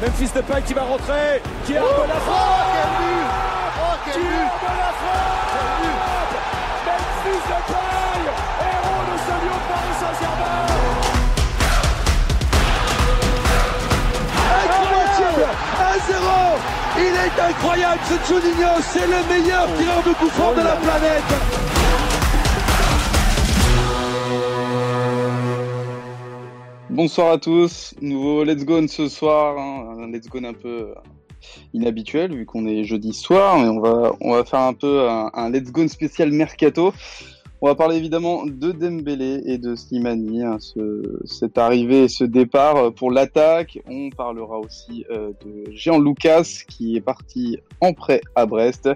Memphis 0.00 0.30
Depay 0.32 0.62
qui 0.62 0.74
va 0.74 0.82
rentrer, 0.82 1.42
qui 1.66 1.76
a 1.76 1.82
oh, 1.82 2.06
la 2.06 2.14
frappe 2.14 2.38
oh, 2.38 2.76
quel 2.76 2.88
but. 2.98 3.26
Oh 3.82 3.96
quel 4.04 4.22
but. 4.22 4.46
La 4.78 4.92
frappe 4.94 5.58
Memphis 6.86 7.42
Depay, 7.50 8.22
héros 8.62 9.02
de 9.08 9.16
ce 9.18 9.34
lieu 9.42 9.58
Paris 9.68 9.96
Saint-Germain. 9.98 10.62
Incroyable. 15.18 15.48
1-0 16.08 16.22
Il 16.98 17.14
est 17.14 17.36
incroyable 17.50 18.00
ce 18.08 18.16
Juninho, 18.28 18.72
c'est 18.92 19.06
le 19.06 19.20
meilleur 19.28 19.66
tireur 19.78 20.02
de 20.06 20.12
coup 20.12 20.30
franc 20.30 20.52
de 20.52 20.62
la 20.62 20.76
planète 20.76 21.77
Bonsoir 26.98 27.30
à 27.30 27.38
tous, 27.38 27.94
nouveau 28.02 28.42
Let's 28.42 28.64
Go 28.64 28.84
ce 28.88 29.08
soir, 29.08 29.56
hein. 29.56 29.98
un 30.00 30.10
Let's 30.10 30.28
Go 30.28 30.40
un 30.42 30.52
peu 30.52 30.94
inhabituel 31.72 32.34
vu 32.34 32.44
qu'on 32.44 32.66
est 32.66 32.82
jeudi 32.82 33.12
soir, 33.12 33.56
mais 33.60 33.68
on 33.68 33.78
va, 33.78 34.16
on 34.20 34.32
va 34.32 34.44
faire 34.44 34.62
un 34.62 34.72
peu 34.72 35.08
un, 35.08 35.48
Let's 35.48 35.70
Go 35.70 35.86
spécial 35.86 36.32
Mercato. 36.32 36.92
On 37.60 37.68
va 37.68 37.76
parler 37.76 37.98
évidemment 37.98 38.46
de 38.46 38.72
Dembélé 38.72 39.42
et 39.46 39.58
de 39.58 39.76
Slimani, 39.76 40.42
hein, 40.42 40.56
ce, 40.58 41.20
cette 41.24 41.56
arrivée 41.56 42.02
et 42.02 42.08
ce 42.08 42.24
départ 42.24 42.92
pour 42.94 43.12
l'attaque. 43.12 43.78
On 43.88 44.10
parlera 44.10 44.58
aussi 44.58 45.04
euh, 45.12 45.30
de 45.44 45.70
Jean 45.70 46.00
Lucas 46.00 46.64
qui 46.68 46.96
est 46.96 47.00
parti 47.00 47.58
en 47.80 47.92
prêt 47.92 48.22
à 48.34 48.44
Brest. 48.44 48.88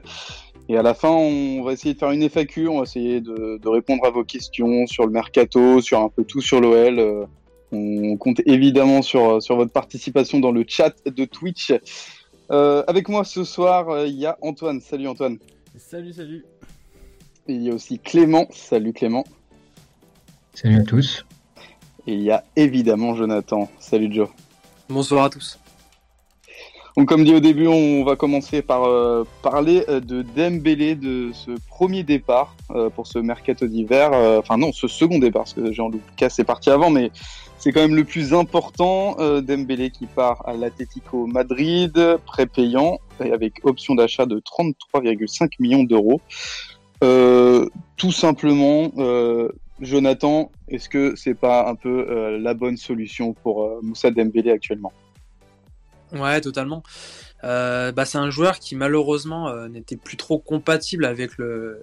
Et 0.69 0.77
à 0.77 0.83
la 0.83 0.95
fin, 0.95 1.11
on 1.11 1.63
va 1.63 1.73
essayer 1.73 1.95
de 1.95 2.01
faire 2.01 2.11
une 2.11 2.29
FAQ, 2.29 2.67
on 2.67 2.79
va 2.79 2.83
essayer 2.83 3.21
de, 3.21 3.69
répondre 3.69 4.05
à 4.05 4.11
vos 4.11 4.25
questions 4.25 4.89
sur 4.89 5.07
le 5.07 5.13
mercato, 5.13 5.81
sur 5.81 6.01
un 6.01 6.09
peu 6.09 6.25
tout 6.25 6.41
sur 6.41 6.61
l'OL. 6.61 6.99
Euh, 6.99 7.27
on 7.73 8.17
compte 8.17 8.41
évidemment 8.47 9.03
sur, 9.03 9.43
sur 9.43 9.57
votre 9.57 9.73
participation 9.73 10.39
dans 10.39 10.53
le 10.53 10.65
chat 10.67 10.95
de 11.07 11.25
Twitch. 11.25 11.73
Euh, 12.51 12.85
avec 12.87 13.09
moi 13.09 13.25
ce 13.25 13.45
soir, 13.45 13.89
euh, 13.89 14.07
il 14.07 14.19
y 14.19 14.27
a 14.27 14.37
Antoine. 14.43 14.81
Salut 14.81 15.09
Antoine. 15.09 15.39
Salut, 15.79 16.13
salut. 16.13 16.45
Et 17.49 17.55
il 17.55 17.63
y 17.63 17.71
a 17.71 17.75
aussi 17.75 17.99
Clément. 17.99 18.47
Salut 18.53 18.93
Clément. 18.93 19.25
Salut 20.55 20.81
à 20.81 20.83
tous. 20.83 21.25
Et 22.07 22.15
il 22.15 22.23
y 22.23 22.31
a 22.31 22.45
évidemment 22.57 23.15
Jonathan. 23.15 23.71
Salut 23.79 24.13
Joe. 24.13 24.29
Bonsoir 24.89 25.25
à 25.25 25.31
tous. 25.31 25.59
Donc 26.97 27.09
comme 27.09 27.25
dit 27.25 27.35
au 27.35 27.41
début, 27.41 27.67
on 27.67 28.05
va 28.05 28.17
commencer 28.17 28.61
par 28.61 28.85
euh, 28.85 29.25
parler 29.43 29.85
de 29.89 30.23
Dembélé, 30.23 30.95
de 30.95 31.31
ce 31.33 31.53
premier 31.69 32.03
départ 32.03 32.55
pour 32.95 33.07
ce 33.07 33.19
mercato 33.19 33.67
d'hiver. 33.67 34.13
Enfin 34.39 34.59
non, 34.59 34.73
ce 34.73 34.89
second 34.89 35.19
départ, 35.19 35.43
parce 35.43 35.55
que 35.55 35.73
Jean-Lucas 35.73 36.35
est 36.39 36.45
parti 36.45 36.71
avant, 36.71 36.91
mais 36.91 37.11
c'est 37.63 37.71
quand 37.71 37.83
même 37.83 37.95
le 37.95 38.03
plus 38.03 38.35
important. 38.35 39.15
Euh, 39.21 39.41
Dembélé 39.41 39.91
qui 39.91 40.07
part 40.07 40.43
à 40.49 40.55
l'Atlético 40.55 41.29
Madrid, 41.29 42.19
prépayant 42.27 42.99
et 43.25 43.31
avec 43.31 43.65
option 43.65 43.95
d'achat 43.95 44.27
de 44.27 44.41
33,5 44.41 45.53
millions 45.61 45.85
d'euros. 45.85 46.21
Euh, 47.05 47.69
tout 47.97 48.11
simplement, 48.11 48.91
euh, 48.99 49.49
Jonathan, 49.81 50.51
est-ce 50.67 50.89
que 50.89 51.15
c'est 51.15 51.35
pas 51.35 51.69
un 51.69 51.77
peu 51.77 52.05
euh, 52.09 52.37
la 52.41 52.55
bonne 52.55 52.77
solution 52.77 53.33
pour 53.33 53.63
euh, 53.63 53.79
Moussa 53.81 54.11
Dembélé 54.11 54.51
actuellement? 54.51 54.93
Ouais, 56.13 56.41
totalement. 56.41 56.83
bah, 57.43 58.05
c'est 58.05 58.19
un 58.19 58.31
joueur 58.31 58.59
qui 58.59 58.77
malheureusement 58.77 59.69
n'était 59.69 59.97
plus 59.97 60.17
trop 60.17 60.39
compatible 60.39 61.05
avec 61.05 61.39
le, 61.39 61.83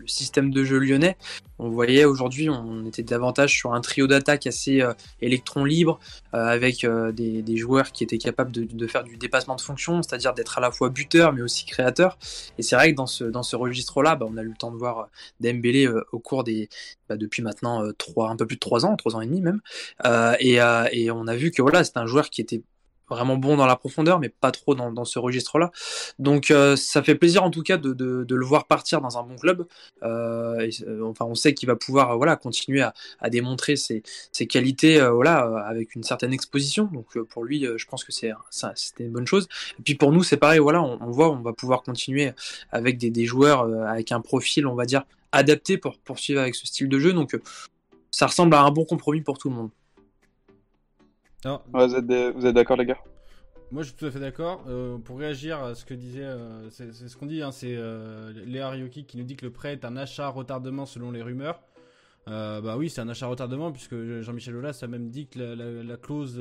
le 0.00 0.08
système 0.08 0.50
de 0.50 0.64
jeu 0.64 0.78
lyonnais. 0.78 1.16
On 1.58 1.68
voyait 1.68 2.04
aujourd'hui, 2.04 2.48
on 2.48 2.86
était 2.86 3.02
davantage 3.02 3.54
sur 3.54 3.74
un 3.74 3.80
trio 3.80 4.06
d'attaque 4.06 4.46
assez 4.46 4.80
euh, 4.80 4.94
électron 5.20 5.64
libre, 5.64 6.00
euh, 6.34 6.38
avec 6.38 6.84
euh, 6.84 7.12
des, 7.12 7.56
joueurs 7.56 7.92
qui 7.92 8.02
étaient 8.02 8.18
capables 8.18 8.50
de, 8.50 8.86
faire 8.86 9.04
du 9.04 9.18
dépassement 9.18 9.56
de 9.56 9.60
fonction, 9.60 10.02
c'est-à-dire 10.02 10.32
d'être 10.32 10.56
à 10.56 10.60
la 10.60 10.70
fois 10.70 10.88
buteur 10.88 11.32
mais 11.32 11.42
aussi 11.42 11.66
créateur. 11.66 12.18
Et 12.58 12.62
c'est 12.62 12.76
vrai 12.76 12.92
que 12.92 12.96
dans 12.96 13.06
ce, 13.06 13.24
dans 13.24 13.42
ce 13.42 13.56
registre-là, 13.56 14.16
bah, 14.16 14.26
on 14.28 14.36
a 14.38 14.42
eu 14.42 14.48
le 14.48 14.56
temps 14.56 14.70
de 14.70 14.76
voir 14.76 15.08
Dembélé 15.40 15.88
au 16.12 16.18
cours 16.18 16.44
des, 16.44 16.68
bah, 17.08 17.16
depuis 17.16 17.42
maintenant 17.42 17.82
trois, 17.98 18.30
un 18.30 18.36
peu 18.36 18.46
plus 18.46 18.56
de 18.56 18.60
trois 18.60 18.86
ans, 18.86 18.96
trois 18.96 19.16
ans 19.16 19.20
et 19.20 19.26
demi 19.26 19.42
même. 19.42 19.60
Et, 20.40 20.58
et, 20.92 21.10
on 21.10 21.26
a 21.26 21.36
vu 21.36 21.50
que 21.50 21.60
voilà, 21.60 21.84
c'est 21.84 21.98
un 21.98 22.06
joueur 22.06 22.30
qui 22.30 22.40
était 22.40 22.62
vraiment 23.10 23.36
bon 23.36 23.56
dans 23.56 23.66
la 23.66 23.76
profondeur, 23.76 24.20
mais 24.20 24.28
pas 24.28 24.50
trop 24.50 24.74
dans, 24.74 25.04
ce 25.04 25.18
registre-là. 25.18 25.70
Donc 26.18 26.50
euh, 26.50 26.76
ça 26.76 27.02
fait 27.02 27.14
plaisir 27.14 27.42
en 27.42 27.50
tout 27.50 27.62
cas 27.62 27.76
de, 27.76 28.26
le 28.28 28.44
voir 28.44 28.66
partir 28.66 29.00
dans 29.00 29.18
un 29.18 29.22
bon 29.22 29.36
club. 29.36 29.66
Euh, 30.02 30.70
euh, 30.86 31.02
enfin, 31.04 31.26
on 31.26 31.34
sait 31.34 31.52
qu'il 31.54 31.66
va 31.66 31.76
pouvoir 31.76 32.16
voilà 32.16 32.36
continuer 32.36 32.82
à, 32.82 33.30
démontrer 33.30 33.76
ses, 33.76 34.02
qualités 34.48 35.00
voilà 35.12 35.40
avec 35.66 35.94
une 35.94 36.02
certaine 36.02 36.32
exposition. 36.32 36.88
Donc 36.92 37.18
pour 37.28 37.44
lui, 37.44 37.66
je 37.76 37.86
pense 37.86 38.04
que 38.04 38.12
c'était 38.12 38.32
une 39.00 39.12
bonne 39.12 39.26
chose. 39.26 39.48
Et 39.78 39.82
puis 39.82 39.94
pour 39.94 40.12
nous, 40.12 40.22
c'est 40.22 40.36
pareil. 40.36 40.60
Voilà, 40.60 40.82
on, 40.82 41.10
voit, 41.10 41.30
on 41.30 41.42
va 41.42 41.52
pouvoir 41.52 41.82
continuer 41.82 42.32
avec 42.70 42.98
des 42.98 43.24
joueurs 43.24 43.62
avec 43.86 44.12
un 44.12 44.20
profil, 44.20 44.66
on 44.66 44.74
va 44.74 44.86
dire 44.86 45.04
adapté 45.32 45.78
pour 45.78 45.98
poursuivre 45.98 46.40
avec 46.40 46.54
ce 46.54 46.66
style 46.66 46.88
de 46.88 46.98
jeu. 46.98 47.12
Donc 47.12 47.36
ça 48.10 48.26
ressemble 48.26 48.54
à 48.54 48.62
un 48.62 48.70
bon 48.70 48.84
compromis 48.84 49.20
pour 49.20 49.38
tout 49.38 49.48
le 49.48 49.56
monde 49.56 49.70
vous 51.44 52.46
êtes, 52.46 52.54
d'accord, 52.54 52.76
les 52.76 52.86
gars? 52.86 52.98
Moi, 53.72 53.82
je 53.82 53.88
suis 53.88 53.96
tout 53.96 54.06
à 54.06 54.10
fait 54.10 54.20
d'accord. 54.20 54.64
Euh, 54.68 54.98
pour 54.98 55.18
réagir 55.18 55.62
à 55.62 55.74
ce 55.74 55.84
que 55.84 55.94
disait, 55.94 56.24
euh, 56.24 56.68
c'est 56.70 56.92
ce 56.92 57.16
qu'on 57.16 57.26
dit, 57.26 57.40
hein, 57.40 57.52
c'est 57.52 57.74
euh, 57.76 58.32
Léa 58.44 58.68
Ryoki 58.68 59.04
qui 59.04 59.16
nous 59.16 59.24
dit 59.24 59.36
que 59.36 59.46
le 59.46 59.52
prêt 59.52 59.72
est 59.72 59.84
un 59.84 59.96
achat 59.96 60.28
retardement 60.28 60.86
selon 60.86 61.12
les 61.12 61.22
rumeurs. 61.22 61.60
bah 62.26 62.76
oui, 62.76 62.90
c'est 62.90 63.00
un 63.00 63.08
achat 63.08 63.26
retardement 63.26 63.70
puisque 63.72 63.94
Jean-Michel 64.22 64.56
Aulas 64.56 64.80
a 64.82 64.86
même 64.86 65.08
dit 65.08 65.28
que 65.28 65.38
la, 65.38 65.96
clause, 65.96 66.40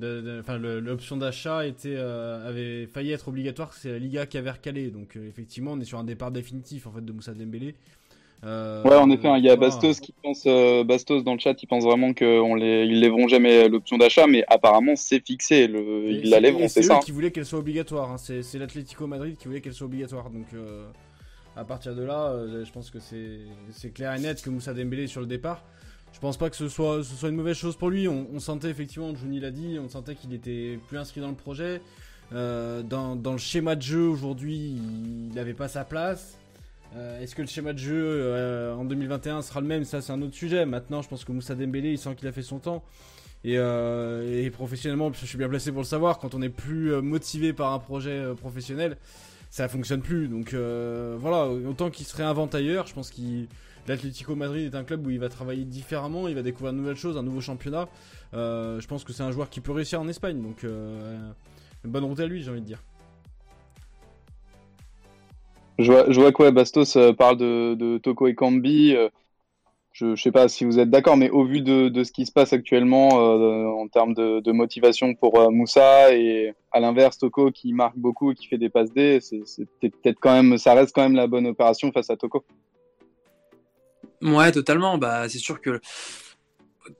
enfin 0.00 0.58
l'option 0.58 1.16
d'achat 1.16 1.66
était 1.66 1.96
avait 1.96 2.86
failli 2.86 3.10
être 3.10 3.28
obligatoire. 3.28 3.72
C'est 3.74 3.90
la 3.90 3.98
Liga 3.98 4.26
qui 4.26 4.38
avait 4.38 4.52
recalé. 4.52 4.90
Donc 4.90 5.16
effectivement, 5.16 5.72
on 5.72 5.80
est 5.80 5.84
sur 5.84 5.98
un 5.98 6.04
départ 6.04 6.30
définitif 6.30 6.86
en 6.86 6.92
fait 6.92 7.04
de 7.04 7.12
Moussa 7.12 7.34
Dembélé. 7.34 7.74
Euh, 8.44 8.82
ouais, 8.82 8.96
en 8.96 9.08
effet, 9.10 9.28
hein, 9.28 9.38
il 9.38 9.44
y 9.44 9.50
a 9.50 9.54
Bastos 9.54 10.00
qui 10.00 10.12
pense, 10.20 10.44
euh, 10.46 10.82
Bastos 10.82 11.22
dans 11.22 11.34
le 11.34 11.38
chat, 11.38 11.62
il 11.62 11.66
pense 11.66 11.84
vraiment 11.84 12.12
qu'ils 12.12 12.56
les, 12.56 12.86
ils 12.86 13.00
lèveront 13.00 13.28
jamais 13.28 13.68
l'option 13.68 13.98
d'achat, 13.98 14.26
mais 14.26 14.44
apparemment 14.48 14.96
c'est 14.96 15.24
fixé, 15.24 15.68
le, 15.68 16.10
ils 16.10 16.28
la 16.28 16.40
lèveront, 16.40 16.66
c'est 16.66 16.82
ça. 16.82 16.98
C'est 16.98 17.06
qui 17.06 17.12
voulait 17.12 17.30
qu'elle 17.30 17.46
soit 17.46 17.60
obligatoire, 17.60 18.10
hein. 18.10 18.16
c'est 18.18 18.58
l'Atlético 18.58 19.06
Madrid 19.06 19.36
qui 19.36 19.46
voulait 19.46 19.60
qu'elle 19.60 19.74
soit 19.74 19.86
obligatoire, 19.86 20.28
donc 20.30 20.46
euh, 20.54 20.88
à 21.56 21.64
partir 21.64 21.94
de 21.94 22.02
là, 22.02 22.34
je 22.64 22.70
pense 22.72 22.90
que 22.90 22.98
c'est 22.98 23.90
clair 23.94 24.12
et 24.14 24.18
net 24.18 24.42
que 24.42 24.50
Moussa 24.50 24.74
Dembélé 24.74 25.04
est 25.04 25.08
sur 25.08 25.20
le 25.20 25.26
départ. 25.26 25.62
Je 26.12 26.18
pense 26.18 26.36
pas 26.36 26.50
que 26.50 26.56
ce 26.56 26.68
soit, 26.68 27.02
ce 27.04 27.14
soit 27.14 27.28
une 27.28 27.36
mauvaise 27.36 27.56
chose 27.56 27.76
pour 27.76 27.90
lui. 27.90 28.06
On, 28.06 28.26
on 28.34 28.38
sentait 28.38 28.68
effectivement, 28.68 29.14
Johnny 29.14 29.40
l'a 29.40 29.50
dit, 29.50 29.78
on 29.82 29.88
sentait 29.88 30.14
qu'il 30.14 30.34
était 30.34 30.78
plus 30.88 30.98
inscrit 30.98 31.20
dans 31.20 31.28
le 31.28 31.36
projet. 31.36 31.80
dans, 32.32 33.16
dans, 33.16 33.32
le 33.32 33.38
schéma 33.38 33.76
de 33.76 33.82
jeu 33.82 34.08
aujourd'hui, 34.08 34.56
il 34.56 35.34
n'avait 35.34 35.54
pas 35.54 35.68
sa 35.68 35.84
place. 35.84 36.38
Euh, 36.96 37.20
est-ce 37.20 37.34
que 37.34 37.42
le 37.42 37.48
schéma 37.48 37.72
de 37.72 37.78
jeu 37.78 38.02
euh, 38.04 38.74
en 38.74 38.84
2021 38.84 39.42
sera 39.42 39.60
le 39.60 39.66
même? 39.66 39.84
Ça, 39.84 40.00
c'est 40.00 40.12
un 40.12 40.20
autre 40.22 40.34
sujet. 40.34 40.66
Maintenant, 40.66 41.02
je 41.02 41.08
pense 41.08 41.24
que 41.24 41.32
Moussa 41.32 41.54
Dembélé, 41.54 41.92
il 41.92 41.98
sent 41.98 42.14
qu'il 42.16 42.28
a 42.28 42.32
fait 42.32 42.42
son 42.42 42.58
temps. 42.58 42.82
Et, 43.44 43.58
euh, 43.58 44.44
et, 44.44 44.50
professionnellement, 44.50 45.12
je 45.12 45.26
suis 45.26 45.38
bien 45.38 45.48
placé 45.48 45.72
pour 45.72 45.80
le 45.80 45.86
savoir, 45.86 46.18
quand 46.18 46.34
on 46.34 46.42
est 46.42 46.48
plus 46.48 46.92
motivé 47.02 47.52
par 47.52 47.72
un 47.72 47.78
projet 47.78 48.22
professionnel, 48.36 48.96
ça 49.50 49.68
fonctionne 49.68 50.00
plus. 50.00 50.28
Donc 50.28 50.54
voilà, 50.54 51.48
autant 51.48 51.90
qu'il 51.90 52.06
se 52.06 52.16
réinvente 52.16 52.54
ailleurs, 52.54 52.86
je 52.86 52.94
pense 52.94 53.10
que 53.10 53.20
l'Atlético 53.88 54.36
Madrid 54.36 54.72
est 54.72 54.76
un 54.76 54.84
club 54.84 55.04
où 55.04 55.10
il 55.10 55.18
va 55.18 55.28
travailler 55.28 55.64
différemment, 55.64 56.28
il 56.28 56.36
va 56.36 56.42
découvrir 56.42 56.72
de 56.72 56.78
nouvelles 56.78 56.96
choses, 56.96 57.16
un 57.16 57.24
nouveau 57.24 57.40
championnat. 57.40 57.88
je 58.32 58.86
pense 58.86 59.02
que 59.02 59.12
c'est 59.12 59.24
un 59.24 59.32
joueur 59.32 59.50
qui 59.50 59.60
peut 59.60 59.72
réussir 59.72 60.00
en 60.00 60.06
Espagne. 60.06 60.40
Donc 60.40 60.64
bonne 61.84 62.04
route 62.04 62.20
à 62.20 62.26
lui, 62.26 62.42
j'ai 62.44 62.50
envie 62.52 62.60
de 62.60 62.66
dire. 62.66 62.82
Je 65.78 66.20
vois, 66.20 66.32
quoi, 66.32 66.50
Bastos 66.50 66.96
euh, 66.96 67.12
parle 67.12 67.36
de, 67.38 67.98
Toko 67.98 68.26
et 68.26 68.34
Kambi. 68.34 68.94
Euh, 68.94 69.08
je 69.92 70.06
ne 70.06 70.16
sais 70.16 70.32
pas 70.32 70.48
si 70.48 70.64
vous 70.64 70.78
êtes 70.78 70.90
d'accord, 70.90 71.16
mais 71.16 71.28
au 71.30 71.44
vu 71.44 71.60
de, 71.60 72.02
ce 72.02 72.12
qui 72.12 72.24
se 72.24 72.32
passe 72.32 72.52
actuellement 72.52 73.20
euh, 73.20 73.66
en 73.66 73.88
termes 73.88 74.14
de, 74.14 74.52
motivation 74.52 75.14
pour 75.14 75.50
Moussa 75.50 76.14
et 76.14 76.54
à 76.70 76.80
l'inverse 76.80 77.18
Toko 77.18 77.50
qui 77.50 77.74
marque 77.74 77.96
beaucoup 77.96 78.32
et 78.32 78.34
qui 78.34 78.46
fait 78.46 78.56
des 78.56 78.70
passes 78.70 78.92
D, 78.92 79.18
c'est 79.20 79.66
peut-être 79.80 80.24
même, 80.24 80.56
ça 80.56 80.72
reste 80.72 80.94
quand 80.94 81.02
même 81.02 81.14
la 81.14 81.26
bonne 81.26 81.46
opération 81.46 81.92
face 81.92 82.08
à 82.08 82.16
Toko. 82.16 82.42
Ouais, 84.22 84.50
totalement. 84.52 84.96
Bah, 84.96 85.28
c'est 85.28 85.38
sûr 85.38 85.60
que 85.60 85.80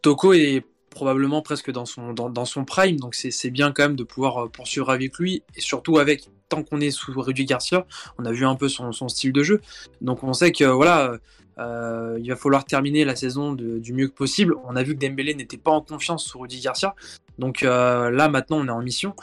Toko 0.02 0.34
est 0.34 0.62
probablement 0.92 1.42
presque 1.42 1.70
dans 1.70 1.86
son, 1.86 2.12
dans, 2.12 2.30
dans 2.30 2.44
son 2.44 2.64
prime, 2.64 2.98
donc 2.98 3.14
c'est 3.14 3.50
bien 3.50 3.72
quand 3.72 3.84
même 3.84 3.96
de 3.96 4.04
pouvoir 4.04 4.50
poursuivre 4.50 4.90
avec 4.90 5.18
lui 5.18 5.42
et 5.56 5.60
surtout 5.60 5.98
avec 5.98 6.28
tant 6.48 6.62
qu'on 6.62 6.80
est 6.80 6.90
sous 6.90 7.12
Rudy 7.18 7.46
Garcia, 7.46 7.86
on 8.18 8.26
a 8.26 8.32
vu 8.32 8.44
un 8.44 8.56
peu 8.56 8.68
son, 8.68 8.92
style 9.08 9.32
de 9.32 9.42
jeu. 9.42 9.60
Donc 10.02 10.22
on 10.22 10.34
sait 10.34 10.52
que 10.52 10.64
voilà, 10.64 11.18
euh, 11.58 12.18
il 12.20 12.28
va 12.28 12.36
falloir 12.36 12.64
terminer 12.64 13.04
la 13.04 13.16
saison 13.16 13.52
du 13.52 13.92
mieux 13.92 14.08
que 14.08 14.14
possible. 14.14 14.54
On 14.64 14.76
a 14.76 14.82
vu 14.82 14.94
que 14.94 15.00
Dembélé 15.00 15.34
n'était 15.34 15.56
pas 15.56 15.70
en 15.70 15.80
confiance 15.80 16.26
sous 16.26 16.38
Rudy 16.38 16.60
Garcia. 16.60 16.94
Donc 17.38 17.62
euh, 17.62 18.10
là 18.10 18.28
maintenant 18.28 18.58
on 18.58 18.66
est 18.66 18.70
en 18.70 18.82
mission. 18.82 19.14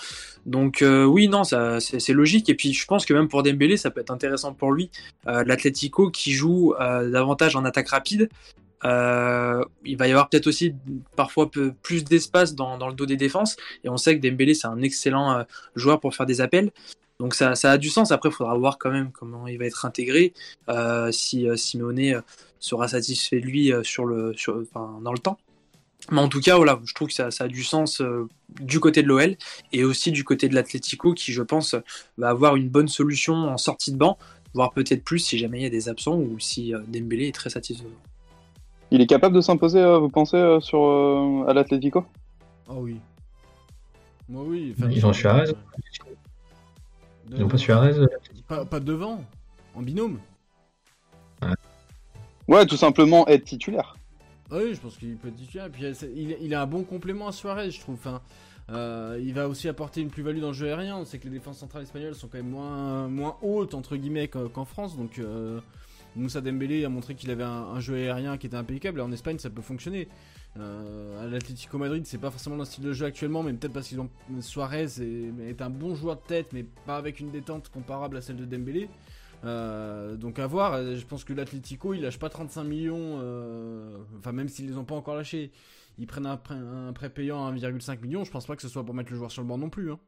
Donc 0.45 0.81
euh, 0.81 1.03
oui 1.05 1.27
non 1.27 1.43
c'est 1.43 2.13
logique 2.13 2.49
et 2.49 2.55
puis 2.55 2.73
je 2.73 2.85
pense 2.85 3.05
que 3.05 3.13
même 3.13 3.27
pour 3.27 3.43
Dembélé 3.43 3.77
ça 3.77 3.91
peut 3.91 4.01
être 4.01 4.11
intéressant 4.11 4.53
pour 4.53 4.71
lui 4.71 4.89
l'Atlético 5.25 6.09
qui 6.09 6.33
joue 6.33 6.73
davantage 6.79 7.55
en 7.55 7.65
attaque 7.65 7.89
rapide 7.89 8.29
Euh, 8.85 9.63
il 9.85 9.97
va 9.97 10.07
y 10.07 10.11
avoir 10.11 10.29
peut-être 10.29 10.47
aussi 10.47 10.73
parfois 11.15 11.49
plus 11.81 12.03
d'espace 12.03 12.55
dans, 12.55 12.87
le 12.87 12.93
dos 12.93 13.05
des 13.05 13.17
défenses. 13.17 13.55
Et 13.83 13.89
on 13.89 13.97
sait 13.97 14.17
que 14.17 14.27
Dembélé, 14.27 14.53
c'est 14.53 14.67
un 14.67 14.81
excellent 14.81 15.31
euh, 15.31 15.43
joueur 15.75 15.99
pour 15.99 16.15
faire 16.15 16.25
des 16.25 16.41
appels. 16.41 16.71
Donc 17.19 17.35
ça, 17.35 17.53
a 17.63 17.77
du 17.77 17.89
sens. 17.89 18.11
Après, 18.11 18.29
il 18.29 18.35
faudra 18.35 18.57
voir 18.57 18.77
quand 18.77 18.91
même 18.91 19.11
comment 19.11 19.45
il 19.47 19.57
va 19.57 19.65
être 19.65 19.85
intégré, 19.85 20.33
euh, 20.69 21.11
si 21.11 21.49
euh, 21.49 21.57
Simeone 21.57 22.21
sera 22.59 22.87
satisfait 22.87 23.41
de 23.41 23.45
lui 23.45 23.73
sur 23.83 24.05
le, 24.05 24.33
dans 24.73 25.11
le 25.11 25.19
temps. 25.19 25.37
Mais 26.11 26.21
en 26.21 26.29
tout 26.29 26.39
cas, 26.39 26.55
voilà, 26.55 26.79
je 26.85 26.93
trouve 26.93 27.09
que 27.09 27.13
ça, 27.13 27.29
a 27.39 27.47
du 27.47 27.63
sens 27.63 28.01
du 28.61 28.79
côté 28.79 29.03
de 29.03 29.07
l'OL 29.07 29.35
et 29.73 29.83
aussi 29.83 30.11
du 30.11 30.23
côté 30.23 30.47
de 30.47 30.55
l'Atlético 30.55 31.13
qui, 31.13 31.33
je 31.33 31.43
pense, 31.43 31.75
va 32.17 32.29
avoir 32.29 32.55
une 32.55 32.69
bonne 32.69 32.87
solution 32.87 33.33
en 33.33 33.57
sortie 33.57 33.91
de 33.91 33.97
banc, 33.97 34.17
voire 34.53 34.71
peut-être 34.71 35.03
plus 35.03 35.19
si 35.19 35.37
jamais 35.37 35.59
il 35.59 35.63
y 35.63 35.67
a 35.67 35.69
des 35.69 35.89
absents 35.89 36.15
ou 36.15 36.39
si 36.39 36.73
Dembélé 36.87 37.27
est 37.27 37.35
très 37.35 37.49
satisfaisant. 37.49 37.89
Il 38.91 39.01
est 39.01 39.07
capable 39.07 39.35
de 39.35 39.41
s'imposer, 39.41 39.83
vous 39.99 40.09
pensez, 40.09 40.57
sur, 40.61 41.45
à 41.47 41.53
l'Atlético? 41.53 42.05
Ah 42.67 42.73
oh 42.75 42.81
oui. 42.81 42.99
Moi 44.27 44.43
oui. 44.45 44.75
Enfin, 44.77 44.89
Ils 44.91 45.05
ont 45.05 45.13
Suarez 45.13 45.51
Ils 47.31 47.39
n'ont 47.39 47.47
pas 47.47 47.57
Suarez 47.57 47.93
pas, 48.47 48.65
pas 48.65 48.79
devant, 48.79 49.23
en 49.75 49.81
binôme. 49.81 50.19
Ouais. 51.41 51.49
ouais, 52.47 52.65
tout 52.65 52.77
simplement 52.77 53.27
être 53.27 53.43
titulaire. 53.43 53.95
Ah 54.51 54.57
oui, 54.57 54.73
je 54.73 54.79
pense 54.79 54.97
qu'il 54.97 55.15
peut 55.17 55.27
être 55.27 55.35
titulaire. 55.35 55.69
Puis 55.71 55.83
il, 56.15 56.37
il, 56.41 56.55
a 56.55 56.63
un 56.63 56.65
bon 56.65 56.83
complément 56.83 57.27
à 57.27 57.31
Suarez, 57.31 57.69
je 57.69 57.79
trouve. 57.79 57.95
Enfin, 57.95 58.21
euh, 58.71 59.19
il 59.21 59.33
va 59.33 59.47
aussi 59.47 59.67
apporter 59.67 60.01
une 60.01 60.09
plus-value 60.09 60.39
dans 60.39 60.47
le 60.47 60.53
jeu 60.53 60.67
aérien. 60.67 60.97
On 60.97 61.05
sait 61.05 61.19
que 61.19 61.25
les 61.25 61.31
défenses 61.31 61.57
centrales 61.57 61.83
espagnoles 61.83 62.15
sont 62.15 62.27
quand 62.27 62.37
même 62.37 62.49
moins, 62.49 63.07
moins 63.07 63.37
hautes, 63.41 63.73
entre 63.73 63.95
guillemets, 63.95 64.27
qu'en 64.27 64.65
France. 64.65 64.97
Donc, 64.97 65.19
euh, 65.19 65.59
Moussa 66.15 66.41
Dembélé 66.41 66.85
a 66.85 66.89
montré 66.89 67.15
qu'il 67.15 67.31
avait 67.31 67.43
un, 67.43 67.79
jeu 67.79 67.95
aérien 67.95 68.37
qui 68.37 68.47
était 68.47 68.57
impeccable. 68.57 69.01
En 69.01 69.11
Espagne, 69.11 69.37
ça 69.37 69.49
peut 69.49 69.61
fonctionner. 69.61 70.07
Euh, 70.57 71.29
l'Atlético 71.29 71.77
Madrid, 71.77 72.05
c'est 72.05 72.17
pas 72.17 72.31
forcément 72.31 72.55
le 72.55 72.65
style 72.65 72.83
de 72.83 72.93
jeu 72.93 73.05
actuellement, 73.05 73.43
mais 73.43 73.53
peut-être 73.53 73.73
parce 73.73 73.87
qu'ils 73.87 73.99
ont 73.99 74.09
Suarez 74.41 74.85
est, 74.99 75.49
est, 75.49 75.61
un 75.61 75.69
bon 75.69 75.95
joueur 75.95 76.15
de 76.15 76.21
tête, 76.21 76.47
mais 76.53 76.63
pas 76.85 76.97
avec 76.97 77.19
une 77.19 77.31
détente 77.31 77.69
comparable 77.69 78.17
à 78.17 78.21
celle 78.21 78.37
de 78.37 78.45
Dembélé. 78.45 78.89
Euh, 79.45 80.17
donc 80.17 80.39
à 80.39 80.47
voir, 80.47 80.83
je 80.95 81.05
pense 81.05 81.23
que 81.23 81.33
l'Atlético 81.33 81.93
il 81.93 82.01
lâche 82.01 82.19
pas 82.19 82.29
35 82.29 82.63
millions, 82.63 83.19
euh, 83.21 83.97
enfin 84.17 84.33
même 84.33 84.49
s'ils 84.49 84.67
les 84.67 84.77
ont 84.77 84.83
pas 84.83 84.95
encore 84.95 85.15
lâchés, 85.15 85.51
ils 85.97 86.07
prennent 86.07 86.25
un 86.25 86.35
prêt, 86.35 86.55
un 86.55 86.91
prêt 86.91 87.09
payant 87.09 87.47
à 87.47 87.51
1,5 87.53 88.01
million, 88.01 88.25
je 88.25 88.31
pense 88.31 88.45
pas 88.45 88.55
que 88.55 88.61
ce 88.61 88.67
soit 88.67 88.83
pour 88.83 88.93
mettre 88.93 89.11
le 89.11 89.17
joueur 89.17 89.31
sur 89.31 89.41
le 89.41 89.47
banc 89.47 89.57
non 89.57 89.69
plus. 89.69 89.91
Hein. 89.91 89.99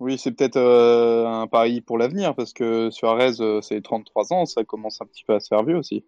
Oui, 0.00 0.16
c'est 0.18 0.32
peut-être 0.32 0.56
euh, 0.56 1.26
un 1.26 1.46
pari 1.46 1.80
pour 1.80 1.98
l'avenir 1.98 2.34
parce 2.34 2.52
que 2.52 2.90
Suarez, 2.90 3.40
euh, 3.40 3.60
c'est 3.60 3.82
33 3.82 4.32
ans, 4.32 4.46
ça 4.46 4.64
commence 4.64 5.00
un 5.00 5.06
petit 5.06 5.24
peu 5.24 5.34
à 5.34 5.40
se 5.40 5.48
faire 5.48 5.64
vieux 5.64 5.76
aussi. 5.76 6.04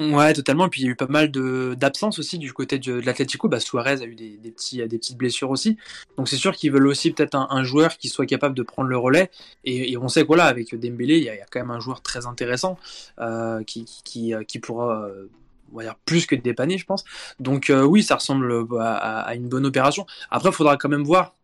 Ouais, 0.00 0.32
totalement. 0.32 0.66
Et 0.66 0.68
puis 0.68 0.82
il 0.82 0.84
y 0.84 0.88
a 0.88 0.92
eu 0.92 0.96
pas 0.96 1.08
mal 1.08 1.30
d'absences 1.76 2.20
aussi 2.20 2.38
du 2.38 2.52
côté 2.52 2.78
de, 2.78 3.00
de 3.00 3.06
l'Atlético. 3.06 3.48
Bah, 3.48 3.58
Suarez 3.58 4.00
a 4.00 4.04
eu 4.04 4.14
des, 4.14 4.38
petits, 4.52 4.76
des 4.86 4.98
petites 4.98 5.16
blessures 5.16 5.50
aussi. 5.50 5.76
Donc 6.16 6.28
c'est 6.28 6.36
sûr 6.36 6.54
qu'ils 6.54 6.70
veulent 6.70 6.86
aussi 6.86 7.10
peut-être 7.10 7.34
un, 7.34 7.64
joueur 7.64 7.98
qui 7.98 8.08
soit 8.08 8.26
capable 8.26 8.54
de 8.54 8.62
prendre 8.62 8.88
le 8.88 8.96
relais. 8.96 9.30
Et, 9.64 9.96
on 9.96 10.06
sait 10.06 10.22
que 10.22 10.28
voilà, 10.28 10.44
avec 10.44 10.72
Dembélé, 10.72 11.18
il 11.18 11.24
y, 11.24 11.30
a, 11.30 11.36
quand 11.50 11.58
même 11.58 11.72
un 11.72 11.80
joueur 11.80 12.00
très 12.00 12.26
intéressant 12.26 12.78
euh, 13.18 13.64
qui, 13.64 13.84
qui, 14.04 14.34
qui, 14.46 14.58
pourra. 14.60 15.06
Euh, 15.06 15.28
on 15.72 15.76
va 15.76 15.82
dire 15.82 15.96
plus 16.06 16.26
que 16.26 16.34
dépanner, 16.34 16.78
je 16.78 16.86
pense. 16.86 17.04
Donc 17.40 17.68
euh, 17.68 17.82
oui, 17.82 18.02
ça 18.02 18.14
ressemble 18.14 18.66
à, 18.80 19.20
à, 19.20 19.34
une 19.34 19.48
bonne 19.48 19.66
opération. 19.66 20.06
Après, 20.30 20.48
il 20.48 20.54
faudra 20.54 20.76
quand 20.76 20.88
même 20.88 21.02
voir 21.02 21.34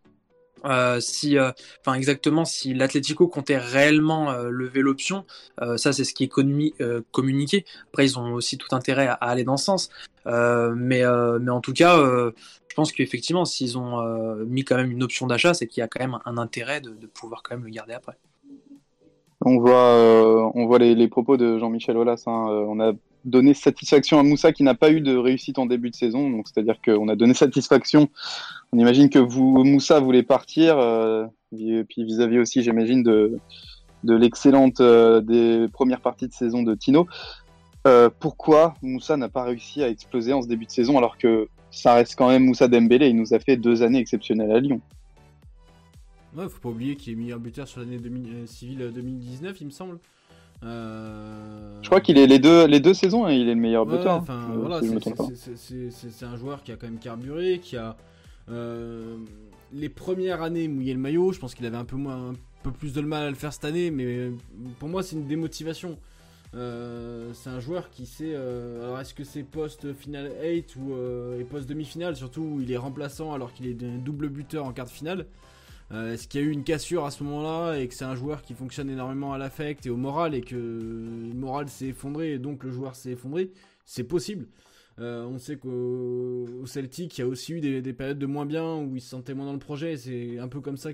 euh, 0.65 1.01
si, 1.01 1.39
euh, 1.39 1.53
enfin 1.81 1.95
exactement, 1.95 2.45
si 2.45 2.75
l'Atlético 2.75 3.29
comptait 3.29 3.59
réellement 3.59 4.31
euh, 4.31 4.49
lever 4.51 4.81
l'option, 4.81 5.25
ça 5.77 5.93
c'est 5.93 6.05
ce 6.05 6.15
qui 6.15 6.25
est 6.25 6.29
communiqué. 6.29 7.65
Après, 7.89 8.07
ils 8.07 8.19
ont 8.19 8.33
aussi 8.35 8.59
tout 8.59 8.75
intérêt 8.75 9.07
à, 9.07 9.15
à 9.15 9.31
aller 9.31 9.45
dans 9.45 9.57
ce 9.57 9.65
sens. 9.65 9.91
mais, 10.27 11.03
mais 11.41 11.51
en 11.51 11.61
tout 11.61 11.73
cas, 11.73 11.97
je 11.99 12.75
pense 12.75 12.93
qu'effectivement, 12.93 13.45
s'ils 13.45 13.79
ont 13.79 14.03
mis 14.47 14.65
quand 14.65 14.77
même 14.77 14.91
une 14.91 15.03
option 15.03 15.27
d'achat, 15.27 15.55
c'est 15.55 15.67
qu'il 15.67 15.81
y 15.81 15.85
a 15.85 15.89
quand 15.89 16.01
même 16.01 16.19
un 16.25 16.39
intérêt 16.39 16.81
de, 16.81 16.91
de, 16.91 17.07
pouvoir 17.07 17.43
quand 17.43 17.55
même 17.55 17.65
le 17.65 17.71
garder 17.71 17.95
après. 17.95 18.17
On 19.45 19.59
voit, 19.59 20.51
on 20.55 20.67
voit 20.67 20.79
les, 20.79 21.09
propos 21.09 21.37
de 21.37 21.59
Jean-Michel 21.59 21.97
Aulas. 21.97 22.25
Hein. 22.27 22.47
on 22.69 22.81
a 22.81 22.93
donné 23.25 23.55
satisfaction 23.55 24.19
à 24.19 24.23
Moussa 24.23 24.53
qui 24.53 24.63
n'a 24.63 24.75
pas 24.75 24.91
eu 24.91 25.01
de 25.01 25.17
réussite 25.17 25.59
en 25.59 25.67
début 25.67 25.91
de 25.91 25.95
saison. 25.95 26.43
C'est-à-dire 26.45 26.81
qu'on 26.85 27.09
a 27.09 27.17
donné 27.17 27.35
satisfaction. 27.35 28.09
On 28.73 28.79
imagine 28.79 29.09
que 29.09 29.19
vous, 29.19 29.65
Moussa 29.65 30.01
voulait 30.01 30.23
partir. 30.23 30.79
Euh, 30.79 31.27
et 31.59 31.85
puis 31.85 32.05
vis-à-vis 32.05 32.39
aussi, 32.39 32.63
j'imagine, 32.63 33.03
de, 33.03 33.39
l'excellente 34.05 34.81
euh, 34.81 35.21
des 35.21 35.67
premières 35.73 36.01
parties 36.01 36.29
de 36.29 36.33
saison 36.33 36.63
de 36.63 36.75
Tino. 36.75 37.07
Euh, 37.87 38.09
pourquoi 38.19 38.75
Moussa 38.83 39.17
n'a 39.17 39.29
pas 39.29 39.45
réussi 39.45 39.83
à 39.83 39.89
exploser 39.89 40.33
en 40.33 40.43
ce 40.43 40.49
début 40.49 40.65
de 40.67 40.71
saison 40.71 40.97
alors 40.97 41.19
que 41.19 41.49
ça 41.71 41.95
reste 41.95 42.15
quand 42.17 42.29
même 42.29 42.45
Moussa 42.45 42.69
Dembélé? 42.69 43.09
Il 43.09 43.17
nous 43.17 43.35
a 43.35 43.39
fait 43.39 43.57
deux 43.57 43.83
années 43.83 43.99
exceptionnelles 43.99 44.53
à 44.53 44.61
Lyon. 44.61 44.81
Ouais, 46.37 46.49
faut 46.49 46.61
pas 46.61 46.69
oublier 46.69 46.97
qu'il 46.97 47.13
est 47.13 47.17
meilleur 47.17 47.39
buteur 47.39 47.69
sur 47.69 47.81
l'année 47.81 47.99
civile 48.47 48.91
2019, 48.95 49.61
il 49.61 49.67
me 49.67 49.71
semble. 49.71 49.99
Euh... 50.63 51.79
Je 51.83 51.87
crois 51.87 52.01
qu'il 52.01 52.19
est 52.19 52.27
les 52.27 52.39
deux, 52.39 52.67
les 52.67 52.81
deux 52.81 52.95
saisons, 52.95 53.25
hein, 53.27 53.33
il 53.33 53.49
est 53.49 53.55
le 53.55 53.61
meilleur 53.61 53.87
ouais, 53.87 53.99
buteur. 53.99 54.15
Enfin, 54.15 54.49
euh, 54.51 54.57
voilà, 54.57 54.81
c'est 54.81 56.25
un 56.25 56.37
joueur 56.37 56.63
qui 56.63 56.73
a 56.73 56.77
quand 56.77 56.87
même 56.87 56.99
carburé, 56.99 57.61
qui 57.63 57.77
a 57.77 57.97
euh, 58.51 59.17
les 59.73 59.89
premières 59.89 60.43
années 60.43 60.69
mouillé 60.69 60.95
le 60.95 61.01
maillot. 61.01 61.33
Je 61.33 61.39
pense 61.39 61.55
qu'il 61.55 61.67
avait 61.67 61.77
un 61.77 61.85
peu 61.85 61.97
moins, 61.97 62.31
un 62.31 62.35
peu 62.63 62.71
plus 62.71 62.93
de 62.93 63.01
mal 63.01 63.25
à 63.25 63.31
le 63.31 63.37
faire 63.37 63.53
cette 63.53 63.65
année, 63.65 63.91
mais 63.91 64.31
pour 64.79 64.89
moi 64.89 65.03
c'est 65.03 65.17
une 65.17 65.27
démotivation. 65.27 65.99
Euh, 66.57 67.33
c'est 67.35 67.51
un 67.51 67.61
joueur 67.61 67.91
qui 67.91 68.07
sait. 68.07 68.33
Euh, 68.35 68.85
alors, 68.85 69.01
est-ce 69.01 69.15
que 69.15 69.25
c'est 69.25 69.43
post 69.43 69.93
final 69.93 70.31
8 70.43 70.77
ou 70.77 70.95
euh, 70.95 71.43
post 71.45 71.69
demi-finale 71.69 72.17
Surtout 72.17 72.43
où 72.43 72.61
il 72.61 72.71
est 72.71 72.77
remplaçant 72.77 73.33
alors 73.33 73.53
qu'il 73.53 73.67
est 73.67 73.75
double 73.75 74.29
buteur 74.29 74.65
en 74.65 74.73
quart 74.73 74.87
de 74.87 74.91
finale? 74.91 75.27
Euh, 75.93 76.15
Est-ce 76.15 76.29
qu'il 76.29 76.41
y 76.41 76.45
a 76.45 76.47
eu 76.47 76.51
une 76.51 76.65
cassure 76.65 77.05
à 77.05 77.11
ce 77.11 77.23
moment-là 77.25 77.79
et 77.79 77.89
que 77.89 77.95
c'est 77.95 78.05
un 78.05 78.15
joueur 78.15 78.43
qui 78.43 78.55
fonctionne 78.55 78.91
énormément 78.91 79.33
à 79.33 79.39
l'affect 79.39 79.85
et 79.87 79.91
au 79.91 79.97
moral 79.97 80.35
et 80.35 80.41
que 80.41 80.55
le 80.55 81.35
moral 81.35 81.69
s'est 81.69 81.89
effondré 81.89 82.33
et 82.33 82.39
donc 82.39 82.65
le 82.65 82.71
joueur 82.71 82.97
s'est 82.97 83.13
effondré? 83.13 83.51
C'est 83.85 84.05
possible. 84.05 84.47
Euh, 84.99 85.25
on 85.25 85.39
sait 85.39 85.57
qu'au 85.57 86.65
Celtic, 86.67 87.19
il 87.19 87.21
y 87.21 87.25
a 87.25 87.27
aussi 87.27 87.53
eu 87.55 87.61
des, 87.61 87.83
des, 87.83 87.93
périodes 87.93 88.19
de 88.19 88.27
moins 88.27 88.47
bien 88.47 88.77
où 88.77 88.95
il 88.95 89.01
se 89.01 89.09
sentait 89.09 89.35
moins 89.35 89.47
dans 89.47 89.53
le 89.53 89.59
projet. 89.59 89.97
C'est 89.97 90.39
un 90.39 90.49
peu 90.49 90.61
comme 90.61 90.77
ça. 90.77 90.91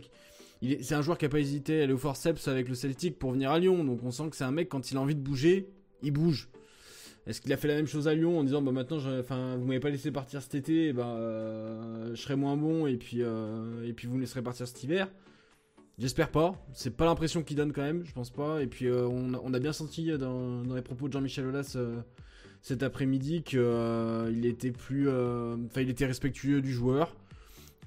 C'est 0.63 0.95
un 0.95 1.03
joueur 1.03 1.19
qui 1.19 1.27
a 1.27 1.29
pas 1.29 1.39
hésité 1.39 1.81
à 1.81 1.85
aller 1.85 1.93
au 1.93 1.99
forceps 1.99 2.49
avec 2.49 2.69
le 2.69 2.75
Celtic 2.75 3.19
pour 3.19 3.33
venir 3.33 3.51
à 3.51 3.59
Lyon. 3.59 3.85
Donc 3.85 4.01
on 4.03 4.11
sent 4.11 4.31
que 4.31 4.37
c'est 4.37 4.45
un 4.45 4.51
mec, 4.51 4.69
quand 4.69 4.91
il 4.91 4.97
a 4.97 5.01
envie 5.01 5.15
de 5.15 5.21
bouger, 5.21 5.69
il 6.03 6.13
bouge. 6.13 6.49
Est-ce 7.27 7.41
qu'il 7.41 7.53
a 7.53 7.57
fait 7.57 7.69
la 7.69 7.75
même 7.75 7.87
chose 7.87 8.09
à 8.09 8.15
Lyon 8.15 8.39
en 8.39 8.45
disant 8.45 8.63
bah 8.63 8.73
maintenant 8.73 8.99
enfin 9.19 9.57
vous 9.57 9.67
m'avez 9.67 9.81
pas 9.81 9.91
laissé 9.91 10.11
partir 10.11 10.41
cet 10.43 10.55
été 10.55 10.93
bah 10.93 11.07
euh, 11.07 12.15
je 12.15 12.21
serai 12.21 12.35
moins 12.35 12.57
bon 12.57 12.87
et 12.87 12.97
puis 12.97 13.19
euh, 13.21 13.87
et 13.87 13.93
puis 13.93 14.09
vous 14.09 14.17
me 14.17 14.21
laisserez 14.21 14.43
partir 14.43 14.67
cet 14.67 14.83
hiver? 14.83 15.09
J'espère 15.99 16.31
pas, 16.31 16.55
c'est 16.73 16.97
pas 16.97 17.05
l'impression 17.05 17.43
qu'il 17.43 17.59
donne 17.59 17.73
quand 17.75 17.83
même, 17.83 18.05
je 18.07 18.13
pense 18.13 18.31
pas. 18.31 18.63
Et 18.63 18.67
puis 18.67 18.87
euh, 18.87 19.07
on, 19.07 19.53
a, 19.53 19.59
bien 19.59 19.75
senti 19.75 20.11
dans, 20.17 20.63
les 20.75 20.81
propos 20.81 21.09
de 21.09 21.13
Jean-Michel 21.13 21.47
Aulas 21.47 21.77
cet 22.63 22.83
après-midi 22.83 23.43
qu'il 23.43 24.47
était 24.47 24.71
plus, 24.71 25.09
il 25.77 25.91
était 25.91 26.07
respectueux 26.07 26.63
du 26.63 26.73
joueur, 26.73 27.17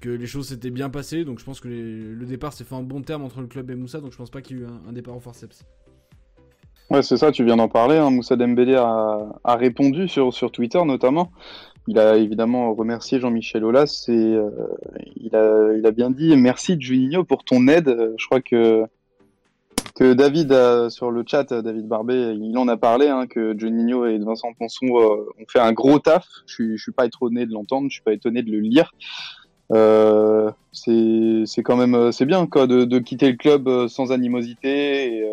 que 0.00 0.10
les 0.10 0.26
choses 0.26 0.48
s'étaient 0.48 0.70
bien 0.70 0.90
passées. 0.90 1.24
Donc 1.24 1.40
je 1.40 1.44
pense 1.44 1.58
que 1.58 1.66
le 1.66 2.26
départ 2.26 2.52
s'est 2.52 2.62
fait 2.62 2.74
en 2.76 2.84
bon 2.84 3.02
terme 3.02 3.22
entre 3.22 3.40
le 3.40 3.48
club 3.48 3.68
et 3.70 3.74
Moussa. 3.74 4.00
Donc 4.00 4.12
je 4.12 4.16
pense 4.16 4.30
pas 4.30 4.42
qu'il 4.42 4.58
y 4.58 4.60
ait 4.60 4.62
eu 4.62 4.66
un, 4.66 4.82
un 4.88 4.92
départ 4.92 5.16
au 5.16 5.20
forceps. 5.20 5.64
Ouais, 6.90 7.02
c'est 7.02 7.16
ça, 7.16 7.32
tu 7.32 7.44
viens 7.44 7.56
d'en 7.56 7.68
parler. 7.68 7.96
Hein. 7.96 8.10
Moussa 8.10 8.36
Dembélé 8.36 8.76
a, 8.76 9.56
répondu 9.56 10.06
sur, 10.06 10.32
Twitter 10.52 10.82
notamment. 10.84 11.32
Il 11.86 11.98
a 11.98 12.16
évidemment 12.16 12.74
remercié 12.74 13.20
Jean-Michel 13.20 13.64
Aulas 13.64 14.04
et 14.08 14.12
euh, 14.12 14.50
il, 15.16 15.34
a, 15.34 15.90
bien 15.90 16.10
dit 16.10 16.36
merci 16.36 16.76
Juninho 16.78 17.24
pour 17.24 17.44
ton 17.44 17.68
aide. 17.68 18.12
Je 18.18 18.26
crois 18.26 18.42
que, 18.42 18.86
David, 19.98 20.54
sur 20.90 21.10
le 21.10 21.24
chat, 21.26 21.54
David 21.54 21.88
Barbet, 21.88 22.36
il 22.36 22.56
en 22.58 22.68
a 22.68 22.76
parlé, 22.76 23.08
hein, 23.08 23.26
que 23.26 23.58
Juninho 23.58 24.04
et 24.04 24.18
Vincent 24.18 24.52
Ponson 24.52 24.86
euh, 24.86 25.24
ont 25.40 25.46
fait 25.48 25.60
un 25.60 25.72
gros 25.72 25.98
taf. 25.98 26.26
Je 26.46 26.76
je 26.76 26.82
suis 26.82 26.92
pas 26.92 27.06
étonné 27.06 27.46
de 27.46 27.52
l'entendre, 27.52 27.88
je 27.88 27.94
suis 27.94 28.02
pas 28.02 28.12
étonné 28.12 28.42
de 28.42 28.50
le 28.50 28.60
lire. 28.60 28.92
Euh, 29.72 30.50
c'est 30.72 31.62
quand 31.62 31.76
même 31.76 32.12
c'est 32.12 32.26
bien 32.26 32.44
de, 32.44 32.98
quitter 32.98 33.30
le 33.30 33.38
club 33.38 33.88
sans 33.88 34.12
animosité 34.12 35.24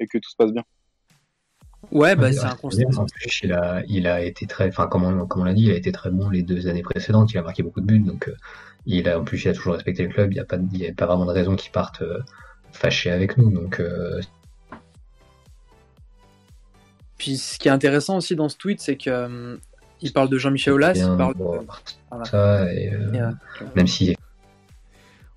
et 0.00 0.06
que 0.08 0.18
tout 0.18 0.30
se 0.30 0.36
passe 0.36 0.52
bien. 0.52 0.64
Ouais, 1.92 2.16
bah, 2.16 2.32
c'est 2.32 2.44
un 2.44 2.54
constat. 2.56 2.82
En 2.96 3.06
plus, 3.06 3.40
il 3.42 3.52
a, 3.52 3.82
il 3.86 4.06
a 4.06 4.22
été 4.22 4.46
très, 4.46 4.68
enfin, 4.68 4.86
comme 4.86 5.04
on, 5.04 5.26
comme 5.26 5.42
on 5.42 5.44
l'a 5.44 5.54
dit, 5.54 5.64
il 5.64 5.70
a 5.70 5.76
été 5.76 5.92
très 5.92 6.10
bon 6.10 6.28
les 6.28 6.42
deux 6.42 6.68
années 6.68 6.82
précédentes. 6.82 7.32
Il 7.32 7.38
a 7.38 7.42
marqué 7.42 7.62
beaucoup 7.62 7.80
de 7.80 7.86
buts, 7.86 8.00
donc 8.00 8.28
euh, 8.28 8.36
il 8.86 9.08
a, 9.08 9.18
en 9.18 9.24
plus, 9.24 9.44
il 9.44 9.48
a 9.48 9.52
toujours 9.52 9.74
respecté 9.74 10.02
le 10.02 10.08
club. 10.08 10.32
Il 10.32 10.34
n'y 10.34 10.40
a 10.40 10.44
pas, 10.44 10.58
il 10.72 10.78
y 10.78 10.86
a 10.86 10.92
pas 10.92 11.06
vraiment 11.06 11.26
de 11.26 11.32
raison 11.32 11.56
qu'il 11.56 11.70
parte 11.72 12.02
euh, 12.02 12.18
fâché 12.72 13.10
avec 13.10 13.36
nous. 13.38 13.50
Donc, 13.50 13.80
euh... 13.80 14.20
puis, 17.18 17.36
ce 17.36 17.58
qui 17.58 17.68
est 17.68 17.72
intéressant 17.72 18.16
aussi 18.16 18.36
dans 18.36 18.48
ce 18.48 18.56
tweet, 18.56 18.80
c'est 18.80 18.96
que 18.96 19.10
euh, 19.10 19.56
il 20.02 20.12
parle 20.12 20.28
de 20.28 20.38
Jean-Michel 20.38 20.74
Aulas, 20.74 20.94
il 20.94 21.16
parle 21.16 21.34
bon, 21.34 21.60
de... 21.60 21.66
voilà. 22.10 22.24
ça, 22.24 22.72
et, 22.72 22.90
même 23.74 23.86
si. 23.86 24.16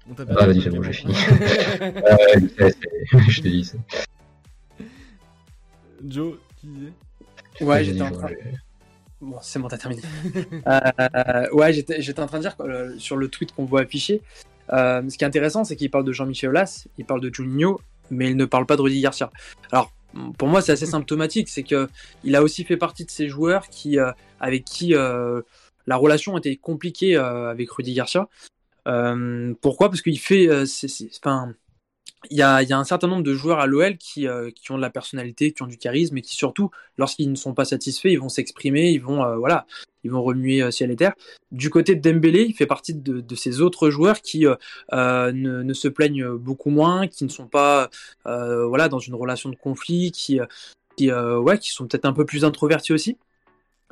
On 0.09 0.15
t'a 0.15 0.23
ah, 0.27 0.45
vas-y, 0.47 0.61
c'est 0.61 0.71
bon, 0.71 0.81
j'ai 0.81 0.93
fini. 0.93 1.13
je 3.29 3.41
te 3.41 3.47
dis. 3.47 3.71
Joe, 6.07 6.35
tu 6.59 6.67
disais 6.67 6.93
Ouais, 7.61 7.83
j'étais 7.83 8.01
en 8.01 8.11
train. 8.11 8.29
Bon, 9.21 9.37
c'est 9.41 9.59
bon, 9.59 9.67
t'as 9.67 9.77
terminé. 9.77 10.01
euh, 10.67 11.49
ouais, 11.51 11.73
j'étais 11.73 12.19
en 12.21 12.27
train 12.27 12.37
de 12.37 12.43
dire 12.43 12.55
euh, 12.61 12.97
sur 12.97 13.17
le 13.17 13.27
tweet 13.27 13.53
qu'on 13.53 13.65
voit 13.65 13.81
afficher. 13.81 14.21
Euh, 14.71 15.01
ce 15.09 15.17
qui 15.17 15.23
est 15.23 15.27
intéressant, 15.27 15.63
c'est 15.63 15.75
qu'il 15.75 15.91
parle 15.91 16.05
de 16.05 16.13
Jean-Michel 16.13 16.51
Aulas, 16.51 16.87
il 16.97 17.05
parle 17.05 17.21
de 17.21 17.33
Juninho, 17.33 17.81
mais 18.11 18.29
il 18.29 18.37
ne 18.37 18.45
parle 18.45 18.65
pas 18.65 18.77
de 18.77 18.81
Rudy 18.81 19.01
Garcia. 19.01 19.31
Alors, 19.71 19.91
pour 20.37 20.47
moi, 20.47 20.61
c'est 20.61 20.71
assez 20.71 20.85
symptomatique, 20.85 21.49
c'est 21.49 21.63
que 21.63 21.87
il 22.23 22.35
a 22.35 22.43
aussi 22.43 22.63
fait 22.63 22.77
partie 22.77 23.05
de 23.05 23.11
ces 23.11 23.27
joueurs 23.27 23.69
qui, 23.69 23.99
euh, 23.99 24.11
avec 24.39 24.65
qui 24.65 24.95
euh, 24.95 25.41
la 25.85 25.95
relation 25.95 26.37
était 26.37 26.55
compliquée 26.55 27.15
euh, 27.15 27.49
avec 27.49 27.69
Rudy 27.71 27.93
Garcia. 27.93 28.27
pourquoi? 29.61 29.89
Parce 29.89 30.01
qu'il 30.01 30.19
fait, 30.19 30.49
enfin, 31.19 31.53
il 32.29 32.37
y 32.37 32.41
a, 32.41 32.61
y 32.63 32.73
a, 32.73 32.77
un 32.77 32.83
certain 32.83 33.07
nombre 33.07 33.23
de 33.23 33.33
joueurs 33.33 33.59
à 33.59 33.67
l'OL 33.67 33.97
qui, 33.97 34.27
euh, 34.27 34.51
qui, 34.51 34.71
ont 34.71 34.77
de 34.77 34.81
la 34.81 34.89
personnalité, 34.89 35.51
qui 35.51 35.63
ont 35.63 35.67
du 35.67 35.77
charisme 35.77 36.17
et 36.17 36.21
qui 36.21 36.35
surtout, 36.35 36.69
lorsqu'ils 36.97 37.31
ne 37.31 37.35
sont 37.35 37.53
pas 37.53 37.65
satisfaits, 37.65 38.09
ils 38.09 38.19
vont 38.19 38.29
s'exprimer, 38.29 38.91
ils 38.91 39.01
vont 39.01 39.23
euh, 39.23 39.37
voilà, 39.37 39.65
ils 40.03 40.11
vont 40.11 40.21
remuer 40.21 40.61
euh, 40.61 40.71
ciel 40.71 40.91
et 40.91 40.95
terre. 40.95 41.13
Du 41.51 41.69
côté 41.69 41.95
de 41.95 42.01
Dembélé, 42.01 42.43
il 42.43 42.53
fait 42.53 42.65
partie 42.65 42.93
de, 42.93 43.21
de 43.21 43.35
ces 43.35 43.61
autres 43.61 43.89
joueurs 43.89 44.21
qui 44.21 44.45
ne, 44.91 45.31
ne, 45.31 45.73
se 45.73 45.87
plaignent 45.87 46.35
beaucoup 46.35 46.69
moins, 46.69 47.07
qui 47.07 47.23
ne 47.23 47.29
sont 47.29 47.47
pas 47.47 47.89
voilà 48.25 48.89
dans 48.89 48.99
une 48.99 49.15
relation 49.15 49.49
de 49.49 49.55
conflit, 49.55 50.11
qui 50.11 50.39
qui, 50.97 51.11
ouais, 51.11 51.57
qui 51.57 51.71
sont 51.71 51.87
peut-être 51.87 52.05
un 52.05 52.13
peu 52.13 52.25
plus 52.25 52.43
introvertis 52.43 52.93
aussi. 52.93 53.17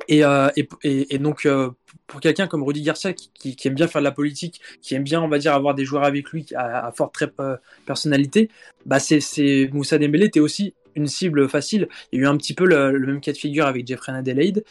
Et, 0.06 0.24
euh, 0.24 0.48
et, 0.84 1.18
donc, 1.18 1.44
euh, 1.44 1.70
pour 2.06 2.20
quelqu'un 2.20 2.46
comme 2.46 2.62
Rudy 2.62 2.82
Garcia, 2.82 3.12
qui, 3.12 3.56
qui, 3.56 3.68
aime 3.68 3.74
bien 3.74 3.88
faire 3.88 4.00
de 4.00 4.04
la 4.04 4.12
politique, 4.12 4.60
qui 4.80 4.94
aime 4.94 5.02
bien, 5.02 5.20
on 5.20 5.28
va 5.28 5.38
dire, 5.38 5.54
avoir 5.54 5.74
des 5.74 5.84
joueurs 5.84 6.04
avec 6.04 6.30
lui 6.30 6.46
à, 6.54 6.86
à 6.86 6.92
forte 6.92 7.16
euh, 7.40 7.56
personnalité, 7.84 8.48
bah 8.86 9.00
c'est 9.00 9.70
Moussa 9.72 9.98
Dembélé 9.98 10.26
était 10.26 10.40
aussi 10.40 10.74
une 10.94 11.06
cible 11.06 11.48
facile. 11.48 11.88
Il 12.12 12.18
y 12.18 12.22
a 12.22 12.24
eu 12.24 12.28
un 12.28 12.36
petit 12.36 12.54
peu 12.54 12.64
le, 12.64 12.96
le 12.96 13.06
même 13.06 13.20
cas 13.20 13.32
de 13.32 13.36
figure 13.36 13.66
avec 13.66 13.86
Jeffrey 13.86 14.12
Adelaide. 14.12 14.64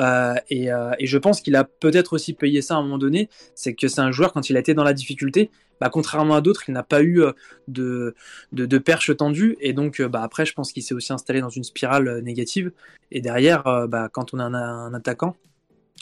Euh, 0.00 0.34
et, 0.50 0.72
euh, 0.72 0.92
et, 0.98 1.06
je 1.06 1.18
pense 1.18 1.40
qu'il 1.40 1.54
a 1.56 1.64
peut-être 1.64 2.14
aussi 2.14 2.32
payé 2.32 2.62
ça 2.62 2.74
à 2.74 2.78
un 2.78 2.82
moment 2.82 2.98
donné. 2.98 3.28
C'est 3.54 3.74
que 3.74 3.88
c'est 3.88 4.00
un 4.00 4.12
joueur, 4.12 4.32
quand 4.32 4.50
il 4.50 4.56
a 4.56 4.60
été 4.60 4.74
dans 4.74 4.84
la 4.84 4.92
difficulté, 4.92 5.50
bah, 5.80 5.88
contrairement 5.90 6.34
à 6.34 6.40
d'autres, 6.40 6.64
il 6.68 6.72
n'a 6.72 6.82
pas 6.82 7.02
eu 7.02 7.22
euh, 7.22 7.32
de, 7.68 8.78
perche 8.78 9.16
tendue. 9.16 9.56
Et 9.60 9.72
donc, 9.72 10.02
bah, 10.02 10.22
après, 10.22 10.46
je 10.46 10.52
pense 10.54 10.72
qu'il 10.72 10.82
s'est 10.82 10.94
aussi 10.94 11.12
installé 11.12 11.40
dans 11.40 11.48
une 11.48 11.64
spirale 11.64 12.20
négative. 12.22 12.72
Et 13.10 13.20
derrière, 13.20 13.86
bah, 13.88 14.08
quand 14.12 14.34
on 14.34 14.38
a 14.38 14.44
un, 14.44 14.94
attaquant, 14.94 15.36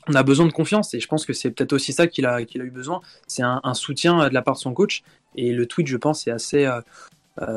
on 0.08 0.14
a 0.14 0.22
besoin 0.22 0.46
de 0.46 0.52
confiance. 0.52 0.94
Et 0.94 1.00
je 1.00 1.08
pense 1.08 1.26
que 1.26 1.32
c'est 1.32 1.50
peut-être 1.50 1.72
aussi 1.72 1.92
ça 1.92 2.06
qu'il 2.06 2.26
a, 2.26 2.40
eu 2.40 2.70
besoin. 2.70 3.00
C'est 3.26 3.42
un, 3.42 3.75
soutien 3.75 4.28
de 4.28 4.34
la 4.34 4.42
part 4.42 4.54
de 4.54 4.61
son 4.61 4.72
coach. 4.72 5.02
Et 5.37 5.52
le 5.52 5.66
tweet, 5.66 5.87
je 5.87 5.96
pense, 5.96 6.26
est 6.26 6.30
assez 6.30 6.68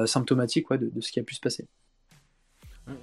symptomatique 0.05 0.67
de 0.71 1.01
ce 1.01 1.11
qui 1.11 1.19
a 1.19 1.23
pu 1.23 1.35
se 1.35 1.41
passer. 1.41 1.65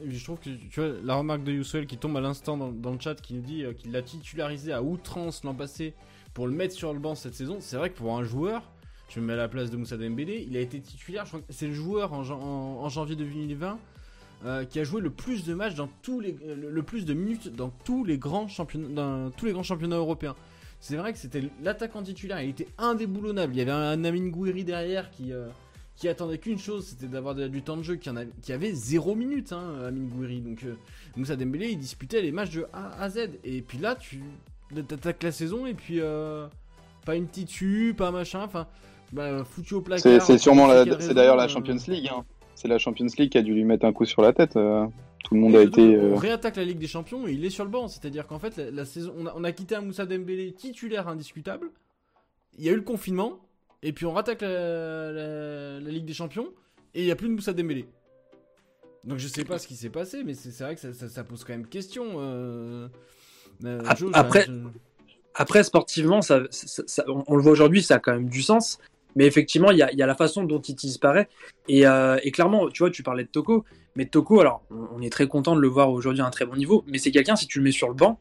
Je 0.07 0.25
trouve 0.25 0.39
que 0.39 0.51
tu 0.51 0.81
vois 0.81 0.91
la 1.03 1.17
remarque 1.17 1.43
de 1.43 1.53
Youssel 1.53 1.87
qui 1.87 1.97
tombe 1.97 2.17
à 2.17 2.21
l'instant 2.21 2.57
dans, 2.57 2.93
le 2.93 3.01
chat 3.01 3.21
qui 3.21 3.35
nous 3.35 3.43
dit 3.43 3.65
euh, 3.65 3.73
qu'il 3.73 3.91
l'a 3.91 4.03
titularisé 4.03 4.73
à 4.73 4.83
outrance 4.83 5.43
l'an 5.43 5.55
passé 5.55 5.95
pour 6.35 6.47
le 6.47 6.53
mettre 6.53 6.75
sur 6.75 6.93
le 6.93 7.01
banc 7.01 7.15
cette 7.15 7.35
saison. 7.35 7.57
C'est 7.61 7.77
vrai 7.77 7.91
que 7.91 7.97
pour 7.97 8.17
un 8.17 8.23
joueur, 8.23 8.71
je 9.09 9.19
me 9.21 9.27
mets 9.27 9.33
à 9.33 9.37
la 9.37 9.49
place 9.49 9.71
de 9.71 9.77
Moussa 9.77 9.97
Dembélé, 9.97 10.47
il 10.49 10.57
a 10.57 10.61
été 10.61 10.81
titulaire. 10.81 11.27
C'est 11.49 11.67
le 11.67 11.75
joueur 11.75 12.13
en, 12.13 12.89
janvier 12.89 13.17
2020 13.17 13.79
euh, 14.45 14.65
qui 14.65 14.79
a 14.79 14.85
joué 14.85 15.01
le 15.01 15.11
plus 15.11 15.45
de 15.45 15.55
matchs 15.55 15.75
dans 15.75 15.89
tous 16.03 16.21
les 16.21 16.33
le, 16.33 16.71
le 16.71 16.83
plus 16.83 17.05
de 17.05 17.15
minutes 17.15 17.55
dans 17.55 17.71
tous 17.85 18.05
les 18.05 18.19
grands 18.19 18.49
championnats 18.49 18.89
dans 18.89 19.31
tous 19.31 19.47
les 19.47 19.53
grands 19.53 19.63
championnats 19.65 19.97
européens. 19.97 20.37
C'est 20.79 20.97
vrai 20.97 21.13
que 21.13 21.19
c'était 21.19 21.45
l'attaquant 21.63 22.03
titulaire, 22.03 22.43
il 22.43 22.51
était 22.51 22.67
indéboulonnable. 22.77 23.55
Il 23.55 23.59
y 23.59 23.63
avait 23.63 23.71
un 23.71 24.03
Amin 24.05 24.29
Gouiri 24.29 24.65
derrière 24.65 25.11
qui 25.11 25.33
euh, 25.33 25.47
qui 25.97 26.09
attendait 26.09 26.39
qu'une 26.39 26.59
chose, 26.59 26.87
c'était 26.89 27.07
d'avoir 27.07 27.35
du 27.35 27.63
temps 27.63 27.77
de 27.77 27.83
jeu, 27.83 27.97
qui, 27.97 28.11
en 28.11 28.17
a, 28.17 28.25
qui 28.43 28.53
avait 28.53 28.73
0 28.73 29.15
minutes, 29.15 29.53
hein, 29.53 29.75
Amin 29.87 30.07
Gouiri. 30.07 30.41
Donc 30.41 30.65
euh, 30.65 30.75
Moussa 31.17 31.37
Dembélé, 31.37 31.71
il 31.71 31.79
disputait 31.79 32.23
les 32.23 32.33
matchs 32.33 32.51
de 32.51 32.67
A 32.73 33.01
à 33.01 33.11
Z. 33.11 33.31
Et 33.45 33.63
puis 33.63 33.79
là, 33.79 33.95
tu 33.95 34.23
attaques 34.77 35.23
la 35.23 35.33
saison 35.33 35.67
et 35.67 35.75
puis 35.75 36.01
euh, 36.01 36.47
pas 37.05 37.15
une 37.15 37.29
titu, 37.29 37.95
pas 37.97 38.11
machin, 38.11 38.43
enfin, 38.43 38.67
bah, 39.13 39.45
foutu 39.45 39.75
au 39.75 39.81
placard. 39.81 40.23
C'est 40.23 40.39
sûrement, 40.39 40.69
c'est 40.99 41.15
d'ailleurs 41.15 41.37
la 41.37 41.49
Champions 41.49 41.79
League. 41.89 42.09
Hein. 42.13 42.25
C'est 42.55 42.69
la 42.69 42.79
Champions 42.79 43.07
League 43.19 43.31
qui 43.31 43.39
a 43.39 43.43
dû 43.43 43.55
lui 43.55 43.65
mettre 43.65 43.85
un 43.85 43.93
coup 43.93 44.05
sur 44.05 44.23
la 44.23 44.33
tête. 44.33 44.57
Euh, 44.57 44.87
tout 45.25 45.35
le 45.35 45.41
monde 45.41 45.55
et 45.55 45.59
a 45.59 45.63
été. 45.63 45.99
On 45.99 46.17
réattaque 46.17 46.57
la 46.57 46.65
Ligue 46.65 46.79
des 46.79 46.89
Champions 46.89 47.29
et 47.29 47.33
il 47.33 47.45
est 47.45 47.51
sur 47.51 47.65
le 47.65 47.71
banc. 47.71 47.89
C'est-à-dire 47.89 48.27
qu'en 48.27 48.39
fait, 48.39 48.57
la, 48.57 48.71
la, 48.71 48.85
saison, 48.85 49.13
on 49.19 49.27
a, 49.27 49.35
on 49.37 49.45
a 49.45 49.53
quitté 49.53 49.75
un 49.77 49.83
Moussa 49.83 50.07
Dembélé 50.07 50.53
titulaire 50.53 51.07
indiscutable. 51.07 51.71
Il 52.59 52.65
y 52.65 52.69
a 52.69 52.73
eu 52.73 52.77
le 52.77 52.83
confinement. 52.83 53.39
Et 53.83 53.93
puis 53.93 54.07
on 54.07 54.13
rattaque 54.13 54.43
la, 54.43 55.13
la, 55.13 55.81
la 55.81 55.91
Ligue 55.91 56.05
des 56.05 56.15
Champions 56.15 56.53
et 56.95 57.01
il 57.01 57.05
n'y 57.05 57.11
a 57.11 57.17
plus 57.17 57.29
de 57.29 57.35
Moussa 57.35 57.53
Dembélé. 57.53 57.87
Donc 59.05 59.19
je 59.19 59.27
sais 59.27 59.45
pas 59.45 59.59
ce 59.59 59.67
qui 59.67 59.75
s'est 59.75 59.91
passé, 59.91 60.23
mais 60.25 60.35
c'est 60.35 60.63
vrai 60.63 60.75
que 60.75 60.81
ça, 60.81 60.93
ça, 60.93 61.09
ça, 61.09 61.25
pose 61.25 61.45
quand 61.45 61.53
même 61.53 61.67
question. 61.67 62.05
Euh... 62.19 62.89
Euh, 63.65 63.81
Joe, 63.97 64.11
après, 64.15 64.47
je... 64.47 64.53
après, 65.35 65.65
sportivement, 65.65 66.23
ça, 66.23 66.43
on, 67.09 67.25
on, 67.27 67.37
le 67.37 67.43
voit 67.43 67.53
aujourd'hui, 67.53 67.83
ça 67.83 67.97
a 67.97 67.99
quand 67.99 68.13
même 68.13 68.29
du 68.29 68.43
sens. 68.43 68.79
Mais 69.15 69.27
effectivement, 69.27 69.71
il 69.71 69.79
y 69.79 69.83
a, 69.83 69.93
y 69.93 70.03
a, 70.03 70.07
la 70.07 70.15
façon 70.15 70.45
dont 70.45 70.61
il 70.61 70.75
disparaît. 70.75 71.29
Et, 71.69 71.87
euh, 71.87 72.19
et, 72.23 72.31
clairement, 72.31 72.69
tu 72.71 72.83
vois, 72.83 72.91
tu 72.91 73.03
parlais 73.03 73.25
de 73.25 73.29
Toko. 73.29 73.65
Mais 73.95 74.07
Toko, 74.07 74.41
alors, 74.41 74.63
on 74.71 75.03
est 75.03 75.11
très 75.11 75.27
content 75.27 75.55
de 75.55 75.61
le 75.61 75.69
voir 75.69 75.91
aujourd'hui 75.91 76.23
à 76.23 76.27
un 76.27 76.31
très 76.31 76.47
bon 76.47 76.57
niveau. 76.57 76.83
Mais 76.87 76.99
c'est 76.99 77.11
quelqu'un, 77.11 77.37
si 77.37 77.47
tu 77.47 77.59
le 77.59 77.65
mets 77.65 77.73
sur 77.73 77.89
le 77.89 77.95
banc, 77.95 78.19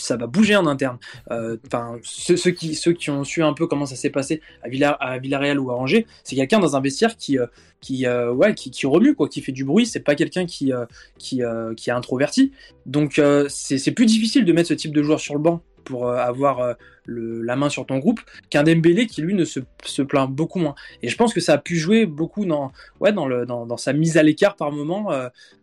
ça 0.00 0.16
va 0.16 0.26
bouger 0.26 0.56
en 0.56 0.66
interne. 0.66 0.98
Enfin, 1.30 1.94
euh, 1.94 1.98
ceux, 2.02 2.36
ceux, 2.36 2.50
qui, 2.50 2.74
ceux 2.74 2.92
qui 2.92 3.10
ont 3.10 3.24
su 3.24 3.42
un 3.42 3.52
peu 3.52 3.66
comment 3.66 3.86
ça 3.86 3.96
s'est 3.96 4.10
passé 4.10 4.40
à, 4.62 4.68
Villa, 4.68 4.98
Villarreal 5.20 5.58
ou 5.58 5.70
à 5.70 5.74
Angers, 5.74 6.06
c'est 6.24 6.36
quelqu'un 6.36 6.58
dans 6.58 6.76
un 6.76 6.80
vestiaire 6.80 7.16
qui, 7.16 7.38
euh, 7.38 7.46
qui, 7.80 8.06
euh, 8.06 8.32
ouais, 8.32 8.54
qui, 8.54 8.86
remue, 8.86 9.14
quoi, 9.14 9.28
qui 9.28 9.40
fait 9.40 9.52
du 9.52 9.64
bruit. 9.64 9.86
C'est 9.86 10.00
pas 10.00 10.14
quelqu'un 10.14 10.46
qui, 10.46 10.72
qui, 11.18 11.42
qui 11.76 11.90
est 11.90 11.92
introverti. 11.92 12.52
Donc, 12.84 13.20
c'est 13.48 13.92
plus 13.92 14.06
difficile 14.06 14.44
de 14.44 14.52
mettre 14.52 14.68
ce 14.68 14.74
type 14.74 14.92
de 14.92 15.02
joueur 15.02 15.20
sur 15.20 15.34
le 15.34 15.40
banc 15.40 15.62
pour 15.84 16.10
avoir 16.10 16.74
la 17.06 17.54
main 17.54 17.68
sur 17.68 17.86
ton 17.86 17.98
groupe 17.98 18.20
qu'un 18.50 18.64
Dembélé 18.64 19.06
qui 19.06 19.22
lui 19.22 19.34
ne 19.34 19.44
se, 19.44 19.60
plaint 20.02 20.28
beaucoup 20.28 20.58
moins. 20.58 20.74
Et 21.02 21.08
je 21.08 21.16
pense 21.16 21.32
que 21.32 21.40
ça 21.40 21.52
a 21.52 21.58
pu 21.58 21.76
jouer 21.76 22.06
beaucoup 22.06 22.44
dans, 22.44 22.72
ouais, 23.00 23.12
dans 23.12 23.76
sa 23.76 23.92
mise 23.92 24.16
à 24.16 24.24
l'écart 24.24 24.56
par 24.56 24.72
moment. 24.72 25.12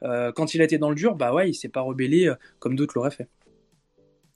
quand 0.01 0.53
il 0.53 0.61
a 0.61 0.63
été 0.63 0.77
dans 0.77 0.89
le 0.89 0.95
dur, 0.95 1.15
bah 1.15 1.33
ouais, 1.33 1.49
il 1.49 1.53
s'est 1.53 1.69
pas 1.69 1.81
rebellé 1.81 2.31
comme 2.59 2.75
d'autres 2.75 2.93
l'auraient 2.95 3.11
fait. 3.11 3.27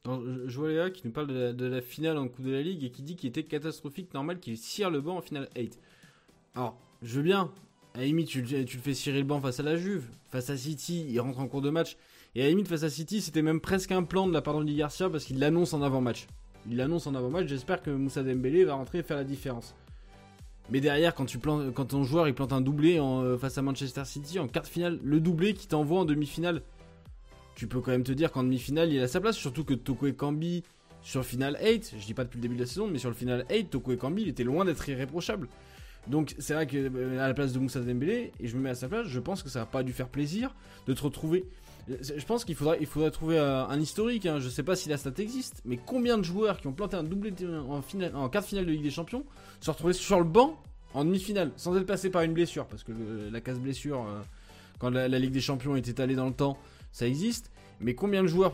Alors, 0.08 0.22
je 0.46 0.58
vois 0.58 0.70
Léa 0.70 0.90
qui 0.90 1.02
nous 1.06 1.12
parle 1.12 1.28
de 1.28 1.66
la, 1.66 1.82
finale 1.82 2.18
en 2.18 2.30
Coupe 2.30 2.46
de 2.46 2.52
la 2.52 2.62
Ligue 2.62 2.86
et 2.86 2.92
qui 2.92 3.02
dit 3.02 3.18
qu'il 3.18 3.28
était 3.28 3.44
catastrophique, 3.44 4.14
normal 4.14 4.40
qu'il 4.40 4.58
cire 4.58 4.90
le 4.90 5.02
banc 5.02 5.18
en 5.18 5.22
finale 5.22 5.50
8. 5.58 5.78
Alors, 6.56 6.78
je 7.02 7.18
veux 7.18 7.24
bien. 7.24 7.52
À 7.94 8.00
tu, 8.26 8.42
le 8.42 8.66
fais 8.66 8.94
cirer 8.94 9.18
le 9.18 9.26
banc 9.26 9.42
face 9.42 9.60
à 9.60 9.64
la 9.64 9.76
Juve, 9.76 10.06
face 10.30 10.50
à 10.50 10.56
City, 10.56 11.06
il 11.10 11.20
rentre 11.20 11.40
en 11.40 11.48
cours 11.48 11.62
de 11.62 11.70
match. 11.70 11.98
Et 12.36 12.46
à 12.46 12.66
face 12.66 12.84
à 12.84 12.90
City, 12.90 13.20
c'était 13.20 13.42
même 13.42 13.60
presque 13.60 13.92
un 13.92 14.04
plan 14.04 14.28
de 14.28 14.34
la 14.34 14.42
part 14.42 14.58
de 14.64 14.72
Garcia 14.72 15.10
parce 15.10 15.26
qu'il 15.26 15.40
l'annonce 15.40 15.74
en 15.74 15.82
avant-match. 15.82 16.28
Il 16.70 16.78
l'annonce 16.78 17.06
en 17.08 17.14
avant-match, 17.14 17.48
j'espère 17.48 17.82
que 17.82 17.90
Moussa 17.90 18.24
Dembélé 18.24 18.64
va 18.64 18.76
rentrer 18.76 19.00
et 19.00 19.04
faire 19.04 19.18
la 19.18 19.26
différence. 19.26 19.76
Mais 20.70 20.80
derrière, 20.80 21.16
quand, 21.16 21.26
tu 21.26 21.38
ton 21.40 22.04
joueur 22.04 22.30
il 22.30 22.34
plante 22.34 22.54
un 22.54 22.62
doublé 22.62 23.02
en, 23.02 23.24
euh, 23.24 23.38
face 23.38 23.58
à 23.58 23.62
Manchester 23.62 24.06
City 24.06 24.40
en 24.40 24.48
quart 24.48 24.64
de 24.64 24.70
finale, 24.70 25.00
le 25.04 25.20
doublé 25.20 25.54
qui 25.54 25.68
t'envoie 25.68 26.00
en 26.00 26.06
demi-finale, 26.06 26.62
tu 27.58 27.66
peux 27.66 27.82
quand 27.82 27.90
même 27.90 28.04
te 28.04 28.12
dire 28.12 28.32
qu'en 28.32 28.44
demi-finale, 28.44 28.94
il 28.94 29.02
a 29.02 29.08
sa 29.08 29.20
place. 29.20 29.36
Surtout 29.36 29.64
que 29.64 29.74
Toko 29.74 30.06
et 30.06 30.14
Kambi, 30.14 30.64
sur 31.02 31.22
le 31.22 31.26
final 31.26 31.58
8, 31.60 31.96
je 32.00 32.06
dis 32.06 32.14
pas 32.14 32.24
depuis 32.24 32.38
le 32.38 32.44
début 32.44 32.54
de 32.54 32.60
la 32.60 32.68
saison, 32.68 32.88
mais 32.88 33.00
sur 33.00 33.10
le 33.10 33.16
final 33.16 33.46
8, 33.50 33.72
Toko 33.72 33.94
et 33.94 33.98
Kambi, 33.98 34.22
il 34.22 34.28
était 34.28 34.44
loin 34.44 34.64
d'être 34.64 34.88
irréprochable. 34.88 35.48
Donc 36.06 36.36
c'est 36.38 36.54
vrai 36.54 36.68
que 36.68 36.78
euh, 36.78 37.20
à 37.20 37.28
la 37.28 37.34
place 37.34 37.54
de 37.54 37.60
Moussa 37.60 37.80
Dembélé, 37.80 38.32
et 38.40 38.48
je 38.48 38.56
me 38.56 38.62
mets 38.62 38.70
à 38.70 38.76
sa 38.76 38.88
place, 38.88 39.08
je 39.08 39.20
pense 39.20 39.42
que 39.42 39.50
ça 39.50 39.62
va 39.62 39.66
pas 39.66 39.82
dû 39.82 39.92
faire 39.92 40.08
plaisir 40.08 40.54
de 40.86 40.94
te 40.94 41.02
retrouver. 41.02 41.46
Je 41.88 42.26
pense 42.26 42.46
qu'il 42.46 42.54
faudrait, 42.54 42.78
il 42.80 43.12
trouver 43.12 43.40
un 43.40 43.80
historique. 43.80 44.28
Hein. 44.28 44.40
Je 44.40 44.50
sais 44.50 44.62
pas 44.62 44.76
si 44.76 44.88
la 44.88 44.98
stat 44.98 45.14
existe, 45.18 45.62
mais 45.66 45.80
combien 45.84 46.20
de 46.20 46.24
joueurs 46.24 46.62
qui 46.62 46.68
ont 46.68 46.74
planté 46.74 46.96
un 46.96 47.04
doublé 47.04 47.34
en, 47.68 47.82
finale, 47.82 48.16
en 48.16 48.30
quart 48.30 48.44
de 48.44 48.48
finale 48.48 48.68
de 48.68 48.72
Ligue 48.72 48.84
des 48.84 48.92
Champions 48.92 49.24
se 49.62 49.72
retrouvaient 49.72 49.94
sur 49.94 50.20
le 50.20 50.26
banc 50.26 50.62
en 50.94 51.06
demi-finale, 51.06 51.52
sans 51.56 51.76
être 51.76 51.88
passé 51.88 52.12
par 52.12 52.22
une 52.22 52.34
blessure, 52.34 52.68
parce 52.68 52.84
que 52.84 52.92
le, 52.92 53.30
la 53.32 53.42
casse 53.42 53.58
blessure, 53.58 54.06
euh, 54.06 54.22
quand 54.78 54.92
la, 54.92 55.08
la 55.08 55.18
Ligue 55.18 55.32
des 55.32 55.42
Champions 55.42 55.76
est 55.76 55.88
étalée 55.88 56.16
dans 56.16 56.28
le 56.28 56.34
temps, 56.34 56.58
ça 56.92 57.08
existe. 57.08 57.52
Mais 57.80 57.94
combien 57.94 58.24
de 58.24 58.28
joueurs 58.28 58.54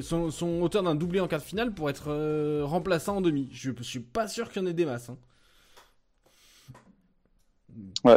sont, 0.00 0.30
sont 0.30 0.62
auteurs 0.62 0.82
d'un 0.82 0.94
doublé 0.94 1.20
en 1.20 1.28
quart 1.28 1.40
de 1.40 1.44
finale 1.44 1.74
pour 1.74 1.90
être 1.90 2.08
euh, 2.08 2.62
remplaçants 2.64 3.18
en 3.18 3.20
demi? 3.20 3.48
Je 3.52 3.70
suis 3.82 4.00
pas 4.00 4.28
sûr 4.28 4.50
qu'il 4.50 4.62
y 4.62 4.64
en 4.64 4.68
ait 4.68 4.72
des 4.72 4.86
masses. 4.86 5.10
Hein. 5.10 5.18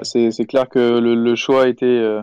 C'est 0.04 0.46
clair 0.46 0.70
que 0.70 1.00
le, 1.00 1.36
choix 1.36 1.64
a 1.64 1.68
été, 1.68 1.86
euh, 1.86 2.22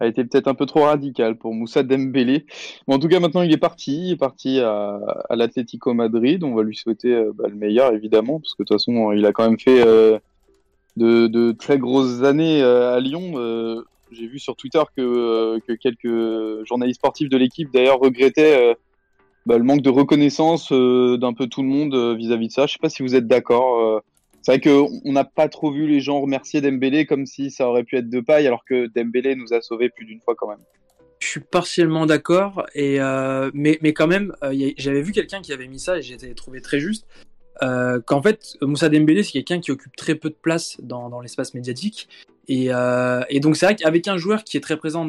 a 0.00 0.06
été 0.06 0.24
peut-être 0.24 0.48
un 0.48 0.54
peu 0.54 0.66
trop 0.66 0.84
radical 0.84 1.36
pour 1.36 1.54
Moussa 1.54 1.82
Dembélé. 1.82 2.46
En 2.86 2.98
tout 2.98 3.08
cas, 3.08 3.20
maintenant, 3.20 3.42
il 3.42 3.52
est 3.52 3.58
parti. 3.58 4.08
Il 4.08 4.12
est 4.12 4.16
parti 4.16 4.60
à, 4.60 5.00
l'Atlético 5.30 5.94
Madrid. 5.94 6.42
On 6.42 6.54
va 6.54 6.62
lui 6.62 6.76
souhaiter 6.76 7.14
euh, 7.14 7.32
bah, 7.34 7.48
le 7.48 7.56
meilleur, 7.56 7.92
évidemment, 7.92 8.40
parce 8.40 8.54
que 8.54 8.62
de 8.62 8.66
toute 8.66 8.76
façon, 8.76 9.12
il 9.12 9.26
a 9.26 9.32
quand 9.32 9.48
même 9.48 9.58
fait 9.58 9.86
euh, 9.86 10.18
de, 10.96 11.52
très 11.52 11.78
grosses 11.78 12.22
années 12.22 12.62
à 12.62 12.98
Lyon 13.00 13.34
j'ai 14.12 14.26
vu 14.26 14.38
sur 14.38 14.56
Twitter 14.56 14.82
que, 14.96 15.02
euh, 15.02 15.58
que 15.66 15.72
quelques 15.72 16.66
journalistes 16.66 17.00
sportifs 17.00 17.28
de 17.28 17.36
l'équipe 17.36 17.70
d'ailleurs 17.72 17.98
regrettaient 17.98 18.70
euh, 18.70 18.74
bah, 19.46 19.58
le 19.58 19.64
manque 19.64 19.82
de 19.82 19.90
reconnaissance 19.90 20.72
euh, 20.72 21.16
d'un 21.18 21.32
peu 21.32 21.46
tout 21.46 21.62
le 21.62 21.68
monde 21.68 21.94
vis-à-vis 22.16 22.46
-vis 22.46 22.48
de 22.48 22.52
ça. 22.52 22.66
Je 22.66 22.74
sais 22.74 22.78
pas 22.80 22.88
si 22.88 23.02
vous 23.02 23.14
êtes 23.14 23.26
d'accord. 23.26 24.02
c'est 24.42 24.52
vrai 24.52 24.60
qu'on 24.60 25.12
n'a 25.12 25.24
pas 25.24 25.48
trop 25.48 25.72
vu 25.72 25.86
les 25.86 26.00
gens 26.00 26.20
remercier 26.20 26.60
Dembélé 26.60 27.06
comme 27.06 27.26
si 27.26 27.50
ça 27.50 27.68
aurait 27.68 27.84
pu 27.84 27.96
être 27.96 28.08
de 28.08 28.20
paille, 28.20 28.46
alors 28.46 28.64
que 28.64 28.86
Dembélé 28.94 29.34
nous 29.34 29.52
a 29.52 29.60
sauvés 29.60 29.88
plus 29.88 30.04
d'une 30.04 30.20
fois 30.20 30.34
quand 30.34 30.48
même. 30.48 30.64
Je 31.20 31.28
suis 31.28 31.40
partiellement 31.40 32.04
d'accord, 32.04 32.66
mais, 32.74 33.92
quand 33.94 34.06
même, 34.06 34.34
j'avais 34.76 35.00
vu 35.00 35.12
quelqu'un 35.12 35.40
qui 35.40 35.52
avait 35.52 35.68
mis 35.68 35.78
ça 35.78 35.98
et 35.98 36.02
j'ai 36.02 36.34
trouvé 36.34 36.60
très 36.60 36.80
juste. 36.80 37.06
Qu'en 37.60 38.22
fait, 38.22 38.56
Moussa 38.60 38.88
Dembélé, 38.90 39.22
c'est 39.22 39.32
quelqu'un 39.32 39.60
qui 39.60 39.70
occupe 39.70 39.96
très 39.96 40.14
peu 40.14 40.28
de 40.28 40.36
place 40.40 40.76
dans 40.82 41.20
l'espace 41.20 41.54
médiatique. 41.54 42.08
Et, 42.48 42.66
euh, 42.70 43.22
et 43.28 43.40
donc, 43.40 43.56
c'est 43.56 43.66
vrai 43.66 43.76
qu'avec 43.76 44.06
un 44.08 44.16
joueur 44.16 44.44
qui 44.44 44.56
est 44.56 44.60
très 44.60 44.76
présent 44.76 45.08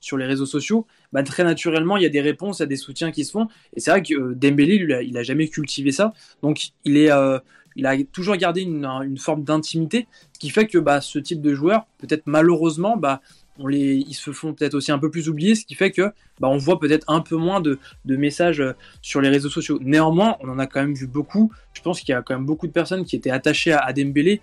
sur 0.00 0.16
les 0.16 0.26
réseaux 0.26 0.46
sociaux, 0.46 0.86
bah, 1.12 1.22
très 1.22 1.44
naturellement, 1.44 1.96
il 1.96 2.02
y 2.02 2.06
a 2.06 2.10
des 2.10 2.20
réponses, 2.20 2.58
il 2.58 2.62
y 2.62 2.64
a 2.64 2.66
des 2.66 2.76
soutiens 2.76 3.10
qui 3.10 3.24
se 3.24 3.32
font. 3.32 3.48
Et 3.74 3.80
c'est 3.80 3.90
vrai 3.90 4.02
que 4.02 4.14
euh, 4.14 4.34
Dembélé, 4.34 5.04
il 5.04 5.16
a 5.16 5.22
jamais 5.22 5.48
cultivé 5.48 5.92
ça. 5.92 6.12
Donc, 6.42 6.70
il 6.84 6.96
est, 6.96 7.10
euh, 7.10 7.38
il 7.76 7.86
a 7.86 7.96
toujours 8.04 8.36
gardé 8.36 8.62
une, 8.62 9.18
forme 9.18 9.44
d'intimité, 9.44 10.06
ce 10.32 10.38
qui 10.38 10.50
fait 10.50 10.66
que 10.66 10.78
bah, 10.78 11.00
ce 11.00 11.18
type 11.18 11.40
de 11.40 11.54
joueur, 11.54 11.86
peut-être 11.98 12.24
malheureusement, 12.26 12.96
bah, 12.96 13.20
on 13.58 13.66
les, 13.66 13.96
ils 13.96 14.14
se 14.14 14.32
font 14.32 14.54
peut-être 14.54 14.74
aussi 14.74 14.90
un 14.90 14.98
peu 14.98 15.10
plus 15.10 15.28
oublier, 15.28 15.54
ce 15.54 15.66
qui 15.66 15.74
fait 15.74 15.90
que 15.90 16.12
bah, 16.40 16.48
on 16.48 16.56
voit 16.56 16.80
peut-être 16.80 17.04
un 17.08 17.20
peu 17.20 17.36
moins 17.36 17.60
de, 17.60 17.78
messages 18.06 18.60
euh, 18.60 18.72
sur 19.02 19.20
les 19.20 19.28
réseaux 19.28 19.50
sociaux. 19.50 19.78
Néanmoins, 19.82 20.36
on 20.40 20.48
en 20.48 20.58
a 20.58 20.66
quand 20.66 20.80
même 20.80 20.94
vu 20.94 21.06
beaucoup. 21.06 21.52
Je 21.74 21.82
pense 21.82 22.00
qu'il 22.00 22.10
y 22.10 22.14
a 22.14 22.22
quand 22.22 22.34
même 22.34 22.46
beaucoup 22.46 22.66
de 22.66 22.72
personnes 22.72 23.04
qui 23.04 23.16
étaient 23.16 23.30
attachées 23.30 23.72
à, 23.72 23.78
à 23.78 23.92
Dembélé, 23.92 24.40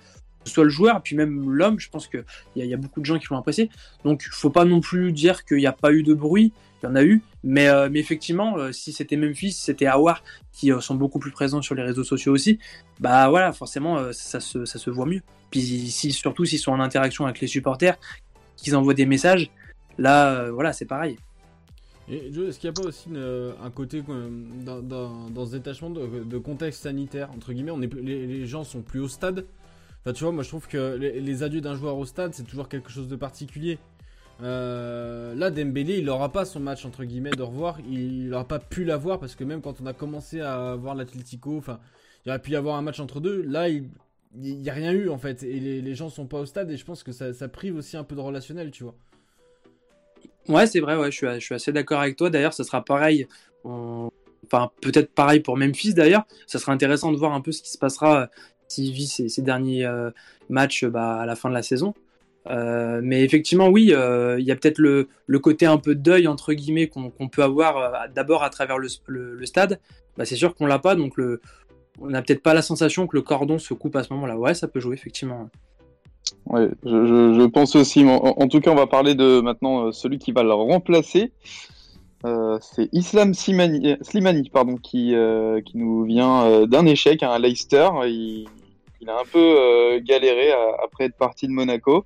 soit 0.48 0.64
le 0.64 0.70
joueur, 0.70 1.02
puis 1.02 1.16
même 1.16 1.50
l'homme. 1.50 1.80
Je 1.80 1.90
pense 1.90 2.08
qu'il 2.08 2.24
y, 2.56 2.66
y, 2.66 2.74
a 2.74 2.78
beaucoup 2.78 3.00
de 3.00 3.06
gens 3.06 3.20
qui 3.20 3.28
l'ont 3.30 3.38
apprécié. 3.38 3.70
Donc, 4.04 4.24
il 4.26 4.34
faut 4.34 4.50
pas 4.50 4.66
non 4.66 4.82
plus 4.82 5.12
dire 5.12 5.46
qu'il 5.46 5.58
n'y 5.58 5.68
a 5.68 5.74
pas 5.74 5.92
eu 5.92 6.04
de 6.04 6.14
bruit. 6.14 6.54
Il 6.82 6.86
y 6.86 6.90
en 6.90 6.96
a 6.96 7.04
eu, 7.04 7.24
mais, 7.44 7.70
euh, 7.70 7.90
mais 7.92 8.00
effectivement, 8.00 8.58
euh, 8.58 8.72
si 8.72 8.94
c'était 8.94 9.18
Memphis, 9.18 9.52
si 9.52 9.64
c'était 9.64 9.88
Awar, 9.88 10.24
qui 10.52 10.72
sont 10.80 10.96
beaucoup 10.96 11.18
plus 11.18 11.32
présents 11.32 11.62
sur 11.62 11.74
les 11.74 11.82
réseaux 11.82 12.04
sociaux 12.04 12.34
aussi, 12.34 12.60
bah 13.00 13.30
voilà, 13.30 13.52
forcément, 13.52 14.12
ça, 14.14 14.40
se, 14.40 14.66
ça 14.66 14.78
se 14.78 14.90
voit 14.92 15.06
mieux. 15.08 15.22
Puis 15.50 15.62
si, 15.62 16.12
surtout 16.12 16.46
s'ils 16.46 16.60
sont 16.60 16.72
en 16.72 16.80
interaction 16.80 17.26
avec 17.26 17.40
les 17.40 17.48
supporters, 17.48 17.98
qu'ils 18.58 18.76
envoient 18.76 18.94
des 18.94 19.06
messages. 19.06 19.50
Là, 19.98 20.34
euh, 20.34 20.52
voilà, 20.52 20.74
c'est 20.74 20.86
pareil. 20.86 21.18
Et 22.10 22.28
est-ce 22.28 22.60
qu'il 22.60 22.70
n'y 22.70 22.78
a 22.78 22.82
pas 22.82 22.88
aussi 22.88 23.10
un 23.10 23.70
côté 23.70 24.02
euh, 24.08 24.30
dans, 24.64 24.82
dans, 25.30 25.46
ce 25.46 25.52
détachement 25.52 25.90
de, 25.90 26.38
contexte 26.38 26.84
sanitaire 26.84 27.30
entre 27.32 27.52
guillemets, 27.52 27.72
on 27.72 27.82
est, 27.82 27.94
les, 27.94 28.46
gens 28.46 28.64
sont 28.64 28.82
plus 28.82 29.00
au 29.00 29.08
stade. 29.08 29.46
Tu 30.14 30.24
vois, 30.24 30.32
moi 30.32 30.44
je 30.44 30.50
trouve 30.50 30.68
que 30.68 30.96
les, 30.96 31.44
adieux 31.44 31.62
d'un 31.62 31.76
joueur 31.76 31.98
au 31.98 32.06
stade, 32.06 32.34
c'est 32.34 32.44
toujours 32.44 32.70
quelque 32.70 32.90
chose 32.90 33.08
de 33.08 33.16
particulier. 33.16 33.78
Euh, 34.44 35.34
là, 35.36 35.50
Dembélé, 35.50 35.98
il 35.98 36.06
n'aura 36.06 36.32
pas 36.32 36.46
son 36.46 36.60
match 36.60 36.86
entre 36.86 37.04
guillemets 37.04 37.32
de 37.32 37.42
revoir. 37.42 37.78
Il 37.90 38.30
n'aura 38.30 38.48
pas 38.48 38.60
pu 38.60 38.84
l'avoir 38.84 39.20
parce 39.20 39.36
que 39.36 39.44
même 39.44 39.62
quand 39.62 39.82
on 39.82 39.86
a 39.86 39.94
commencé 39.94 40.42
à 40.42 40.76
voir 40.76 40.96
l'Atlético, 40.96 41.58
enfin, 41.58 41.80
il 42.26 42.30
aurait 42.30 42.42
pu 42.42 42.52
y 42.52 42.56
avoir 42.56 42.76
un 42.76 42.82
match 42.82 43.00
entre 43.00 43.20
deux. 43.20 43.42
Là, 43.42 43.70
il, 43.70 43.90
n'y 44.36 44.70
a 44.70 44.74
rien 44.74 44.92
eu 44.92 45.10
en 45.10 45.18
fait. 45.18 45.44
Et 45.44 45.60
les, 45.60 45.96
gens 45.96 46.10
sont 46.10 46.28
pas 46.28 46.40
au 46.40 46.46
stade 46.46 46.70
et 46.72 46.78
je 46.78 46.86
pense 46.86 47.04
que 47.04 47.12
ça, 47.12 47.34
ça, 47.34 47.48
prive 47.48 47.76
aussi 47.76 47.98
un 47.98 48.04
peu 48.04 48.16
de 48.16 48.22
relationnel, 48.22 48.72
tu 48.72 48.84
vois. 48.84 48.96
Ouais, 50.48 50.68
c'est 50.68 50.80
vrai, 50.80 50.96
ouais, 50.96 51.12
je, 51.12 51.18
suis, 51.18 51.28
je 51.28 51.40
suis 51.40 51.56
assez 51.56 51.74
d'accord 51.74 52.00
avec 52.00 52.16
toi. 52.16 52.30
D'ailleurs, 52.30 52.54
ça 52.54 52.64
sera 52.64 52.86
pareil. 52.86 53.28
Enfin, 53.64 54.72
peut-être 54.82 55.14
pareil 55.14 55.42
pour 55.42 55.58
Memphis 55.58 55.94
d'ailleurs. 55.94 56.26
Ça 56.46 56.60
sera 56.60 56.72
intéressant 56.72 57.12
de 57.12 57.18
voir 57.18 57.34
un 57.34 57.42
peu 57.42 57.52
ce 57.52 57.62
qui 57.62 57.72
se 57.72 57.78
passera 57.78 58.30
s'il 58.68 58.92
vit 58.92 59.08
ces, 59.08 59.42
derniers 59.42 59.86
euh, 59.86 60.12
matchs 60.50 60.86
bah, 60.86 61.16
à 61.16 61.26
la 61.26 61.36
fin 61.36 61.50
de 61.50 61.54
la 61.54 61.64
saison. 61.64 61.94
Euh, 62.50 63.02
mais 63.04 63.24
effectivement, 63.24 63.68
oui, 63.68 63.92
il 63.92 64.46
y 64.46 64.52
a 64.52 64.56
peut-être 64.56 64.78
le, 64.78 65.10
le, 65.26 65.40
côté 65.40 65.66
un 65.66 65.78
peu 65.78 65.96
deuil, 65.96 66.28
entre 66.28 66.54
guillemets, 66.54 66.88
qu'on 66.88 67.28
peut 67.30 67.44
avoir 67.44 68.10
d'abord 68.10 68.44
à 68.44 68.50
travers 68.50 68.78
le, 68.78 68.88
le, 69.08 69.46
stade. 69.46 69.80
Bah, 70.18 70.26
c'est 70.26 70.38
sûr 70.38 70.56
qu'on 70.56 70.66
l'a 70.66 70.80
pas, 70.80 70.96
donc 70.96 71.16
on 72.00 72.08
n'a 72.08 72.22
peut-être 72.22 72.42
pas 72.42 72.54
la 72.54 72.62
sensation 72.62 73.06
que 73.08 73.16
le 73.18 73.22
cordon 73.22 73.60
se 73.60 73.74
coupe 73.74 73.96
à 73.96 74.04
ce 74.04 74.14
moment-là. 74.14 74.38
Ouais, 74.38 74.54
ça 74.54 74.68
peut 74.68 74.80
jouer 74.80 74.96
effectivement. 74.96 75.50
Ouais, 76.46 76.70
je, 76.84 77.46
pense 77.48 77.76
aussi. 77.76 78.06
En, 78.06 78.48
tout 78.48 78.60
cas, 78.60 78.72
on 78.72 78.76
va 78.76 78.88
parler 78.88 79.16
de 79.16 79.42
maintenant 79.42 79.88
euh, 79.88 79.92
celui 79.92 80.18
qui 80.18 80.32
va 80.32 80.44
le 80.44 80.54
remplacer. 80.54 81.32
Euh, 82.26 82.58
c'est 82.62 82.90
Islam 82.94 83.34
Slimani, 83.34 84.50
pardon, 84.52 84.76
qui, 84.76 85.14
euh, 85.14 85.62
qui 85.62 85.78
nous 85.78 86.04
vient 86.04 86.66
d'un 86.66 86.86
échec 86.86 87.22
à 87.24 87.34
un 87.34 87.40
Leicester. 87.40 87.90
Il, 89.02 89.10
a 89.10 89.20
un 89.20 89.26
peu 89.32 90.00
galéré 90.00 90.52
après 90.84 91.06
être 91.06 91.18
parti 91.18 91.48
de 91.48 91.52
Monaco. 91.54 92.06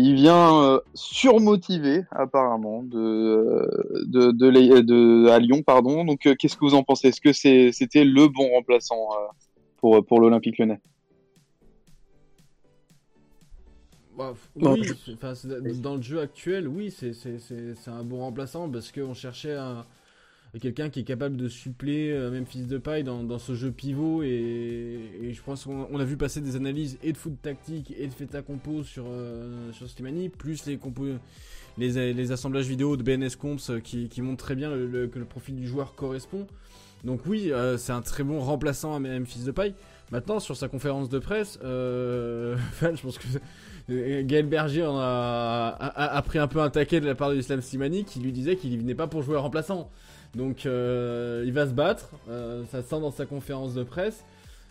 Il 0.00 0.14
vient 0.14 0.62
euh, 0.62 0.80
surmotivé 0.94 2.04
apparemment 2.12 2.84
de, 2.84 2.98
euh, 2.98 4.04
de, 4.06 4.30
de, 4.30 5.28
à 5.28 5.40
Lyon, 5.40 5.64
pardon. 5.64 6.04
Donc, 6.04 6.24
euh, 6.26 6.36
qu'est-ce 6.38 6.56
que 6.56 6.64
vous 6.64 6.74
en 6.74 6.84
pensez? 6.84 7.08
Est-ce 7.08 7.20
que 7.20 7.32
c'était 7.32 8.04
le 8.04 8.28
bon 8.28 8.48
remplaçant 8.50 9.08
pour, 9.78 10.06
pour 10.06 10.20
l'Olympique 10.20 10.58
Lyonnais? 10.58 10.80
Bah, 14.16 14.34
oui, 14.54 14.82
dans 15.80 15.96
le 15.96 16.02
jeu 16.02 16.20
actuel, 16.20 16.68
oui, 16.68 16.92
c'est 16.92 17.90
un 17.90 18.04
bon 18.04 18.18
remplaçant 18.18 18.68
parce 18.68 18.92
qu'on 18.92 19.14
cherchait 19.14 19.54
un, 19.54 19.84
quelqu'un 20.60 20.88
qui 20.88 21.00
est 21.00 21.04
capable 21.04 21.36
de 21.36 21.48
suppléer 21.48 22.12
euh, 22.12 22.30
même 22.30 22.46
fils 22.46 22.66
de 22.66 22.78
paille 22.78 23.04
dans, 23.04 23.38
ce 23.38 23.54
jeu 23.54 23.70
pivot. 23.70 24.22
Et, 24.22 25.32
je 25.32 25.42
pense 25.42 25.64
qu'on 25.64 25.98
a 25.98 26.04
vu 26.04 26.16
passer 26.16 26.40
des 26.40 26.56
analyses 26.56 26.98
et 27.02 27.12
de 27.12 27.16
foot 27.16 27.34
tactique 27.40 27.94
et 27.98 28.06
de 28.06 28.36
à 28.36 28.42
compo 28.42 28.82
sur, 28.82 29.04
euh, 29.08 29.72
sur 29.72 29.88
Slimani 29.88 30.28
plus 30.28 30.66
les, 30.66 30.78
les, 31.78 32.12
les, 32.12 32.32
assemblages 32.32 32.66
vidéo 32.66 32.96
de 32.96 33.02
BNS 33.02 33.36
Comps 33.38 33.70
euh, 33.70 33.80
qui, 33.80 34.22
montrent 34.22 34.44
très 34.44 34.54
bien 34.54 34.70
que 34.70 35.18
le 35.18 35.24
profil 35.24 35.56
du 35.56 35.66
joueur 35.66 35.94
correspond. 35.94 36.46
Donc 37.04 37.20
oui 37.26 37.52
c'est 37.76 37.92
un 37.92 38.02
très 38.02 38.24
bon 38.24 38.40
remplaçant 38.40 38.96
à 38.96 38.98
même 38.98 39.24
fils 39.24 39.44
de 39.44 39.52
paille. 39.52 39.74
Maintenant 40.10 40.40
sur 40.40 40.56
sa 40.56 40.66
conférence 40.66 41.08
de 41.08 41.20
presse 41.20 41.58
je 41.62 43.00
pense 43.00 43.18
que 43.18 44.22
Gaël 44.22 44.46
Berger 44.46 44.90
a, 44.90 45.68
a, 45.78 46.22
pris 46.22 46.40
un 46.40 46.48
peu 46.48 46.60
un 46.60 46.70
taquet 46.70 47.00
de 47.00 47.06
la 47.06 47.14
part 47.14 47.30
de 47.30 47.36
Islam 47.36 47.62
Slimani 47.62 48.04
qui 48.04 48.18
lui 48.18 48.32
disait 48.32 48.56
qu'il 48.56 48.76
venait 48.78 48.96
pas 48.96 49.06
pour 49.06 49.22
jouer 49.22 49.36
remplaçant 49.36 49.88
donc 50.34 50.66
euh, 50.66 51.42
il 51.46 51.52
va 51.52 51.66
se 51.66 51.72
battre, 51.72 52.10
euh, 52.28 52.64
ça 52.70 52.82
sent 52.82 53.00
dans 53.00 53.10
sa 53.10 53.26
conférence 53.26 53.74
de 53.74 53.82
presse. 53.82 54.24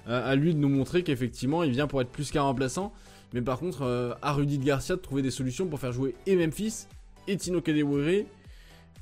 Euh, 0.07 0.31
à 0.31 0.35
lui 0.35 0.53
de 0.53 0.59
nous 0.59 0.69
montrer 0.69 1.03
qu'effectivement 1.03 1.63
il 1.63 1.71
vient 1.71 1.87
pour 1.87 2.01
être 2.01 2.09
plus 2.09 2.31
qu'un 2.31 2.43
remplaçant. 2.43 2.93
Mais 3.33 3.41
par 3.41 3.59
contre, 3.59 4.17
à 4.21 4.31
Rudy 4.31 4.57
de 4.57 4.63
Garcia 4.63 4.95
de 4.95 5.01
trouver 5.01 5.21
des 5.21 5.31
solutions 5.31 5.67
pour 5.67 5.81
faire 5.81 5.91
jouer 5.91 6.15
et 6.25 6.37
Memphis, 6.37 6.87
et 7.27 7.35
Tino 7.35 7.59
Kadewere, 7.59 8.23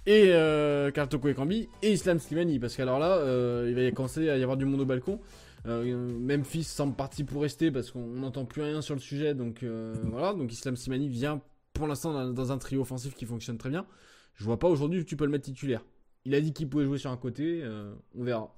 et 0.07 0.91
Kartoko 0.95 1.27
Ekambi, 1.27 1.69
et 1.83 1.91
Islam 1.91 2.17
Slimani. 2.17 2.57
Parce 2.57 2.75
qu'alors 2.75 2.97
là, 2.97 3.19
il 3.67 3.75
va 3.75 3.81
à 3.81 4.37
y 4.37 4.41
avoir 4.41 4.57
du 4.57 4.65
monde 4.65 4.81
au 4.81 4.85
balcon. 4.85 5.19
Memphis 5.63 6.63
semble 6.63 6.95
parti 6.95 7.23
pour 7.23 7.43
rester 7.43 7.69
parce 7.69 7.91
qu'on 7.91 8.07
n'entend 8.07 8.45
plus 8.45 8.63
rien 8.63 8.81
sur 8.81 8.95
le 8.95 8.99
sujet. 8.99 9.35
Donc 9.35 9.63
voilà, 10.05 10.33
Islam 10.49 10.75
Slimani 10.75 11.07
vient 11.07 11.39
pour 11.73 11.85
l'instant 11.85 12.27
dans, 12.27 12.51
un 12.51 12.57
trio 12.57 12.81
offensif 12.81 13.13
qui 13.13 13.27
fonctionne 13.27 13.59
très 13.59 13.69
bien. 13.69 13.85
Je 14.33 14.43
vois 14.43 14.57
pas 14.57 14.67
aujourd'hui 14.67 15.01
où 15.01 15.03
tu 15.03 15.15
peux 15.15 15.25
le 15.25 15.31
mettre 15.31 15.45
titulaire. 15.45 15.83
Il 16.25 16.33
a 16.33 16.41
dit 16.41 16.53
qu'il 16.53 16.67
pouvait 16.67 16.85
jouer 16.85 16.97
sur 16.97 17.11
un 17.11 17.17
côté, 17.17 17.61
euh, 17.63 17.93
on 18.17 18.23
verra. 18.23 18.51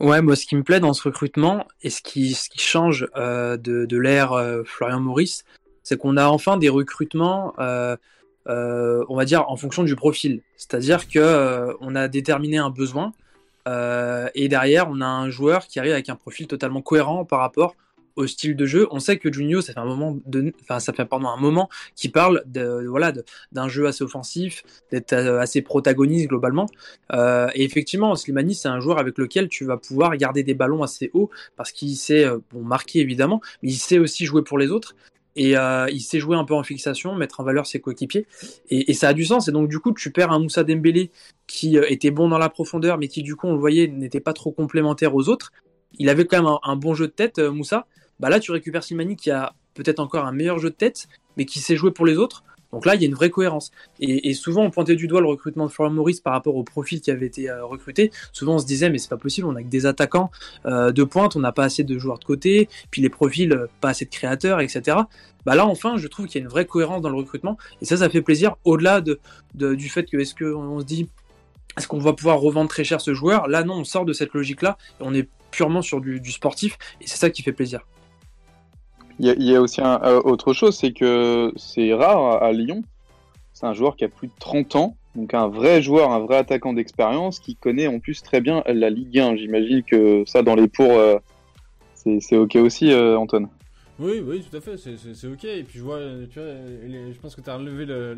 Ouais, 0.00 0.20
moi, 0.20 0.34
ce 0.34 0.46
qui 0.46 0.56
me 0.56 0.64
plaît 0.64 0.80
dans 0.80 0.92
ce 0.92 1.02
recrutement 1.04 1.68
et 1.82 1.90
ce 1.90 2.02
qui, 2.02 2.36
change 2.56 3.06
euh, 3.16 3.56
de, 3.56 3.84
de 3.86 3.96
l'ère 3.96 4.32
euh, 4.32 4.64
Florian 4.64 4.98
Maurice, 4.98 5.44
c'est 5.84 5.96
qu'on 5.96 6.16
a 6.16 6.26
enfin 6.26 6.56
des 6.56 6.68
recrutements, 6.68 7.54
on 7.58 9.16
va 9.16 9.24
dire, 9.24 9.48
en 9.48 9.56
fonction 9.56 9.84
du 9.84 9.94
profil. 9.94 10.42
C'est-à-dire 10.56 11.08
que 11.08 11.74
on 11.80 11.94
a 11.94 12.08
déterminé 12.08 12.58
un 12.58 12.70
besoin 12.70 13.12
et 13.66 14.48
derrière, 14.48 14.88
on 14.88 15.00
a 15.00 15.06
un 15.06 15.30
joueur 15.30 15.66
qui 15.66 15.78
arrive 15.78 15.92
avec 15.92 16.08
un 16.08 16.16
profil 16.16 16.46
totalement 16.46 16.82
cohérent 16.82 17.24
par 17.24 17.40
rapport 17.40 17.74
au 18.16 18.26
style 18.26 18.56
de 18.56 18.66
jeu. 18.66 18.86
On 18.90 19.00
sait 19.00 19.18
que 19.18 19.32
Junio, 19.32 19.60
ça 19.60 19.72
fait 19.72 19.78
un 19.78 19.84
moment, 19.84 20.18
de, 20.26 20.52
enfin 20.62 20.80
ça 20.80 20.92
fait 20.92 21.04
pendant 21.04 21.30
un 21.30 21.36
moment 21.36 21.68
qui 21.94 22.08
parle 22.08 22.42
de 22.46 22.86
voilà 22.86 23.12
d'un 23.52 23.68
jeu 23.68 23.86
assez 23.86 24.04
offensif, 24.04 24.62
d'être 24.90 25.12
euh, 25.12 25.40
assez 25.40 25.62
protagoniste 25.62 26.28
globalement. 26.28 26.66
Euh, 27.12 27.48
et 27.54 27.64
effectivement, 27.64 28.14
Slimani, 28.14 28.54
c'est 28.54 28.68
un 28.68 28.80
joueur 28.80 28.98
avec 28.98 29.18
lequel 29.18 29.48
tu 29.48 29.64
vas 29.64 29.76
pouvoir 29.76 30.16
garder 30.16 30.42
des 30.42 30.54
ballons 30.54 30.82
assez 30.82 31.10
hauts 31.14 31.30
parce 31.56 31.72
qu'il 31.72 31.96
sait 31.96 32.24
euh, 32.24 32.38
bon 32.52 32.62
marquer 32.62 33.00
évidemment, 33.00 33.40
mais 33.62 33.70
il 33.70 33.76
sait 33.76 33.98
aussi 33.98 34.26
jouer 34.26 34.42
pour 34.42 34.58
les 34.58 34.70
autres. 34.70 34.94
Et 35.34 35.54
il 35.54 36.00
sait 36.02 36.18
jouer 36.18 36.36
un 36.36 36.44
peu 36.44 36.52
en 36.52 36.62
fixation, 36.62 37.14
mettre 37.14 37.40
en 37.40 37.42
valeur 37.42 37.66
ses 37.66 37.80
coéquipiers. 37.80 38.26
Et, 38.68 38.90
et, 38.90 38.92
ça 38.92 39.08
a 39.08 39.12
du 39.14 39.24
sens. 39.24 39.48
Et 39.48 39.50
donc, 39.50 39.66
du 39.66 39.78
coup, 39.78 39.94
tu 39.94 40.10
perds 40.10 40.30
un 40.30 40.38
Moussa 40.38 40.62
Dembélé 40.62 41.10
qui 41.46 41.78
était 41.78 42.10
bon 42.10 42.28
dans 42.28 42.36
la 42.36 42.50
profondeur, 42.50 42.98
mais 42.98 43.08
qui, 43.08 43.22
du 43.22 43.34
coup, 43.34 43.46
on 43.46 43.54
le 43.54 43.58
voyait, 43.58 43.86
n'était 43.86 44.20
pas 44.20 44.34
trop 44.34 44.52
complémentaire 44.52 45.14
aux 45.14 45.30
autres. 45.30 45.50
Il 45.98 46.10
avait 46.10 46.26
quand 46.26 46.42
même 46.42 46.52
un 46.62 46.76
bon 46.76 46.92
jeu 46.92 47.06
de 47.06 47.12
tête, 47.12 47.38
Moussa 47.38 47.86
bah 48.22 48.30
là 48.30 48.40
tu 48.40 48.52
récupères 48.52 48.84
Slimani 48.84 49.16
qui 49.16 49.30
a 49.30 49.52
peut-être 49.74 50.00
encore 50.00 50.24
un 50.24 50.32
meilleur 50.32 50.58
jeu 50.58 50.70
de 50.70 50.74
tête, 50.74 51.08
mais 51.36 51.44
qui 51.44 51.58
sait 51.58 51.76
jouer 51.76 51.90
pour 51.90 52.06
les 52.06 52.16
autres. 52.16 52.44
Donc 52.72 52.86
là, 52.86 52.94
il 52.94 53.02
y 53.02 53.04
a 53.04 53.08
une 53.08 53.14
vraie 53.14 53.28
cohérence. 53.28 53.70
Et, 54.00 54.32
souvent, 54.32 54.62
on 54.62 54.70
pointait 54.70 54.96
du 54.96 55.06
doigt 55.06 55.20
le 55.20 55.26
recrutement 55.26 55.66
de 55.66 55.70
Florian 55.70 55.92
Maurice 55.92 56.20
par 56.20 56.32
rapport 56.32 56.56
au 56.56 56.62
profil 56.62 57.02
qui 57.02 57.10
avait 57.10 57.26
été 57.26 57.50
euh, 57.50 57.66
recruté. 57.66 58.10
Souvent, 58.32 58.54
on 58.54 58.58
se 58.58 58.64
disait, 58.64 58.88
mais 58.88 58.96
c'est 58.96 59.10
pas 59.10 59.18
possible, 59.18 59.46
on 59.46 59.54
a 59.56 59.62
que 59.62 59.68
des 59.68 59.84
attaquants 59.84 60.30
euh, 60.64 60.90
de 60.90 61.04
pointe, 61.04 61.36
on 61.36 61.40
n'a 61.40 61.52
pas 61.52 61.64
assez 61.64 61.84
de 61.84 61.98
joueurs 61.98 62.18
de 62.18 62.24
côté, 62.24 62.70
puis 62.90 63.02
les 63.02 63.10
profils, 63.10 63.52
euh, 63.52 63.66
pas 63.82 63.90
assez 63.90 64.06
de 64.06 64.10
créateurs, 64.10 64.60
etc. 64.60 64.96
Bah 65.44 65.54
là, 65.54 65.66
enfin, 65.66 65.98
je 65.98 66.08
trouve 66.08 66.26
qu'il 66.26 66.40
y 66.40 66.42
a 66.42 66.44
une 66.44 66.50
vraie 66.50 66.64
cohérence 66.64 67.02
dans 67.02 67.10
le 67.10 67.16
recrutement. 67.16 67.58
Et 67.82 67.84
ça, 67.84 67.98
ça 67.98 68.08
fait 68.08 68.22
plaisir, 68.22 68.56
au-delà 68.64 69.02
de, 69.02 69.20
du 69.54 69.90
fait 69.90 70.04
que, 70.04 70.16
est-ce 70.16 70.34
qu'on 70.34 70.80
se 70.80 70.86
dit, 70.86 71.10
est-ce 71.76 71.86
qu'on 71.86 71.98
va 71.98 72.14
pouvoir 72.14 72.38
revendre 72.38 72.70
très 72.70 72.84
cher 72.84 73.02
ce 73.02 73.12
joueur? 73.12 73.48
Là, 73.48 73.64
non, 73.64 73.74
on 73.74 73.84
sort 73.84 74.06
de 74.06 74.14
cette 74.14 74.32
logique-là, 74.32 74.78
et 74.98 75.02
on 75.02 75.12
est 75.12 75.28
purement 75.50 75.82
sur 75.82 76.00
du, 76.00 76.20
du 76.20 76.32
sportif, 76.32 76.78
et 77.02 77.06
c'est 77.06 77.18
ça 77.18 77.28
qui 77.28 77.42
fait 77.42 77.52
plaisir. 77.52 77.84
Il 79.18 79.42
y, 79.42 79.54
a 79.54 79.60
aussi 79.60 79.80
un, 79.80 80.00
euh, 80.02 80.20
autre 80.24 80.52
chose, 80.52 80.76
c'est 80.76 80.92
que 80.92 81.52
c'est 81.56 81.92
rare 81.94 82.42
à, 82.42 82.52
Lyon. 82.52 82.82
c'est 83.52 83.66
un 83.66 83.74
joueur 83.74 83.96
qui 83.96 84.04
a 84.04 84.08
plus 84.08 84.28
de 84.28 84.32
30 84.38 84.76
ans, 84.76 84.96
donc 85.14 85.34
un 85.34 85.48
vrai 85.48 85.82
joueur, 85.82 86.10
un 86.10 86.20
vrai 86.20 86.36
attaquant 86.36 86.72
d'expérience 86.72 87.38
qui 87.38 87.54
connaît 87.54 87.86
en 87.86 88.00
plus 88.00 88.22
très 88.22 88.40
bien 88.40 88.62
la 88.66 88.90
Ligue 88.90 89.18
1. 89.18 89.36
J'imagine 89.36 89.82
que 89.82 90.24
ça, 90.26 90.42
dans 90.42 90.54
les 90.54 90.68
pour, 90.68 90.92
euh, 90.92 91.18
c'est 91.94 92.36
ok 92.36 92.56
aussi, 92.56 92.92
euh, 92.92 93.16
Antoine. 93.18 93.48
Oui, 93.98 94.22
oui, 94.24 94.44
tout 94.48 94.56
à 94.56 94.60
fait, 94.60 94.76
c'est 94.76 95.26
ok. 95.28 95.44
Et 95.44 95.62
puis 95.62 95.78
je 95.78 95.84
vois, 95.84 96.00
tu 96.30 96.40
vois, 96.40 96.48
je 97.12 97.18
pense 97.20 97.36
que 97.36 97.40
tu 97.40 97.50
as 97.50 97.56
relevé 97.56 97.84
le, 97.84 98.16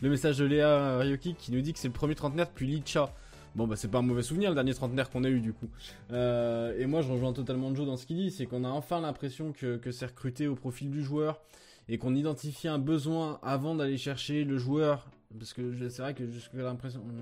le, 0.00 0.08
message 0.08 0.38
de 0.38 0.44
Léa 0.44 0.98
Ryoki 0.98 1.34
qui 1.34 1.52
nous 1.52 1.60
dit 1.60 1.72
que 1.72 1.78
c'est 1.78 1.88
le 1.88 1.92
premier 1.92 2.14
trentenaire 2.14 2.46
depuis 2.46 2.66
Licha. 2.66 3.12
Bon, 3.54 3.66
bah, 3.66 3.76
c'est 3.76 3.88
pas 3.88 3.98
un 3.98 4.02
mauvais 4.02 4.22
souvenir 4.22 4.50
le 4.50 4.54
dernier 4.54 4.74
trentenaire 4.74 5.10
qu'on 5.10 5.24
a 5.24 5.28
eu 5.28 5.40
du 5.40 5.52
coup. 5.52 5.68
Euh, 6.12 6.78
et 6.78 6.86
moi, 6.86 7.02
je 7.02 7.10
rejoins 7.10 7.32
totalement 7.32 7.74
Joe 7.74 7.86
dans 7.86 7.96
ce 7.96 8.06
qu'il 8.06 8.16
dit 8.16 8.30
c'est 8.30 8.46
qu'on 8.46 8.64
a 8.64 8.68
enfin 8.68 9.00
l'impression 9.00 9.52
que, 9.52 9.76
que 9.76 9.90
c'est 9.90 10.06
recruté 10.06 10.46
au 10.46 10.54
profil 10.54 10.90
du 10.90 11.02
joueur 11.02 11.40
et 11.88 11.98
qu'on 11.98 12.14
identifie 12.14 12.68
un 12.68 12.78
besoin 12.78 13.38
avant 13.42 13.74
d'aller 13.74 13.96
chercher 13.96 14.44
le 14.44 14.58
joueur. 14.58 15.08
Parce 15.38 15.52
que 15.52 15.88
c'est 15.90 16.00
vrai 16.02 16.14
que 16.14 16.26
jusque-là, 16.26 16.74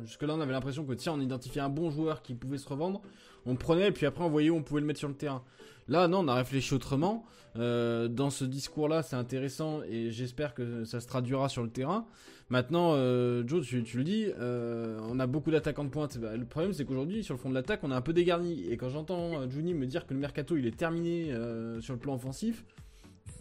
jusque 0.04 0.22
on 0.22 0.40
avait 0.40 0.52
l'impression 0.52 0.84
que 0.84 0.92
tiens, 0.92 1.14
on 1.14 1.20
identifiait 1.20 1.62
un 1.62 1.68
bon 1.68 1.90
joueur 1.90 2.22
qui 2.22 2.34
pouvait 2.34 2.58
se 2.58 2.68
revendre, 2.68 3.02
on 3.46 3.56
prenait 3.56 3.88
et 3.88 3.92
puis 3.92 4.06
après 4.06 4.24
on 4.24 4.28
voyait 4.28 4.50
on 4.50 4.62
pouvait 4.62 4.80
le 4.80 4.86
mettre 4.86 4.98
sur 4.98 5.08
le 5.08 5.14
terrain. 5.14 5.42
Là, 5.88 6.08
non, 6.08 6.20
on 6.20 6.28
a 6.28 6.34
réfléchi 6.34 6.74
autrement. 6.74 7.24
Euh, 7.58 8.08
dans 8.08 8.30
ce 8.30 8.44
discours-là, 8.44 9.02
c'est 9.02 9.16
intéressant 9.16 9.82
et 9.88 10.10
j'espère 10.10 10.52
que 10.52 10.84
ça 10.84 11.00
se 11.00 11.06
traduira 11.06 11.48
sur 11.48 11.62
le 11.62 11.70
terrain. 11.70 12.06
Maintenant, 12.48 12.92
euh, 12.94 13.44
Joe, 13.46 13.66
tu, 13.66 13.82
le 13.96 14.04
dis, 14.04 14.26
euh, 14.38 14.98
on 15.08 15.18
a 15.18 15.26
beaucoup 15.26 15.50
d'attaquants 15.50 15.84
de 15.84 15.88
pointe. 15.88 16.18
Bah, 16.18 16.36
le 16.36 16.44
problème, 16.44 16.72
c'est 16.72 16.84
qu'aujourd'hui, 16.84 17.24
sur 17.24 17.34
le 17.34 17.40
fond 17.40 17.48
de 17.48 17.54
l'attaque, 17.54 17.80
on 17.82 17.90
a 17.90 17.96
un 17.96 18.00
peu 18.00 18.12
dégarni. 18.12 18.64
Et 18.70 18.76
quand 18.76 18.88
j'entends 18.88 19.48
Juni 19.48 19.74
me 19.74 19.86
dire 19.86 20.06
que 20.06 20.14
le 20.14 20.20
mercato, 20.20 20.56
il 20.56 20.66
est 20.66 20.76
terminé 20.76 21.32
sur 21.80 21.94
le 21.94 22.00
plan 22.00 22.14
offensif, 22.14 22.64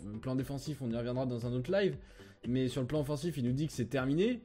le 0.05 0.19
plan 0.19 0.35
défensif, 0.35 0.77
on 0.81 0.89
y 0.89 0.95
reviendra 0.95 1.25
dans 1.25 1.45
un 1.45 1.53
autre 1.53 1.71
live. 1.71 1.97
Mais 2.47 2.67
sur 2.67 2.81
le 2.81 2.87
plan 2.87 3.01
offensif, 3.01 3.37
il 3.37 3.43
nous 3.43 3.53
dit 3.53 3.67
que 3.67 3.73
c'est 3.73 3.85
terminé. 3.85 4.39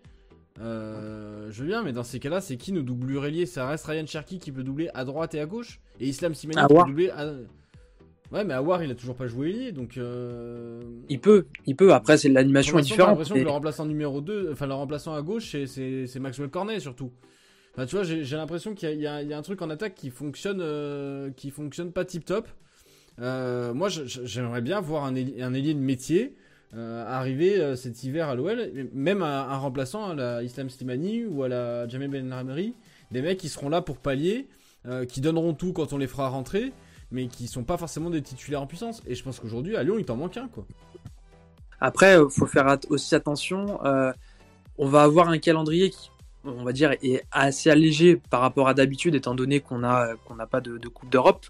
Euh, 0.61 1.49
je 1.51 1.65
viens, 1.65 1.83
mais 1.83 1.93
dans 1.93 2.03
ces 2.03 2.21
cas-là, 2.21 2.41
c'est 2.41 2.57
qui 2.57 2.73
nous 2.73 2.83
double 2.83 3.17
relier 3.17 3.47
Ça 3.47 3.67
reste 3.67 3.87
Ryan 3.87 4.07
Cherky 4.07 4.39
qui 4.39 4.53
peut 4.53 4.63
doubler 4.63 4.91
à 4.95 5.05
droite 5.05 5.35
et 5.35 5.41
à 5.41 5.47
gauche? 5.47 5.81
Et 6.01 6.09
Islam 6.09 6.35
Simani 6.35 6.61
qui 6.61 6.75
peut 6.75 6.85
doubler 6.87 7.11
à. 7.11 7.33
Ouais, 8.33 8.45
mais 8.45 8.55
Awar, 8.55 8.85
il 8.85 8.91
a 8.93 8.95
toujours 8.95 9.17
pas 9.17 9.27
joué 9.27 9.51
ailier, 9.51 9.73
donc. 9.73 9.97
Euh... 9.97 10.81
Il 11.09 11.19
peut, 11.19 11.47
il 11.67 11.75
peut. 11.75 11.93
Après, 11.93 12.17
c'est 12.17 12.29
l'animation 12.29 12.79
est 12.79 12.83
différente. 12.83 13.09
J'ai 13.09 13.11
l'impression 13.11 13.35
que 13.35 13.41
le 13.41 13.51
remplaçant 13.51 13.87
numéro 13.87 14.21
2, 14.21 14.51
enfin, 14.53 14.67
le 14.69 14.75
remplaçant 14.75 15.15
à 15.15 15.23
gauche, 15.23 15.57
c'est 15.67 16.21
Maxwell 16.21 16.49
Cornet 16.49 16.79
surtout. 16.79 17.11
Enfin, 17.75 17.87
tu 17.87 17.97
vois, 17.97 18.05
j'ai 18.05 18.37
l'impression 18.37 18.75
qu'il 18.75 18.91
y, 18.91 19.03
y, 19.03 19.07
a 19.07 19.39
un 19.39 19.43
truc 19.43 19.63
en 19.63 19.71
attaque 19.71 19.95
qui 19.95 20.11
fonctionne, 20.11 20.61
euh, 20.61 21.31
qui 21.31 21.51
fonctionne 21.51 21.93
pas 21.93 22.05
tip 22.05 22.25
top. 22.25 22.49
Euh, 23.21 23.75
moi, 23.75 23.89
j'aimerais 23.89 24.61
bien 24.61 24.81
voir 24.81 25.05
un, 25.05 25.15
un 25.15 25.55
ailier 25.55 25.75
de 25.75 25.81
métier 25.81 26.37
arriver 26.79 27.59
euh, 27.59 27.77
cet 27.77 28.03
hiver 28.05 28.29
à 28.29 28.35
l'OL, 28.35 28.71
même 28.93 29.23
un, 29.23 29.57
remplaçant 29.57 30.11
à 30.11 30.15
la 30.15 30.43
Islam 30.43 30.71
Slimani 30.71 31.25
ou 31.25 31.43
à 31.43 31.49
la 31.49 31.89
Jamel 31.89 32.11
Ben 32.11 32.33
Ramri, 32.33 32.75
des 33.11 33.23
mecs 33.23 33.39
qui 33.39 33.49
seront 33.49 33.69
là 33.69 33.83
pour 33.83 33.97
pallier, 33.97 34.49
qui 35.09 35.21
donneront 35.21 35.53
tout 35.53 35.75
quand 35.75 35.93
on 35.93 35.99
les 35.99 36.07
fera 36.07 36.29
rentrer, 36.29 36.73
mais 37.11 37.27
qui 37.27 37.49
sont 37.49 37.65
pas 37.65 37.77
forcément 37.77 38.09
des 38.09 38.23
titulaires 38.23 38.63
en 38.63 38.67
puissance. 38.67 39.03
Et 39.07 39.15
je 39.15 39.23
pense 39.23 39.39
qu'aujourd'hui, 39.39 39.77
à 39.77 39.83
Lyon, 39.83 39.97
il 39.99 40.07
t'en 40.07 40.17
manque 40.17 40.39
un, 40.39 40.49
quoi. 40.49 40.65
Après, 41.81 42.17
faut 42.31 42.47
faire 42.47 42.79
aussi 42.89 43.15
attention. 43.15 43.79
on 44.79 44.87
va 44.87 45.03
avoir 45.03 45.29
un 45.29 45.39
calendrier 45.39 45.91
qui 45.91 46.11
on 46.45 46.65
va 46.65 46.73
dire, 46.73 46.93
est 47.03 47.25
assez 47.33 47.71
allégé 47.71 48.21
par 48.31 48.41
rapport 48.41 48.69
à 48.69 48.75
d'habitude, 48.75 49.15
étant 49.15 49.35
donné 49.35 49.61
qu'on 49.61 49.79
n'a 49.79 50.17
pas 50.51 50.61
de, 50.61 50.79
Coupe 50.89 51.11
d'Europe. 51.11 51.47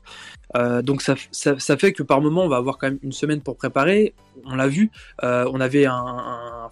Euh, 0.57 0.83
donc 0.83 1.03
ça, 1.03 1.15
ça, 1.31 1.77
fait 1.77 1.93
que 1.93 2.03
par 2.03 2.21
moment, 2.21 2.45
on 2.45 2.49
va 2.49 2.57
avoir 2.57 2.79
quand 2.79 2.89
même 2.89 2.99
une 3.03 3.13
semaine 3.13 3.41
pour 3.41 3.57
préparer. 3.57 4.15
On 4.45 4.57
l'a 4.57 4.69
vu, 4.69 4.91
euh, 5.23 5.49
on 5.53 5.61
avait 5.61 5.87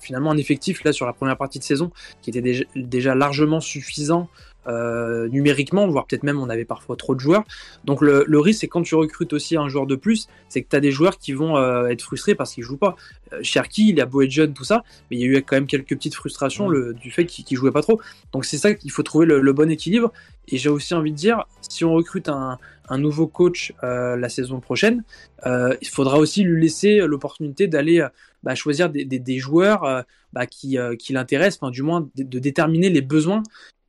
finalement 0.00 0.30
un 0.30 0.36
effectif 0.36 0.84
là 0.84 0.92
sur 0.92 1.06
la 1.06 1.12
première 1.12 1.36
partie 1.36 1.58
de 1.58 1.64
saison 1.64 1.90
qui 2.22 2.30
était 2.30 2.66
déjà 2.74 3.14
largement 3.14 3.60
suffisant 3.60 4.28
euh, 4.68 5.28
numériquement, 5.28 5.86
voire 5.88 6.06
peut-être 6.06 6.22
même 6.22 6.38
on 6.38 6.48
avait 6.48 6.64
parfois 6.64 6.96
trop 6.96 7.14
de 7.14 7.20
joueurs. 7.20 7.44
Donc 7.84 8.02
le, 8.02 8.38
risque, 8.38 8.60
c'est 8.60 8.68
quand 8.68 8.82
tu 8.82 8.94
recrutes 8.94 9.32
aussi 9.32 9.56
un 9.56 9.68
joueur 9.68 9.86
de 9.86 9.96
plus, 9.96 10.28
c'est 10.48 10.62
que 10.62 10.68
tu 10.68 10.76
as 10.76 10.80
des 10.80 10.90
joueurs 10.90 11.18
qui 11.18 11.32
vont 11.32 11.56
euh, 11.56 11.86
être 11.86 12.02
frustrés 12.02 12.34
parce 12.34 12.52
qu'ils 12.52 12.64
jouent 12.64 12.76
pas. 12.76 12.96
Euh, 13.32 13.40
Cherki, 13.42 13.90
il 13.90 14.00
a 14.00 14.06
beau 14.06 14.22
être 14.22 14.30
jeune, 14.30 14.52
tout 14.52 14.64
ça, 14.64 14.84
mais 15.10 15.16
il 15.16 15.20
y 15.20 15.24
a 15.24 15.38
eu 15.38 15.42
quand 15.42 15.56
même 15.56 15.66
quelques 15.66 15.96
petites 15.96 16.14
frustrations 16.14 16.68
le, 16.68 16.94
du 16.94 17.10
fait 17.10 17.24
qu'il 17.24 17.56
jouait 17.56 17.72
pas 17.72 17.82
trop. 17.82 18.00
Donc 18.32 18.44
c'est 18.44 18.58
ça 18.58 18.74
qu'il 18.74 18.90
faut 18.90 19.02
trouver 19.02 19.26
le, 19.26 19.52
bon 19.52 19.70
équilibre. 19.70 20.12
Et 20.48 20.56
j'ai 20.56 20.68
aussi 20.68 20.94
envie 20.94 21.12
de 21.12 21.16
dire, 21.16 21.44
si 21.68 21.84
on 21.84 21.92
recrute 21.92 22.28
un, 22.28 22.58
nouveau 22.96 23.26
coach 23.26 23.74
la 23.82 24.28
saison 24.30 24.60
prochaine, 24.60 25.02
il 25.44 25.88
faudra 25.88 26.18
aussi 26.18 26.42
lui 26.42 26.62
laisser 26.62 27.00
l'opportunité 27.06 27.66
d'aller 27.66 28.06
bah, 28.42 28.54
choisir 28.54 28.90
des, 28.90 29.38
joueurs 29.38 30.04
bah, 30.32 30.46
qui, 30.46 30.76
qui 30.98 31.12
l'intéressent, 31.12 31.70
du 31.70 31.82
moins 31.82 32.08
de, 32.16 32.38
déterminer 32.38 32.90
les 32.90 33.02
besoins 33.02 33.42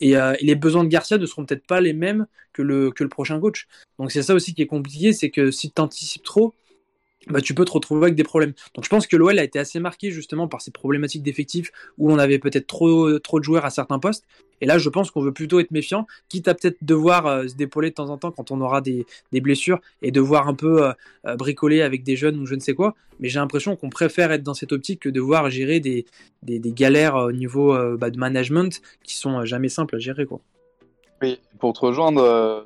euh, 0.04 0.36
et, 0.40 0.46
les 0.46 0.56
besoins 0.56 0.84
de 0.84 0.90
Garcia 0.90 1.18
ne 1.18 1.26
seront 1.26 1.46
peut-être 1.46 1.66
pas 1.66 1.82
les 1.82 1.94
mêmes 1.94 2.28
que 2.54 2.62
le, 2.62 2.92
que 2.92 3.04
le 3.04 3.10
prochain 3.10 3.40
coach. 3.40 3.68
Donc 3.98 4.12
c'est 4.12 4.24
ça 4.24 4.34
aussi 4.34 4.54
qui 4.54 4.62
est 4.62 4.68
compliqué, 4.68 5.14
c'est 5.14 5.30
que 5.30 5.52
si 5.52 5.72
tu 5.72 5.82
anticipes 5.82 6.24
trop, 6.24 6.54
bah, 7.28 7.42
tu 7.42 7.54
peux 7.54 7.66
te 7.66 7.72
retrouver 7.72 8.04
avec 8.04 8.16
des 8.16 8.24
problèmes. 8.24 8.54
Donc 8.76 8.86
je 8.86 8.90
pense 8.90 9.08
que 9.08 9.16
l'OL 9.16 9.38
a 9.38 9.44
été 9.44 9.60
assez 9.60 9.80
marqué 9.80 10.12
justement 10.12 10.48
par 10.48 10.62
ces 10.62 10.72
problématiques 10.72 11.24
d'effectifs 11.24 11.72
où 11.98 12.12
on 12.12 12.18
avait 12.18 12.40
peut-être 12.40 12.68
trop, 12.68 13.20
trop 13.20 13.40
de 13.40 13.44
joueurs 13.44 13.66
à 13.66 13.70
certains 13.70 14.00
postes. 14.00 14.26
Et 14.62 14.66
là, 14.66 14.78
je 14.78 14.90
pense 14.90 15.12
qu'on 15.12 15.22
veut 15.22 15.32
plutôt 15.32 15.60
être 15.60 15.72
méfiant, 15.72 16.06
quitte 16.28 16.48
à 16.48 16.54
peut-être 16.54 16.78
devoir 16.82 17.26
euh, 17.28 17.48
se 17.48 17.56
dépauler 17.56 17.90
de 17.90 17.96
temps 17.96 18.10
en 18.10 18.18
temps 18.18 18.32
quand 18.32 18.52
on 18.52 18.62
aura 18.62 18.82
des, 18.82 19.06
des 19.32 19.42
blessures 19.42 19.80
et 20.02 20.12
devoir 20.12 20.48
un 20.48 20.54
peu 20.54 20.86
euh, 20.86 20.94
euh, 21.26 21.36
bricoler 21.36 21.82
avec 21.82 22.04
des 22.04 22.16
jeunes 22.16 22.40
ou 22.40 22.46
je 22.46 22.56
ne 22.56 22.60
sais 22.60 22.74
quoi. 22.74 22.96
Mais 23.20 23.30
j'ai 23.30 23.40
l'impression 23.40 23.76
qu'on 23.76 23.90
préfère 23.90 24.32
être 24.32 24.44
dans 24.44 24.54
cette 24.54 24.72
optique 24.72 25.02
que 25.02 25.10
devoir 25.10 25.50
gérer 25.50 25.80
des, 25.80 26.06
des, 26.44 26.60
galères 26.72 27.16
au 27.16 27.34
niveau 27.34 27.78
bah, 27.98 28.10
de 28.12 28.18
management 28.18 28.82
qui 29.04 29.18
sont 29.18 29.44
jamais 29.44 29.68
simples 29.68 29.98
à 29.98 30.00
gérer. 30.00 30.26
Quoi. 30.26 30.40
Oui, 31.22 31.38
pour 31.60 31.74
te 31.74 31.82
rejoindre, 31.82 32.66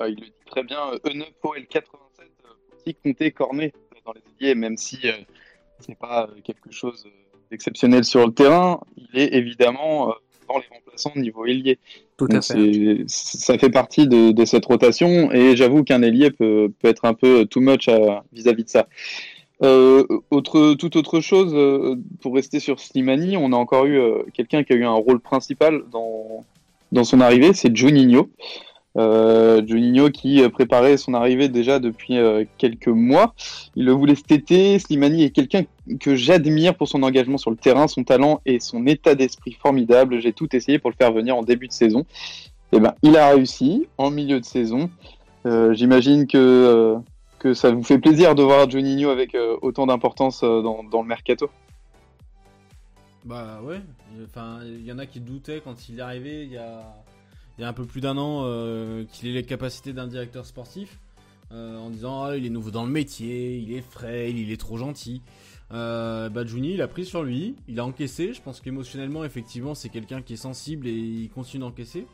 il, 0.00 0.16
le 0.16 0.16
dit, 0.16 0.32
très 0.46 0.64
bien, 0.64 0.80
E9 1.04 1.26
87 1.68 1.84
aussi 2.86 2.96
compter 3.02 3.30
Cornet 3.30 3.72
dans 4.04 4.12
les 4.12 4.20
ailiers, 4.40 4.54
même 4.54 4.76
si 4.76 4.98
c'est 5.80 5.98
pas 5.98 6.28
quelque 6.44 6.70
chose 6.70 7.06
d'exceptionnel 7.50 8.04
sur 8.04 8.26
le 8.26 8.32
terrain, 8.32 8.80
il 8.96 9.20
est 9.20 9.34
évidemment 9.34 10.14
dans 10.48 10.58
les 10.58 10.64
remplaçants 10.70 11.12
niveau 11.16 11.46
ailier. 11.46 11.78
Tout 12.16 12.28
à 12.30 12.40
fait. 12.40 13.04
Ça 13.06 13.58
fait 13.58 13.70
partie 13.70 14.06
de, 14.06 14.44
cette 14.44 14.64
rotation 14.64 15.32
et 15.32 15.56
j'avoue 15.56 15.84
qu'un 15.84 16.02
ailier 16.02 16.30
peut, 16.30 16.72
peut, 16.80 16.88
être 16.88 17.04
un 17.04 17.14
peu 17.14 17.46
too 17.46 17.60
much 17.60 17.88
vis-à-vis 18.32 18.64
de 18.64 18.68
ça. 18.68 18.86
Euh, 19.62 20.04
autre, 20.30 20.74
toute 20.74 20.96
autre 20.96 21.20
chose, 21.20 21.52
euh, 21.54 21.96
pour 22.20 22.34
rester 22.34 22.60
sur 22.60 22.78
Slimani, 22.78 23.36
on 23.38 23.52
a 23.52 23.56
encore 23.56 23.86
eu 23.86 23.98
euh, 23.98 24.22
quelqu'un 24.34 24.62
qui 24.64 24.74
a 24.74 24.76
eu 24.76 24.84
un 24.84 24.92
rôle 24.92 25.18
principal 25.18 25.82
dans, 25.90 26.44
dans 26.92 27.04
son 27.04 27.20
arrivée, 27.20 27.54
c'est 27.54 27.74
Juninho. 27.74 28.28
Euh, 28.96 29.62
Juninho 29.66 30.10
qui 30.10 30.42
euh, 30.42 30.48
préparait 30.48 30.96
son 30.96 31.12
arrivée 31.12 31.48
déjà 31.48 31.78
depuis 31.78 32.16
euh, 32.16 32.44
quelques 32.56 32.88
mois. 32.88 33.34
Il 33.74 33.84
le 33.84 33.92
voulait 33.92 34.14
cet 34.14 34.32
été. 34.32 34.78
Slimani 34.78 35.24
est 35.24 35.30
quelqu'un 35.30 35.64
que 36.00 36.16
j'admire 36.16 36.74
pour 36.74 36.88
son 36.88 37.02
engagement 37.02 37.36
sur 37.36 37.50
le 37.50 37.56
terrain, 37.56 37.88
son 37.88 38.04
talent 38.04 38.40
et 38.46 38.58
son 38.58 38.86
état 38.86 39.14
d'esprit 39.14 39.52
formidable. 39.52 40.20
J'ai 40.20 40.32
tout 40.32 40.54
essayé 40.56 40.78
pour 40.78 40.90
le 40.90 40.96
faire 40.96 41.12
venir 41.12 41.36
en 41.36 41.42
début 41.42 41.68
de 41.68 41.72
saison. 41.72 42.06
Eh 42.72 42.80
ben, 42.80 42.94
il 43.02 43.16
a 43.16 43.30
réussi 43.30 43.86
en 43.98 44.10
milieu 44.10 44.40
de 44.40 44.44
saison. 44.44 44.90
J'imagine 45.70 46.26
que, 46.26 46.96
ça 47.54 47.70
vous 47.70 47.84
fait 47.84 48.00
plaisir 48.00 48.34
de 48.34 48.42
voir 48.42 48.68
Juninho 48.68 49.10
avec 49.10 49.36
autant 49.62 49.86
d'importance 49.86 50.40
dans, 50.40 51.02
le 51.02 51.06
mercato. 51.06 51.48
Bah 53.24 53.60
ouais, 53.62 53.80
il 54.64 54.84
y 54.84 54.90
en 54.90 54.98
a 54.98 55.06
qui 55.06 55.20
doutaient 55.20 55.60
quand 55.62 55.88
il 55.88 56.00
est 56.00 56.02
arrivé 56.02 56.42
il 56.42 56.50
y 56.50 56.56
a 56.56 56.96
il 57.58 57.62
y 57.62 57.64
a 57.64 57.68
un 57.68 57.72
peu 57.72 57.86
plus 57.86 58.00
d'un 58.00 58.18
an 58.18 58.42
euh, 58.44 59.04
qu'il 59.12 59.28
ait 59.28 59.32
les 59.32 59.42
capacités 59.42 59.92
d'un 59.92 60.06
directeur 60.06 60.44
sportif. 60.46 60.98
Euh, 61.52 61.78
en 61.78 61.90
disant 61.90 62.24
ah, 62.24 62.36
il 62.36 62.44
est 62.44 62.50
nouveau 62.50 62.72
dans 62.72 62.84
le 62.84 62.90
métier, 62.90 63.58
il 63.58 63.72
est 63.72 63.80
frais, 63.80 64.32
il 64.32 64.50
est 64.50 64.56
trop 64.56 64.78
gentil. 64.78 65.22
Euh, 65.72 66.28
bah, 66.28 66.42
il 66.42 66.82
a 66.82 66.88
pris 66.88 67.04
sur 67.04 67.22
lui, 67.22 67.54
il 67.68 67.78
a 67.78 67.84
encaissé. 67.84 68.34
Je 68.34 68.42
pense 68.42 68.60
qu'émotionnellement, 68.60 69.24
effectivement, 69.24 69.74
c'est 69.74 69.88
quelqu'un 69.88 70.22
qui 70.22 70.32
est 70.32 70.38
sensible 70.38 70.88
et 70.88 70.92
il 70.92 71.30
continue 71.30 71.60
d'encaisser. 71.60 72.06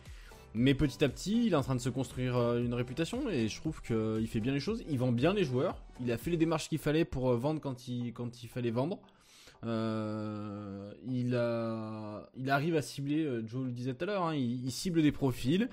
Mais 0.55 0.75
petit 0.75 1.03
à 1.03 1.09
petit, 1.09 1.47
il 1.47 1.55
est 1.55 1.57
en 1.57 1.63
train 1.63 1.75
de 1.75 1.81
se 1.81 1.89
construire 1.89 2.59
une 2.59 2.75
réputation 2.75 3.31
et 3.31 3.49
je 3.49 3.57
trouve 3.59 3.81
qu'il 3.81 4.29
fait 4.29 4.41
bien 4.41 4.53
les 4.53 4.61
choses. 4.61 4.85
Il 4.91 4.99
vend 4.99 5.11
bien 5.11 5.33
les 5.33 5.45
joueurs. 5.45 5.77
Il 6.05 6.13
a 6.13 6.19
fait 6.19 6.31
les 6.31 6.37
démarches 6.37 6.69
qu'il 6.69 6.79
fallait 6.79 7.07
pour 7.07 7.35
vendre 7.37 7.59
quand 7.59 7.89
il, 7.89 8.13
quand 8.13 8.43
il 8.43 8.49
fallait 8.49 8.71
vendre. 8.71 8.99
Euh, 9.65 10.93
il, 11.07 12.51
arrive 12.51 12.77
à 12.77 12.83
cibler, 12.83 13.25
euh, 13.25 13.47
Joe 13.47 13.65
le 13.65 13.71
disait 13.71 13.95
tout 13.95 14.05
à 14.05 14.07
l'heure, 14.07 14.25
hein, 14.25 14.35
il, 14.35 14.71
cible 14.71 15.03
des 15.03 15.13
profils, 15.13 15.69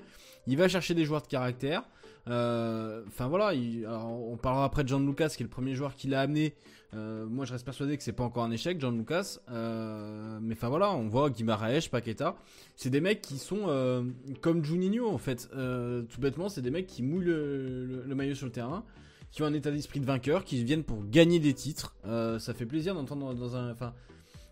il 0.46 0.56
va 0.56 0.68
chercher 0.68 0.94
des 0.94 1.04
joueurs 1.04 1.22
de 1.22 1.26
caractère. 1.26 1.82
Euh, 2.28 3.02
enfin 3.08 3.28
voilà, 3.28 3.52
on 3.54 4.36
parlera 4.36 4.64
après 4.64 4.84
de 4.84 4.88
John 4.88 5.06
Lucas 5.06 5.30
qui 5.30 5.42
est 5.42 5.44
le 5.44 5.50
premier 5.50 5.74
joueur 5.74 5.94
qu'il 5.94 6.14
a 6.14 6.20
amené. 6.20 6.54
moi 6.92 7.46
je 7.46 7.52
reste 7.52 7.64
persuadé 7.64 7.96
que 7.96 8.02
c'est 8.02 8.12
pas 8.12 8.24
encore 8.24 8.44
un 8.44 8.50
échec, 8.50 8.78
John 8.78 8.96
Lucas. 8.96 9.38
mais 9.48 10.54
enfin 10.54 10.68
voilà, 10.68 10.92
on 10.92 11.08
voit 11.08 11.30
Guimaraes, 11.30 11.88
Paqueta. 11.90 12.36
C'est 12.76 12.90
des 12.90 13.00
mecs 13.00 13.22
qui 13.22 13.38
sont 13.38 14.04
comme 14.40 14.64
Juninho 14.64 15.08
en 15.08 15.18
fait. 15.18 15.48
tout 15.50 16.20
bêtement, 16.20 16.48
c'est 16.48 16.62
des 16.62 16.70
mecs 16.70 16.86
qui 16.86 17.02
mouillent 17.02 17.24
le 17.24 18.14
maillot 18.14 18.34
sur 18.34 18.46
le 18.46 18.52
terrain 18.52 18.84
qui 19.30 19.42
ont 19.42 19.46
un 19.46 19.54
état 19.54 19.70
d'esprit 19.70 20.00
de 20.00 20.06
vainqueur, 20.06 20.44
qui 20.44 20.62
viennent 20.64 20.84
pour 20.84 21.04
gagner 21.04 21.38
des 21.38 21.54
titres. 21.54 21.94
Euh, 22.06 22.38
ça 22.38 22.54
fait 22.54 22.66
plaisir 22.66 22.94
d'entendre 22.94 23.34
dans 23.34 23.56
un. 23.56 23.72
Enfin, 23.72 23.94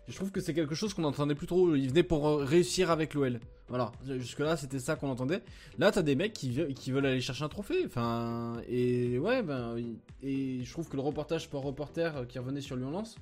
je 0.07 0.15
trouve 0.15 0.31
que 0.31 0.41
c'est 0.41 0.53
quelque 0.53 0.75
chose 0.75 0.93
qu'on 0.93 1.01
n'entendait 1.01 1.35
plus 1.35 1.47
trop. 1.47 1.75
Il 1.75 1.89
venait 1.89 2.03
pour 2.03 2.39
réussir 2.39 2.89
avec 2.89 3.13
l'OL. 3.13 3.39
Voilà, 3.67 3.91
jusque-là, 4.07 4.57
c'était 4.57 4.79
ça 4.79 4.95
qu'on 4.95 5.09
entendait. 5.09 5.41
Là, 5.77 5.91
t'as 5.91 6.01
des 6.01 6.15
mecs 6.15 6.33
qui, 6.33 6.49
veulent 6.51 7.05
aller 7.05 7.21
chercher 7.21 7.43
un 7.43 7.49
trophée. 7.49 7.83
Enfin, 7.85 8.61
et 8.67 9.19
ouais, 9.19 9.43
ben, 9.43 9.75
et 10.23 10.63
je 10.63 10.71
trouve 10.71 10.89
que 10.89 10.95
le 10.95 11.03
reportage 11.03 11.49
par 11.49 11.61
reporter 11.61 12.27
qui 12.27 12.39
revenait 12.39 12.61
sur 12.61 12.75
Lyon-Lens, 12.75 13.15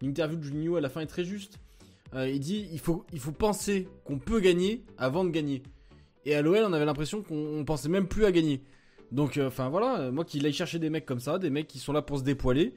l'interview 0.00 0.36
de 0.36 0.42
Juninho 0.42 0.76
à 0.76 0.80
la 0.80 0.88
fin 0.88 1.00
est 1.00 1.06
très 1.06 1.24
juste. 1.24 1.58
Euh, 2.14 2.28
il 2.28 2.40
dit 2.40 2.68
il 2.72 2.78
faut, 2.78 3.06
il 3.12 3.20
faut 3.20 3.32
penser 3.32 3.88
qu'on 4.04 4.18
peut 4.18 4.40
gagner 4.40 4.84
avant 4.98 5.24
de 5.24 5.30
gagner. 5.30 5.62
Et 6.24 6.34
à 6.34 6.42
l'OL, 6.42 6.64
on 6.64 6.72
avait 6.72 6.84
l'impression 6.84 7.22
qu'on 7.22 7.64
pensait 7.64 7.88
même 7.88 8.06
plus 8.06 8.24
à 8.24 8.32
gagner. 8.32 8.62
Donc, 9.12 9.36
euh, 9.36 9.46
enfin 9.46 9.68
voilà, 9.68 10.10
moi 10.10 10.24
qu'il 10.24 10.44
aille 10.46 10.52
chercher 10.52 10.78
des 10.78 10.90
mecs 10.90 11.06
comme 11.06 11.20
ça, 11.20 11.38
des 11.38 11.50
mecs 11.50 11.68
qui 11.68 11.78
sont 11.78 11.92
là 11.92 12.02
pour 12.02 12.18
se 12.18 12.24
dépoiler. 12.24 12.74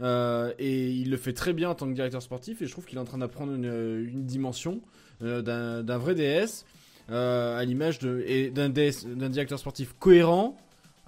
Euh, 0.00 0.52
et 0.58 0.90
il 0.90 1.10
le 1.10 1.16
fait 1.16 1.32
très 1.32 1.54
bien 1.54 1.70
en 1.70 1.74
tant 1.74 1.86
que 1.86 1.94
directeur 1.94 2.20
sportif. 2.20 2.60
Et 2.60 2.66
je 2.66 2.72
trouve 2.72 2.84
qu'il 2.84 2.98
est 2.98 3.00
en 3.00 3.06
train 3.06 3.18
d'apprendre 3.18 3.52
une, 3.54 4.24
dimension 4.24 4.80
d'un 5.20 5.98
vrai 5.98 6.14
DS 6.14 6.64
à 7.08 7.64
l'image 7.64 8.00
d'un 8.00 8.68
directeur 8.68 9.58
sportif 9.58 9.94
cohérent, 9.98 10.58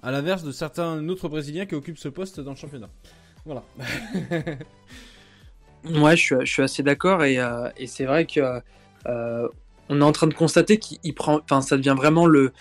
à 0.01 0.11
l'inverse 0.11 0.43
de 0.43 0.51
certains 0.51 1.07
autres 1.09 1.27
Brésiliens 1.29 1.65
qui 1.65 1.75
occupent 1.75 1.99
ce 1.99 2.09
poste 2.09 2.39
dans 2.39 2.51
le 2.51 2.57
championnat. 2.57 2.89
Voilà. 3.45 3.63
Ouais, 5.85 6.17
je 6.17 6.45
suis, 6.45 6.61
assez 6.61 6.83
d'accord 6.83 7.23
et, 7.23 7.39
euh, 7.39 7.69
c'est 7.85 8.05
vrai 8.05 8.25
que 8.25 8.61
euh, 9.07 9.47
on 9.87 10.01
est 10.01 10.03
en 10.03 10.11
train 10.11 10.27
de 10.27 10.33
constater 10.33 10.77
qu'il 10.77 11.15
prend, 11.15 11.39
enfin, 11.39 11.61
ça 11.61 11.77
devient 11.77 11.95
vraiment 11.95 12.25
le, 12.25 12.51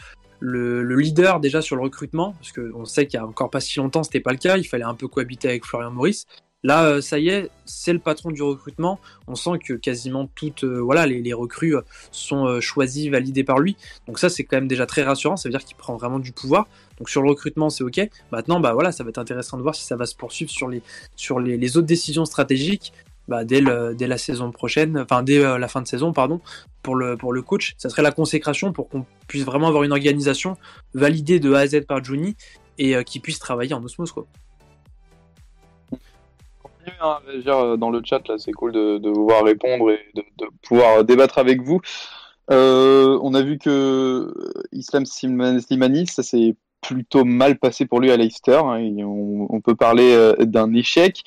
le, 0.40 0.82
leader 0.96 1.40
déjà 1.40 1.62
sur 1.62 1.76
le 1.76 1.82
recrutement 1.82 2.32
parce 2.32 2.52
qu'on 2.52 2.84
sait 2.84 3.06
qu'il 3.06 3.18
y 3.18 3.22
a 3.22 3.26
encore 3.26 3.50
pas 3.50 3.60
si 3.60 3.78
longtemps 3.78 4.02
c'était 4.02 4.20
pas 4.20 4.32
le 4.32 4.38
cas. 4.38 4.56
Il 4.56 4.64
fallait 4.64 4.84
un 4.84 4.94
peu 4.94 5.08
cohabiter 5.08 5.48
avec 5.48 5.64
Florian 5.64 5.90
Maurice. 5.90 6.26
Là, 6.64 6.86
euh, 6.86 7.00
ça 7.00 7.20
y 7.20 7.28
est, 7.28 7.50
c'est 7.66 7.92
le 7.92 8.00
patron 8.00 8.32
du 8.32 8.42
recrutement. 8.42 8.98
On 9.28 9.36
sent 9.36 9.60
que 9.64 9.74
quasiment 9.74 10.28
toutes, 10.34 10.64
voilà, 10.64 11.06
les, 11.06 11.32
recrues 11.32 11.76
sont 12.10 12.60
choisies, 12.60 13.10
validées 13.10 13.44
par 13.44 13.60
lui. 13.60 13.76
Donc 14.08 14.18
ça, 14.18 14.28
c'est 14.28 14.42
quand 14.42 14.56
même 14.56 14.66
déjà 14.66 14.84
très 14.84 15.04
rassurant. 15.04 15.36
Ça 15.36 15.48
veut 15.48 15.52
dire 15.52 15.64
qu'il 15.64 15.76
prend 15.76 15.96
vraiment 15.96 16.18
du 16.18 16.32
pouvoir. 16.32 16.66
Donc 16.98 17.10
sur 17.10 17.22
le 17.22 17.28
recrutement, 17.28 17.70
c'est 17.70 17.84
ok. 17.84 18.00
Maintenant, 18.32 18.58
bah 18.58 18.72
voilà, 18.72 18.90
ça 18.90 19.04
va 19.04 19.10
être 19.10 19.18
intéressant 19.18 19.56
de 19.56 19.62
voir 19.62 19.76
si 19.76 19.84
ça 19.84 19.94
va 19.94 20.04
se 20.04 20.16
poursuivre 20.16 20.50
sur 20.50 20.68
les 20.68 20.82
sur 21.14 21.38
les 21.38 21.76
autres 21.76 21.86
décisions 21.86 22.24
stratégiques 22.24 22.92
bah, 23.28 23.44
dès, 23.44 23.60
la 23.60 24.18
saison 24.18 24.50
prochaine, 24.50 24.98
enfin 24.98 25.22
dès 25.22 25.44
euh, 25.44 25.58
la 25.58 25.68
fin 25.68 25.82
de 25.82 25.86
saison, 25.86 26.12
pardon, 26.12 26.40
pour 26.82 26.96
le, 26.96 27.16
pour 27.16 27.32
le 27.32 27.42
coach. 27.42 27.74
Ça 27.76 27.90
serait 27.90 28.02
la 28.02 28.10
consécration 28.10 28.72
pour 28.72 28.88
qu'on 28.88 29.04
puisse 29.28 29.44
vraiment 29.44 29.68
avoir 29.68 29.82
une 29.82 29.92
organisation 29.92 30.56
validée 30.94 31.38
de 31.38 31.52
A 31.52 31.60
à 31.60 31.66
Z 31.66 31.82
par 31.86 32.02
Juni 32.02 32.36
et 32.78 32.96
euh, 32.96 33.02
qui 33.02 33.20
puisse 33.20 33.38
travailler 33.38 33.74
en 33.74 33.84
osmose. 33.84 34.12
Quoi. 34.12 34.26
Hein, 37.02 37.18
euh, 37.28 37.76
dans 37.76 37.90
le 37.90 38.00
chat, 38.02 38.26
là, 38.28 38.38
c'est 38.38 38.52
cool 38.52 38.72
de, 38.72 38.96
de 38.96 39.10
vous 39.10 39.24
voir 39.24 39.44
répondre 39.44 39.90
et 39.90 40.00
de, 40.14 40.24
pouvoir 40.62 41.04
débattre 41.04 41.36
avec 41.36 41.60
vous. 41.60 41.82
on 42.48 43.34
a 43.34 43.42
vu 43.42 43.58
que 43.58 44.32
Islam 44.72 45.04
Slimani, 45.04 46.06
ça 46.06 46.22
s'est 46.22 46.56
plutôt 46.80 47.24
mal 47.24 47.58
passé 47.58 47.84
pour 47.84 48.00
lui 48.00 48.10
à 48.10 48.16
Leicester. 48.16 48.62
Hein, 48.64 48.80
on, 49.04 49.60
peut 49.60 49.74
parler 49.74 50.32
d'un 50.38 50.72
échec. 50.72 51.24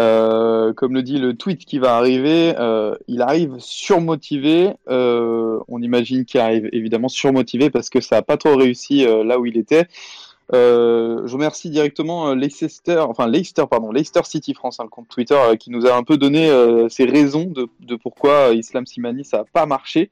Euh, 0.00 0.72
comme 0.72 0.94
le 0.94 1.02
dit 1.02 1.18
le 1.18 1.34
tweet 1.34 1.64
qui 1.64 1.78
va 1.78 1.96
arriver, 1.96 2.54
euh, 2.58 2.96
il 3.08 3.20
arrive 3.20 3.56
surmotivé. 3.58 4.72
Euh, 4.88 5.60
on 5.68 5.82
imagine 5.82 6.24
qu'il 6.24 6.40
arrive 6.40 6.68
évidemment 6.72 7.08
surmotivé 7.08 7.70
parce 7.70 7.90
que 7.90 8.00
ça 8.00 8.16
n'a 8.16 8.22
pas 8.22 8.36
trop 8.36 8.56
réussi 8.56 9.04
là 9.24 9.38
où 9.38 9.46
il 9.46 9.58
était. 9.58 9.86
je 10.52 11.32
remercie 11.32 11.70
directement 11.70 12.34
Leicester, 12.34 12.98
enfin 13.00 13.26
Leicester, 13.26 13.64
pardon, 13.70 13.92
Leicester 13.92 14.22
City 14.24 14.54
France, 14.54 14.80
hein, 14.80 14.84
le 14.84 14.90
compte 14.90 15.08
Twitter, 15.08 15.38
qui 15.58 15.70
nous 15.70 15.86
a 15.86 15.94
un 15.94 16.02
peu 16.02 16.16
donné 16.16 16.50
ses 16.88 17.04
raisons 17.04 17.52
de, 17.80 17.96
pourquoi 17.96 18.54
Islam 18.54 18.86
Simani 18.86 19.24
ça 19.24 19.38
n'a 19.38 19.44
pas 19.44 19.66
marché. 19.66 20.10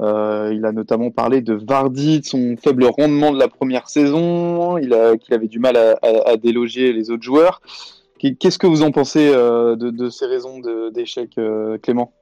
il 0.00 0.62
a 0.64 0.72
notamment 0.72 1.10
parlé 1.10 1.42
de 1.42 1.52
Vardy, 1.52 2.20
de 2.20 2.24
son 2.24 2.56
faible 2.56 2.84
rendement 2.84 3.32
de 3.32 3.38
la 3.38 3.48
première 3.48 3.88
saison, 3.90 4.76
qu'il 4.76 5.34
avait 5.34 5.48
du 5.48 5.58
mal 5.58 5.76
à, 5.76 5.98
à, 6.02 6.30
à 6.30 6.36
déloger 6.38 6.94
les 6.94 7.10
autres 7.10 7.22
joueurs. 7.22 7.60
Qu'est-ce 8.38 8.58
que 8.58 8.68
vous 8.68 8.82
en 8.82 8.92
pensez 8.92 9.32
euh, 9.34 9.74
de, 9.74 10.08
ces 10.08 10.26
raisons 10.26 10.60
d'échec, 10.94 11.30
euh, 11.38 11.76
Clément? 11.78 12.12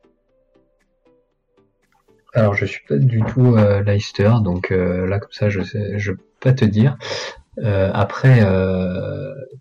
Alors, 2.33 2.55
je 2.55 2.65
suis 2.65 2.81
pas 2.89 2.97
du 2.97 3.23
tout 3.23 3.57
euh, 3.57 3.83
Leicester, 3.83 4.33
donc 4.43 4.71
là, 4.71 5.19
comme 5.19 5.33
ça, 5.33 5.51
je 5.51 5.61
je 5.63 6.13
peux 6.13 6.23
pas 6.41 6.53
te 6.53 6.65
dire. 6.65 6.97
après, 7.63 8.41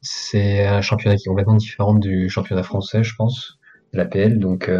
c'est 0.02 0.65
un 0.65 0.82
championnat 0.82 1.17
qui 1.17 1.23
est 1.23 1.30
complètement 1.30 1.56
différent 1.56 1.93
du 1.93 2.30
championnat 2.30 2.63
français, 2.63 3.04
je 3.04 3.15
pense, 3.15 3.60
l'APL. 3.91 4.39
Donc, 4.39 4.71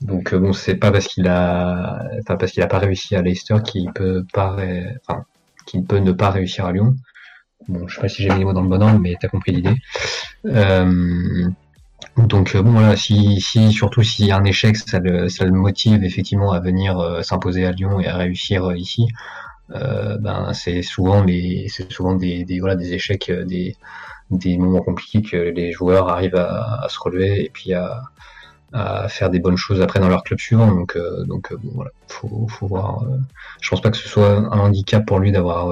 donc 0.00 0.34
bon, 0.34 0.52
c'est 0.52 0.76
pas 0.76 0.92
parce 0.92 1.08
qu'il 1.08 1.26
a, 1.26 2.04
enfin, 2.20 2.36
parce 2.36 2.52
qu'il 2.52 2.62
a 2.62 2.68
pas 2.68 2.78
réussi 2.78 3.16
à 3.16 3.22
Leicester 3.22 3.56
qu'il 3.64 3.90
peut 3.92 4.24
pas, 4.32 4.56
qu'il 5.66 5.84
peut 5.84 5.98
ne 5.98 6.12
pas 6.12 6.30
réussir 6.30 6.66
à 6.66 6.72
Lyon. 6.72 6.94
Bon, 7.68 7.86
je 7.86 7.94
sais 7.94 8.00
pas 8.00 8.08
si 8.08 8.22
j'ai 8.22 8.30
mis 8.30 8.38
les 8.38 8.44
mots 8.44 8.52
dans 8.52 8.62
le 8.62 8.68
bon 8.68 8.82
ordre, 8.82 8.98
mais 8.98 9.16
t'as 9.20 9.28
compris 9.28 9.52
l'idée. 9.52 9.74
Euh, 10.46 11.48
donc 12.16 12.56
bon 12.56 12.72
voilà, 12.72 12.96
si, 12.96 13.40
si 13.40 13.72
surtout 13.72 14.02
s'il 14.02 14.26
y 14.26 14.30
a 14.32 14.36
un 14.36 14.44
échec, 14.44 14.76
ça 14.76 14.98
le, 14.98 15.28
ça 15.28 15.44
le 15.44 15.52
motive 15.52 16.02
effectivement 16.04 16.52
à 16.52 16.60
venir 16.60 16.98
euh, 16.98 17.22
s'imposer 17.22 17.66
à 17.66 17.72
Lyon 17.72 18.00
et 18.00 18.06
à 18.06 18.16
réussir 18.16 18.64
euh, 18.64 18.76
ici. 18.76 19.06
ben 19.68 20.52
c'est 20.54 20.82
souvent 20.82 21.22
les, 21.22 21.66
c'est 21.68 21.90
souvent 21.92 22.14
des, 22.14 22.44
des 22.44 22.60
voilà 22.60 22.76
des 22.76 22.92
échecs, 22.94 23.30
des, 23.30 23.76
des 24.30 24.58
moments 24.58 24.82
compliqués 24.82 25.22
que 25.22 25.36
les 25.36 25.72
joueurs 25.72 26.08
arrivent 26.08 26.36
à, 26.36 26.82
à 26.84 26.88
se 26.88 26.98
relever 26.98 27.44
et 27.44 27.50
puis 27.50 27.74
à, 27.74 28.02
à 28.72 29.08
faire 29.08 29.30
des 29.30 29.40
bonnes 29.40 29.56
choses 29.56 29.80
après 29.80 30.00
dans 30.00 30.08
leur 30.08 30.22
club 30.22 30.38
suivant. 30.38 30.68
Donc, 30.68 30.96
euh, 30.96 31.24
donc 31.24 31.52
euh, 31.52 31.56
bon, 31.56 31.70
voilà, 31.74 31.90
faut, 32.08 32.46
faut 32.48 32.66
voir. 32.66 33.02
Euh, 33.02 33.18
je 33.60 33.70
pense 33.70 33.80
pas 33.80 33.90
que 33.90 33.96
ce 33.96 34.08
soit 34.08 34.30
un 34.30 34.58
handicap 34.58 35.04
pour 35.04 35.18
lui 35.18 35.32
d'avoir 35.32 35.68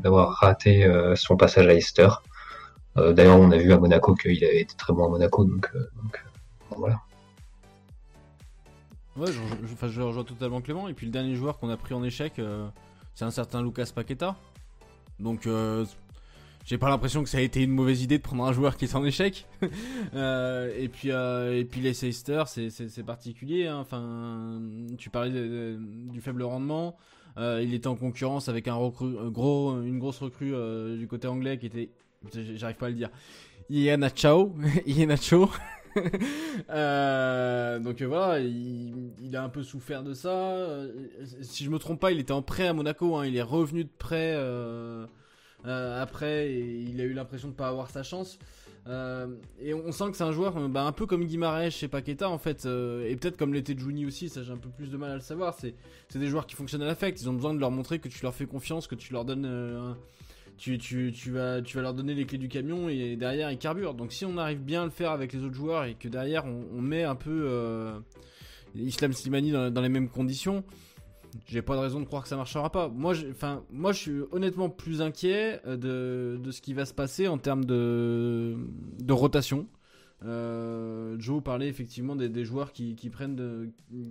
d'avoir 0.00 0.34
raté 0.34 0.90
son 1.14 1.36
passage 1.36 1.66
à 1.66 1.72
Leicester. 1.72 2.08
D'ailleurs, 2.96 3.38
on 3.38 3.50
a 3.50 3.56
vu 3.56 3.72
à 3.72 3.78
Monaco 3.78 4.14
qu'il 4.14 4.44
avait 4.44 4.60
été 4.60 4.74
très 4.76 4.92
bon 4.92 5.06
à 5.06 5.08
Monaco, 5.08 5.44
donc, 5.44 5.70
donc 6.02 6.20
voilà. 6.76 7.00
Ouais, 9.16 9.26
je, 9.26 9.88
je, 9.88 10.00
rejoins 10.00 10.24
totalement 10.24 10.60
Clément. 10.60 10.88
Et 10.88 10.94
puis 10.94 11.06
le 11.06 11.12
dernier 11.12 11.34
joueur 11.34 11.58
qu'on 11.58 11.70
a 11.70 11.76
pris 11.76 11.94
en 11.94 12.04
échec, 12.04 12.40
c'est 13.14 13.24
un 13.24 13.30
certain 13.30 13.62
Lucas 13.62 13.90
Paqueta. 13.94 14.36
Donc 15.20 15.48
j'ai 16.64 16.78
pas 16.78 16.88
l'impression 16.88 17.22
que 17.22 17.28
ça 17.28 17.38
a 17.38 17.40
été 17.40 17.62
une 17.62 17.72
mauvaise 17.72 18.02
idée 18.02 18.18
de 18.18 18.22
prendre 18.22 18.44
un 18.44 18.52
joueur 18.52 18.76
qui 18.76 18.84
est 18.84 18.94
en 18.94 19.04
échec. 19.04 19.46
euh, 20.14 20.72
et 20.78 20.88
puis 20.88 21.10
euh, 21.10 21.58
et 21.58 21.64
puis 21.64 21.80
les 21.80 21.90
Leicester, 21.90 22.44
c'est 22.46 23.04
particulier. 23.04 23.66
Hein. 23.66 23.78
Enfin, 23.78 24.60
tu 24.96 25.10
parlais 25.10 25.30
du 25.30 26.20
faible 26.20 26.42
rendement. 26.44 26.96
Euh, 27.38 27.62
il 27.64 27.74
était 27.74 27.88
en 27.88 27.96
concurrence 27.96 28.48
avec 28.48 28.68
un 28.68 28.74
recru, 28.74 29.16
euh, 29.16 29.30
gros, 29.30 29.80
une 29.80 29.98
grosse 29.98 30.18
recrue 30.18 30.54
du 30.98 31.08
côté 31.08 31.28
anglais 31.28 31.58
qui 31.58 31.66
était, 31.66 31.88
j'arrive 32.32 32.76
pas 32.76 32.86
à 32.86 32.90
le 32.90 32.94
dire, 32.94 33.10
Iana 33.70 34.10
Chao, 34.14 34.54
Chao. 35.20 35.50
donc 37.80 38.02
voilà, 38.02 38.38
il, 38.38 39.12
il, 39.22 39.34
a 39.34 39.42
un 39.42 39.48
peu 39.48 39.62
souffert 39.62 40.02
de 40.02 40.12
ça. 40.12 40.68
Si 41.40 41.64
je 41.64 41.70
me 41.70 41.78
trompe 41.78 42.00
pas, 42.00 42.12
il 42.12 42.20
était 42.20 42.32
en 42.32 42.42
prêt 42.42 42.68
à 42.68 42.74
Monaco. 42.74 43.16
Hein. 43.16 43.26
Il 43.26 43.36
est 43.36 43.42
revenu 43.42 43.84
de 43.84 43.90
prêt. 43.98 44.36
Euh, 45.66 46.02
après, 46.02 46.52
il 46.52 47.00
a 47.00 47.04
eu 47.04 47.12
l'impression 47.12 47.48
de 47.48 47.54
pas 47.54 47.68
avoir 47.68 47.90
sa 47.90 48.02
chance. 48.02 48.38
Euh, 48.88 49.28
et 49.60 49.74
on 49.74 49.92
sent 49.92 50.10
que 50.10 50.16
c'est 50.16 50.24
un 50.24 50.32
joueur 50.32 50.56
euh, 50.56 50.66
bah, 50.66 50.82
un 50.82 50.90
peu 50.90 51.06
comme 51.06 51.24
Guimarães 51.24 51.70
chez 51.70 51.86
Paqueta 51.86 52.28
en 52.28 52.38
fait, 52.38 52.66
et 52.66 53.14
peut-être 53.14 53.36
comme 53.36 53.54
l'était 53.54 53.78
Juni 53.78 54.04
aussi, 54.04 54.28
ça 54.28 54.42
j'ai 54.42 54.50
un 54.50 54.56
peu 54.56 54.70
plus 54.70 54.90
de 54.90 54.96
mal 54.96 55.12
à 55.12 55.14
le 55.14 55.20
savoir. 55.20 55.54
C'est, 55.54 55.74
des 56.18 56.26
joueurs 56.26 56.46
qui 56.46 56.56
fonctionnent 56.56 56.82
à 56.82 56.86
l'affect, 56.86 57.20
ils 57.20 57.30
ont 57.30 57.32
besoin 57.32 57.54
de 57.54 57.60
leur 57.60 57.70
montrer 57.70 58.00
que 58.00 58.08
tu 58.08 58.20
leur 58.24 58.34
fais 58.34 58.46
confiance, 58.46 58.88
que 58.88 58.96
tu 58.96 59.12
leur 59.12 59.24
donnes. 59.24 59.96
tu, 60.58 60.78
tu, 60.78 61.12
tu, 61.12 61.30
vas, 61.30 61.62
tu 61.62 61.76
vas 61.76 61.82
leur 61.82 61.94
donner 61.94 62.14
les 62.14 62.26
clés 62.26 62.38
du 62.38 62.48
camion 62.48 62.88
et 62.88 63.14
derrière 63.14 63.52
ils 63.52 63.58
carburent. 63.58 63.94
Donc 63.94 64.12
si 64.12 64.24
on 64.24 64.36
arrive 64.36 64.60
bien 64.60 64.82
à 64.82 64.84
le 64.84 64.90
faire 64.90 65.12
avec 65.12 65.32
les 65.32 65.44
autres 65.44 65.54
joueurs 65.54 65.84
et 65.84 65.94
que 65.94 66.08
derrière 66.08 66.44
on, 66.44 66.82
met 66.82 67.04
un 67.04 67.14
peu 67.14 68.02
Islam 68.74 69.12
Slimani 69.12 69.52
dans, 69.52 69.80
les 69.80 69.88
mêmes 69.88 70.08
conditions, 70.08 70.64
j'ai 71.46 71.62
pas 71.62 71.76
de 71.76 71.80
raison 71.80 72.00
de 72.00 72.04
croire 72.04 72.22
que 72.22 72.28
ça 72.28 72.36
marchera 72.36 72.70
pas. 72.70 72.88
Moi, 72.88 73.14
enfin, 73.30 73.62
moi, 73.70 73.92
je 73.92 73.98
suis 73.98 74.20
honnêtement 74.32 74.68
plus 74.68 75.02
inquiet 75.02 75.60
euh, 75.66 75.76
de, 75.76 76.42
de, 76.42 76.50
ce 76.50 76.60
qui 76.60 76.74
va 76.74 76.84
se 76.84 76.94
passer 76.94 77.28
en 77.28 77.38
termes 77.38 77.64
de, 77.64 78.56
de 78.98 79.12
rotation. 79.12 79.66
Euh, 80.24 81.16
Joe 81.18 81.42
parlait 81.42 81.68
effectivement 81.68 82.14
des, 82.14 82.28
des 82.28 82.44
joueurs 82.44 82.72
qui, 82.72 82.94
qui 82.94 83.10
prennent 83.10 83.34
de, 83.34 83.70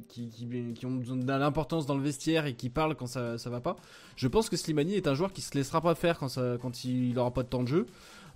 qui, 0.10 0.30
qui, 0.30 0.74
qui, 0.74 0.86
ont 0.86 0.98
de 0.98 1.28
l'importance 1.28 1.86
dans 1.86 1.96
le 1.96 2.04
vestiaire 2.04 2.46
et 2.46 2.54
qui 2.54 2.70
parlent 2.70 2.96
quand 2.96 3.08
ça, 3.08 3.38
ça 3.38 3.50
va 3.50 3.62
pas. 3.62 3.78
Je 4.18 4.28
pense 4.28 4.50
que 4.50 4.58
Slimani 4.58 4.96
est 4.96 5.08
un 5.08 5.14
joueur 5.14 5.32
qui 5.32 5.42
se 5.42 5.56
laissera 5.56 5.80
pas 5.80 5.96
faire 5.96 6.20
quand, 6.20 6.28
ça, 6.28 6.58
quand 6.62 6.84
il 6.84 7.18
aura 7.18 7.32
pas 7.32 7.44
de 7.44 7.48
temps 7.48 7.64
de 7.64 7.68
jeu. 7.70 7.86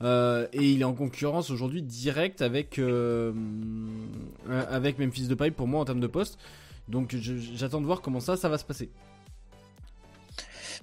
Euh, 0.02 0.48
et 0.52 0.71
il 0.71 0.82
est 0.82 0.86
en 0.86 0.93
concurrence 0.93 1.50
aujourd'hui 1.50 1.82
direct 1.82 2.41
avec, 2.41 2.80
euh, 2.80 3.34
avec 4.69 5.00
Memphis 5.00 5.28
Depay 5.28 5.52
pour 5.52 5.67
moi 5.67 5.82
en 5.82 5.86
termes 5.86 6.00
de 6.00 6.08
poste. 6.08 6.38
Donc 6.88 7.15
j'attends 7.56 7.82
de 7.82 7.86
voir 7.86 8.02
comment 8.02 8.19
ça, 8.19 8.36
va 8.36 8.58
se 8.58 8.65
passer. 8.65 8.89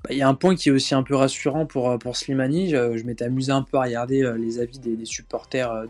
bah, 0.02 0.10
il 0.10 0.16
y 0.16 0.22
a 0.22 0.28
un 0.28 0.34
point 0.34 0.56
qui 0.56 0.68
est 0.68 0.72
aussi 0.72 0.94
un 0.94 1.04
peu 1.04 1.14
rassurant 1.14 1.64
pour, 1.64 1.90
euh, 1.90 2.12
Slimani. 2.12 2.70
Je, 2.70 3.04
m'étais 3.04 3.24
amusé 3.24 3.52
un 3.52 3.62
peu 3.62 3.78
à 3.78 3.82
regarder 3.82 4.22
euh, 4.22 4.36
les 4.36 4.58
avis 4.58 4.80
des, 4.80 5.04
supporters 5.04 5.70
euh, 5.70 5.86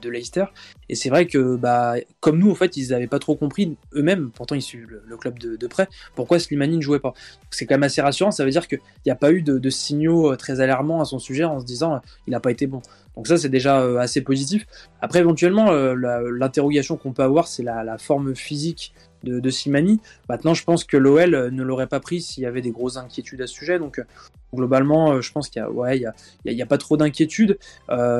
de, 0.00 0.10
Leicester. 0.10 0.46
Et 0.88 0.96
c'est 0.96 1.10
vrai 1.10 1.26
que, 1.26 1.54
bah, 1.54 1.94
comme 2.20 2.38
nous, 2.38 2.50
en 2.50 2.56
fait, 2.56 2.76
ils 2.76 2.88
n'avaient 2.88 3.06
pas 3.06 3.20
trop 3.20 3.36
compris 3.36 3.76
eux-mêmes, 3.94 4.30
pourtant 4.34 4.56
ils 4.56 4.62
suivent 4.62 4.88
le, 5.06 5.16
club 5.16 5.38
de, 5.38 5.66
près, 5.68 5.88
pourquoi 6.16 6.40
Slimani 6.40 6.76
ne 6.76 6.82
jouait 6.82 6.98
pas? 6.98 7.14
C'est 7.50 7.66
quand 7.66 7.74
même 7.74 7.84
assez 7.84 8.00
rassurant. 8.00 8.32
Ça 8.32 8.44
veut 8.44 8.50
dire 8.50 8.66
qu'il 8.66 8.80
n'y 9.06 9.12
a 9.12 9.16
pas 9.16 9.30
eu 9.30 9.42
de, 9.42 9.70
signaux 9.70 10.34
très 10.36 10.60
alarmants 10.60 11.00
à 11.00 11.04
son 11.04 11.20
sujet 11.20 11.44
en 11.44 11.60
se 11.60 11.64
disant 11.64 12.00
il 12.26 12.32
n'a 12.32 12.40
pas 12.40 12.50
été 12.50 12.66
bon. 12.66 12.82
Donc 13.16 13.28
ça, 13.28 13.36
c'est 13.36 13.48
déjà 13.48 13.78
assez 14.00 14.22
positif. 14.22 14.66
Après, 15.00 15.20
éventuellement, 15.20 15.70
l'interrogation 15.70 16.96
qu'on 16.96 17.12
peut 17.12 17.22
avoir, 17.22 17.46
c'est 17.46 17.62
la, 17.62 17.96
forme 17.98 18.34
physique 18.34 18.92
de, 19.24 19.40
de 19.40 19.50
Simani. 19.50 20.00
Maintenant, 20.28 20.54
je 20.54 20.64
pense 20.64 20.84
que 20.84 20.96
l'OL 20.96 21.34
euh, 21.34 21.50
ne 21.50 21.62
l'aurait 21.62 21.86
pas 21.86 22.00
pris 22.00 22.20
s'il 22.20 22.42
y 22.42 22.46
avait 22.46 22.62
des 22.62 22.70
grosses 22.70 22.96
inquiétudes 22.96 23.40
à 23.42 23.46
ce 23.46 23.54
sujet. 23.54 23.78
Donc, 23.78 23.98
euh, 23.98 24.04
globalement, 24.54 25.12
euh, 25.12 25.20
je 25.20 25.32
pense 25.32 25.48
qu'il 25.48 25.60
y 25.60 25.64
a, 25.64 25.70
ouais, 25.70 25.98
il 25.98 26.52
y 26.52 26.62
a, 26.62 26.66
pas 26.66 26.78
trop 26.78 26.96
d'inquiétudes. 26.96 27.58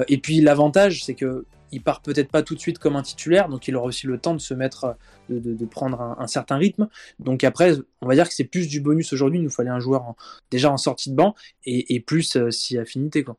et 0.09 0.19
puis, 0.19 0.41
l'avantage, 0.41 1.05
c'est 1.05 1.15
que 1.15 1.45
il 1.75 1.83
part 1.83 2.03
peut-être 2.03 2.31
pas 2.31 2.43
tout 2.43 2.55
de 2.55 2.61
suite 2.61 2.79
comme 2.79 2.97
un 2.97 3.03
titulaire, 3.03 3.49
donc 3.49 3.67
il 3.67 3.75
aura 3.77 3.87
aussi 3.87 4.07
le 4.07 4.19
temps 4.19 4.35
de 4.35 4.41
se 4.41 4.53
mettre, 4.53 4.95
de, 5.31 5.65
prendre 5.65 6.17
un, 6.19 6.27
certain 6.27 6.57
rythme. 6.57 6.87
Donc 7.19 7.45
après, 7.45 7.73
on 8.03 8.07
va 8.07 8.15
dire 8.15 8.29
que 8.29 8.35
c'est 8.35 8.45
plus 8.45 8.69
du 8.69 8.81
bonus 8.81 9.15
aujourd'hui. 9.15 9.39
Il 9.39 9.43
nous 9.43 9.51
fallait 9.51 9.71
un 9.71 9.81
joueur 9.81 10.15
déjà 10.51 10.71
en 10.71 10.77
sortie 10.77 11.11
de 11.11 11.17
banc 11.17 11.35
et, 11.65 11.99
plus 12.01 12.37
si 12.51 12.77
affinité 12.77 13.25
quoi. 13.25 13.39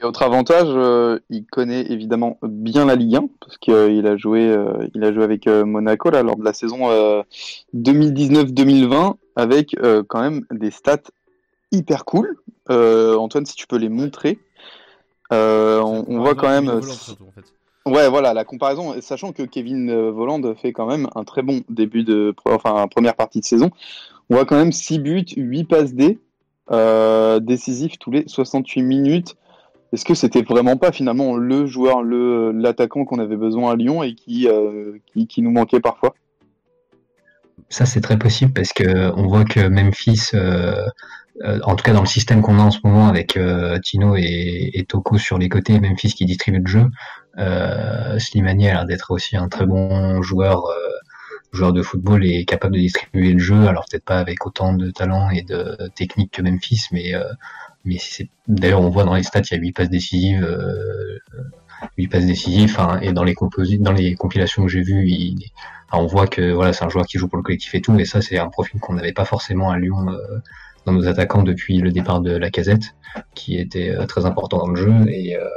Et 0.00 0.04
autre 0.04 0.22
avantage, 0.22 0.68
euh, 0.68 1.18
il 1.28 1.44
connaît 1.44 1.82
évidemment 1.82 2.38
bien 2.42 2.86
la 2.86 2.94
Ligue 2.94 3.16
1 3.16 3.28
parce 3.38 3.58
qu'il 3.58 4.06
a 4.06 4.16
joué, 4.16 4.48
euh, 4.48 4.88
il 4.94 5.04
a 5.04 5.12
joué 5.12 5.24
avec 5.24 5.46
euh, 5.46 5.66
Monaco 5.66 6.08
là, 6.10 6.22
lors 6.22 6.36
de 6.36 6.44
la 6.44 6.54
saison 6.54 6.88
2019-2020 7.74 9.14
avec 9.36 9.76
quand 10.08 10.20
même 10.20 10.44
des 10.50 10.70
stats 10.70 11.10
hyper 11.70 12.04
cool. 12.04 12.36
Antoine, 12.68 13.44
si 13.44 13.54
tu 13.54 13.66
peux 13.66 13.76
les 13.76 13.88
montrer, 13.88 14.38
on, 15.30 16.18
voit 16.18 16.34
quand 16.34 16.48
même. 16.48 16.80
Ouais, 17.86 18.08
voilà, 18.08 18.34
la 18.34 18.44
comparaison, 18.44 18.94
sachant 19.00 19.32
que 19.32 19.42
Kevin 19.42 20.10
Voland 20.10 20.54
fait 20.54 20.72
quand 20.72 20.86
même 20.86 21.08
un 21.14 21.24
très 21.24 21.42
bon 21.42 21.62
début 21.68 22.04
de, 22.04 22.34
enfin, 22.44 22.86
première 22.88 23.16
partie 23.16 23.40
de 23.40 23.44
saison. 23.44 23.70
On 24.28 24.34
voit 24.36 24.44
quand 24.44 24.56
même 24.56 24.72
6 24.72 24.98
buts, 24.98 25.24
8 25.36 25.64
passes 25.64 25.94
D, 25.94 26.18
décisifs 27.40 27.98
tous 27.98 28.10
les 28.10 28.24
68 28.26 28.82
minutes. 28.82 29.36
Est-ce 29.92 30.04
que 30.04 30.14
c'était 30.14 30.42
vraiment 30.42 30.76
pas 30.76 30.92
finalement 30.92 31.36
le 31.36 31.66
joueur, 31.66 32.02
le 32.02 32.52
l'attaquant 32.52 33.04
qu'on 33.04 33.18
avait 33.18 33.36
besoin 33.36 33.72
à 33.72 33.76
Lyon 33.76 34.02
et 34.02 34.14
qui, 34.14 34.46
euh, 34.48 34.98
qui, 35.28 35.42
nous 35.42 35.50
manquait 35.50 35.80
parfois? 35.80 36.14
Ça 37.68 37.86
c'est 37.86 38.00
très 38.00 38.18
possible 38.18 38.52
parce 38.52 38.72
que 38.72 39.12
on 39.16 39.26
voit 39.26 39.44
que 39.44 39.68
Memphis, 39.68 40.30
euh, 40.34 40.86
euh, 41.44 41.58
en 41.64 41.74
tout 41.74 41.82
cas 41.82 41.92
dans 41.92 42.02
le 42.02 42.06
système 42.06 42.40
qu'on 42.40 42.58
a 42.58 42.62
en 42.62 42.70
ce 42.70 42.78
moment 42.84 43.08
avec 43.08 43.38
Tino 43.82 44.14
et, 44.16 44.84
Toko 44.88 45.18
sur 45.18 45.38
les 45.38 45.48
côtés, 45.48 45.80
Memphis 45.80 46.14
qui 46.14 46.24
distribue 46.24 46.60
le 46.60 46.66
jeu, 46.66 46.86
Slimani 48.18 48.68
a 48.68 48.74
l'air 48.74 48.86
d'être 48.86 49.10
aussi 49.10 49.36
un 49.36 49.48
très 49.48 49.66
bon 49.66 50.22
joueur 50.22 50.64
joueur 51.52 51.72
de 51.72 51.82
football 51.82 52.24
et 52.24 52.44
capable 52.44 52.74
de 52.74 52.80
distribuer 52.80 53.32
le 53.32 53.40
jeu, 53.40 53.66
alors 53.66 53.84
peut-être 53.90 54.04
pas 54.04 54.20
avec 54.20 54.46
autant 54.46 54.72
de 54.72 54.92
talent 54.92 55.30
et 55.30 55.42
de 55.42 55.76
technique 55.96 56.30
que 56.30 56.42
Memphis, 56.42 56.86
mais 56.92 57.12
mais 57.84 57.96
c'est 57.98 58.28
d'ailleurs 58.46 58.80
on 58.80 58.90
voit 58.90 59.04
dans 59.04 59.14
les 59.14 59.22
stats 59.22 59.40
il 59.50 59.54
y 59.54 59.58
a 59.58 59.60
8 59.60 59.72
passes 59.72 59.90
décisives 59.90 60.44
euh, 60.44 61.18
8 61.96 62.08
passes 62.08 62.26
décisives 62.26 62.76
enfin, 62.78 63.00
et 63.00 63.12
dans 63.12 63.24
les 63.24 63.34
dans 63.78 63.92
les 63.92 64.14
compilations 64.14 64.64
que 64.64 64.68
j'ai 64.68 64.82
vues 64.82 65.08
il, 65.08 65.38
on 65.92 66.06
voit 66.06 66.26
que 66.26 66.52
voilà 66.52 66.72
c'est 66.72 66.84
un 66.84 66.88
joueur 66.88 67.06
qui 67.06 67.18
joue 67.18 67.28
pour 67.28 67.38
le 67.38 67.42
collectif 67.42 67.74
et 67.74 67.80
tout 67.80 67.98
et 67.98 68.04
ça 68.04 68.20
c'est 68.20 68.38
un 68.38 68.48
profil 68.48 68.80
qu'on 68.80 68.94
n'avait 68.94 69.12
pas 69.12 69.24
forcément 69.24 69.70
à 69.70 69.78
Lyon 69.78 70.08
euh, 70.08 70.38
dans 70.86 70.92
nos 70.92 71.06
attaquants 71.08 71.42
depuis 71.42 71.78
le 71.78 71.90
départ 71.90 72.20
de 72.20 72.36
la 72.36 72.50
casette 72.50 72.94
qui 73.34 73.58
était 73.58 73.90
euh, 73.90 74.06
très 74.06 74.26
important 74.26 74.58
dans 74.58 74.68
le 74.68 74.76
jeu 74.76 74.94
et, 75.08 75.36
euh, 75.36 75.48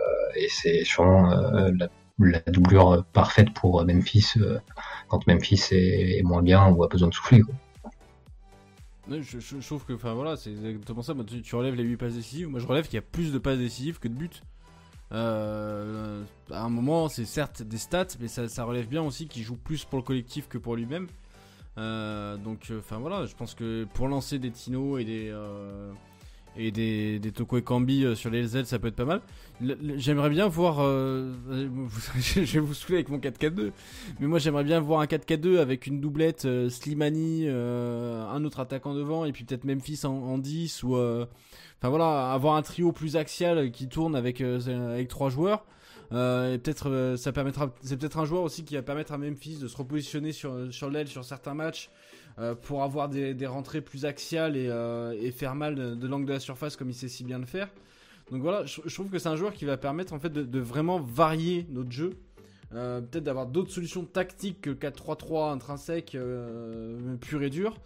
c'est 0.50 0.84
sûrement 0.84 1.30
la, 1.30 1.90
la, 2.18 2.40
doublure 2.48 3.06
parfaite 3.14 3.54
pour 3.54 3.86
Memphis 3.86 4.34
quand 5.08 5.28
Memphis 5.28 5.68
est, 5.72 6.24
moins 6.24 6.42
bien 6.42 6.70
ou 6.70 6.84
a 6.84 6.88
besoin 6.88 7.08
de 7.08 7.14
souffler. 7.14 7.44
Je, 9.10 9.66
trouve 9.66 9.86
que, 9.86 9.94
enfin 9.94 10.14
voilà, 10.14 10.38
c'est 10.38 10.52
exactement 10.52 11.02
ça. 11.02 11.14
tu, 11.44 11.56
relèves 11.56 11.76
les 11.76 11.84
8 11.84 11.98
passes 11.98 12.14
décisives. 12.14 12.48
Moi, 12.48 12.60
je 12.60 12.68
relève 12.68 12.86
qu'il 12.86 12.96
y 12.96 13.00
a 13.00 13.02
plus 13.02 13.34
de 13.34 13.38
passes 13.38 13.58
décisives 13.58 14.00
que 14.00 14.08
de 14.08 14.14
buts. 14.14 14.30
Euh, 15.12 16.24
à 16.50 16.64
un 16.64 16.70
moment, 16.70 17.10
c'est 17.10 17.26
certes 17.26 17.62
des 17.62 17.78
stats, 17.78 18.08
mais 18.20 18.28
ça, 18.28 18.64
relève 18.64 18.88
bien 18.88 19.04
aussi 19.04 19.28
qu'il 19.28 19.44
joue 19.44 19.58
plus 19.58 19.84
pour 19.86 19.98
le 19.98 20.04
collectif 20.04 20.48
que 20.48 20.58
pour 20.58 20.76
lui-même. 20.76 21.08
Euh, 21.78 22.38
donc, 22.38 22.68
euh, 22.70 22.80
enfin 22.80 22.98
voilà, 23.00 23.26
je 23.26 23.36
pense 23.36 23.56
que 23.56 23.86
pour 23.94 24.08
lancer 24.08 24.40
des 24.40 24.52
Tino 24.52 24.98
et 24.98 25.06
des 25.06 25.34
et 26.58 26.72
des, 26.72 27.20
des 27.20 27.32
Toko 27.32 27.58
et 27.58 27.64
Kambi 27.64 28.06
euh, 28.06 28.16
sur 28.16 28.30
les 28.30 28.44
LZ, 28.44 28.66
ça 28.66 28.80
peut 28.80 28.88
être 28.88 28.96
pas 28.96 29.06
mal. 29.06 29.22
J'aimerais 29.96 30.30
bien 30.30 30.48
voir. 30.48 30.78
Euh, 30.80 31.34
je 32.16 32.42
vais 32.42 32.60
vous 32.60 32.74
saouler 32.74 32.98
avec 32.98 33.10
mon 33.10 33.18
4-4-2. 33.18 33.72
Mais 34.20 34.28
moi, 34.28 34.40
j'aimerais 34.40 34.64
bien 34.64 34.80
voir 34.80 35.00
un 35.00 35.06
4-4-2 35.06 35.60
avec 35.60 35.88
une 35.88 36.00
doublette 36.00 36.46
euh, 36.46 36.70
Slimani, 36.70 37.48
un 37.48 38.44
autre 38.44 38.60
attaquant 38.60 38.94
devant, 38.94 39.26
et 39.26 39.32
puis 39.32 39.44
peut-être 39.46 39.64
Memphis 39.66 40.02
en, 40.06 40.12
en 40.12 40.38
10. 40.38 40.84
Ou. 40.84 40.96
Enfin 40.96 41.90
voilà, 41.90 42.32
avoir 42.32 42.56
un 42.56 42.62
trio 42.62 42.92
plus 42.92 43.18
axial 43.18 43.72
qui 43.72 43.90
tourne 43.90 44.16
avec, 44.16 44.40
avec 44.40 45.10
trois 45.10 45.30
joueurs. 45.30 45.66
et 46.12 46.58
peut-être 46.64 47.16
ça 47.18 47.32
permettra. 47.34 47.74
C'est 47.82 47.98
peut-être 47.98 48.20
un 48.20 48.26
joueur 48.26 48.44
aussi 48.44 48.64
qui 48.64 48.76
va 48.76 48.82
permettre 48.84 49.12
à 49.12 49.18
Memphis 49.18 49.58
de 49.58 49.68
se 49.68 49.76
repositionner 49.76 50.32
sur, 50.32 50.72
sur 50.72 50.90
l'aile 50.90 51.08
sur 51.08 51.26
certains 51.26 51.54
matchs. 51.54 51.90
Euh, 52.40 52.56
pour 52.56 52.82
avoir 52.82 53.10
des, 53.10 53.46
rentrées 53.46 53.82
plus 53.82 54.06
axiales 54.06 54.58
et, 54.58 54.68
euh, 54.68 55.32
faire 55.32 55.54
mal 55.54 55.76
de, 55.76 56.08
l'angle 56.08 56.26
de 56.26 56.34
la 56.34 56.40
surface 56.40 56.76
comme 56.76 56.90
il 56.90 56.96
sait 56.96 57.08
si 57.08 57.24
bien 57.24 57.38
le 57.38 57.46
faire. 57.46 57.70
Donc 58.32 58.42
voilà, 58.42 58.66
je, 58.66 58.82
trouve 58.94 59.10
que 59.10 59.20
c'est 59.20 59.30
un 59.30 59.36
joueur 59.36 59.54
qui 59.54 59.66
va 59.66 59.78
permettre 59.78 60.14
en 60.14 60.20
fait 60.20 60.34
de, 60.34 60.60
vraiment 60.60 61.00
varier 61.00 61.68
notre 61.70 61.92
jeu. 61.92 62.14
Euh, 62.74 63.02
peut-être 63.02 63.24
d'avoir 63.24 63.46
d'autres 63.46 63.70
solutions 63.70 64.04
tactiques 64.04 64.62
que 64.62 64.72
le 64.72 64.76
4-3-3 64.76 65.52
intrinsèque 65.52 66.18
pur 67.22 67.44
et 67.44 67.52
dur. 67.52 67.78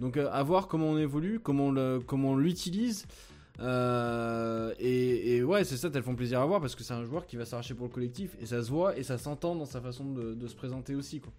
Donc 0.00 0.16
à 0.16 0.42
voir 0.42 0.66
comment 0.66 0.88
on 0.88 0.98
évolue, 0.98 1.38
comment 1.38 1.68
on 1.68 2.36
l'utilise. 2.36 3.06
et, 3.60 5.42
ouais, 5.44 5.62
c'est 5.62 5.76
ça, 5.76 5.90
elles 5.94 6.02
font 6.02 6.16
plaisir 6.16 6.40
à 6.40 6.46
voir 6.46 6.60
parce 6.60 6.74
que 6.74 6.82
c'est 6.82 6.94
un 6.94 7.04
joueur 7.04 7.24
qui 7.24 7.36
va 7.36 7.44
s'arracher 7.44 7.74
pour 7.74 7.86
le 7.86 7.92
collectif 7.92 8.36
et 8.40 8.46
ça 8.46 8.64
se 8.64 8.70
voit 8.70 8.98
et 8.98 9.04
ça 9.04 9.16
s'entend 9.16 9.54
dans 9.54 9.66
sa 9.66 9.80
façon 9.80 10.06
de, 10.06 10.34
de 10.34 10.46
se 10.48 10.56
présenter 10.56 10.96
aussi. 10.96 11.20
Quoi. 11.20 11.32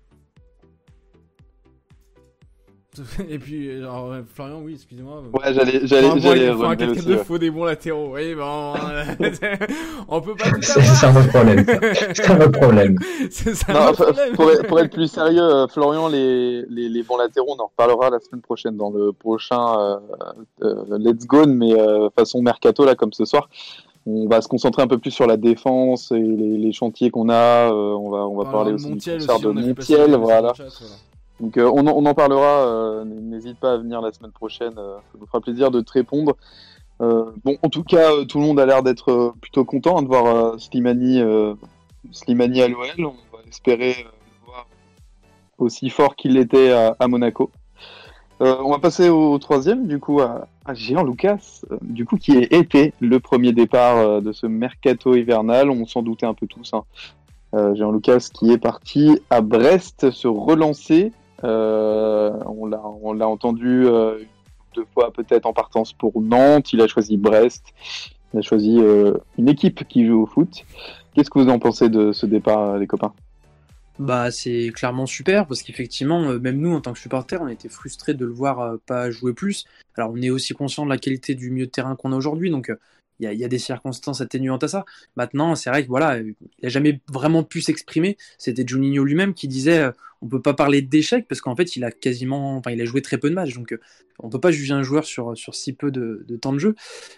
Et 3.30 3.40
puis, 3.40 3.72
alors, 3.72 4.14
Florian, 4.34 4.62
oui, 4.64 4.74
excusez-moi. 4.74 5.24
Ouais, 5.34 5.54
j'allais, 5.54 5.86
j'allais, 5.86 6.20
j'allais. 6.20 6.48
Il 6.48 6.54
faut 6.54 6.66
un 6.66 6.76
4 6.76 7.06
2 7.06 7.18
faut 7.18 7.38
des 7.38 7.50
bons 7.50 7.64
latéraux. 7.66 8.14
Oui, 8.14 8.36
bon, 8.36 8.74
on 10.08 10.22
peut 10.22 10.36
pas 10.36 10.52
tout 10.52 10.62
C'est 10.62 11.06
un 11.06 11.16
autre 11.16 11.30
problème. 11.30 11.66
C'est 12.14 12.30
un 12.30 12.42
autre 12.42 12.60
problème. 12.60 12.98
Autre 12.98 13.94
problème. 13.94 14.36
Pour, 14.36 14.52
pour, 14.68 14.80
être 14.80 14.92
plus 14.92 15.08
sérieux, 15.08 15.42
euh, 15.42 15.68
Florian, 15.68 16.08
les, 16.08 16.64
les, 16.70 16.90
les, 16.90 17.04
bons 17.04 17.18
latéraux, 17.18 17.56
on 17.58 17.64
en 17.64 17.68
reparlera 17.68 18.10
la 18.10 18.20
semaine 18.20 18.42
prochaine 18.42 18.78
dans 18.78 18.90
le 18.90 19.12
prochain 19.12 19.80
euh, 19.80 19.98
euh, 20.64 20.98
Let's 21.00 21.26
Go, 21.26 21.46
mais 21.48 21.74
euh, 21.74 22.10
façon 22.16 22.42
mercato 22.42 22.86
là, 22.86 22.96
comme 22.96 23.14
ce 23.14 23.26
soir. 23.26 23.50
On 24.06 24.28
va 24.28 24.42
se 24.42 24.50
concentrer 24.50 24.82
un 24.82 24.88
peu 24.88 24.98
plus 24.98 25.12
sur 25.12 25.28
la 25.28 25.38
défense 25.38 26.12
et 26.12 26.20
les, 26.20 26.58
les 26.58 26.72
chantiers 26.74 27.10
qu'on 27.10 27.30
a. 27.30 27.72
on 27.72 28.10
va, 28.10 28.28
on 28.28 28.36
va 28.36 28.52
parler 28.52 28.74
aussi 28.74 28.92
du 28.92 28.94
concert 28.94 29.40
de 29.40 29.50
Montiel, 29.50 30.16
voilà. 30.16 30.54
Donc 31.40 31.58
euh, 31.58 31.70
on, 31.70 32.06
en 32.06 32.14
parlera, 32.14 32.68
euh, 32.68 33.06
n'hésite 33.06 33.58
pas 33.58 33.74
à 33.74 33.78
venir 33.78 34.02
la 34.02 34.12
semaine 34.12 34.32
prochaine, 34.32 34.76
euh, 34.78 34.98
ça 34.98 35.18
nous 35.20 35.26
fera 35.26 35.42
plaisir 35.42 35.72
de 35.72 35.82
te 35.82 35.92
répondre. 35.92 36.36
bon, 37.00 37.58
en 37.62 37.70
tout 37.70 37.84
cas, 37.84 38.24
tout 38.28 38.40
le 38.40 38.46
monde 38.46 38.60
a 38.60 38.66
l'air 38.66 38.84
d'être 38.84 39.34
plutôt 39.42 39.66
content 39.66 39.98
hein, 39.98 40.04
de 40.04 40.08
voir 40.08 40.60
Slimani, 40.60 41.22
Slimani 42.12 42.62
à 42.62 42.68
l'OL. 42.68 42.88
On 43.00 43.36
va 43.36 43.44
espérer 43.48 43.96
le 44.04 44.46
voir 44.46 44.68
aussi 45.58 45.90
fort 45.90 46.16
qu'il 46.16 46.34
l'était 46.34 46.72
à, 46.72 47.08
Monaco. 47.08 47.52
on 48.40 48.70
va 48.70 48.80
passer 48.80 49.10
au 49.10 49.38
troisième, 49.40 49.88
du 49.88 50.00
coup, 50.00 50.22
à, 50.22 50.48
Jean 50.74 51.04
Lucas, 51.04 51.62
du 51.82 52.06
coup, 52.06 52.18
qui 52.18 52.38
a 52.38 52.42
été 52.42 52.94
le 53.02 53.20
premier 53.20 53.52
départ 53.52 54.22
de 54.22 54.32
ce 54.32 54.46
mercato 54.46 55.16
hivernal. 55.16 55.70
On 55.70 55.86
s'en 55.86 56.04
doutait 56.04 56.28
un 56.28 56.36
peu 56.36 56.48
tous. 56.48 56.74
Hein. 56.74 56.84
Jean 57.76 57.92
Lucas 57.92 58.30
qui 58.34 58.52
est 58.52 58.58
parti 58.58 59.20
à 59.30 59.42
Brest 59.42 60.10
se 60.12 60.28
relancer 60.28 61.12
euh, 61.44 62.32
on 62.46 63.14
l'a 63.14 63.28
entendu 63.28 63.86
euh, 63.86 64.20
deux 64.76 64.86
fois 64.94 65.12
peut-être 65.12 65.46
en 65.46 65.54
partance 65.54 65.94
pour 65.94 66.22
Nantes. 66.22 66.74
Il 66.74 66.82
a 66.82 66.88
choisi 66.88 67.18
Brest. 67.18 67.66
Il 68.34 68.40
a 68.40 68.42
choisi 68.42 68.80
euh, 68.80 69.14
une 69.38 69.50
équipe 69.50 69.88
qui 69.88 70.06
joue 70.06 70.24
au 70.24 70.26
foot. 70.26 70.66
Qu'est-ce 71.14 71.30
que 71.30 71.40
vous 71.40 71.50
en 71.50 71.60
pensez 71.60 71.90
de 71.90 72.12
ce 72.12 72.26
départ, 72.26 72.78
les 72.78 72.88
copains? 72.88 73.14
Bah, 74.00 74.32
c'est 74.32 74.72
clairement 74.74 75.06
super 75.06 75.46
parce 75.46 75.62
qu'effectivement, 75.62 76.22
même 76.40 76.58
nous 76.58 76.74
en 76.74 76.82
tant 76.82 76.94
que 76.94 77.00
supporters, 77.00 77.42
on 77.42 77.48
était 77.48 77.70
frustrés 77.70 78.16
de 78.16 78.26
le 78.26 78.32
voir 78.32 78.80
pas 78.88 79.12
jouer 79.12 79.34
plus. 79.34 79.66
Alors, 79.96 80.12
on 80.12 80.22
est 80.22 80.32
aussi 80.32 80.54
conscient 80.54 80.84
de 80.84 80.90
la 80.90 80.98
qualité 80.98 81.36
du 81.36 81.52
milieu 81.52 81.68
de 81.68 81.72
terrain 81.72 81.96
qu'on 81.96 82.12
a 82.12 82.16
aujourd'hui, 82.16 82.50
donc 82.50 82.72
il 83.20 83.32
y, 83.32 83.44
a 83.44 83.48
des 83.48 83.60
circonstances 83.60 84.22
atténuantes 84.22 84.64
à 84.64 84.68
ça. 84.68 84.86
Maintenant, 85.16 85.54
c'est 85.54 85.70
vrai 85.70 85.84
que 85.84 85.88
voilà, 85.88 86.18
il 86.18 86.36
n'a 86.64 86.70
jamais 86.70 87.00
vraiment 87.08 87.44
pu 87.44 87.62
s'exprimer. 87.62 88.18
C'était 88.40 88.66
Juninho 88.68 89.04
lui-même 89.04 89.36
qui 89.36 89.48
disait 89.48 89.92
on 90.24 90.28
peut 90.28 90.42
pas 90.42 90.54
parler 90.54 90.82
d'échec 90.82 91.28
parce 91.28 91.42
qu'en 91.42 91.56
fait, 91.56 91.76
il 91.76 91.84
a 91.84 91.92
quasiment, 91.92 92.58
enfin, 92.58 92.72
il 92.72 92.82
a 92.82 92.86
joué 92.86 93.02
très 93.02 93.18
peu 93.18 93.30
de 93.30 93.36
matchs, 93.36 93.54
donc 93.54 93.78
on 94.20 94.30
peut 94.30 94.40
pas 94.40 94.52
juger 94.52 94.74
un 94.74 94.84
joueur 94.84 95.06
sur, 95.06 95.36
si 95.36 95.74
peu 95.74 95.92
de, 95.92 96.26
temps 96.42 96.54
de 96.54 96.60
jeu. 96.60 96.76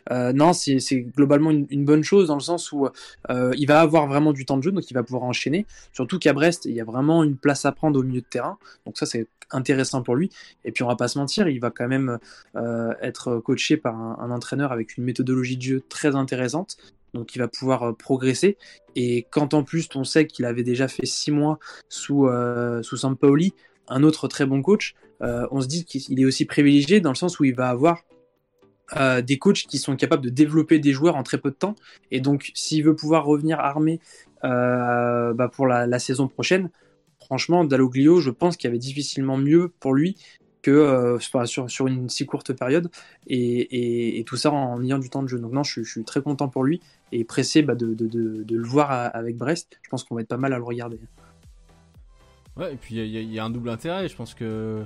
non, 0.09 0.53
c'est 0.53 1.01
globalement 1.15 1.51
une, 1.51 1.85
bonne 1.85 2.03
chose 2.03 2.27
dans 2.27 2.35
le 2.35 2.41
sens 2.41 2.71
où 2.71 2.87
il 3.29 3.65
va 3.67 3.81
avoir 3.81 4.07
vraiment 4.07 4.33
du 4.33 4.45
temps 4.45 4.57
de 4.57 4.63
jeu, 4.63 4.71
donc 4.71 4.89
il 4.89 4.93
va 4.93 5.03
pouvoir 5.03 5.23
enchaîner. 5.23 5.65
Surtout 5.93 6.19
qu'à 6.19 6.33
Brest, 6.33 6.65
il 6.65 6.73
y 6.73 6.81
a 6.81 6.85
vraiment 6.85 7.23
une 7.23 7.37
place 7.37 7.65
à 7.65 7.71
prendre 7.71 7.99
au 7.99 8.03
milieu 8.03 8.21
de 8.21 8.25
terrain, 8.25 8.57
donc 8.85 8.97
ça 8.97 9.05
c'est 9.05 9.27
intéressant 9.51 10.01
pour 10.01 10.15
lui. 10.15 10.31
Et 10.63 10.71
puis 10.71 10.83
on 10.83 10.87
va 10.87 10.95
pas 10.95 11.07
se 11.07 11.19
mentir, 11.19 11.47
il 11.47 11.59
va 11.59 11.69
quand 11.69 11.87
même 11.87 12.17
être 13.01 13.37
coaché 13.37 13.77
par 13.77 13.95
un 13.95 14.31
entraîneur 14.31 14.71
avec 14.71 14.97
une 14.97 15.03
méthodologie 15.03 15.57
de 15.57 15.61
jeu 15.61 15.83
très 15.89 16.15
intéressante 16.15 16.77
donc 17.15 17.33
il 17.35 17.39
va 17.39 17.47
pouvoir 17.47 17.83
euh, 17.83 17.93
progresser. 17.93 18.57
Et 18.95 19.25
quand 19.31 19.55
en 19.55 19.63
plus 19.63 19.89
on 19.95 20.03
sait 20.03 20.27
qu'il 20.27 20.45
avait 20.45 20.63
déjà 20.63 20.87
fait 20.87 21.07
six 21.07 21.31
mois 21.31 21.57
sous, 21.89 22.27
euh, 22.27 22.83
sous 22.83 22.97
Sampaoli, 22.97 23.53
un 23.87 24.03
autre 24.03 24.27
très 24.27 24.45
bon 24.45 24.61
coach, 24.61 24.93
euh, 25.21 25.47
on 25.49 25.61
se 25.61 25.67
dit 25.67 25.85
qu'il 25.85 26.19
est 26.19 26.25
aussi 26.25 26.45
privilégié 26.45 26.99
dans 26.99 27.09
le 27.09 27.15
sens 27.15 27.39
où 27.39 27.45
il 27.45 27.55
va 27.55 27.69
avoir 27.69 28.03
des 29.23 29.39
coachs 29.39 29.65
qui 29.65 29.79
sont 29.79 29.95
capables 29.95 30.23
de 30.23 30.29
développer 30.29 30.77
des 30.77 30.91
joueurs 30.91 31.15
en 31.15 31.23
très 31.23 31.39
peu 31.39 31.49
de 31.49 31.55
temps. 31.55 31.73
Et 32.11 32.21
donc 32.21 32.51
s'il 32.53 32.83
veut 32.83 32.95
pouvoir 32.95 33.25
revenir 33.25 33.59
armé 33.59 33.99
bah, 34.43 35.49
pour 35.51 35.65
la, 35.65 35.97
saison 35.97 36.27
prochaine, 36.27 36.69
franchement, 37.19 37.63
Dalloglio, 37.63 38.19
je 38.19 38.29
pense 38.29 38.55
qu'il 38.55 38.67
y 38.67 38.69
avait 38.69 38.77
difficilement 38.77 39.37
mieux 39.37 39.73
pour 39.79 39.95
lui 39.95 40.15
que 40.65 40.71
euh, 40.71 41.19
sur, 41.19 41.69
sur, 41.69 41.85
une 41.85 42.09
si 42.09 42.25
courte 42.25 42.51
période 42.53 42.89
et, 43.27 44.17
et, 44.19 44.23
tout 44.23 44.35
ça 44.35 44.51
en 44.51 44.83
ayant 44.83 44.97
du 44.97 45.11
temps 45.11 45.21
de 45.21 45.27
jeu. 45.27 45.37
Donc 45.37 45.51
non, 45.51 45.61
je, 45.61 45.83
je 45.83 45.91
suis 45.91 46.03
très 46.03 46.23
content 46.23 46.47
pour 46.47 46.63
lui 46.63 46.81
et 47.11 47.23
pressé 47.23 47.61
bah, 47.61 47.75
de, 47.75 47.93
de, 47.93 48.43
le 48.49 48.63
voir 48.63 48.89
avec 49.13 49.37
Brest. 49.37 49.77
Je 49.83 49.89
pense 49.89 50.03
qu'on 50.03 50.15
va 50.15 50.21
être 50.21 50.27
pas 50.27 50.37
mal 50.37 50.53
à 50.53 50.57
le 50.57 50.63
regarder. 50.63 50.99
Ouais, 52.57 52.73
et 52.73 52.77
puis 52.77 52.95
il 52.95 53.31
y, 53.31 53.37
a 53.37 53.45
un 53.45 53.51
double 53.51 53.69
intérêt. 53.69 54.07
Je 54.07 54.15
pense 54.15 54.33
que 54.33 54.83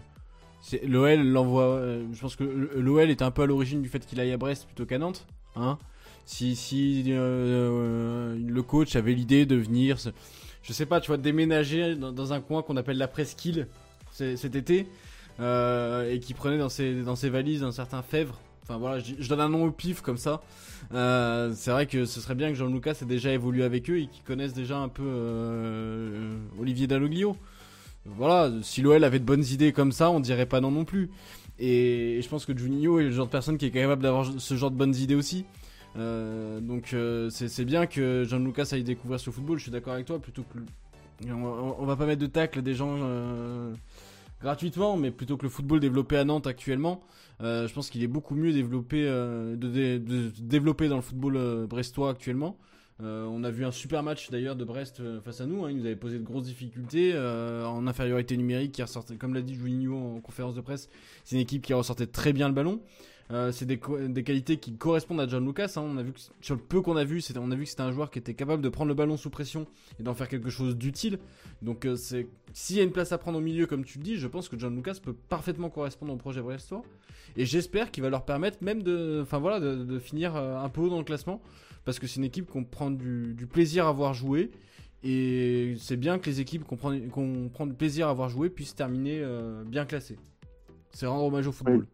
l'OL 0.86 1.21
l'envoie. 1.21 1.63
Euh, 1.63 2.05
je 2.11 2.19
pense 2.19 2.36
que 2.36 2.43
l'OL 2.43 3.09
est 3.09 3.21
un 3.21 3.32
peu 3.32 3.43
à 3.43 3.45
l'origine 3.45 3.82
du 3.82 3.88
fait 3.88 4.05
qu'il 4.05 4.19
aille 4.19 4.34
à 4.34 4.38
Brest 4.38 4.65
plutôt 4.65 4.86
qu'à 4.86 4.97
Nantes. 4.97 5.27
Hein 5.55 5.77
si 6.25 6.57
si 6.57 7.05
euh, 7.07 8.38
le 8.38 8.63
coach 8.63 8.97
avait 8.97 9.13
l'idée 9.13 9.45
de 9.45 9.55
venir, 9.55 9.97
je 10.61 10.73
sais 10.73 10.86
pas, 10.86 10.99
tu 10.99 11.07
vois, 11.07 11.17
déménager 11.17 11.95
dans 11.95 12.34
un 12.34 12.41
coin 12.41 12.63
qu'on 12.63 12.75
appelle 12.75 12.97
la 12.97 13.07
presqu'île 13.07 13.67
cet 14.11 14.55
été 14.55 14.88
euh, 15.39 16.11
et 16.11 16.19
qui 16.19 16.33
prenait 16.33 16.57
dans 16.57 16.69
ses, 16.69 17.01
dans 17.01 17.15
ses 17.15 17.29
valises 17.29 17.63
un 17.63 17.71
certain 17.71 18.01
Fèvre. 18.01 18.39
Enfin 18.63 18.77
voilà, 18.77 18.99
je, 18.99 19.27
donne 19.29 19.39
un 19.39 19.49
nom 19.49 19.65
au 19.65 19.71
pif 19.71 20.01
comme 20.01 20.17
ça. 20.17 20.41
Euh, 20.93 21.53
c'est 21.55 21.71
vrai 21.71 21.87
que 21.87 22.05
ce 22.05 22.19
serait 22.19 22.35
bien 22.35 22.49
que 22.49 22.55
Jean-Lucas 22.55 22.97
ait 23.01 23.05
déjà 23.05 23.31
évolué 23.31 23.63
avec 23.63 23.89
eux 23.89 23.99
et 23.99 24.07
qu'ils 24.07 24.23
connaissent 24.23 24.53
déjà 24.53 24.77
un 24.77 24.89
peu 24.89 25.03
euh, 25.05 26.37
Olivier 26.59 26.87
Dalloglio. 26.87 27.35
Voilà, 28.05 28.51
si 28.61 28.81
l'OL 28.81 29.03
avait 29.03 29.19
de 29.19 29.25
bonnes 29.25 29.43
idées 29.43 29.71
comme 29.71 29.91
ça, 29.91 30.11
on 30.11 30.19
dirait 30.19 30.45
pas 30.45 30.61
non 30.61 30.71
non 30.71 30.85
plus. 30.85 31.09
Et, 31.57 32.19
je 32.21 32.29
pense 32.29 32.45
que 32.45 32.55
Juninho 32.55 32.99
est 32.99 33.03
le 33.03 33.11
genre 33.11 33.25
de 33.25 33.31
personne 33.31 33.57
qui 33.57 33.65
est 33.65 33.71
capable 33.71 34.03
d'avoir 34.03 34.29
ce 34.37 34.55
genre 34.55 34.71
de 34.71 34.77
bonnes 34.77 34.95
idées 34.95 35.15
aussi. 35.15 35.45
donc 35.95 36.95
c'est 37.29 37.65
bien 37.65 37.87
que 37.87 38.23
Jean-Lucas 38.23 38.69
aille 38.73 38.83
découvrir 38.83 39.19
ce 39.19 39.31
football, 39.31 39.57
je 39.57 39.63
suis 39.63 39.71
d'accord 39.71 39.93
avec 39.93 40.05
toi, 40.05 40.19
plutôt 40.19 40.43
que... 40.43 40.59
On, 41.27 41.75
on, 41.79 41.85
va 41.85 41.97
pas 41.97 42.05
mettre 42.05 42.21
de 42.21 42.27
tacle 42.27 42.61
des 42.61 42.75
gens 42.75 42.95
gratuitement, 44.41 44.97
mais 44.97 45.11
plutôt 45.11 45.37
que 45.37 45.43
le 45.43 45.49
football 45.49 45.79
développé 45.79 46.17
à 46.17 46.23
Nantes 46.23 46.47
actuellement, 46.47 47.01
euh, 47.41 47.67
je 47.67 47.73
pense 47.73 47.89
qu'il 47.89 48.03
est 48.03 48.07
beaucoup 48.07 48.35
mieux 48.35 48.53
développé, 48.53 49.05
euh, 49.07 49.55
de, 49.55 50.31
développer 50.41 50.87
dans 50.87 50.95
le 50.95 51.01
football 51.01 51.37
euh, 51.37 51.67
brestois 51.67 52.09
actuellement. 52.09 52.57
on 53.01 53.43
a 53.43 53.51
vu 53.51 53.65
un 53.65 53.71
super 53.71 54.03
match 54.03 54.29
d'ailleurs 54.29 54.57
de 54.57 54.65
Brest 54.65 55.01
face 55.21 55.39
à 55.39 55.45
nous. 55.45 55.63
Hein, 55.63 55.71
il 55.71 55.77
nous 55.77 55.85
avait 55.85 55.95
posé 55.95 56.19
de 56.19 56.23
grosses 56.23 56.43
difficultés 56.43 57.17
en 57.17 57.87
infériorité 57.87 58.35
numérique, 58.35 58.73
qui 58.73 58.81
ressortait, 58.81 59.15
comme 59.15 59.33
l'a 59.33 59.41
dit 59.41 59.55
Juninho 59.55 59.95
en 59.95 60.19
conférence 60.19 60.55
de 60.55 60.61
presse, 60.61 60.89
c'est 61.23 61.35
une 61.35 61.41
équipe 61.41 61.61
qui 61.61 61.73
ressortait 61.73 62.07
très 62.07 62.33
bien 62.33 62.49
le 62.49 62.53
ballon. 62.53 62.81
Euh, 63.32 63.51
c'est 63.51 63.65
des, 63.65 63.77
qualités 63.77 64.57
qui 64.57 64.75
correspondent 64.75 65.21
à 65.21 65.27
John 65.27 65.45
Lucas. 65.45 65.73
Hein. 65.75 65.82
On 65.86 65.97
a 65.97 66.03
vu 66.03 66.13
sur 66.41 66.55
le 66.55 66.61
peu 66.61 66.82
qu'on 66.82 66.95
a 66.95 67.03
vu, 67.03 67.21
on 67.36 67.51
a 67.51 67.55
vu 67.55 67.63
que 67.65 67.69
c'était 67.69 67.82
un 67.82 67.91
joueur 67.91 68.09
qui 68.09 68.17
était 68.17 68.34
capable 68.34 68.63
de 68.63 68.69
prendre 68.69 68.88
le 68.88 68.95
ballon 68.95 69.17
sous 69.17 69.30
pression 69.30 69.67
et 69.99 70.03
d'en 70.03 70.15
faire 70.15 70.27
quelque 70.27 70.49
chose 70.49 70.75
d'utile. 70.75 71.19
Donc, 71.61 71.86
euh, 71.86 71.95
s'il 72.53 72.75
y 72.75 72.80
a 72.80 72.84
une 72.84 72.91
place 72.91 73.11
à 73.11 73.19
prendre 73.19 73.38
au 73.38 73.41
milieu, 73.41 73.67
comme 73.67 73.86
tu 73.86 73.99
le 73.99 74.03
dis, 74.03 74.15
je 74.15 74.25
pense 74.25 74.49
que 74.49 74.57
John 74.57 74.75
Lucas 74.75 74.97
peut 75.03 75.13
parfaitement 75.13 75.69
correspondre 75.69 76.11
au 76.13 76.17
projet 76.17 76.41
brestois. 76.41 76.82
Et 77.38 77.45
j'espère 77.45 77.91
qu'il 77.91 78.01
va 78.01 78.09
leur 78.09 78.25
permettre 78.25 78.63
même 78.63 78.82
de, 78.82 79.19
enfin 79.21 79.38
voilà, 79.38 79.59
de, 79.59 79.99
finir 79.99 80.36
euh, 80.36 80.57
un 80.57 80.69
peu 80.69 80.82
haut 80.82 80.89
dans 80.89 80.97
le 80.97 81.03
classement, 81.03 81.39
parce 81.86 81.99
que 81.99 82.07
c'est 82.07 82.15
une 82.15 82.23
équipe 82.23 82.47
qu'on 82.47 82.63
prend 82.63 82.89
du, 82.89 83.47
plaisir 83.51 83.86
à 83.86 83.91
voir 83.91 84.15
jouer. 84.15 84.49
Et 85.03 85.75
c'est 85.77 85.97
bien 85.97 86.17
que 86.17 86.25
les 86.25 86.41
équipes 86.41 86.63
qu'on 86.63 86.77
prend, 86.77 86.99
qu'on 87.11 87.49
prend 87.53 87.67
du 87.67 87.75
plaisir 87.75 88.07
à 88.07 88.13
voir 88.13 88.27
jouer 88.30 88.49
puissent 88.49 88.75
terminer 88.75 89.23
bien 89.65 89.86
classées. 89.86 90.17
C'est 90.91 91.05
rendre 91.05 91.23
hommage 91.23 91.47
au 91.47 91.53
football. 91.53 91.86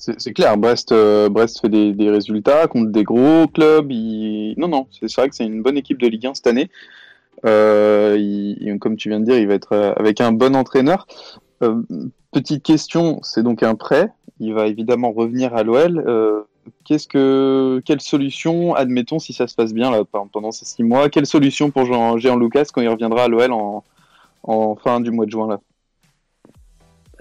C'est 0.00 0.32
clair, 0.32 0.56
Brest, 0.56 0.92
euh, 0.92 1.28
Brest 1.28 1.60
fait 1.60 1.68
des, 1.68 2.10
résultats 2.10 2.66
contre 2.68 2.90
des 2.90 3.04
gros 3.04 3.46
clubs. 3.48 3.92
Non, 4.56 4.68
non, 4.68 4.86
c'est 4.90 5.14
vrai 5.14 5.28
que 5.28 5.34
c'est 5.34 5.44
une 5.44 5.62
bonne 5.62 5.76
équipe 5.76 6.00
de 6.00 6.06
Ligue 6.06 6.26
1 6.26 6.34
cette 6.34 6.46
année. 6.46 6.70
Euh, 7.44 8.78
comme 8.78 8.96
tu 8.96 9.10
viens 9.10 9.20
de 9.20 9.26
dire, 9.26 9.38
il 9.38 9.46
va 9.46 9.54
être 9.54 9.72
euh, 9.72 9.92
avec 9.96 10.22
un 10.22 10.32
bon 10.32 10.56
entraîneur. 10.56 11.06
Petite 12.32 12.62
question, 12.62 13.20
c'est 13.22 13.42
donc 13.42 13.62
un 13.62 13.74
prêt. 13.74 14.10
Il 14.38 14.54
va 14.54 14.68
évidemment 14.68 15.12
revenir 15.12 15.54
à 15.54 15.62
l'OL. 15.64 16.46
Qu'est-ce 16.84 17.06
que, 17.06 17.82
quelle 17.84 18.00
solution, 18.00 18.74
admettons 18.74 19.18
si 19.18 19.34
ça 19.34 19.46
se 19.46 19.54
passe 19.54 19.74
bien 19.74 19.90
là, 19.90 20.02
pendant 20.32 20.50
ces 20.50 20.64
six 20.64 20.82
mois, 20.82 21.10
quelle 21.10 21.26
solution 21.26 21.70
pour 21.70 21.84
Jean, 21.84 22.16
Jean 22.16 22.36
Lucas 22.36 22.68
quand 22.72 22.80
il 22.80 22.88
reviendra 22.88 23.24
à 23.24 23.28
l'OL 23.28 23.52
en, 23.52 23.84
en 24.44 24.76
fin 24.76 25.00
du 25.00 25.10
mois 25.10 25.26
de 25.26 25.30
juin 25.30 25.48
là? 25.48 25.60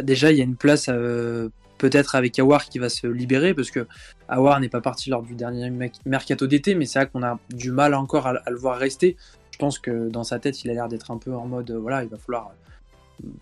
Déjà, 0.02 0.32
il 0.32 0.38
y 0.38 0.42
a 0.42 0.46
une 0.46 0.56
place 0.56 0.90
peut-être 1.80 2.14
avec 2.14 2.38
Awar 2.38 2.66
qui 2.66 2.78
va 2.78 2.90
se 2.90 3.08
libérer, 3.08 3.56
parce 3.56 3.72
que 3.72 3.88
Awar 4.28 4.60
n'est 4.60 4.70
pas 4.70 4.82
parti 4.82 5.10
lors 5.10 5.24
du 5.24 5.34
dernier 5.34 5.72
mercato 6.06 6.46
d'été, 6.46 6.76
mais 6.76 6.86
c'est 6.86 7.00
vrai 7.00 7.10
qu'on 7.10 7.24
a 7.24 7.40
du 7.50 7.72
mal 7.72 7.96
encore 7.96 8.28
à, 8.28 8.34
le 8.48 8.58
voir 8.58 8.78
rester. 8.78 9.18
Je 9.52 9.58
pense 9.58 9.80
que 9.80 10.10
dans 10.10 10.24
sa 10.24 10.38
tête, 10.38 10.64
il 10.64 10.70
a 10.70 10.74
l'air 10.74 10.88
d'être 10.88 11.10
un 11.10 11.18
peu 11.18 11.34
en 11.34 11.48
mode, 11.48 11.72
voilà, 11.72 12.04
il 12.04 12.10
va 12.10 12.18
falloir 12.18 12.52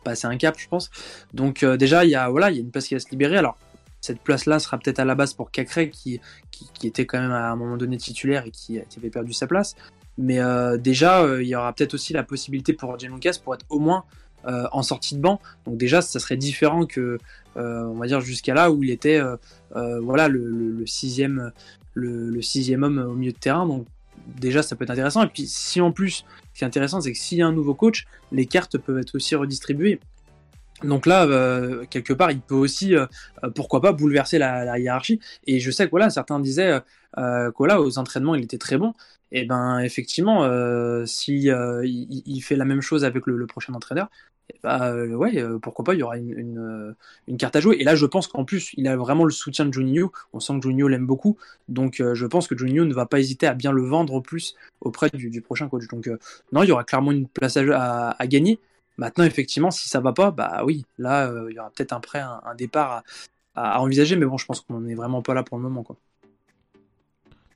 passer 0.03 0.27
un 0.27 0.37
cap, 0.37 0.55
je 0.57 0.67
pense. 0.67 0.89
Donc 1.33 1.63
euh, 1.63 1.77
déjà, 1.77 2.05
il 2.05 2.11
y 2.11 2.15
a 2.15 2.29
voilà, 2.29 2.49
il 2.49 2.55
y 2.55 2.59
a 2.59 2.61
une 2.61 2.71
place 2.71 2.87
qui 2.87 2.93
va 2.93 2.99
se 2.99 3.09
libérer. 3.09 3.37
Alors 3.37 3.57
cette 4.01 4.21
place-là 4.21 4.59
sera 4.59 4.77
peut-être 4.77 4.99
à 4.99 5.05
la 5.05 5.15
base 5.15 5.33
pour 5.33 5.51
Cacré, 5.51 5.89
qui, 5.89 6.21
qui, 6.51 6.87
était 6.87 7.05
quand 7.05 7.19
même 7.19 7.31
à 7.31 7.49
un 7.49 7.55
moment 7.55 7.77
donné 7.77 7.97
titulaire 7.97 8.45
et 8.45 8.51
qui, 8.51 8.79
avait 8.79 9.09
perdu 9.09 9.33
sa 9.33 9.47
place. 9.47 9.75
Mais 10.17 10.39
euh, 10.39 10.77
déjà, 10.77 11.21
euh, 11.23 11.43
il 11.43 11.49
y 11.49 11.55
aura 11.55 11.73
peut-être 11.73 11.93
aussi 11.93 12.13
la 12.13 12.23
possibilité 12.23 12.73
pour 12.73 12.95
Lucas 12.95 13.39
pour 13.43 13.53
être 13.53 13.65
au 13.69 13.79
moins 13.79 14.05
en 14.47 14.81
sortie 14.81 15.15
de 15.15 15.21
banc. 15.21 15.41
Donc 15.65 15.77
déjà, 15.77 16.01
ça 16.01 16.19
serait 16.19 16.37
différent 16.37 16.85
que 16.85 17.17
euh, 17.57 17.83
on 17.85 17.95
va 17.95 18.07
dire 18.07 18.21
jusqu'à 18.21 18.53
là 18.53 18.71
où 18.71 18.83
il 18.83 18.91
était 18.91 19.17
euh, 19.17 19.35
euh, 19.75 19.99
voilà 19.99 20.27
le, 20.27 20.85
sixième 20.85 21.51
le, 21.93 22.41
sixième 22.41 22.83
homme 22.83 22.99
au 22.99 23.13
milieu 23.13 23.31
de 23.31 23.37
terrain. 23.37 23.65
Donc 23.65 23.87
déjà 24.39 24.61
ça 24.61 24.75
peut 24.75 24.83
être 24.83 24.91
intéressant. 24.91 25.23
Et 25.23 25.27
puis 25.27 25.47
si 25.47 25.81
en 25.81 25.91
plus 25.91 26.23
ce 26.53 26.59
qui 26.59 26.63
est 26.63 26.67
intéressant 26.67 27.01
c'est 27.01 27.11
que 27.11 27.17
s'il 27.17 27.39
y 27.39 27.41
a 27.41 27.47
un 27.47 27.53
nouveau 27.53 27.73
coach, 27.73 28.05
les 28.31 28.45
cartes 28.45 28.77
peuvent 28.77 28.99
être 28.99 29.15
aussi 29.15 29.35
redistribuées. 29.35 29.99
Donc 30.83 31.05
là, 31.05 31.27
quelque 31.89 32.13
part, 32.13 32.31
il 32.31 32.41
peut 32.41 32.55
aussi, 32.55 32.95
pourquoi 33.55 33.81
pas, 33.81 33.93
bouleverser 33.93 34.37
la, 34.37 34.77
hiérarchie. 34.79 35.19
Et 35.45 35.59
je 35.59 35.71
sais 35.71 35.85
que 35.85 35.91
voilà, 35.91 36.09
certains 36.09 36.39
disaient 36.39 36.81
euh, 37.17 37.51
que 37.51 37.57
voilà, 37.57 37.81
aux 37.81 37.97
entraînements, 37.97 38.35
il 38.35 38.43
était 38.43 38.57
très 38.57 38.77
bon. 38.77 38.93
Et 39.31 39.45
ben 39.45 39.79
effectivement, 39.79 40.47
si 41.05 41.49
il, 41.49 42.41
fait 42.41 42.55
la 42.55 42.65
même 42.65 42.81
chose 42.81 43.05
avec 43.05 43.25
le 43.27 43.45
prochain 43.47 43.73
entraîneur, 43.73 44.09
bah 44.63 44.91
euh, 44.91 45.13
ouais, 45.13 45.37
euh, 45.37 45.59
pourquoi 45.59 45.83
pas, 45.85 45.93
il 45.93 45.99
y 45.99 46.03
aura 46.03 46.17
une, 46.17 46.57
euh, 47.29 47.37
carte 47.37 47.55
à 47.55 47.59
jouer. 47.59 47.77
Et 47.79 47.83
là, 47.83 47.95
je 47.95 48.05
pense 48.05 48.27
qu'en 48.27 48.45
plus, 48.45 48.71
il 48.77 48.87
a 48.87 48.95
vraiment 48.95 49.25
le 49.25 49.31
soutien 49.31 49.65
de 49.65 49.73
Juninho. 49.73 50.11
On 50.33 50.39
sent 50.39 50.53
que 50.59 50.63
Juninho 50.63 50.87
l'aime 50.87 51.05
beaucoup. 51.05 51.37
Donc, 51.67 52.01
je 52.01 52.25
pense 52.25 52.47
que 52.47 52.57
Juninho 52.57 52.85
ne 52.85 52.93
va 52.93 53.05
pas 53.05 53.19
hésiter 53.19 53.47
à 53.47 53.53
bien 53.53 53.71
le 53.71 53.83
vendre 53.83 54.19
plus 54.21 54.55
auprès 54.81 55.09
du, 55.09 55.41
prochain 55.41 55.67
coach. 55.69 55.87
Donc, 55.87 56.09
non, 56.51 56.63
il 56.63 56.69
y 56.69 56.71
aura 56.71 56.83
clairement 56.83 57.11
une 57.11 57.27
place 57.27 57.57
à, 57.57 58.15
gagner. 58.27 58.59
Maintenant, 58.97 59.23
effectivement, 59.25 59.71
si 59.71 59.89
ça 59.89 59.99
va 59.99 60.13
pas, 60.13 60.31
bah 60.31 60.63
oui, 60.65 60.85
là, 60.97 61.31
il 61.49 61.55
y 61.55 61.59
aura 61.59 61.69
peut-être 61.69 61.93
un 61.93 61.99
prêt, 61.99 62.19
un, 62.19 62.55
départ 62.55 63.03
à, 63.55 63.81
envisager. 63.81 64.15
Mais 64.15 64.25
bon, 64.25 64.37
je 64.37 64.45
pense 64.45 64.61
qu'on 64.61 64.81
n'est 64.81 64.95
vraiment 64.95 65.21
pas 65.21 65.33
là 65.33 65.43
pour 65.43 65.57
le 65.57 65.63
moment, 65.63 65.83
quoi. 65.83 65.97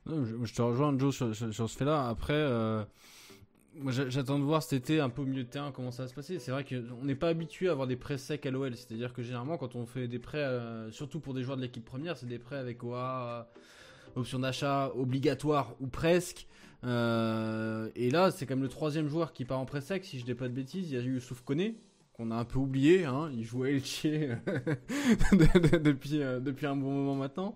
je, 0.06 0.54
te 0.54 0.62
rejoins, 0.62 0.96
Joe, 0.98 1.14
sur, 1.14 1.34
ce 1.34 1.76
fait-là. 1.76 2.08
Après 2.08 2.46
moi, 3.76 3.92
j'attends 3.92 4.38
de 4.38 4.44
voir 4.44 4.62
cet 4.62 4.74
été 4.74 5.00
un 5.00 5.08
peu 5.08 5.22
au 5.22 5.24
milieu 5.24 5.44
de 5.44 5.48
terrain 5.48 5.72
comment 5.72 5.90
ça 5.90 6.02
va 6.02 6.08
se 6.08 6.14
passer. 6.14 6.38
C'est 6.38 6.50
vrai 6.50 6.64
qu'on 6.64 7.04
n'est 7.04 7.14
pas 7.14 7.28
habitué 7.28 7.68
à 7.68 7.72
avoir 7.72 7.86
des 7.86 7.96
prêts 7.96 8.18
secs 8.18 8.44
à 8.44 8.50
l'OL. 8.50 8.76
C'est-à-dire 8.76 9.12
que 9.12 9.22
généralement, 9.22 9.56
quand 9.56 9.76
on 9.76 9.86
fait 9.86 10.08
des 10.08 10.18
prêts, 10.18 10.38
euh, 10.38 10.90
surtout 10.90 11.20
pour 11.20 11.32
des 11.34 11.42
joueurs 11.42 11.56
de 11.56 11.62
l'équipe 11.62 11.84
première, 11.84 12.16
c'est 12.16 12.26
des 12.26 12.38
prêts 12.38 12.56
avec 12.56 12.82
OA, 12.84 13.46
euh, 14.16 14.20
option 14.20 14.38
d'achat 14.38 14.90
obligatoire 14.94 15.74
ou 15.80 15.86
presque. 15.86 16.46
Euh, 16.84 17.88
et 17.94 18.10
là, 18.10 18.30
c'est 18.30 18.46
comme 18.46 18.62
le 18.62 18.68
troisième 18.68 19.08
joueur 19.08 19.32
qui 19.32 19.44
part 19.44 19.58
en 19.60 19.64
prêt 19.64 19.80
sec, 19.80 20.04
si 20.04 20.18
je 20.18 20.24
dis 20.24 20.34
pas 20.34 20.48
de 20.48 20.54
bêtises. 20.54 20.90
Il 20.90 20.96
y 20.96 20.98
a 20.98 21.02
Youssouf 21.02 21.42
Koné, 21.42 21.76
qu'on 22.12 22.30
a 22.30 22.36
un 22.36 22.44
peu 22.44 22.58
oublié. 22.58 23.04
Hein. 23.04 23.30
Il 23.34 23.44
jouait 23.44 23.74
Elche 23.74 24.02
depuis, 25.32 26.18
depuis 26.18 26.66
un 26.66 26.76
bon 26.76 26.90
moment 26.90 27.14
maintenant. 27.14 27.54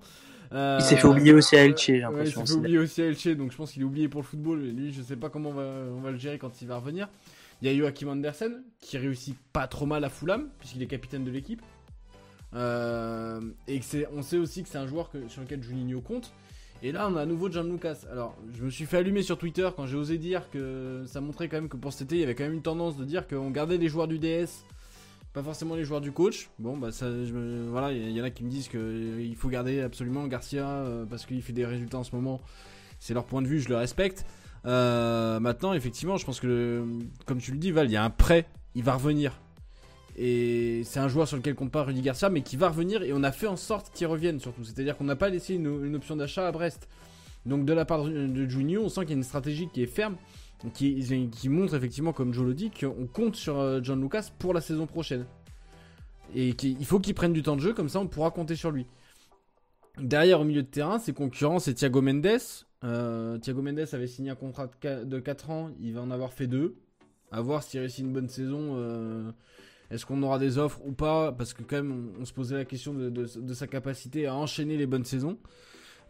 Euh, 0.53 0.79
il 0.81 0.85
s'est 0.85 0.97
fait 0.97 1.09
oublier 1.09 1.33
aussi 1.33 1.57
à 1.57 1.65
Elche, 1.65 1.87
j'ai 1.87 1.99
l'impression. 1.99 2.43
il 2.43 2.47
s'est 2.47 2.53
fait 2.53 2.59
oublier 2.59 2.79
aussi 2.79 3.03
à 3.03 3.07
Elche, 3.07 3.27
donc 3.29 3.51
je 3.51 3.57
pense 3.57 3.73
qu'il 3.73 3.83
est 3.83 3.85
oublié 3.85 4.09
pour 4.09 4.21
le 4.21 4.27
football. 4.27 4.65
Et 4.65 4.71
lui, 4.71 4.93
je 4.93 5.03
sais 5.03 5.17
pas 5.17 5.29
comment 5.29 5.51
on 5.51 5.55
va, 5.55 5.73
on 5.97 6.01
va 6.01 6.11
le 6.13 6.19
gérer 6.19 6.39
quand 6.39 6.63
il 6.63 6.69
va 6.69 6.77
revenir. 6.77 7.09
Il 7.63 7.69
y 7.69 7.71
a 7.71 7.77
Joachim 7.77 8.09
Andersen 8.09 8.63
qui 8.81 8.99
réussit 8.99 9.37
pas 9.53 9.67
trop 9.67 9.87
mal 9.87 10.05
à 10.05 10.09
Fulham 10.11 10.49
puisqu'il 10.59 10.83
est 10.83 10.87
capitaine 10.87 11.25
de 11.25 11.31
l'équipe. 11.31 11.63
Euh, 12.55 13.41
et 13.67 13.81
que 13.81 13.85
on 14.15 14.23
sait 14.23 14.39
aussi 14.39 14.63
que 14.63 14.69
c'est 14.69 14.79
un 14.79 14.87
joueur 14.87 15.11
que, 15.11 15.29
sur 15.29 15.43
lequel 15.43 15.63
Juninho 15.63 16.01
compte. 16.01 16.33
Et 16.83 16.93
là, 16.93 17.09
on 17.11 17.17
a 17.17 17.23
à 17.23 17.27
nouveau 17.27 17.51
John 17.51 17.71
Lucas. 17.71 18.05
Alors, 18.11 18.37
je 18.55 18.63
me 18.63 18.71
suis 18.71 18.85
fait 18.85 18.99
allumer 18.99 19.23
sur 19.23 19.39
Twitter 19.39 19.69
quand 19.75 19.87
j'ai 19.87 19.97
osé 19.97 20.19
dire 20.19 20.51
que 20.51 21.05
ça 21.07 21.21
montrait 21.21 21.49
quand 21.49 21.57
même 21.57 21.69
que 21.69 21.77
pour 21.77 21.93
cet 21.93 22.03
été, 22.03 22.17
il 22.17 22.21
y 22.21 22.25
avait 22.25 22.35
quand 22.35 22.45
même 22.45 22.53
une 22.53 22.63
tendance 22.63 22.97
de 22.97 23.05
dire 23.05 23.27
qu'on 23.27 23.51
gardait 23.51 23.79
les 23.79 23.89
joueurs 23.89 24.09
du 24.09 24.19
DS, 24.19 24.65
pas 25.33 25.43
forcément 25.43 25.75
les 25.75 25.85
joueurs 25.85 26.01
du 26.01 26.13
coach. 26.13 26.51
Bon, 26.59 26.77
bah, 26.77 26.93
ça, 26.93 27.07
voilà, 27.69 27.93
il 27.93 28.11
y, 28.11 28.21
en 28.21 28.25
a 28.25 28.31
qui 28.31 28.45
me 28.45 28.51
disent 28.51 28.69
qu'il 28.69 29.35
faut 29.37 29.49
garder 29.49 29.81
absolument 29.81 30.27
Garcia 30.27 30.67
euh, 30.67 31.07
parce 31.07 31.25
qu'il 31.25 31.43
fait 31.43 31.53
des 31.53 31.65
résultats 31.65 31.99
en 31.99 32.05
ce 32.05 32.15
moment. 32.15 32.41
C'est 32.99 33.15
leur 33.15 33.25
point 33.25 33.43
de 33.43 33.47
vue, 33.47 33.61
je 33.61 33.69
le 33.69 33.77
respecte. 33.77 34.27
Euh, 34.67 35.41
maintenant, 35.41 35.73
effectivement, 35.73 36.17
je 36.17 36.27
pense 36.27 36.41
que, 36.41 36.85
comme 37.25 37.39
tu 37.39 37.53
le 37.53 37.59
dis, 37.59 37.71
Val, 37.71 37.87
il 37.87 37.93
y 37.93 37.97
a 37.97 38.05
un 38.05 38.11
prêt, 38.11 38.47
il 38.75 38.83
va 38.83 38.95
revenir. 38.95 39.41
Et 40.19 40.83
c'est 40.85 40.99
un 40.99 41.09
joueur 41.09 41.29
sur 41.29 41.37
lequel 41.37 41.55
compte 41.55 41.71
pas 41.71 41.83
Rudy 41.83 42.01
Garcia, 42.01 42.31
mais 42.31 42.41
qui 42.41 42.57
va 42.57 42.71
revenir. 42.71 43.03
Et 43.03 43.13
on 43.13 43.23
a 43.23 43.33
fait 43.33 43.47
en 43.47 43.57
sorte 43.57 43.93
qu'il 43.95 44.07
revienne 44.07 44.41
surtout. 44.41 44.65
C'est-à-dire 44.65 44.97
qu'on 44.97 45.05
n'a 45.05 45.17
pas 45.17 45.29
laissé 45.29 45.55
une, 45.55 45.95
option 45.95 46.17
d'achat 46.17 46.49
à 46.49 46.53
Brest. 46.53 46.89
Donc 47.45 47.67
de 47.67 47.73
la 47.73 47.85
part 47.85 48.05
de 48.05 48.49
Junio, 48.49 48.83
on 48.83 48.89
sent 48.89 49.03
qu'il 49.03 49.11
y 49.11 49.13
a 49.13 49.17
une 49.17 49.23
stratégie 49.23 49.69
qui 49.73 49.83
est 49.83 49.87
ferme, 49.87 50.17
qui, 50.73 51.49
montre 51.49 51.75
effectivement, 51.75 52.13
comme 52.13 52.33
Joe 52.33 52.47
le 52.47 52.55
dit, 52.55 52.71
qu'on 52.71 53.07
compte 53.07 53.37
sur 53.37 53.59
euh, 53.59 53.81
John 53.83 54.01
Lucas 54.01 54.31
pour 54.39 54.55
la 54.55 54.61
saison 54.61 54.87
prochaine. 54.87 55.27
Et 56.35 56.55
qu'il 56.55 56.85
faut 56.85 56.99
qu'il 56.99 57.15
prenne 57.15 57.33
du 57.33 57.43
temps 57.43 57.55
de 57.55 57.61
jeu, 57.61 57.73
comme 57.73 57.89
ça 57.89 58.01
on 58.01 58.09
pourra 58.09 58.31
compter 58.31 58.57
sur 58.57 58.71
lui. 58.71 58.87
Derrière, 60.01 60.41
au 60.41 60.45
milieu 60.45 60.63
de 60.63 60.67
terrain, 60.67 60.99
ses 60.99 61.13
concurrents, 61.13 61.59
c'est 61.59 61.75
Thiago 61.75 62.03
Mendes. 62.03 62.27
Euh, 62.85 63.39
Thiago 63.39 63.63
Mendes 63.63 63.87
avait 63.93 64.07
signé 64.07 64.31
un 64.31 64.35
contrat 64.35 64.69
de 64.83 65.19
4 65.21 65.51
ans, 65.51 65.71
il 65.81 65.95
va 65.95 66.01
en 66.01 66.11
avoir 66.11 66.33
fait 66.33 66.47
2. 66.47 66.75
A 67.33 67.41
voir 67.41 67.63
s'il 67.63 67.81
réussit 67.81 68.05
une 68.05 68.13
bonne 68.13 68.29
saison. 68.29 68.75
Euh, 68.77 69.31
est-ce 69.91 70.05
qu'on 70.05 70.23
aura 70.23 70.39
des 70.39 70.59
offres 70.59 70.81
ou 70.85 70.93
pas? 70.93 71.33
Parce 71.33 71.55
que 71.55 71.63
quand 71.63 71.77
même, 71.77 72.11
on, 72.21 72.25
se 72.25 72.33
posait 72.33 72.57
la 72.57 72.65
question 72.65 72.93
de, 72.95 73.55
sa 73.55 73.67
capacité 73.67 74.27
à 74.27 74.35
enchaîner 74.35 74.77
les 74.77 74.87
bonnes 74.87 75.05
saisons. 75.05 75.39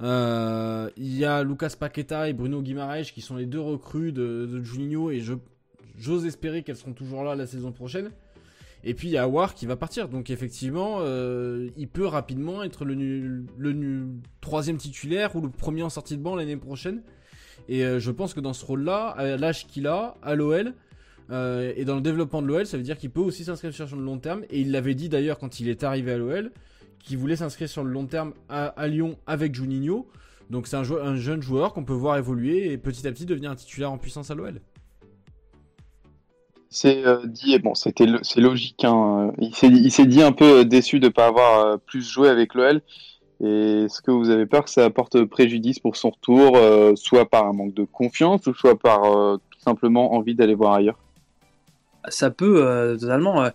Euh, 0.02 0.90
il 0.96 1.16
y 1.16 1.24
a 1.24 1.42
Lucas 1.42 1.74
Paqueta 1.78 2.28
et 2.28 2.32
Bruno 2.32 2.60
Guimaraes 2.60 3.04
qui 3.04 3.22
sont 3.22 3.36
les 3.36 3.46
deux 3.46 3.60
recrues 3.60 4.12
de, 4.12 4.46
de 4.46 5.10
et 5.10 5.22
j'ose 5.98 6.26
espérer 6.26 6.62
qu'elles 6.62 6.76
seront 6.76 6.92
toujours 6.92 7.24
là 7.24 7.34
la 7.34 7.46
saison 7.46 7.72
prochaine. 7.72 8.10
Et 8.84 8.94
puis 8.94 9.08
il 9.08 9.12
y 9.12 9.16
a 9.16 9.24
Awar 9.24 9.54
qui 9.54 9.66
va 9.66 9.76
partir. 9.76 10.08
Donc 10.08 10.30
effectivement, 10.30 10.98
euh, 11.00 11.68
il 11.76 11.88
peut 11.88 12.06
rapidement 12.06 12.62
être 12.62 12.84
le, 12.84 12.94
le, 13.58 14.06
troisième 14.40 14.76
titulaire 14.76 15.34
ou 15.34 15.40
le 15.40 15.50
premier 15.50 15.82
en 15.82 15.90
sortie 15.90 16.16
de 16.16 16.22
banc 16.22 16.36
l'année 16.36 16.56
prochaine. 16.56 17.02
Et 17.68 17.84
euh, 17.84 17.98
je 17.98 18.10
pense 18.10 18.32
que 18.32 18.40
dans 18.40 18.52
ce 18.52 18.64
rôle-là, 18.64 19.08
à 19.08 19.36
l'âge 19.36 19.66
qu'il 19.66 19.86
a, 19.86 20.16
à 20.22 20.34
l'OL, 20.34 20.74
euh, 21.30 21.72
et 21.76 21.84
dans 21.84 21.96
le 21.96 22.00
développement 22.00 22.42
de 22.42 22.46
l'OL, 22.46 22.66
ça 22.66 22.76
veut 22.76 22.82
dire 22.82 22.98
qu'il 22.98 23.10
peut 23.10 23.20
aussi 23.20 23.44
s'inscrire 23.44 23.72
sur 23.72 23.96
le 23.96 24.02
long 24.02 24.18
terme. 24.18 24.42
Et 24.50 24.60
il 24.60 24.70
l'avait 24.70 24.94
dit 24.94 25.08
d'ailleurs 25.08 25.38
quand 25.38 25.60
il 25.60 25.68
est 25.68 25.82
arrivé 25.84 26.12
à 26.12 26.18
l'OL, 26.18 26.52
qu'il 27.00 27.18
voulait 27.18 27.36
s'inscrire 27.36 27.68
sur 27.68 27.84
le 27.84 27.90
long 27.90 28.06
terme 28.06 28.32
à, 28.48 28.88
Lyon 28.88 29.16
avec 29.26 29.54
Juninho. 29.54 30.06
Donc 30.50 30.66
c'est 30.66 30.76
un, 30.76 30.82
un, 30.82 31.16
jeune 31.16 31.42
joueur 31.42 31.72
qu'on 31.72 31.84
peut 31.84 31.92
voir 31.92 32.16
évoluer 32.16 32.70
et 32.70 32.78
petit 32.78 33.06
à 33.06 33.12
petit 33.12 33.26
devenir 33.26 33.50
un 33.50 33.56
titulaire 33.56 33.90
en 33.90 33.98
puissance 33.98 34.30
à 34.30 34.34
l'OL. 34.34 34.60
C'est 36.68 37.06
euh, 37.06 37.24
dit, 37.26 37.58
bon, 37.58 37.74
c'était 37.74 38.06
logique. 38.36 38.84
Hein. 38.84 39.32
Il 39.38 39.54
s'est 39.54 40.06
dit 40.06 40.22
un 40.22 40.32
peu 40.32 40.64
déçu 40.64 41.00
de 41.00 41.06
ne 41.06 41.12
pas 41.12 41.26
avoir 41.26 41.60
euh, 41.60 41.76
plus 41.78 42.02
joué 42.02 42.28
avec 42.28 42.54
l'OL. 42.54 42.82
Est-ce 43.42 44.00
que 44.00 44.10
vous 44.10 44.30
avez 44.30 44.46
peur 44.46 44.64
que 44.64 44.70
ça 44.70 44.84
apporte 44.84 45.22
préjudice 45.24 45.78
pour 45.78 45.96
son 45.96 46.08
retour, 46.08 46.56
soit 46.96 47.28
par 47.28 47.46
un 47.46 47.52
manque 47.52 47.74
de 47.74 47.84
confiance, 47.84 48.46
ou 48.46 48.54
soit 48.54 48.78
par 48.78 49.02
tout 49.02 49.60
simplement 49.60 50.14
envie 50.14 50.34
d'aller 50.34 50.54
voir 50.54 50.72
ailleurs? 50.72 50.96
Ça 52.08 52.30
peut 52.30 52.64
euh, 52.64 52.96
totalement. 52.96 53.44
Euh, 53.44 53.50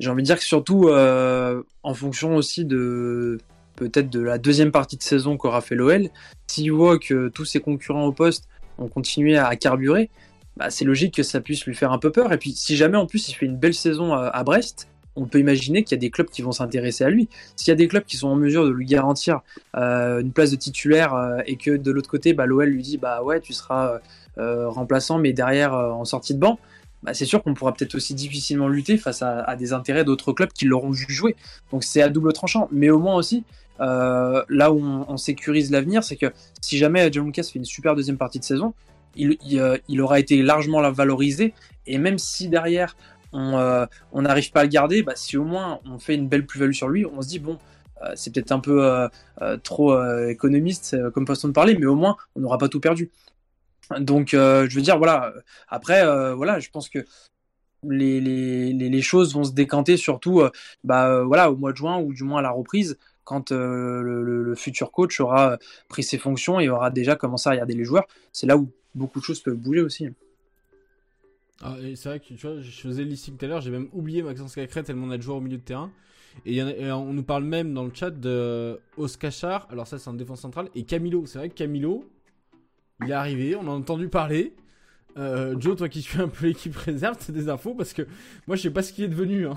j'ai 0.00 0.10
envie 0.10 0.22
de 0.22 0.26
dire 0.26 0.38
que 0.38 0.44
surtout 0.44 0.88
euh, 0.88 1.62
en 1.82 1.94
fonction 1.94 2.36
aussi 2.36 2.64
de 2.64 3.38
peut-être 3.76 4.10
de 4.10 4.20
la 4.20 4.38
deuxième 4.38 4.70
partie 4.70 4.96
de 4.96 5.02
saison 5.02 5.36
qu'aura 5.36 5.60
fait 5.60 5.74
l'OL, 5.74 6.08
s'il 6.46 6.72
voit 6.72 6.98
que 6.98 7.28
tous 7.28 7.44
ses 7.44 7.60
concurrents 7.60 8.06
au 8.06 8.12
poste 8.12 8.48
ont 8.78 8.88
continué 8.88 9.36
à 9.38 9.54
carburer, 9.56 10.10
bah, 10.56 10.70
c'est 10.70 10.84
logique 10.84 11.14
que 11.14 11.22
ça 11.22 11.40
puisse 11.40 11.64
lui 11.64 11.74
faire 11.74 11.92
un 11.92 11.98
peu 11.98 12.10
peur. 12.10 12.32
Et 12.32 12.38
puis 12.38 12.52
si 12.52 12.76
jamais 12.76 12.96
en 12.96 13.06
plus 13.06 13.28
il 13.28 13.34
fait 13.34 13.46
une 13.46 13.56
belle 13.56 13.74
saison 13.74 14.14
à, 14.14 14.42
Brest, 14.44 14.88
on 15.16 15.26
peut 15.26 15.40
imaginer 15.40 15.82
qu'il 15.82 15.96
y 15.96 15.98
a 15.98 16.00
des 16.00 16.10
clubs 16.10 16.28
qui 16.28 16.42
vont 16.42 16.52
s'intéresser 16.52 17.02
à 17.02 17.10
lui. 17.10 17.28
S'il 17.56 17.68
y 17.68 17.72
a 17.72 17.76
des 17.76 17.88
clubs 17.88 18.04
qui 18.04 18.16
sont 18.16 18.28
en 18.28 18.36
mesure 18.36 18.64
de 18.64 18.70
lui 18.70 18.86
garantir 18.86 19.40
une 19.74 20.30
place 20.32 20.52
de 20.52 20.56
titulaire 20.56 21.42
et 21.46 21.56
que 21.56 21.76
de 21.76 21.90
l'autre 21.90 22.10
côté, 22.10 22.34
bah, 22.34 22.46
l'OL 22.46 22.68
lui 22.68 22.82
dit 22.82 22.98
bah 22.98 23.22
ouais 23.22 23.40
tu 23.40 23.52
seras 23.52 23.98
remplaçant 24.36 25.18
mais 25.18 25.32
derrière 25.32 25.74
en 25.74 26.04
sortie 26.04 26.34
de 26.34 26.40
banc, 26.40 26.58
bah, 27.02 27.14
c'est 27.14 27.24
sûr 27.24 27.42
qu'on 27.42 27.54
pourra 27.54 27.72
peut-être 27.72 27.94
aussi 27.94 28.14
difficilement 28.14 28.68
lutter 28.68 28.98
face 28.98 29.22
à, 29.22 29.54
des 29.56 29.72
intérêts 29.72 30.04
d'autres 30.04 30.32
clubs 30.32 30.52
qui 30.52 30.64
l'auront 30.64 30.90
vu 30.90 31.06
jouer. 31.08 31.36
Donc 31.72 31.84
c'est 31.84 32.02
à 32.02 32.08
double 32.08 32.32
tranchant. 32.32 32.68
Mais 32.72 32.90
au 32.90 32.98
moins 32.98 33.14
aussi, 33.14 33.44
euh, 33.80 34.42
là 34.48 34.72
où 34.72 34.80
on, 34.80 35.16
sécurise 35.16 35.70
l'avenir, 35.70 36.02
c'est 36.02 36.16
que 36.16 36.32
si 36.60 36.78
jamais 36.78 37.08
John 37.12 37.26
Lucas 37.26 37.44
fait 37.44 37.58
une 37.58 37.64
super 37.64 37.94
deuxième 37.94 38.18
partie 38.18 38.38
de 38.38 38.44
saison, 38.44 38.74
il, 39.14 39.38
euh, 39.54 39.78
aura 39.98 40.18
été 40.18 40.42
largement 40.42 40.90
valorisé. 40.90 41.54
Et 41.86 41.98
même 41.98 42.18
si 42.18 42.48
derrière 42.48 42.96
euh, 43.34 43.86
on 44.12 44.22
n'arrive 44.22 44.50
pas 44.50 44.60
à 44.60 44.64
le 44.64 44.70
garder, 44.70 45.02
bah, 45.02 45.12
si 45.14 45.36
au 45.36 45.44
moins 45.44 45.80
on 45.88 45.98
fait 45.98 46.14
une 46.14 46.28
belle 46.28 46.46
plus-value 46.46 46.72
sur 46.72 46.88
lui, 46.88 47.06
on 47.06 47.22
se 47.22 47.28
dit 47.28 47.38
bon, 47.38 47.58
c'est 48.14 48.32
peut-être 48.32 48.52
un 48.52 48.60
peu 48.60 49.08
trop 49.64 50.00
économiste 50.28 50.96
comme 51.10 51.26
façon 51.26 51.48
de 51.48 51.52
parler, 51.52 51.76
mais 51.76 51.86
au 51.86 51.96
moins 51.96 52.16
on 52.36 52.40
n'aura 52.40 52.56
pas 52.56 52.68
tout 52.68 52.78
perdu. 52.78 53.10
Donc, 54.00 54.34
euh, 54.34 54.68
je 54.68 54.76
veux 54.76 54.82
dire, 54.82 54.98
voilà. 54.98 55.32
Après, 55.68 56.04
euh, 56.04 56.34
voilà, 56.34 56.60
je 56.60 56.68
pense 56.70 56.88
que 56.88 57.04
les, 57.82 59.02
choses 59.02 59.34
vont 59.34 59.44
se 59.44 59.52
décanter 59.52 59.96
surtout, 59.96 60.40
euh, 60.40 60.50
bah, 60.84 61.22
voilà, 61.22 61.50
au 61.50 61.56
mois 61.56 61.72
de 61.72 61.76
juin 61.76 61.98
ou 61.98 62.12
du 62.12 62.24
moins 62.24 62.40
à 62.40 62.42
la 62.42 62.50
reprise, 62.50 62.98
quand 63.24 63.50
le, 63.50 64.22
le, 64.22 64.54
futur 64.54 64.90
coach 64.90 65.20
aura 65.20 65.58
pris 65.88 66.02
ses 66.02 66.18
fonctions 66.18 66.60
et 66.60 66.68
aura 66.68 66.90
déjà 66.90 67.14
commencé 67.14 67.48
à 67.48 67.52
regarder 67.52 67.74
les 67.74 67.84
joueurs. 67.84 68.06
C'est 68.32 68.46
là 68.46 68.56
où 68.56 68.70
beaucoup 68.94 69.20
de 69.20 69.24
choses 69.24 69.40
peuvent 69.40 69.54
bouger 69.54 69.82
aussi. 69.82 70.08
Ah, 71.60 71.76
c'est 71.96 72.08
vrai 72.08 72.20
que 72.20 72.26
tu 72.26 72.46
vois, 72.46 72.60
je 72.60 72.70
faisais 72.70 73.02
le 73.02 73.10
listing 73.10 73.36
tout 73.36 73.44
à 73.44 73.48
l'heure, 73.48 73.60
j'ai 73.60 73.70
même 73.70 73.88
oublié 73.92 74.22
Maxence 74.22 74.54
Cacré 74.54 74.82
tellement 74.82 75.06
on 75.06 75.10
a 75.10 75.16
de 75.16 75.22
joueurs 75.22 75.38
au 75.38 75.40
milieu 75.40 75.58
de 75.58 75.62
terrain. 75.62 75.90
Et, 76.46 76.62
on 76.62 77.12
nous 77.12 77.24
parle 77.24 77.44
même 77.44 77.74
dans 77.74 77.84
le 77.84 77.90
chat 77.92 78.10
de 78.10 78.80
Oscachar, 78.96 79.66
alors 79.70 79.86
ça 79.86 79.98
c'est 79.98 80.08
un 80.08 80.14
défense 80.14 80.40
central, 80.40 80.68
et 80.74 80.84
Camilo. 80.84 81.26
C'est 81.26 81.38
vrai 81.38 81.48
que 81.48 81.54
Camilo, 81.54 82.08
il 83.02 83.10
est 83.10 83.14
arrivé, 83.14 83.56
on 83.56 83.66
a 83.66 83.70
entendu 83.70 84.08
parler. 84.08 84.54
Euh, 85.18 85.56
Joe, 85.58 85.76
toi 85.76 85.88
qui 85.88 86.02
suis 86.02 86.20
un 86.20 86.28
peu 86.28 86.46
l'équipe 86.46 86.76
réserve, 86.76 87.16
c'est 87.18 87.32
des 87.32 87.48
infos 87.48 87.74
parce 87.74 87.92
que 87.92 88.02
moi 88.46 88.56
je 88.56 88.62
sais 88.62 88.70
pas 88.70 88.82
ce 88.82 88.92
qu'il 88.92 89.04
est 89.04 89.08
devenu. 89.08 89.46
Hein. 89.46 89.56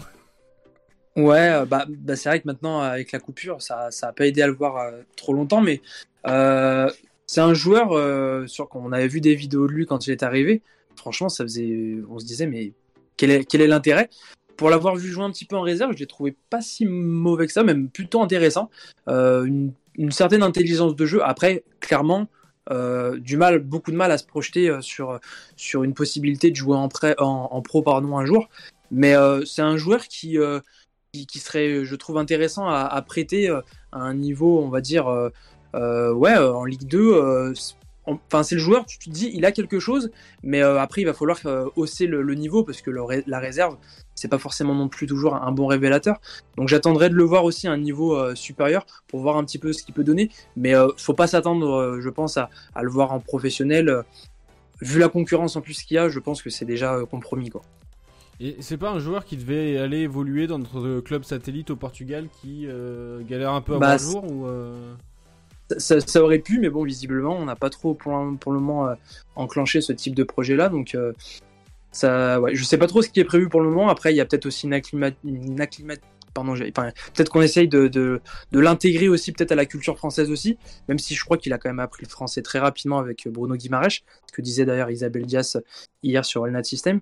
Ouais, 1.15 1.49
euh, 1.49 1.65
bah, 1.65 1.85
bah, 1.87 2.15
c'est 2.15 2.29
vrai 2.29 2.39
que 2.39 2.47
maintenant 2.47 2.79
avec 2.79 3.11
la 3.11 3.19
coupure, 3.19 3.61
ça, 3.61 3.91
ça 3.91 4.11
pas 4.13 4.25
aidé 4.25 4.41
à 4.41 4.47
le 4.47 4.53
voir 4.53 4.77
euh, 4.77 5.01
trop 5.15 5.33
longtemps, 5.33 5.61
mais 5.61 5.81
c'est 6.25 7.41
un 7.41 7.53
joueur 7.53 8.49
sur 8.49 8.69
qu'on 8.69 8.91
avait 8.91 9.07
vu 9.07 9.21
des 9.21 9.35
vidéos 9.35 9.67
de 9.67 9.71
lui 9.71 9.85
quand 9.85 10.07
il 10.07 10.11
est 10.11 10.23
arrivé. 10.23 10.61
Franchement, 10.95 11.29
ça 11.29 11.43
faisait, 11.43 11.97
on 12.09 12.19
se 12.19 12.25
disait 12.25 12.45
mais 12.47 12.73
quel 13.17 13.31
est 13.31 13.45
quel 13.45 13.61
est 13.61 13.67
l'intérêt? 13.67 14.09
Pour 14.57 14.69
l'avoir 14.69 14.95
vu 14.95 15.09
jouer 15.09 15.23
un 15.23 15.31
petit 15.31 15.45
peu 15.45 15.55
en 15.55 15.61
réserve, 15.61 15.93
je 15.93 15.99
l'ai 15.99 16.07
trouvé 16.07 16.35
pas 16.49 16.61
si 16.61 16.85
mauvais 16.85 17.47
que 17.47 17.53
ça, 17.53 17.63
même 17.63 17.89
plutôt 17.89 18.21
intéressant. 18.21 18.69
Une, 19.07 19.71
certaine 20.09 20.43
intelligence 20.43 20.95
de 20.95 21.05
jeu. 21.05 21.23
Après, 21.23 21.63
clairement, 21.79 22.27
euh, 22.69 23.17
du 23.17 23.37
mal, 23.37 23.59
beaucoup 23.59 23.91
de 23.91 23.95
mal 23.95 24.11
à 24.11 24.17
se 24.17 24.25
projeter 24.25 24.69
euh, 24.69 24.81
sur, 24.81 25.19
sur 25.55 25.83
une 25.83 25.93
possibilité 25.93 26.51
de 26.51 26.55
jouer 26.55 26.77
en, 26.77 26.89
en, 27.17 27.61
pro 27.61 27.81
pardon, 27.81 28.17
un 28.17 28.25
jour. 28.25 28.49
Mais 28.91 29.15
euh, 29.15 29.43
c'est 29.45 29.63
un 29.63 29.77
joueur 29.77 30.07
qui, 30.07 30.37
qui, 31.13 31.39
serait, 31.39 31.85
je 31.85 31.95
trouve, 31.95 32.17
intéressant 32.17 32.67
à, 32.67 33.01
prêter 33.01 33.49
à 33.49 33.99
un 33.99 34.13
niveau, 34.13 34.61
on 34.61 34.69
va 34.69 34.81
dire, 34.81 35.07
ouais, 35.73 36.37
en 36.37 36.65
Ligue 36.65 36.87
2. 36.87 37.53
Enfin, 38.05 38.43
c'est 38.43 38.55
le 38.55 38.61
joueur, 38.61 38.85
tu 38.85 38.97
te 38.97 39.09
dis, 39.09 39.31
il 39.33 39.45
a 39.45 39.51
quelque 39.51 39.79
chose, 39.79 40.11
mais 40.43 40.61
après, 40.61 41.01
il 41.01 41.05
va 41.05 41.13
falloir 41.13 41.39
hausser 41.77 42.05
le, 42.05 42.35
niveau 42.35 42.63
parce 42.63 42.81
que 42.81 42.91
la 42.91 43.39
réserve, 43.39 43.77
c'est 44.21 44.27
pas 44.27 44.37
forcément 44.37 44.75
non 44.75 44.87
plus 44.87 45.07
toujours 45.07 45.33
un 45.33 45.51
bon 45.51 45.65
révélateur. 45.65 46.21
Donc 46.55 46.67
j'attendrai 46.67 47.09
de 47.09 47.15
le 47.15 47.23
voir 47.23 47.43
aussi 47.43 47.67
à 47.67 47.71
un 47.71 47.77
niveau 47.77 48.15
euh, 48.15 48.35
supérieur 48.35 48.85
pour 49.07 49.19
voir 49.19 49.37
un 49.37 49.43
petit 49.43 49.57
peu 49.57 49.73
ce 49.73 49.81
qu'il 49.83 49.95
peut 49.95 50.03
donner. 50.03 50.29
Mais 50.55 50.75
euh, 50.75 50.89
faut 50.97 51.15
pas 51.15 51.25
s'attendre, 51.25 51.67
euh, 51.67 52.01
je 52.01 52.09
pense, 52.09 52.37
à, 52.37 52.49
le 52.79 52.89
voir 52.89 53.13
en 53.13 53.19
professionnel. 53.19 54.03
Vu 54.81 54.99
la 54.99 55.09
concurrence 55.09 55.55
en 55.55 55.61
plus 55.61 55.81
qu'il 55.81 55.95
y 55.95 55.97
a, 55.97 56.07
je 56.07 56.19
pense 56.19 56.43
que 56.43 56.51
c'est 56.51 56.65
déjà 56.65 56.99
compromis. 57.09 57.49
Quoi. 57.49 57.63
Et 58.39 58.57
c'est 58.59 58.77
pas 58.77 58.91
un 58.91 58.99
joueur 58.99 59.25
qui 59.25 59.37
devait 59.37 59.77
aller 59.77 59.99
évoluer 59.99 60.45
dans 60.45 60.59
notre 60.59 60.99
club 60.99 61.23
satellite 61.23 61.71
au 61.71 61.75
Portugal 61.75 62.27
qui 62.41 62.67
galère 63.27 63.51
un 63.51 63.61
peu 63.61 63.75
à 63.75 63.79
bah, 63.79 63.97
jour 63.97 64.23
ou 64.23 64.47
ça, 65.77 66.21
aurait 66.23 66.39
pu, 66.39 66.59
mais 66.59 66.69
bon, 66.69 66.83
visiblement, 66.83 67.37
on 67.37 67.45
n'a 67.45 67.55
pas 67.55 67.69
trop 67.69 67.93
pour, 67.93 68.19
pour, 68.39 68.51
le 68.51 68.59
moment 68.59 68.95
enclenché 69.35 69.81
ce 69.81 69.93
type 69.93 70.15
de 70.15 70.23
projet-là. 70.23 70.69
Donc, 70.69 70.97
ça, 71.91 72.39
ouais, 72.39 72.55
je 72.55 72.63
sais 72.63 72.77
pas 72.77 72.87
trop 72.87 73.01
ce 73.01 73.09
qui 73.09 73.19
est 73.19 73.25
prévu 73.25 73.49
pour 73.49 73.61
le 73.61 73.69
moment. 73.69 73.89
Après, 73.89 74.13
il 74.13 74.15
y 74.15 74.21
a 74.21 74.25
peut-être 74.25 74.45
aussi 74.45 74.65
une 74.65 74.73
acclimat, 74.73 75.11
pardon, 76.33 76.53
peut-être 76.53 77.29
qu'on 77.29 77.41
essaye 77.41 77.67
de, 77.67 78.21
l'intégrer 78.51 79.09
aussi 79.09 79.31
peut-être 79.31 79.51
à 79.51 79.55
la 79.55 79.65
culture 79.65 79.97
française 79.97 80.31
aussi, 80.31 80.57
même 80.87 80.99
si 80.99 81.15
je 81.15 81.23
crois 81.23 81.37
qu'il 81.37 81.53
a 81.53 81.57
quand 81.57 81.69
même 81.69 81.79
appris 81.79 82.05
le 82.05 82.09
français 82.09 82.41
très 82.41 82.59
rapidement 82.59 82.99
avec 82.99 83.27
Bruno 83.27 83.55
Guimaraes, 83.55 84.01
ce 84.27 84.33
que 84.33 84.41
disait 84.41 84.65
d'ailleurs 84.65 84.89
Isabelle 84.89 85.25
Dias 85.25 85.57
hier 86.03 86.25
sur 86.25 86.47
Elnat 86.47 86.63
System. 86.63 87.01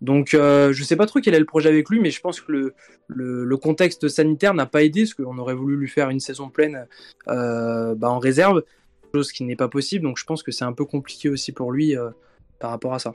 Donc 0.00 0.32
euh, 0.32 0.72
je 0.72 0.82
sais 0.82 0.96
pas 0.96 1.04
trop 1.04 1.20
quel 1.20 1.34
est 1.34 1.38
le 1.38 1.44
projet 1.44 1.68
avec 1.68 1.90
lui, 1.90 2.00
mais 2.00 2.10
je 2.10 2.20
pense 2.22 2.40
que 2.40 2.72
le 3.08 3.56
contexte 3.56 4.08
sanitaire 4.08 4.54
n'a 4.54 4.66
pas 4.66 4.82
aidé, 4.82 5.02
parce 5.02 5.14
qu'on 5.14 5.36
aurait 5.38 5.54
voulu 5.54 5.76
lui 5.76 5.88
faire 5.88 6.08
une 6.08 6.20
saison 6.20 6.48
pleine 6.48 6.86
euh, 7.28 7.94
bah, 7.94 8.08
en 8.08 8.18
réserve, 8.18 8.62
chose 9.14 9.32
qui 9.32 9.44
n'est 9.44 9.56
pas 9.56 9.68
possible. 9.68 10.04
Donc 10.04 10.18
je 10.18 10.24
pense 10.24 10.42
que 10.42 10.52
c'est 10.52 10.64
un 10.64 10.72
peu 10.72 10.84
compliqué 10.84 11.28
aussi 11.28 11.52
pour 11.52 11.72
lui 11.72 11.96
euh, 11.96 12.10
par 12.58 12.70
rapport 12.70 12.94
à 12.94 12.98
ça. 12.98 13.14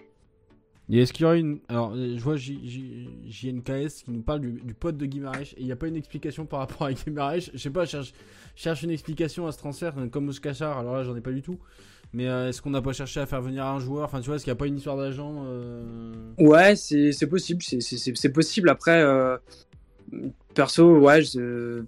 Et 0.89 0.99
est-ce 0.99 1.13
qu'il 1.13 1.23
y 1.23 1.25
aura 1.25 1.35
une. 1.35 1.59
Alors, 1.67 1.95
je 1.95 2.19
vois 2.21 2.35
JNKS 2.37 4.03
qui 4.03 4.11
nous 4.11 4.21
parle 4.21 4.41
du, 4.41 4.51
du 4.63 4.73
pote 4.73 4.97
de 4.97 5.05
Guimaraes 5.05 5.41
et 5.57 5.61
il 5.61 5.65
n'y 5.65 5.71
a 5.71 5.75
pas 5.75 5.87
une 5.87 5.95
explication 5.95 6.45
par 6.45 6.59
rapport 6.59 6.83
à 6.87 6.93
Guimaraes. 6.93 7.49
Je 7.53 7.57
sais 7.57 7.69
pas, 7.71 7.85
cherche, 7.85 8.13
cherche 8.55 8.83
une 8.83 8.91
explication 8.91 9.47
à 9.47 9.51
ce 9.51 9.57
transfert 9.57 9.93
euh, 9.97 10.07
comme 10.07 10.29
Oskachar. 10.29 10.77
Alors 10.77 10.95
là, 10.95 11.03
j'en 11.03 11.15
ai 11.15 11.21
pas 11.21 11.31
du 11.31 11.41
tout. 11.41 11.57
Mais 12.13 12.27
euh, 12.27 12.49
est-ce 12.49 12.61
qu'on 12.61 12.69
n'a 12.69 12.81
pas 12.83 12.93
cherché 12.93 13.19
à 13.19 13.25
faire 13.25 13.41
venir 13.41 13.65
un 13.65 13.79
joueur? 13.79 14.05
Enfin, 14.05 14.19
tu 14.21 14.27
vois, 14.27 14.35
est-ce 14.35 14.43
qu'il 14.43 14.51
n'y 14.51 14.57
a 14.57 14.59
pas 14.59 14.67
une 14.67 14.77
histoire 14.77 14.95
d'agent 14.97 15.43
euh, 15.47 16.13
Ouais, 16.37 16.75
c'est 16.75 17.27
possible, 17.27 17.61
c'est- 17.63 18.29
possible. 18.29 18.69
Après, 18.69 19.03
perso, 20.53 20.99
ouais, 20.99 21.23
je, 21.23 21.83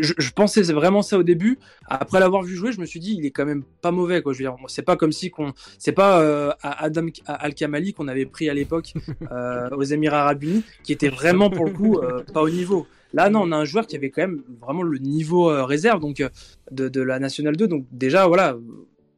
je, 0.00 0.12
je 0.16 0.30
pensais 0.30 0.62
vraiment 0.62 1.02
ça 1.02 1.18
au 1.18 1.22
début. 1.22 1.58
Après 1.88 2.20
l'avoir 2.20 2.42
vu 2.42 2.54
jouer, 2.56 2.72
je 2.72 2.80
me 2.80 2.86
suis 2.86 3.00
dit, 3.00 3.14
il 3.18 3.26
est 3.26 3.30
quand 3.30 3.44
même 3.44 3.64
pas 3.80 3.90
mauvais, 3.90 4.22
quoi. 4.22 4.32
Je 4.32 4.38
veux 4.38 4.44
dire, 4.44 4.56
c'est 4.68 4.82
pas 4.82 4.96
comme 4.96 5.12
si 5.12 5.30
qu'on, 5.30 5.52
c'est 5.78 5.92
pas 5.92 6.20
euh, 6.20 6.52
Adam 6.62 7.06
Al 7.26 7.54
Kamali 7.54 7.92
qu'on 7.92 8.08
avait 8.08 8.26
pris 8.26 8.48
à 8.48 8.54
l'époque 8.54 8.92
euh, 9.32 9.70
aux 9.70 9.82
Émirats 9.82 10.22
Arabes 10.22 10.42
Unis, 10.42 10.64
qui 10.82 10.92
était 10.92 11.08
vraiment 11.08 11.50
pour 11.50 11.64
le 11.64 11.72
coup 11.72 11.98
euh, 11.98 12.22
pas 12.32 12.42
au 12.42 12.50
niveau. 12.50 12.86
Là, 13.14 13.28
non, 13.28 13.42
on 13.42 13.52
a 13.52 13.56
un 13.56 13.64
joueur 13.64 13.86
qui 13.86 13.96
avait 13.96 14.10
quand 14.10 14.22
même 14.22 14.42
vraiment 14.60 14.82
le 14.82 14.98
niveau 14.98 15.44
réserve, 15.66 16.00
donc 16.00 16.24
de, 16.70 16.88
de 16.88 17.00
la 17.02 17.18
Nationale 17.18 17.56
2. 17.56 17.68
Donc 17.68 17.84
déjà, 17.92 18.26
voilà, 18.26 18.56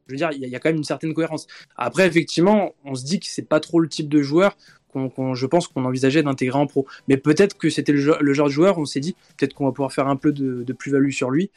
je 0.08 0.12
veux 0.12 0.16
dire, 0.16 0.30
il 0.32 0.44
y, 0.44 0.50
y 0.50 0.56
a 0.56 0.58
quand 0.58 0.68
même 0.68 0.78
une 0.78 0.84
certaine 0.84 1.14
cohérence. 1.14 1.46
Après, 1.76 2.04
effectivement, 2.06 2.74
on 2.84 2.96
se 2.96 3.04
dit 3.04 3.20
que 3.20 3.26
c'est 3.26 3.48
pas 3.48 3.60
trop 3.60 3.78
le 3.78 3.88
type 3.88 4.08
de 4.08 4.20
joueur 4.20 4.56
qu'on, 4.94 5.10
qu'on- 5.10 5.34
je 5.34 5.46
pense 5.46 5.68
qu'on 5.68 5.84
envisageait 5.84 6.22
d'intégrer 6.22 6.58
en 6.58 6.66
pro. 6.66 6.86
Mais 7.08 7.18
peut-être 7.18 7.58
que 7.58 7.68
c'était 7.68 7.92
le, 7.92 7.98
genre 7.98 8.46
de 8.46 8.52
joueur, 8.52 8.78
on 8.78 8.86
s'est 8.86 9.00
dit, 9.00 9.14
peut-être 9.36 9.52
qu'on 9.52 9.66
va 9.66 9.72
pouvoir 9.72 9.92
faire 9.92 10.08
un 10.08 10.16
peu 10.16 10.32
de, 10.32 10.62
de 10.62 10.72
plus-value 10.72 11.10
sur 11.10 11.30
lui. 11.30 11.50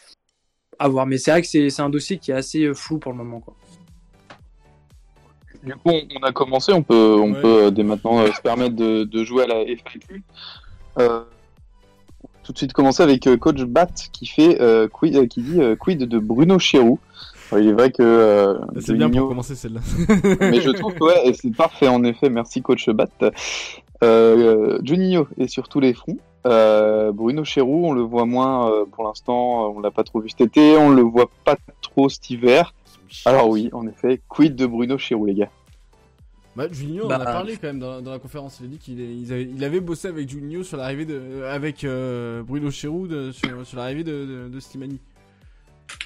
À 0.80 0.90
voir. 0.90 1.06
Mais 1.06 1.18
c'est 1.18 1.32
vrai 1.32 1.42
que 1.42 1.48
c'est, 1.48 1.70
c'est 1.70 1.82
un 1.82 1.90
dossier 1.90 2.18
qui 2.18 2.32
est 2.32 2.36
assez 2.36 2.66
euh, 2.66 2.74
flou 2.74 2.98
pour 3.00 3.12
le 3.14 3.18
moment. 3.20 3.40
Quoi. 3.40 3.56
Du 5.64 5.74
coup, 5.74 5.80
on, 5.90 6.24
a 6.24 6.32
commencé, 6.32 6.72
on 6.74 6.84
peut, 6.84 6.94
on 7.20 7.34
Ouais. 7.34 7.42
peut 7.42 7.64
euh, 7.66 7.72
dès 7.72 7.84
maintenant 7.84 8.20
euh, 8.20 8.32
se 8.32 8.42
permettre 8.42 8.76
de, 8.76 9.04
de 9.06 9.24
jouer 9.24 9.44
à 9.44 9.48
la 9.48 9.62
FAQ. 9.66 10.24
Euh, 11.00 11.24
tout 12.44 12.54
de 12.54 12.58
suite 12.58 12.74
commencer 12.74 13.04
avec 13.04 13.28
euh, 13.28 13.38
coach 13.38 13.62
Bat 13.64 13.88
qui 14.14 14.26
fait 14.28 14.62
euh, 14.62 14.88
quid, 14.88 15.16
euh, 15.16 15.26
qui 15.28 15.42
dit 15.42 15.62
euh, 15.62 15.76
quid 15.76 16.00
de 16.00 16.20
Bruno 16.20 16.60
Chirou? 16.60 17.00
Il 17.54 17.68
est 17.68 17.74
vrai 17.74 17.92
que 17.92 18.02
euh, 18.04 18.56
C'est 18.80 18.94
bien 18.94 19.08
Juninho- 19.08 19.20
pour 19.20 19.30
commencer 19.30 19.56
celle-là. 19.56 19.80
mais 20.42 20.60
je 20.62 20.70
trouve 20.72 20.94
que 20.96 21.04
ouais, 21.04 21.28
et 21.30 21.34
c'est 21.34 21.56
parfait 21.56 21.88
en 21.88 22.04
effet. 22.04 22.30
Merci 22.30 22.62
coach 22.62 22.90
Bat. 22.90 23.08
Euh, 24.04 24.80
Juninho 24.84 25.28
est 25.38 25.48
sur 25.48 25.68
tous 25.70 25.80
les 25.80 25.94
fronts. 25.94 26.18
Euh, 26.46 27.12
Bruno 27.12 27.44
Chéroux, 27.44 27.86
on 27.88 27.94
le 27.94 28.02
voit 28.02 28.26
moins 28.26 28.72
euh, 28.72 28.86
pour 28.92 29.04
l'instant. 29.04 29.70
On 29.72 29.80
l'a 29.80 29.92
pas 29.92 30.04
trop 30.04 30.20
vu 30.22 30.30
cet 30.30 30.42
été. 30.42 30.78
On 30.78 30.90
le 30.90 31.02
voit 31.02 31.30
pas 31.46 31.58
trop 31.82 32.10
cet 32.10 32.30
hiver. 32.30 32.74
Alors 33.26 33.50
oui, 33.50 33.70
en 33.74 33.88
effet, 33.88 34.22
quid 34.28 34.56
de 34.56 34.66
Bruno 34.66 34.98
Chéroux, 34.98 35.26
les 35.26 35.34
gars? 35.36 35.50
Bah, 36.56 36.66
Juninho, 36.72 37.06
on 37.06 37.08
Bah, 37.08 37.18
en 37.20 37.22
a 37.22 37.26
parlé 37.26 37.54
quand 37.58 37.68
même 37.68 37.80
dans, 37.80 37.92
la- 37.92 38.02
dans 38.02 38.12
la 38.12 38.20
conférence. 38.20 38.60
Il 38.62 38.66
a 38.66 38.70
dit 38.70 38.78
qu'il 38.78 39.00
il 39.00 39.64
avait 39.64 39.80
bossé 39.80 40.08
avec 40.08 40.28
Juninho 40.30 40.64
sur 40.64 40.78
l'arrivée 40.78 41.06
de, 41.06 41.44
avec 41.50 41.84
euh, 41.84 42.42
Bruno 42.44 42.72
Chéroux 42.72 43.08
de- 43.08 43.32
sur, 43.32 43.66
sur 43.66 43.78
l'arrivée 43.78 44.04
de, 44.04 44.26
de, 44.26 44.50
de 44.50 44.60
Slimani. 44.60 45.00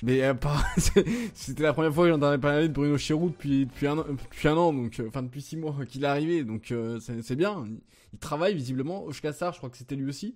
Mais 0.04 0.22
euh, 0.24 0.34
c'était 1.34 1.64
la 1.64 1.74
première 1.74 1.94
fois 1.94 2.06
que 2.06 2.12
j'entendais 2.12 2.38
parler 2.38 2.68
de 2.68 2.74
Bruno 2.74 2.98
Chéroux 2.98 3.30
depuis, 3.30 3.68
un, 3.88 3.98
an- 3.98 4.74
donc, 4.74 5.00
euh, 5.00 5.08
enfin 5.08 5.24
depuis 5.24 5.42
six 5.42 5.58
mois 5.58 5.76
qu'il 5.88 6.04
est 6.04 6.08
arrivé, 6.08 6.44
donc 6.44 6.72
euh, 6.72 7.00
c'est 7.00 7.36
bien. 7.36 7.64
Il, 7.68 7.80
il 8.14 8.20
travaille 8.20 8.54
visiblement. 8.56 9.04
Oshkasar, 9.06 9.54
je 9.54 9.58
crois 9.58 9.70
que 9.70 9.78
c'était 9.78 9.96
lui 9.96 10.10
aussi. 10.10 10.36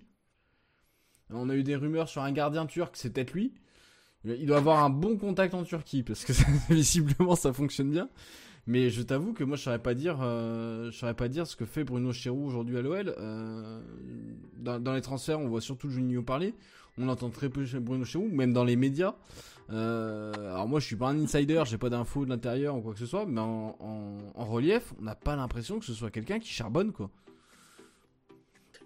On 1.30 1.48
a 1.50 1.54
eu 1.56 1.62
des 1.64 1.76
rumeurs 1.76 2.08
sur 2.08 2.22
un 2.22 2.32
gardien 2.32 2.66
turc, 2.66 2.96
c'est 2.96 3.10
peut-être 3.12 3.32
lui. 3.32 3.52
Il 4.24 4.46
doit 4.46 4.56
avoir 4.58 4.82
un 4.82 4.90
bon 4.90 5.16
contact 5.18 5.54
en 5.54 5.62
Turquie 5.64 6.02
parce 6.02 6.24
que 6.24 6.32
visiblement 6.72 7.36
ça 7.36 7.52
fonctionne 7.52 7.90
bien. 7.90 8.08
Mais 8.66 8.90
je 8.90 9.00
t'avoue 9.02 9.32
que 9.32 9.44
moi 9.44 9.56
je 9.56 9.62
saurais 9.62 9.78
pas 9.78 9.94
dire, 9.94 10.18
euh, 10.22 10.90
saurais 10.90 11.14
pas 11.14 11.28
dire 11.28 11.46
ce 11.46 11.54
que 11.54 11.64
fait 11.64 11.84
Bruno 11.84 12.12
Chéroux 12.12 12.46
aujourd'hui 12.46 12.76
à 12.76 12.82
l'OL. 12.82 13.14
Euh, 13.16 13.80
dans, 14.58 14.92
les 14.92 15.02
transferts, 15.02 15.38
on 15.38 15.48
voit 15.48 15.60
surtout 15.60 15.88
Juninho 15.88 16.22
parler. 16.22 16.52
On 16.98 17.08
entend 17.08 17.30
très 17.30 17.48
peu 17.48 17.64
Bruno 17.78 18.04
Chéroux, 18.04 18.28
même 18.28 18.52
dans 18.52 18.64
les 18.64 18.74
médias. 18.74 19.14
Euh, 19.70 20.32
alors 20.34 20.68
moi 20.68 20.80
je 20.80 20.86
suis 20.86 20.96
pas 20.96 21.08
un 21.08 21.20
insider, 21.20 21.62
j'ai 21.66 21.78
pas 21.78 21.90
d'infos 21.90 22.24
de 22.24 22.30
l'intérieur 22.30 22.76
ou 22.76 22.80
quoi 22.80 22.92
que 22.92 22.98
ce 22.98 23.06
soit, 23.06 23.26
mais 23.26 23.40
en, 23.40 23.74
relief, 24.36 24.94
on 25.00 25.02
n'a 25.02 25.14
pas 25.14 25.36
l'impression 25.36 25.78
que 25.78 25.84
ce 25.84 25.92
soit 25.92 26.10
quelqu'un 26.10 26.38
qui 26.38 26.50
charbonne 26.50 26.92
quoi. 26.92 27.10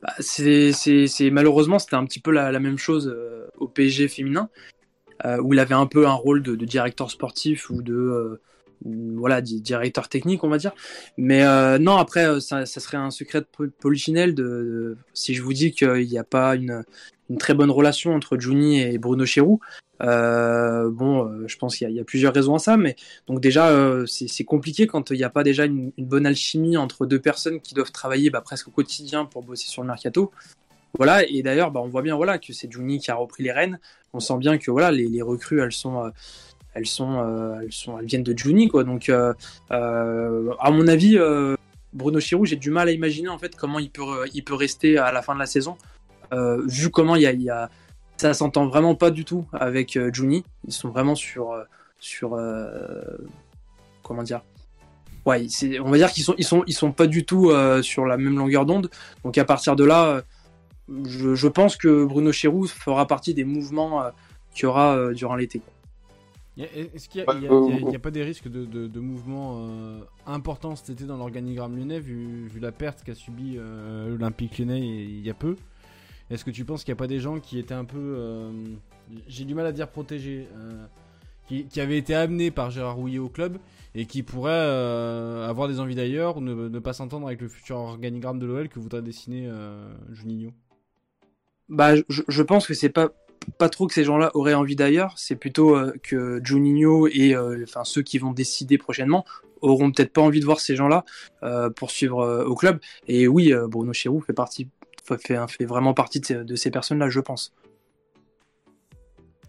Bah, 0.02 0.14
c'est, 0.20 0.72
malheureusement 1.30 1.78
c'était 1.78 1.96
un 1.96 2.06
petit 2.06 2.20
peu 2.20 2.30
la, 2.30 2.58
même 2.58 2.78
chose 2.78 3.08
euh, 3.08 3.46
au 3.58 3.68
PSG 3.68 4.08
féminin 4.08 4.48
où 5.42 5.52
il 5.52 5.58
avait 5.58 5.74
un 5.74 5.84
peu 5.84 6.08
un 6.08 6.14
rôle 6.14 6.42
de, 6.42 6.54
directeur 6.56 7.10
sportif 7.10 7.68
ou 7.68 7.82
de 7.82 8.40
voilà 8.84 9.40
di- 9.40 9.60
directeur 9.60 10.08
technique 10.08 10.42
on 10.44 10.48
va 10.48 10.58
dire 10.58 10.72
mais 11.16 11.44
euh, 11.44 11.78
non 11.78 11.96
après 11.96 12.26
euh, 12.26 12.40
ça, 12.40 12.64
serait 12.66 12.96
un 12.96 13.10
secret 13.10 13.40
de 13.40 13.46
po- 13.50 13.70
polichinelle 13.80 14.34
de, 14.34 14.96
si 15.14 15.34
je 15.34 15.42
vous 15.42 15.52
dis 15.52 15.72
qu'il 15.72 16.08
n'y 16.08 16.18
a 16.18 16.24
pas 16.24 16.54
une, 16.54 16.84
très 17.38 17.54
bonne 17.54 17.70
relation 17.70 18.14
entre 18.14 18.38
Juni 18.38 18.80
et 18.80 18.98
Bruno 18.98 19.24
Chéroux 19.24 19.60
euh, 20.02 20.90
bon 20.90 21.46
je 21.46 21.56
pense 21.58 21.76
qu'il 21.76 21.90
y, 21.90 22.00
a- 22.00 22.04
plusieurs 22.04 22.32
raisons 22.34 22.54
à 22.54 22.58
ça 22.58 22.76
mais 22.76 22.96
donc 23.26 23.40
déjà 23.40 23.70
c'est, 24.06 24.44
compliqué 24.44 24.86
quand 24.86 25.10
il 25.10 25.16
n'y 25.16 25.24
a 25.24 25.30
pas 25.30 25.44
déjà 25.44 25.66
une, 25.66 25.92
bonne 25.98 26.26
alchimie 26.26 26.76
entre 26.76 27.06
deux 27.06 27.20
personnes 27.20 27.60
qui 27.60 27.74
doivent 27.74 27.92
travailler 27.92 28.30
bah, 28.30 28.40
presque 28.40 28.68
au 28.68 28.70
quotidien 28.72 29.26
pour 29.26 29.42
bosser 29.42 29.68
sur 29.68 29.82
le 29.82 29.88
mercato 29.88 30.32
voilà, 30.98 31.24
et 31.28 31.42
d'ailleurs, 31.42 31.70
bah, 31.70 31.80
on 31.82 31.88
voit 31.88 32.02
bien 32.02 32.16
voilà, 32.16 32.38
que 32.38 32.52
c'est 32.52 32.70
Juni 32.70 32.98
qui 32.98 33.10
a 33.10 33.14
repris 33.14 33.44
les 33.44 33.52
rênes. 33.52 33.78
On 34.12 34.20
sent 34.20 34.38
bien 34.38 34.58
que 34.58 34.70
voilà, 34.70 34.90
les, 34.90 35.22
recrues, 35.22 35.60
elles 35.60 35.72
sont, 35.72 36.10
elles, 36.74 36.86
sont, 36.86 37.18
euh, 37.18 37.60
elles, 37.62 37.72
sont, 37.72 37.98
elles 37.98 38.06
viennent 38.06 38.22
de 38.22 38.36
Juni. 38.36 38.68
Quoi. 38.68 38.84
Donc, 38.84 39.08
euh, 39.08 39.34
euh, 39.70 40.52
à 40.60 40.70
mon 40.70 40.86
avis, 40.88 41.18
Bruno 41.92 42.20
Chirou, 42.20 42.44
j'ai 42.46 42.56
du 42.56 42.70
mal 42.70 42.88
à 42.88 42.92
imaginer 42.92 43.28
en 43.28 43.38
fait, 43.38 43.56
comment 43.56 43.78
il 43.78 43.90
peut, 43.90 44.26
il 44.34 44.44
peut 44.44 44.54
rester 44.54 44.98
à 44.98 45.12
la 45.12 45.22
fin 45.22 45.34
de 45.34 45.40
la 45.40 45.46
saison. 45.46 45.76
Vu 46.32 46.90
comment 46.90 47.16
il 47.16 47.22
y 47.22 47.50
a, 47.50 47.70
ça 48.16 48.34
s'entend 48.34 48.66
vraiment 48.66 48.94
pas 48.94 49.10
du 49.10 49.24
tout 49.24 49.46
avec 49.52 49.98
Juni. 50.12 50.44
Ils 50.66 50.72
sont 50.72 50.90
vraiment 50.90 51.14
sur. 51.14 51.54
sur 51.98 52.38
comment 54.02 54.22
dire? 54.22 54.42
Ouais, 55.26 55.46
on 55.84 55.90
va 55.90 55.98
dire 55.98 56.10
qu'ils 56.10 56.24
sont, 56.24 56.34
ils 56.38 56.44
sont, 56.44 56.64
ils 56.66 56.72
sont 56.72 56.92
pas 56.92 57.06
du 57.06 57.24
tout 57.26 57.52
sur 57.82 58.06
la 58.06 58.16
même 58.16 58.38
longueur 58.38 58.64
d'onde. 58.64 58.90
Donc 59.24 59.36
à 59.38 59.44
partir 59.44 59.74
de 59.74 59.84
là, 59.84 60.22
je, 60.88 61.48
pense 61.48 61.76
que 61.76 62.04
Bruno 62.04 62.30
Chéroux 62.30 62.68
fera 62.68 63.06
partie 63.08 63.34
des 63.34 63.44
mouvements 63.44 64.04
qu'il 64.54 64.64
y 64.64 64.66
aura 64.66 65.12
durant 65.12 65.34
l'été. 65.34 65.62
Est-ce 66.64 67.08
qu'il 67.08 67.20
y, 67.22 67.24
Ouais, 67.26 67.34
a- 67.34 67.38
y 67.38 67.46
a- 67.46 67.50
euh, 67.52 67.96
a- 67.96 67.98
pas 67.98 68.10
des 68.10 68.22
risques 68.22 68.48
de, 68.48 68.64
de, 68.64 68.86
de 68.86 69.00
mouvements 69.00 69.66
euh, 69.68 70.00
importants 70.26 70.76
cet 70.76 70.90
été 70.90 71.04
dans 71.04 71.16
l'organigramme 71.16 71.76
lyonnais 71.76 72.00
vu, 72.00 72.48
vu 72.48 72.60
la 72.60 72.72
perte 72.72 73.02
qu'a 73.04 73.14
subi 73.14 73.54
euh, 73.56 74.08
l'Olympique 74.10 74.58
lyonnais 74.58 74.80
il 74.80 75.20
y 75.24 75.30
a 75.30 75.34
peu? 75.34 75.56
Est-ce 76.30 76.44
que 76.44 76.50
tu 76.50 76.64
penses 76.64 76.84
qu'il 76.84 76.92
n'y 76.92 76.98
a 76.98 77.02
pas 77.02 77.08
des 77.08 77.20
gens 77.20 77.40
qui 77.40 77.58
étaient 77.58 77.74
un 77.74 77.84
peu, 77.84 77.98
euh, 77.98 78.52
j'ai 79.28 79.44
du 79.44 79.54
mal 79.54 79.66
à 79.66 79.72
dire 79.72 79.88
protégés, 79.88 80.48
euh, 80.56 80.86
qui, 81.48 81.66
qui 81.66 81.80
avaient 81.80 81.98
été 81.98 82.14
amenés 82.14 82.50
par 82.50 82.70
Gérard 82.70 82.96
Rouillet 82.96 83.18
au 83.18 83.28
club 83.28 83.58
et 83.94 84.06
qui 84.06 84.22
pourraient 84.22 84.52
euh, 84.52 85.48
avoir 85.48 85.68
des 85.68 85.80
envies 85.80 85.96
d'ailleurs 85.96 86.38
ou 86.38 86.40
ne, 86.42 86.68
ne 86.68 86.78
pas 86.80 86.92
s'entendre 86.94 87.26
avec 87.28 87.40
le 87.42 87.48
futur 87.48 87.76
organigramme 87.78 88.38
de 88.38 88.46
l'OL 88.46 88.68
que 88.68 88.80
voudrait 88.80 89.02
dessiner 89.02 89.48
euh, 89.48 89.92
Juninho? 90.12 90.52
Bah, 91.68 91.94
je, 92.08 92.22
je 92.26 92.42
pense 92.42 92.66
que 92.66 92.74
c'est 92.74 92.88
pas 92.88 93.10
pas 93.58 93.68
trop 93.68 93.86
que 93.86 93.94
ces 93.94 94.04
gens-là 94.04 94.30
auraient 94.34 94.54
envie 94.54 94.76
d'ailleurs, 94.76 95.14
c'est 95.16 95.36
plutôt 95.36 95.76
euh, 95.76 95.92
que 96.02 96.40
Juninho 96.44 97.08
et 97.08 97.34
euh, 97.34 97.64
ceux 97.84 98.02
qui 98.02 98.18
vont 98.18 98.32
décider 98.32 98.78
prochainement 98.78 99.24
auront 99.60 99.90
peut-être 99.90 100.12
pas 100.12 100.22
envie 100.22 100.40
de 100.40 100.44
voir 100.44 100.60
ces 100.60 100.76
gens-là 100.76 101.04
euh, 101.42 101.68
poursuivre 101.68 102.44
au 102.46 102.54
club. 102.54 102.80
Et 103.08 103.28
oui, 103.28 103.52
Bruno 103.68 103.92
Chéroux 103.92 104.20
fait 104.20 104.32
partie 104.32 104.68
fait, 105.04 105.64
vraiment 105.64 105.92
partie 105.92 106.20
de 106.20 106.56
ces 106.56 106.70
personnes-là, 106.70 107.10
je 107.10 107.20
pense. 107.20 107.52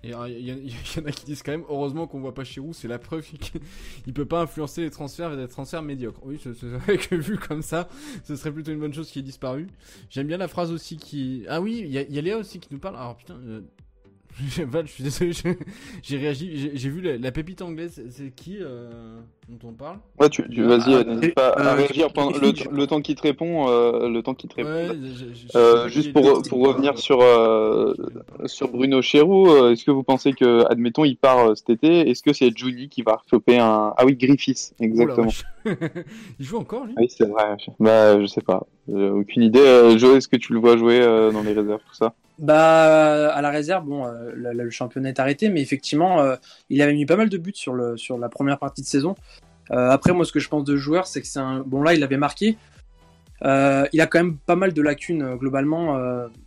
Et 0.04 0.14
euh, 0.14 0.28
il 0.30 0.48
il 0.48 0.72
y 0.72 1.00
en 1.00 1.06
a 1.06 1.12
qui 1.12 1.26
disent 1.26 1.44
quand 1.44 1.52
même, 1.52 1.64
heureusement 1.70 2.08
qu'on 2.08 2.20
voit 2.20 2.34
pas 2.34 2.44
Chirou, 2.44 2.74
c'est 2.74 2.88
la 2.88 3.00
preuve 3.00 3.26
qu'il 4.04 4.14
peut 4.14 4.26
pas 4.26 4.42
influencer 4.42 4.82
les 4.82 4.90
transferts 4.90 5.30
vers 5.30 5.38
des 5.38 5.48
transferts 5.48 5.82
médiocres. 5.82 6.22
Oui, 6.24 6.40
c'est 6.42 6.54
vrai 6.64 6.98
que 6.98 7.16
vu 7.16 7.38
comme 7.38 7.62
ça, 7.62 7.88
ce 8.24 8.36
serait 8.36 8.52
plutôt 8.52 8.72
une 8.72 8.80
bonne 8.80 8.94
chose 8.94 9.10
qui 9.12 9.20
est 9.20 9.24
disparue. 9.24 9.68
J'aime 10.10 10.28
bien 10.28 10.38
la 10.38 10.48
phrase 10.48 10.72
aussi 10.72 10.98
qui. 10.98 11.46
Ah 11.48 11.62
oui, 11.62 11.82
il 11.86 11.92
y, 11.92 11.98
a- 11.98 12.22
Léa 12.22 12.38
aussi 12.38 12.60
qui 12.60 12.70
nous 12.72 12.80
parle. 12.80 12.96
Alors 12.96 13.16
putain, 13.16 13.36
euh, 13.36 13.62
Val, 14.66 14.88
je 14.88 14.92
suis 14.92 15.04
désolé, 15.04 15.32
j'ai 16.04 16.18
réagi, 16.18 16.72
j'ai 16.74 16.90
vu 16.90 17.02
la, 17.02 17.18
la 17.18 17.32
pépite 17.32 17.62
anglaise, 17.62 18.02
c'est 18.10 18.34
qui 18.34 18.58
euh, 18.62 19.20
dont 19.50 19.70
on 19.70 19.74
parle? 19.74 19.98
Ouais, 20.20 20.30
tu, 20.30 20.48
tu- 20.50 20.64
vas-y, 20.64 20.82
Ah, 20.88 20.98
euh, 20.98 21.04
n'hésite 21.04 21.36
pas 21.36 21.50
à 21.50 21.74
euh, 21.74 21.76
réagir 21.76 22.14
pendant 22.14 22.32
le, 22.32 22.86
temps 22.88 23.02
qu'il 23.02 23.16
te 23.16 23.22
répond. 23.24 23.68
euh, 23.70 24.08
le 24.08 24.24
temps 24.24 24.34
te 24.34 24.48
répond. 24.56 24.70
Ouais, 24.70 24.88
je- 24.88 25.26
je- 25.26 25.34
je- 25.34 25.58
Euh, 25.58 25.84
je- 25.84 25.90
juste 25.90 26.14
pour, 26.14 26.44
pour 26.44 26.66
revenir 26.68 26.98
sur, 26.98 27.22
euh, 27.22 27.94
sur 28.46 28.70
Bruno 28.70 29.02
Chéroux, 29.02 29.50
euh, 29.50 29.72
est-ce 29.72 29.84
que 29.84 29.92
vous 29.92 30.04
pensez 30.04 30.34
que, 30.34 30.64
admettons, 30.70 31.04
il 31.04 31.18
part 31.18 31.50
euh, 31.50 31.56
cet 31.56 31.70
été, 31.70 32.10
est-ce 32.10 32.24
que 32.24 32.32
c'est 32.34 32.56
Juni 32.56 32.88
qui 32.90 33.02
va 33.02 33.22
choper 33.30 33.58
un... 33.60 33.94
Ah 33.98 34.06
oui, 34.06 34.16
Griffiths, 34.16 34.74
exactement. 34.80 35.30
il 36.40 36.46
joue 36.46 36.58
encore 36.58 36.86
lui? 36.86 36.96
Oui, 36.98 37.08
c'est 37.10 37.28
vrai. 37.28 37.58
Bah, 37.80 38.20
je 38.22 38.26
sais 38.28 38.42
pas. 38.42 38.66
J'ai 38.88 39.10
aucune 39.10 39.44
idée. 39.44 39.60
Euh, 39.60 39.98
Joe, 39.98 40.18
est-ce 40.18 40.28
que 40.28 40.38
tu 40.38 40.54
le 40.54 40.60
vois 40.60 40.78
jouer 40.78 41.00
euh, 41.02 41.32
dans 41.32 41.44
les 41.44 41.54
réserves, 41.54 41.82
tout 41.86 41.94
ça? 41.96 42.14
Bah, 42.40 43.32
à 43.34 43.42
la 43.42 43.50
réserve, 43.50 43.86
bon, 43.86 44.08
euh, 44.08 44.32
le, 44.34 44.70
championnat 44.70 45.10
est 45.10 45.20
arrêté, 45.20 45.50
mais 45.50 45.62
effectivement, 45.62 46.22
euh, 46.22 46.36
il 46.70 46.82
avait 46.82 46.94
mis 46.94 47.06
pas 47.06 47.16
mal 47.16 47.30
de 47.30 47.38
buts 47.38 47.52
sur, 47.54 47.74
le, 47.74 47.98
sur 47.98 48.18
la 48.18 48.30
première 48.30 48.58
partie 48.58 48.82
de 48.82 48.88
saison. 48.88 49.16
Euh, 49.72 49.90
après, 49.90 50.12
moi, 50.12 50.26
ce 50.26 50.32
que 50.32 50.40
je 50.40 50.50
pense 50.50 50.64
de 50.64 50.76
joueur, 50.76 51.08
c'est 51.08 51.22
que 51.22 51.28
c'est 51.28 51.40
un. 51.40 51.60
Bon, 51.60 51.82
là, 51.84 51.94
il 51.94 52.04
avait 52.04 52.18
marqué. 52.18 52.58
Il 53.44 54.02
a 54.02 54.08
quand 54.08 54.20
même 54.20 54.38
pas 54.38 54.56
mal 54.56 54.72
de 54.74 54.82
lacunes 54.82 55.36
globalement 55.36 55.98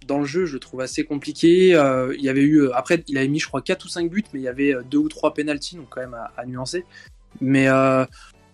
dans 0.06 0.18
le 0.18 0.24
jeu, 0.24 0.46
je 0.46 0.58
trouve 0.58 0.80
assez 0.80 1.04
compliqué. 1.04 1.70
Il 1.70 2.20
y 2.22 2.28
avait 2.28 2.42
eu, 2.42 2.70
après, 2.70 3.02
il 3.08 3.18
avait 3.18 3.26
mis, 3.26 3.40
je 3.40 3.48
crois, 3.48 3.62
4 3.62 3.84
ou 3.84 3.88
5 3.88 4.08
buts, 4.08 4.22
mais 4.32 4.40
il 4.40 4.44
y 4.44 4.48
avait 4.48 4.74
euh, 4.74 4.82
deux 4.82 4.98
ou 4.98 5.08
trois 5.08 5.34
pénalties, 5.34 5.74
donc 5.74 5.86
quand 5.90 6.00
même 6.00 6.14
à, 6.14 6.46
nuancer. 6.46 6.84
Mais 7.40 7.68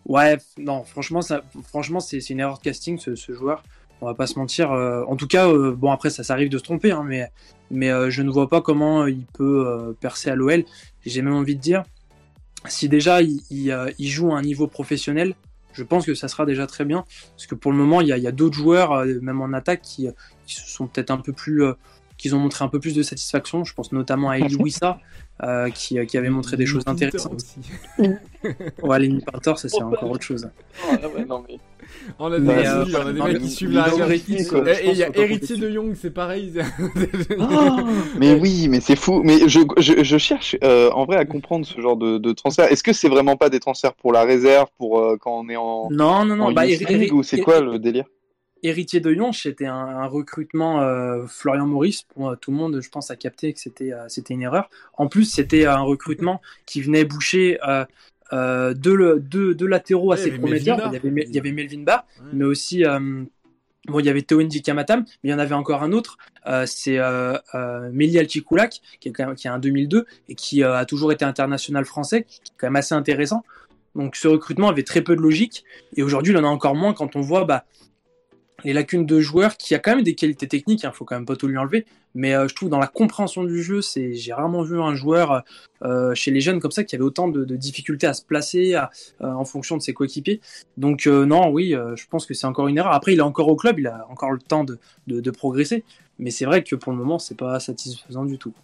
ouais, 0.07 0.39
non, 0.57 0.85
franchement, 0.85 1.21
ça, 1.21 1.43
franchement, 1.65 2.01
c'est 2.01 2.19
une 2.31 2.41
erreur 2.41 2.59
de 2.59 2.63
casting 2.63 2.99
ce 2.99 3.33
joueur. 3.33 3.63
On 4.01 4.07
va 4.07 4.15
pas 4.15 4.27
se 4.27 4.39
mentir. 4.39 4.73
euh, 4.73 5.05
en 5.09 5.17
tout 5.17 5.27
cas, 5.27 5.49
euh, 5.49 5.73
bon 5.77 5.91
après, 5.91 6.11
ça, 6.11 6.23
ça 6.23 6.33
arrive 6.33 6.49
de 6.49 6.59
se 6.59 6.63
tromper, 6.63 6.91
hein, 6.93 7.05
mais 7.07 7.31
mais 7.71 7.91
euh, 7.91 8.11
je 8.11 8.23
ne 8.23 8.31
vois 8.31 8.49
pas 8.49 8.61
comment 8.63 9.07
il 9.07 9.25
peut 9.27 9.65
euh, 9.67 9.93
percer 10.01 10.31
à 10.31 10.35
l'OL. 10.35 10.65
J'ai 11.07 11.23
même 11.23 11.35
envie 11.35 11.55
de 11.57 11.61
dire, 11.61 11.83
si 12.67 12.89
déjà 12.89 13.23
il, 13.23 13.41
il, 13.51 13.71
euh, 13.71 13.91
il 13.99 14.09
joue 14.09 14.33
à 14.33 14.39
un 14.39 14.43
niveau 14.43 14.67
professionnel, 14.67 15.35
je 15.73 15.85
pense 15.85 16.05
que 16.05 16.15
ça 16.15 16.29
sera 16.29 16.47
déjà 16.47 16.67
très 16.67 16.85
bien. 16.85 17.05
Parce 17.37 17.47
que 17.47 17.55
pour 17.55 17.71
le 17.73 17.79
moment, 17.79 18.01
il 18.01 18.09
y 18.09 18.13
a, 18.27 18.33
d'autres 18.33 18.57
joueurs, 18.57 18.93
euh, 18.93 19.21
même 19.21 19.41
en 19.41 19.53
attaque, 19.53 19.83
qui, 19.83 20.09
qui 20.47 20.55
se 20.55 20.67
sont 20.69 20.87
peut-être 20.87 21.11
un 21.11 21.19
peu 21.19 21.33
plus. 21.33 21.63
euh, 21.65 21.75
qui 22.19 22.31
ont 22.35 22.39
montré 22.39 22.63
un 22.63 22.69
peu 22.69 22.79
plus 22.81 22.95
de 22.95 23.03
satisfaction. 23.03 23.65
Je 23.65 23.73
pense 23.73 23.93
notamment 23.93 24.29
à 24.29 24.37
Eli 24.39 24.55
Wissa, 24.61 24.99
euh, 25.43 25.71
qui, 25.71 26.05
qui 26.05 26.19
avait 26.19 26.29
montré 26.29 26.59
des 26.59 26.67
choses 26.67 26.83
intéressantes. 26.87 27.33
aussi. 27.33 27.61
Ouais, 28.83 28.99
Lenny 28.99 29.23
Pinter, 29.23 29.55
ça 29.57 29.71
c'est 29.71 29.83
encore 29.83 30.11
autre 30.11 30.23
chose. 30.23 30.47
non, 31.27 31.43
mais... 31.49 31.59
On 32.19 32.33
a 32.33 32.39
des, 32.39 32.47
Mais, 32.47 32.67
euh, 32.67 32.85
on 32.95 33.07
a 33.07 33.13
des 33.13 33.23
mecs 33.23 33.39
qui 33.43 33.51
suivent 33.51 33.71
il 33.71 33.77
la. 33.77 33.89
Et 33.89 34.19
Je 34.19 34.57
et 34.83 34.91
il 34.91 34.97
y 34.97 35.03
a 35.03 35.17
Héritier 35.17 35.57
de 35.57 35.71
Young, 35.71 35.95
c'est 35.95 36.11
pareil. 36.11 36.53
mais 38.19 38.35
oui, 38.35 38.69
mais 38.69 38.81
c'est 38.81 38.97
fou. 38.97 39.23
Mais 39.25 39.49
je, 39.49 39.61
je, 39.79 40.03
je 40.03 40.19
cherche 40.19 40.57
euh, 40.65 40.91
en 40.91 41.05
vrai 41.05 41.17
à 41.17 41.25
comprendre 41.25 41.67
ce 41.67 41.81
genre 41.81 41.97
de, 41.97 42.19
de 42.19 42.33
transfert. 42.33 42.71
Est-ce 42.71 42.83
que 42.83 42.93
c'est 42.93 43.09
vraiment 43.09 43.37
pas 43.37 43.51
des 43.51 43.61
transferts 43.61 43.95
pour 43.95 44.13
la 44.13 44.25
réserve, 44.25 44.69
pour 44.79 45.01
euh, 45.01 45.17
quand 45.21 45.39
on 45.39 45.49
est 45.49 45.57
en, 45.57 45.89
Non, 45.91 46.25
non, 46.25 46.37
non. 46.37 46.47
en 46.47 46.53
Bah, 46.53 46.67
League, 46.67 47.13
ou 47.13 47.23
c'est 47.23 47.41
quoi 47.41 47.61
le 47.61 47.79
délire? 47.79 48.05
Héritier 48.63 49.01
de 49.01 49.09
Lyon, 49.11 49.33
c'était 49.33 49.67
un, 49.67 49.75
un 49.75 50.07
recrutement 50.07 50.83
euh, 50.83 51.25
Florian 51.27 51.67
Maurice. 51.67 52.03
Pour 52.03 52.31
euh, 52.31 52.37
tout 52.37 52.51
le 52.51 52.57
monde, 52.59 52.81
je 52.83 52.89
pense, 52.91 53.11
a 53.11 53.17
capté 53.17 53.53
que 53.53 53.61
c'était 53.61 53.93
euh, 53.93 54.05
c'était 54.09 54.35
une 54.35 54.43
erreur. 54.43 54.69
En 54.99 55.09
plus, 55.09 55.25
c'était 55.25 55.65
un 55.67 55.81
recrutement 55.81 56.41
qui 56.67 56.83
venait 56.83 57.05
boucher 57.05 57.59
euh, 58.33 58.75
deux, 58.75 59.19
deux, 59.21 59.55
deux 59.55 59.67
latéraux 59.67 60.13
assez 60.13 60.31
prometteurs. 60.31 60.79
Il 60.91 60.95
y 60.95 60.97
avait, 60.97 61.25
il 61.29 61.35
y 61.35 61.39
avait 61.39 61.53
Melvin 61.53 61.83
Barr, 61.83 62.05
Ouais. 62.21 62.27
mais 62.33 62.45
aussi 62.45 62.85
euh, 62.85 63.25
bon, 63.89 63.99
il 64.01 64.07
y 64.07 64.09
avait 64.09 64.23
Towendi 64.23 64.63
Kamatam, 64.63 65.01
mais 65.23 65.31
il 65.31 65.31
y 65.31 65.35
en 65.35 65.39
avait 65.39 65.55
encore 65.55 65.83
un 65.83 65.93
autre. 65.93 66.17
euh, 66.47 66.65
c'est 66.67 66.99
euh, 66.99 67.37
euh, 67.55 67.91
Meli 67.93 68.25
qui 68.27 68.39
est 68.39 68.43
quand 69.13 69.27
même 69.27 69.35
qui 69.35 69.47
est 69.47 69.51
un 69.51 69.59
2002 69.59 70.07
et 70.29 70.35
qui 70.35 70.63
euh, 70.63 70.75
a 70.77 70.85
toujours 70.85 71.13
été 71.13 71.25
international 71.25 71.85
français, 71.85 72.25
qui 72.25 72.39
est 72.53 72.55
quand 72.59 72.67
même 72.69 72.77
assez 72.77 72.95
intéressant. 72.95 73.45
Donc 73.97 74.15
ce 74.15 74.29
recrutement 74.29 74.69
avait 74.69 74.85
très 74.85 75.03
peu 75.03 75.17
de 75.17 75.21
logique 75.21 75.65
et 75.97 76.03
aujourd'hui 76.05 76.33
il 76.33 76.37
en 76.39 76.45
a 76.45 76.49
encore 76.49 76.77
moins 76.77 76.95
quand 76.95 77.17
on 77.17 77.21
voit 77.21 77.45
bah, 77.45 77.65
les 78.65 78.73
lacunes 78.73 79.07
de 79.07 79.21
joueurs 79.21 79.57
qui 79.57 79.75
a 79.75 79.79
quand 79.79 79.95
même 79.95 80.05
des 80.05 80.15
qualités 80.15 80.49
techniques, 80.49 80.83
il 80.83 80.91
faut 80.93 81.05
quand 81.05 81.15
même 81.15 81.27
pas 81.27 81.37
tout 81.37 81.47
lui 81.47 81.59
enlever, 81.59 81.87
mais 82.15 82.35
euh, 82.35 82.49
je 82.49 82.55
trouve 82.55 82.69
dans 82.69 82.79
la 82.79 82.87
compréhension 82.87 83.45
du 83.45 83.63
jeu, 83.63 83.81
c'est 83.83 84.15
j'ai 84.15 84.33
rarement 84.33 84.63
vu 84.63 84.81
un 84.81 84.95
joueur 84.95 85.45
euh, 85.83 86.15
chez 86.15 86.31
les 86.31 86.41
jeunes 86.41 86.61
comme 86.61 86.71
ça 86.71 86.85
qui 86.85 86.95
avait 86.95 87.05
autant 87.05 87.29
de, 87.29 87.45
difficultés 87.57 88.07
à 88.07 88.15
se 88.15 88.25
placer 88.25 88.75
euh, 88.75 88.87
en 89.21 89.45
fonction 89.45 89.77
de 89.77 89.83
ses 89.83 89.95
coéquipiers. 89.95 90.41
Donc 90.77 91.07
non, 91.07 91.51
oui, 91.51 91.75
je 91.97 92.07
pense 92.09 92.27
que 92.27 92.35
c'est 92.35 92.47
encore 92.47 92.69
une 92.69 92.79
erreur. 92.79 92.93
Après, 92.93 93.13
il 93.13 93.19
est 93.19 93.23
encore 93.23 93.49
au 93.49 93.57
club, 93.57 93.79
il 93.79 93.87
a 93.87 94.07
encore 94.11 94.33
le 94.33 94.41
temps 94.41 94.65
de, 94.65 95.31
progresser, 95.31 95.85
mais 96.19 96.31
c'est 96.31 96.45
vrai 96.45 96.63
que 96.65 96.75
pour 96.75 96.93
le 96.93 96.99
moment, 96.99 97.19
c'est 97.19 97.37
pas 97.37 97.61
satisfaisant 97.61 98.25
du 98.25 98.39
tout. 98.39 98.55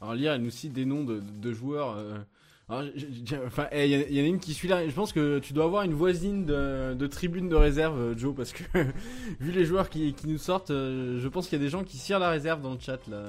Alors 0.00 0.14
lire, 0.14 0.32
elle 0.32 0.42
nous 0.42 0.50
cite 0.50 0.72
des 0.72 0.84
noms 0.84 1.04
de 1.04 1.52
joueurs. 1.52 1.96
Enfin, 2.68 3.66
eh, 3.72 3.86
il 3.86 3.92
y, 3.92 3.96
en 3.96 4.00
a- 4.00 4.04
il 4.10 4.16
y 4.16 4.20
en 4.20 4.24
a 4.24 4.26
une 4.26 4.38
qui 4.40 4.52
suit 4.54 4.68
là. 4.68 4.86
Je 4.86 4.92
pense 4.94 5.12
que 5.12 5.38
tu 5.38 5.52
dois 5.52 5.64
avoir 5.64 5.84
une 5.84 5.94
voisine 5.94 6.44
de, 6.44 6.94
de 6.94 7.06
tribune 7.06 7.48
de 7.48 7.54
réserve, 7.54 7.98
euh, 7.98 8.14
Joe, 8.18 8.34
parce 8.34 8.52
que 8.52 8.62
vu 9.40 9.52
les 9.52 9.64
joueurs 9.64 9.88
qui, 9.88 10.12
qui 10.14 10.28
nous 10.28 10.38
sortent, 10.38 10.70
euh, 10.70 11.20
je 11.20 11.28
pense 11.28 11.48
qu'il 11.48 11.58
y 11.58 11.62
a 11.62 11.64
des 11.64 11.70
gens 11.70 11.84
qui 11.84 11.96
cirent 11.96 12.18
la 12.18 12.30
réserve 12.30 12.60
dans 12.62 12.72
le 12.72 12.80
chat 12.80 12.98
là. 13.08 13.22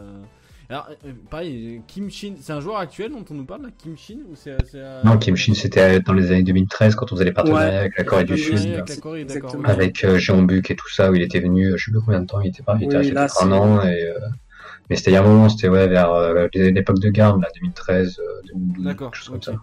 Alors, 0.70 0.90
euh, 1.06 1.14
pareil, 1.30 1.82
Kim 1.88 2.10
Shin, 2.10 2.34
c'est 2.42 2.52
un 2.52 2.60
joueur 2.60 2.78
actuel 2.80 3.12
dont 3.12 3.24
on 3.30 3.34
nous 3.36 3.46
parle 3.46 3.62
là, 3.62 3.70
Kim 3.78 3.96
Shin 3.96 4.18
ou 4.30 4.36
c'est 4.36 4.58
euh, 4.76 5.02
Non, 5.06 5.18
Kim 5.18 5.38
Shin, 5.38 5.54
c'était 5.54 6.02
dans 6.02 6.12
les 6.12 6.30
années 6.32 6.44
2013 6.44 6.96
quand 6.96 7.06
on 7.14 7.16
faisait 7.16 7.24
les 7.24 7.32
partenariats 7.32 7.70
Ouais. 7.70 7.76
avec 7.78 7.98
la 7.98 8.04
Corée 8.04 8.26
du 8.26 8.38
Sud. 8.38 8.58
avec 8.74 8.90
la 8.90 8.96
Corée, 8.98 9.26
avec 9.64 10.04
euh, 10.04 10.18
Jean 10.20 10.42
Buc 10.42 10.70
et 10.70 10.76
tout 10.76 10.90
ça, 10.90 11.10
où 11.10 11.16
il 11.16 11.22
était 11.22 11.40
venu, 11.40 11.72
je 11.78 11.86
sais 11.86 11.92
plus 11.92 12.02
combien 12.02 12.20
de 12.20 12.26
temps 12.26 12.42
il 12.42 12.50
était 12.50 12.64
pas, 12.64 12.76
il 12.82 12.84
était 12.84 12.98
Oui, 12.98 12.98
resté 12.98 13.14
là, 13.14 13.28
peut-être 13.28 13.44
un 13.44 13.52
an, 13.54 13.82
et, 13.84 14.08
euh, 14.10 14.20
mais 14.90 14.96
c'était 14.96 15.12
il 15.12 15.14
y 15.16 15.18
a 15.18 15.24
un 15.24 15.28
moment, 15.28 15.50
c'était 15.50 15.70
ouais, 15.70 15.88
vers 15.88 16.12
euh, 16.14 16.48
l'époque 16.54 17.00
de 17.00 17.10
garde, 17.10 17.42
là, 17.42 17.48
2013, 17.56 18.20
euh, 18.20 18.42
2012, 18.54 18.86
D'accord. 18.86 19.12
quelque 19.12 19.20
chose 19.20 19.30
comme 19.30 19.42
ça. 19.42 19.56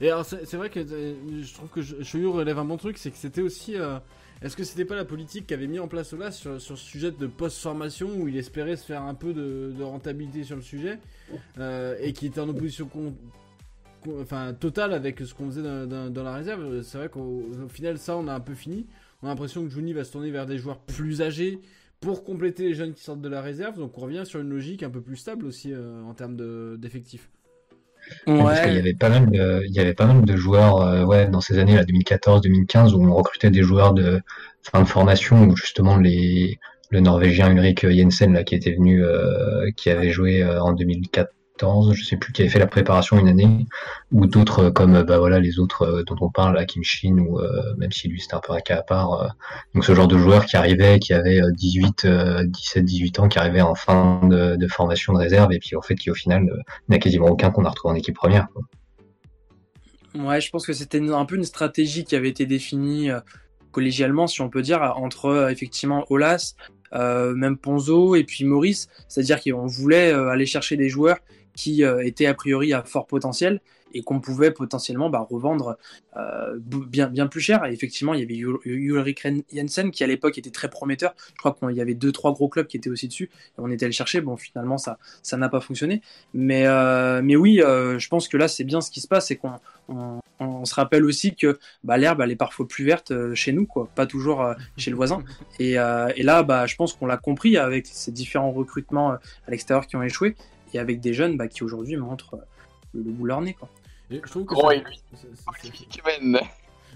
Et 0.00 0.10
alors 0.10 0.24
c'est 0.24 0.44
c'est 0.46 0.56
vrai 0.56 0.70
que 0.70 0.80
euh, 0.80 1.14
je 1.42 1.54
trouve 1.54 1.68
que 1.68 1.80
Choyou 2.02 2.32
relève 2.32 2.58
un 2.58 2.64
bon 2.64 2.76
truc, 2.76 2.98
c'est 2.98 3.10
que 3.10 3.16
c'était 3.16 3.42
aussi. 3.42 3.76
euh, 3.76 3.98
Est-ce 4.42 4.56
que 4.56 4.64
c'était 4.64 4.84
pas 4.84 4.96
la 4.96 5.04
politique 5.04 5.46
qu'avait 5.46 5.68
mis 5.68 5.78
en 5.78 5.86
place 5.88 6.12
Ola 6.12 6.30
sur, 6.32 6.60
sur 6.60 6.76
ce 6.76 6.84
sujet 6.84 7.12
de 7.12 7.26
post-formation 7.26 8.10
où 8.18 8.26
il 8.28 8.36
espérait 8.36 8.76
se 8.76 8.84
faire 8.84 9.02
un 9.02 9.14
peu 9.14 9.32
de, 9.32 9.72
de 9.78 9.82
rentabilité 9.84 10.42
sur 10.42 10.56
le 10.56 10.62
sujet 10.62 10.98
euh, 11.58 11.96
et 12.00 12.12
qui 12.12 12.26
était 12.26 12.40
en 12.40 12.48
opposition 12.48 12.86
con- 12.86 13.14
con- 14.02 14.20
enfin, 14.20 14.52
totale 14.52 14.92
avec 14.92 15.20
ce 15.20 15.32
qu'on 15.32 15.46
faisait 15.46 15.62
dans, 15.62 15.86
dans- 15.88 16.10
dans 16.10 16.22
la 16.24 16.34
réserve 16.34 16.82
C'est 16.82 16.98
vrai 16.98 17.08
qu'au 17.08 17.44
au 17.64 17.68
final, 17.68 17.96
ça 17.98 18.16
on 18.16 18.26
a 18.26 18.34
un 18.34 18.40
peu 18.40 18.54
fini. 18.54 18.86
On 19.22 19.26
a 19.28 19.30
l'impression 19.30 19.62
que 19.62 19.70
Juni 19.70 19.92
va 19.92 20.02
se 20.04 20.12
tourner 20.12 20.30
vers 20.32 20.44
des 20.46 20.58
joueurs 20.58 20.80
plus 20.80 21.22
âgés 21.22 21.60
pour 22.04 22.24
compléter 22.24 22.64
les 22.68 22.74
jeunes 22.74 22.92
qui 22.92 23.02
sortent 23.02 23.20
de 23.20 23.28
la 23.28 23.40
réserve. 23.40 23.78
Donc 23.78 23.96
on 23.98 24.02
revient 24.02 24.22
sur 24.24 24.40
une 24.40 24.50
logique 24.50 24.82
un 24.82 24.90
peu 24.90 25.00
plus 25.00 25.16
stable 25.16 25.46
aussi 25.46 25.72
euh, 25.72 26.02
en 26.02 26.14
termes 26.14 26.36
de- 26.36 26.76
d'effectifs. 26.78 27.30
Parce 28.26 28.60
qu'il 28.60 28.74
y 28.74 28.78
avait 28.78 28.92
pas 28.94 29.08
mal 29.08 29.30
de, 29.30 29.62
il 29.66 29.72
y 29.72 29.80
avait 29.80 29.94
pas 29.94 30.04
mal 30.04 30.22
de 30.24 30.36
joueurs, 30.36 30.82
euh, 30.82 31.04
ouais, 31.04 31.26
dans 31.26 31.40
ces 31.40 31.58
années, 31.58 31.74
là, 31.74 31.84
2014-2015, 31.84 32.92
où 32.94 33.02
on 33.02 33.14
recrutait 33.14 33.50
des 33.50 33.62
joueurs 33.62 33.94
de 33.94 34.20
fin 34.62 34.82
de 34.82 34.86
formation, 34.86 35.44
où 35.48 35.56
justement 35.56 35.96
les, 35.96 36.58
le 36.90 37.00
Norvégien 37.00 37.50
Ulrik 37.50 37.88
Jensen, 37.88 38.34
là, 38.34 38.44
qui 38.44 38.54
était 38.56 38.74
venu, 38.74 39.02
euh, 39.02 39.70
qui 39.74 39.88
avait 39.88 40.10
joué 40.10 40.44
en 40.44 40.74
2014, 40.74 41.33
je 41.60 42.04
sais 42.04 42.16
plus, 42.16 42.32
qui 42.32 42.42
avait 42.42 42.50
fait 42.50 42.58
la 42.58 42.66
préparation 42.66 43.18
une 43.18 43.28
année, 43.28 43.66
ou 44.12 44.26
d'autres 44.26 44.64
euh, 44.64 44.70
comme, 44.70 44.96
euh, 44.96 45.04
bah 45.04 45.18
voilà, 45.18 45.38
les 45.38 45.58
autres 45.58 45.82
euh, 45.82 46.02
dont 46.04 46.16
on 46.20 46.30
parle, 46.30 46.56
là, 46.56 46.64
Kim 46.64 46.82
Shin, 46.82 47.18
ou 47.18 47.40
même 47.78 47.92
si 47.92 48.08
lui 48.08 48.20
c'était 48.20 48.34
un 48.34 48.40
peu 48.40 48.52
un 48.52 48.60
cas 48.60 48.78
à 48.78 48.82
part. 48.82 49.34
donc 49.74 49.84
ce 49.84 49.94
genre 49.94 50.08
de 50.08 50.18
joueurs 50.18 50.46
qui 50.46 50.56
arrivaient, 50.56 50.98
qui 50.98 51.12
avaient 51.12 51.40
euh, 51.40 51.50
18, 51.52 52.04
euh, 52.04 52.44
17, 52.44 52.84
18 52.84 53.20
ans, 53.20 53.28
qui 53.28 53.38
arrivaient 53.38 53.60
en 53.60 53.74
fin 53.74 54.20
de, 54.24 54.66
formation 54.68 55.12
de 55.12 55.18
réserve, 55.18 55.52
et 55.52 55.58
puis 55.58 55.76
en 55.76 55.82
fait, 55.82 55.94
qui 55.94 56.10
au 56.10 56.14
final, 56.14 56.42
euh, 56.42 56.56
il 56.88 56.90
n'y 56.90 56.94
en 56.94 56.96
a 56.96 56.98
quasiment 56.98 57.26
aucun 57.26 57.50
qu'on 57.50 57.64
a 57.64 57.70
retrouvé 57.70 57.92
en 57.92 57.96
équipe 57.96 58.16
première. 58.16 58.48
Ouais, 60.14 60.40
je 60.40 60.50
pense 60.50 60.66
que 60.66 60.72
c'était 60.72 61.00
un 61.00 61.24
peu 61.24 61.36
une 61.36 61.44
stratégie 61.44 62.04
qui 62.04 62.14
avait 62.14 62.28
été 62.28 62.46
définie 62.46 63.10
collégialement, 63.72 64.28
si 64.28 64.40
on 64.42 64.48
peut 64.48 64.62
dire, 64.62 64.80
entre 64.96 65.50
effectivement 65.50 66.04
Olas, 66.08 66.54
même 66.92 67.56
Ponzo 67.56 68.14
et 68.14 68.22
puis 68.22 68.44
Maurice. 68.44 68.88
C'est-à-dire 69.08 69.42
qu'on 69.42 69.66
voulait 69.66 70.12
aller 70.12 70.46
chercher 70.46 70.76
des 70.76 70.88
joueurs 70.88 71.18
qui 71.54 71.84
euh, 71.84 72.04
étaient 72.04 72.26
a 72.26 72.34
priori 72.34 72.72
à 72.72 72.82
fort 72.82 73.06
potentiel 73.06 73.60
et 73.96 74.02
qu'on 74.02 74.18
pouvait 74.18 74.50
potentiellement 74.50 75.08
bah, 75.08 75.24
revendre 75.30 75.78
euh, 76.16 76.58
bien, 76.58 77.06
bien 77.06 77.28
plus 77.28 77.40
cher. 77.40 77.64
Et 77.64 77.72
effectivement, 77.72 78.12
il 78.12 78.20
y 78.20 78.22
avait 78.24 78.34
Ul- 78.34 78.58
Ulrik 78.64 79.20
Ren- 79.20 79.44
Jensen 79.52 79.92
qui 79.92 80.02
à 80.02 80.08
l'époque 80.08 80.36
était 80.36 80.50
très 80.50 80.68
prometteur. 80.68 81.14
Je 81.34 81.38
crois 81.38 81.52
qu'il 81.54 81.76
y 81.76 81.80
avait 81.80 81.94
deux, 81.94 82.10
trois 82.10 82.32
gros 82.32 82.48
clubs 82.48 82.66
qui 82.66 82.76
étaient 82.76 82.90
aussi 82.90 83.06
dessus. 83.06 83.30
Et 83.56 83.58
on 83.58 83.70
était 83.70 83.84
allé 83.84 83.92
chercher. 83.92 84.20
Bon, 84.20 84.36
finalement, 84.36 84.78
ça 84.78 84.98
ça 85.22 85.36
n'a 85.36 85.48
pas 85.48 85.60
fonctionné. 85.60 86.02
Mais, 86.32 86.66
euh, 86.66 87.22
mais 87.22 87.36
oui, 87.36 87.58
je 87.60 88.08
pense 88.08 88.26
que 88.26 88.36
là, 88.36 88.48
c'est 88.48 88.64
bien 88.64 88.80
ce 88.80 88.90
qui 88.90 89.00
se 89.00 89.06
passe. 89.06 89.28
C'est 89.28 89.36
qu'on 89.36 89.60
on, 90.40 90.64
se 90.64 90.74
rappelle 90.74 91.04
aussi 91.04 91.36
que 91.36 91.60
bah, 91.84 91.96
l'herbe, 91.96 92.20
elle 92.20 92.32
est 92.32 92.36
parfois 92.36 92.66
plus 92.66 92.84
verte 92.84 93.12
chez 93.34 93.52
nous, 93.52 93.64
quoi, 93.66 93.88
pas 93.94 94.06
toujours 94.06 94.44
chez 94.76 94.90
le 94.90 94.96
voisin. 94.96 95.22
Et, 95.60 95.74
et 95.74 96.22
là, 96.24 96.42
bah, 96.42 96.66
je 96.66 96.74
pense 96.74 96.94
qu'on 96.94 97.06
l'a 97.06 97.16
compris 97.16 97.56
avec 97.56 97.86
ces 97.86 98.10
différents 98.10 98.50
recrutements 98.50 99.12
à 99.12 99.20
l'extérieur 99.48 99.86
qui 99.86 99.94
ont 99.94 100.02
échoué 100.02 100.34
et 100.74 100.78
avec 100.78 101.00
des 101.00 101.14
jeunes 101.14 101.36
bah, 101.36 101.48
qui 101.48 101.64
aujourd'hui 101.64 101.96
montrent 101.96 102.34
euh, 102.34 102.44
le, 102.94 103.02
le 103.02 103.10
bout 103.10 103.22
de 103.24 103.28
leur 103.28 103.40
nez. 103.40 103.54
Quoi. 103.54 103.68
Et 104.10 104.20
je 104.24 104.30
trouve 104.30 104.44
que 104.44 104.54
ça- 104.56 104.74
et 104.74 104.80
lui. 104.80 105.00
Olivier 105.62 105.86
Kemen. 105.90 106.40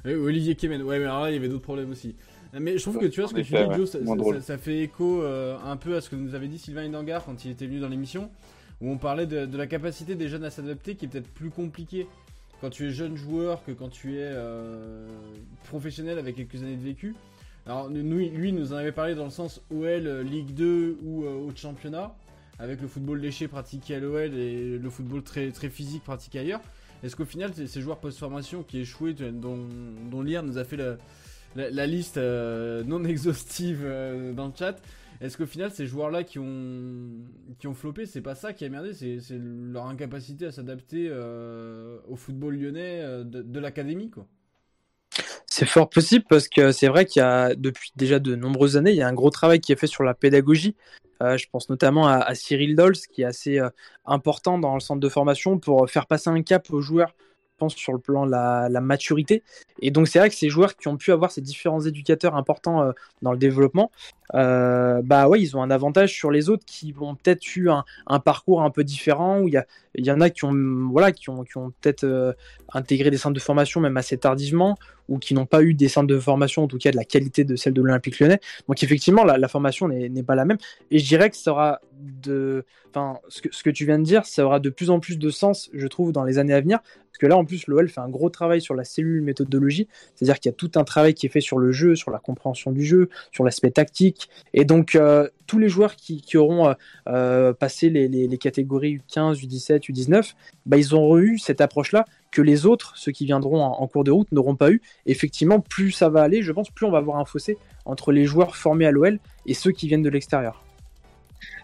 Oui, 0.05 0.13
Olivier 0.15 0.55
Kemen, 0.55 0.83
ouais, 0.83 0.99
mais 1.01 1.07
alors 1.07 1.23
là, 1.23 1.31
il 1.31 1.35
y 1.35 1.37
avait 1.39 1.49
d'autres 1.49 1.65
problèmes 1.65 1.91
aussi. 1.91 2.15
Mais 2.53 2.79
je 2.79 2.83
trouve 2.83 2.99
que 2.99 3.07
tu 3.07 3.21
vois 3.21 3.29
ce 3.29 3.35
que 3.35 3.41
tu 3.41 3.53
dis, 3.53 3.75
Joe, 3.75 3.91
ça, 3.91 3.99
moins 3.99 4.15
ça- 4.15 4.21
drôle. 4.23 4.35
ça- 4.37 4.41
ça 4.43 4.59
fait 4.59 4.79
écho 4.79 5.23
euh, 5.23 5.59
un 5.65 5.77
peu 5.77 5.97
à 5.97 6.01
ce 6.01 6.09
que 6.09 6.15
nous 6.15 6.37
avait 6.37 6.47
dit 6.47 6.57
Sylvain 6.59 6.85
Hindangar 6.85 7.25
quand 7.25 7.45
il 7.45 7.51
était 7.51 7.67
venu 7.67 7.81
dans 7.81 7.89
l'émission. 7.89 8.31
où 8.81 8.91
on 8.93 8.97
parlait 8.97 9.27
de, 9.27 9.45
de 9.45 9.59
la 9.59 9.67
capacité 9.67 10.15
des 10.15 10.29
jeunes 10.29 10.45
à 10.45 10.51
s'adapter 10.51 10.95
qui 10.95 11.07
est 11.07 11.09
peut-être 11.09 11.29
plus 11.35 11.51
compliquée 11.51 12.07
quand 12.61 12.71
tu 12.71 12.87
es 12.87 12.91
jeune 12.91 13.17
joueur 13.17 13.65
que 13.65 13.73
quand 13.73 13.89
tu 13.89 14.15
es 14.19 14.23
euh, 14.23 15.09
professionnel 15.65 16.17
avec 16.19 16.37
quelques 16.37 16.63
années 16.63 16.77
de 16.77 16.85
vécu. 16.85 17.17
Alors 17.67 17.91
nous, 17.91 18.03
lui 18.19 18.53
nous 18.53 18.73
en 18.73 18.77
avait 18.77 18.93
parlé 18.93 19.17
dans 19.17 19.25
le 19.25 19.31
sens 19.31 19.61
OL, 19.75 20.21
Ligue 20.21 20.55
2 20.55 20.99
ou 21.03 21.25
euh, 21.25 21.35
au 21.49 21.51
championnat, 21.57 22.15
avec 22.59 22.81
le 22.81 22.89
football 22.89 23.21
léché 23.21 23.49
pratiqué 23.49 23.97
à 23.97 24.01
l'OL 24.01 24.35
et 24.35 24.79
le 24.79 24.91
football 24.91 25.23
très, 25.23 25.51
très 25.51 25.71
physique 25.71 26.05
pratiqué 26.05 26.41
ailleurs. 26.41 26.61
Est-ce 27.03 27.15
qu'au 27.15 27.25
final, 27.25 27.53
ces 27.55 27.81
joueurs 27.81 27.99
post-formation 27.99 28.63
qui 28.65 28.81
échouaient, 28.81 29.15
dont, 29.15 29.59
dont 30.11 30.23
nous 30.23 30.59
a 30.59 30.65
fait 30.65 30.77
la, 31.55 31.87
liste 31.87 32.17
non 32.19 33.05
exhaustive 33.05 33.83
dans 34.35 34.47
le 34.47 34.53
chat, 34.59 34.81
est-ce 35.21 35.37
qu'au 35.37 35.47
final, 35.47 35.71
ces 35.71 35.87
joueurs-là 35.87 36.23
qui 36.23 36.39
ont, 36.39 37.11
qui 37.59 37.67
ont 37.67 37.75
floppé, 37.75 38.07
c'est 38.07 38.21
pas 38.21 38.37
ça 38.37 38.53
qui 38.53 38.65
a 38.65 38.69
merdé, 38.69 38.93
c'est 38.95 39.19
leur 39.33 39.87
incapacité 39.87 40.47
à 40.47 40.53
s'adapter 40.53 41.09
euh, 41.11 41.99
au 42.09 42.15
football 42.15 42.57
lyonnais 42.57 43.01
euh, 43.03 43.25
de, 43.25 43.59
l'académie, 43.59 44.11
quoi 44.11 44.29
c'est 45.59 45.67
fort 45.67 45.91
possible 45.91 46.25
parce 46.29 46.47
que 46.47 46.71
c'est 46.71 46.87
vrai 46.87 47.05
qu'il 47.05 47.19
y 47.19 47.25
a 47.25 47.57
depuis 47.57 47.91
déjà 47.97 48.21
de 48.21 48.37
nombreuses 48.37 48.77
années, 48.77 48.93
il 48.93 48.97
y 48.97 49.03
a 49.03 49.09
un 49.09 49.13
gros 49.13 49.31
travail 49.31 49.59
qui 49.59 49.73
est 49.73 49.77
fait 49.77 49.89
sur 49.89 50.05
la 50.05 50.15
pédagogie. 50.15 50.77
Euh, 51.21 51.37
je 51.37 51.49
pense 51.51 51.69
notamment 51.69 52.07
à, 52.07 52.33
Cyril 52.37 52.77
Dols, 52.77 52.95
qui 53.13 53.23
est 53.23 53.25
assez 53.25 53.59
important 54.07 54.59
dans 54.59 54.75
le 54.75 54.81
centre 54.81 55.01
de 55.01 55.09
formation 55.09 55.59
pour 55.59 55.91
faire 55.91 56.07
passer 56.07 56.31
un 56.31 56.43
cap 56.43 56.71
aux 56.71 56.81
joueurs 56.81 57.13
pense, 57.59 57.75
sur 57.75 57.93
le 57.93 57.99
plan 57.99 58.25
de 58.25 58.31
la, 58.31 58.81
maturité. 58.81 59.43
Et 59.81 59.91
donc, 59.91 60.09
c'est 60.09 60.19
vrai 60.19 60.31
que 60.31 60.35
ces 60.35 60.49
joueurs 60.49 60.77
qui 60.77 60.89
ont 60.89 60.97
pu 60.97 61.13
avoir 61.13 61.31
ces 61.31 61.43
différents 61.43 61.81
éducateurs 61.81 62.37
importants 62.37 62.83
euh, 62.83 62.93
dans 63.21 63.33
le 63.33 63.39
développement, 63.39 63.91
euh, 64.35 65.03
bah 65.05 65.29
ouais, 65.29 65.41
ils 65.41 65.57
ont 65.57 65.63
un 65.63 65.71
avantage 65.71 66.15
sur 66.15 66.31
les 66.31 66.49
autres 66.49 66.65
qui 66.65 66.95
ont 66.99 67.15
peut-être 67.17 67.57
eu 67.57 67.69
un, 67.69 68.21
parcours 68.21 68.63
un 68.63 68.71
peu 68.71 68.85
différent, 68.85 69.41
où 69.41 69.49
il 69.49 69.63
y, 69.95 70.03
y 70.03 70.11
en 70.11 70.21
a 70.21 70.31
qui 70.31 70.45
ont, 70.45 70.55
voilà, 70.91 71.13
qui 71.13 71.29
ont, 71.29 71.43
qui 71.45 71.59
ont 71.59 71.73
peut-être 71.81 72.05
euh, 72.05 72.33
intégré 72.73 73.11
des 73.11 73.19
centres 73.19 73.35
de 73.35 73.41
formation 73.41 73.81
même 73.81 73.97
assez 73.97 74.17
tardivement, 74.17 74.79
ou 75.09 75.19
qui 75.19 75.35
n'ont 75.35 75.47
pas 75.47 75.63
eu 75.63 75.75
des 75.75 75.89
centres 75.89 76.07
de 76.07 76.19
formation, 76.19 76.65
en 76.65 76.69
tout 76.69 76.79
cas 76.79 76.91
de 76.91 76.97
la 76.97 77.05
qualité 77.05 77.45
de 77.45 77.57
celle 77.57 77.73
de 77.73 77.83
l'Olympique 77.83 78.19
lyonnais. 78.21 78.41
Donc 78.69 78.83
effectivement, 78.83 79.25
la, 79.25 79.49
formation 79.49 79.89
n'est 79.89 80.23
pas 80.23 80.35
la 80.35 80.45
même. 80.45 80.59
Et 80.91 80.99
je 80.99 81.07
dirais 81.07 81.31
que 81.31 81.37
ça 81.37 81.51
aura 81.51 81.81
de... 81.99 82.65
Enfin, 82.91 83.19
ce 83.29 83.63
que, 83.63 83.71
tu 83.71 83.85
viens 83.85 83.99
de 83.99 84.05
dire, 84.05 84.25
ça 84.25 84.45
aura 84.45 84.61
de 84.61 84.71
plus 84.71 84.91
en 84.91 84.99
plus 84.99 85.19
de 85.19 85.31
sens, 85.31 85.69
je 85.75 85.87
trouve, 85.87 86.13
dans 86.13 86.25
les 86.25 86.39
années 86.39 86.55
à 86.55 86.61
venir, 86.61 86.81
parce 87.19 87.19
que 87.19 87.27
là, 87.27 87.37
en 87.37 87.45
plus, 87.45 87.67
l'OL 87.67 87.89
fait 87.89 88.01
un 88.01 88.09
gros 88.09 88.31
travail 88.31 88.63
sur 88.63 88.75
la 88.75 88.85
cellule 88.85 89.23
méthodologie, 89.23 89.89
c'est-à-dire 90.15 90.39
qu'il 90.41 90.51
y 90.51 90.55
a 90.55 90.57
tout 90.57 90.71
un 90.77 90.85
travail 90.85 91.15
qui 91.15 91.27
est 91.27 91.29
fait 91.29 91.41
sur 91.41 91.59
le 91.59 91.71
jeu, 91.71 91.97
sur 91.97 92.11
la 92.11 92.19
compréhension 92.19 92.73
du 92.73 92.85
jeu, 92.85 93.11
sur 93.33 93.45
l'aspect 93.45 93.71
tactique. 93.71 94.31
Et 94.55 94.65
donc, 94.65 94.95
euh, 94.95 95.29
tous 95.47 95.59
les 95.59 95.69
joueurs 95.69 95.97
qui, 95.97 96.23
auront 96.37 96.69
euh, 96.69 96.75
euh 97.09 97.53
passé 97.53 97.91
les, 97.91 98.39
catégories 98.39 99.01
U15, 99.09 99.45
U17, 99.45 99.91
U19, 99.91 100.35
bah, 100.65 100.77
ils 100.77 100.95
auront 100.95 101.19
eu 101.19 101.39
cette 101.39 101.61
approche-là 101.61 102.05
que 102.31 102.43
les 102.43 102.67
autres, 102.67 102.93
ceux 102.97 103.13
qui 103.13 103.25
viendront 103.25 103.63
en, 103.63 103.87
cours 103.87 104.05
de 104.05 104.11
route, 104.11 104.31
n'auront 104.33 104.57
pas 104.57 104.71
eu. 104.71 104.83
Effectivement, 105.07 105.61
plus 105.61 105.93
ça 105.93 106.09
va 106.09 106.23
aller, 106.23 106.43
je 106.43 106.53
pense, 106.53 106.71
plus 106.71 106.87
on 106.87 106.91
va 106.91 106.99
avoir 106.99 107.19
un 107.19 107.25
fossé 107.25 107.59
entre 107.85 108.13
les 108.13 108.25
joueurs 108.25 108.57
formés 108.57 108.87
à 108.87 108.91
l'OL 108.91 109.19
et 109.47 109.55
ceux 109.55 109.73
qui 109.73 109.89
viennent 109.89 110.03
de 110.03 110.11
l'extérieur. 110.11 110.63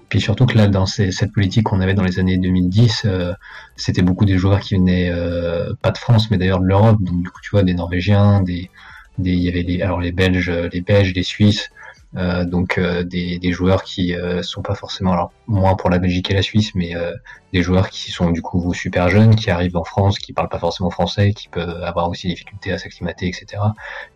Puis 0.08 0.20
surtout 0.20 0.46
que 0.46 0.56
là, 0.56 0.68
dans 0.68 0.86
cette 0.86 1.32
politique 1.32 1.64
qu'on 1.64 1.80
avait 1.80 1.94
dans 1.94 2.04
les 2.04 2.18
années 2.18 2.38
2010, 2.38 3.02
euh, 3.04 3.32
c'était 3.76 4.02
beaucoup 4.02 4.24
des 4.24 4.38
joueurs 4.38 4.60
qui 4.60 4.74
venaient 4.74 5.10
euh, 5.10 5.72
pas 5.82 5.90
de 5.90 5.98
France, 5.98 6.30
mais 6.30 6.38
d'ailleurs 6.38 6.60
de 6.60 6.66
l'Europe. 6.66 6.98
Donc 7.00 7.22
du 7.22 7.30
coup, 7.30 7.40
tu 7.42 7.50
vois, 7.50 7.62
des 7.62 7.74
Norvégiens, 7.74 8.42
des, 8.42 8.70
il 9.18 9.34
y 9.34 9.48
avait 9.48 9.82
alors 9.82 10.00
les 10.00 10.12
Belges, 10.12 10.50
les 10.72 10.80
Belges, 10.80 11.14
les 11.14 11.22
Suisses. 11.22 11.70
Euh, 12.16 12.44
donc 12.44 12.78
euh, 12.78 13.02
des, 13.02 13.52
joueurs 13.52 13.82
qui 13.82 14.14
euh, 14.14 14.42
sont 14.42 14.62
pas 14.62 14.74
forcément 14.74 15.12
alors 15.12 15.32
moins 15.46 15.74
pour 15.74 15.90
la 15.90 15.98
Belgique 15.98 16.30
et 16.30 16.34
la 16.34 16.42
Suisse, 16.42 16.74
mais 16.74 16.94
euh, 16.94 17.12
des 17.52 17.62
joueurs 17.62 17.90
qui 17.90 18.12
sont 18.12 18.30
du 18.30 18.40
coup 18.40 18.72
super 18.72 19.08
jeunes, 19.08 19.34
qui 19.34 19.50
arrivent 19.50 19.76
en 19.76 19.84
France, 19.84 20.18
qui 20.18 20.32
parlent 20.32 20.48
pas 20.48 20.58
forcément 20.58 20.90
français, 20.90 21.32
qui 21.32 21.48
peuvent 21.48 21.82
avoir 21.82 22.08
aussi 22.08 22.28
des 22.28 22.34
difficultés 22.34 22.72
à 22.72 22.78
s'acclimater, 22.78 23.26
etc. 23.26 23.62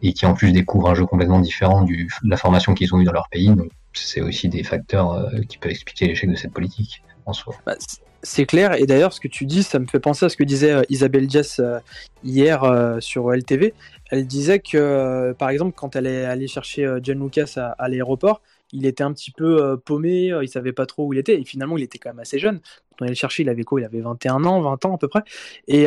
Et 0.03 0.13
qui 0.13 0.27
en 0.27 0.35
plus 0.35 0.53
découvrent 0.53 0.91
un 0.91 0.95
jeu 0.95 1.07
complètement 1.07 1.41
différent 1.41 1.83
du, 1.83 2.09
de 2.23 2.31
la 2.31 2.37
formation 2.37 2.75
qu'ils 2.75 2.95
ont 2.95 3.01
eu 3.01 3.05
dans 3.05 3.13
leur 3.13 3.29
pays. 3.29 3.49
Donc 3.49 3.71
c'est 3.95 4.21
aussi 4.21 4.49
des 4.49 4.63
facteurs 4.63 5.31
qui 5.49 5.59
peuvent 5.59 5.73
expliquer 5.73 6.07
l'échec 6.07 6.31
de 6.31 6.37
cette 6.37 6.53
politique 6.53 7.03
Bah, 7.67 7.77
c'est 8.23 8.47
clair, 8.47 8.75
et 8.75 8.87
d'ailleurs 8.87 9.13
ce 9.13 9.21
que 9.21 9.29
tu 9.29 9.45
dis, 9.47 9.63
ça 9.63 9.79
me 9.79 9.87
fait 9.87 10.01
penser 10.01 10.27
à 10.27 10.29
ce 10.29 10.37
que 10.37 10.45
disait 10.45 10.73
euh, 10.73 10.83
Isabelle 10.89 11.27
Dias 11.27 11.57
euh, 11.61 11.79
hier 12.25 12.63
sur 13.01 13.33
LTV. 13.33 13.75
Elle 14.11 14.27
disait 14.27 14.59
que, 14.59 15.35
par 15.39 15.51
exemple, 15.51 15.75
quand 15.77 15.95
elle 15.95 16.07
est 16.07 16.25
allée 16.25 16.49
chercher 16.49 16.99
John 17.03 17.23
Lucas 17.23 17.53
à, 17.57 17.69
à 17.79 17.89
l'aéroport, 17.89 18.41
il 18.73 18.87
était 18.87 19.05
un 19.05 19.13
petit 19.13 19.31
peu 19.31 19.79
paumé, 19.85 20.35
il 20.43 20.49
savait 20.49 20.73
pas 20.73 20.87
trop 20.87 21.07
où 21.07 21.13
il 21.13 21.19
était, 21.19 21.39
et 21.41 21.45
finalement 21.45 21.77
il 21.77 21.85
était 21.85 21.99
quand 21.99 22.11
même 22.11 22.19
assez 22.19 22.39
jeune. 22.39 22.61
On 23.01 23.05
allait 23.05 23.13
le 23.13 23.17
chercher, 23.17 23.43
il 23.43 23.49
avait 23.49 23.65
quoi 23.65 23.81
Il 23.81 23.85
avait 23.85 24.01
21 24.01 24.45
ans, 24.45 24.61
20 24.61 24.85
ans 24.85 24.95
à 24.95 24.99
peu 24.99 25.09
près. 25.09 25.23
Et, 25.67 25.87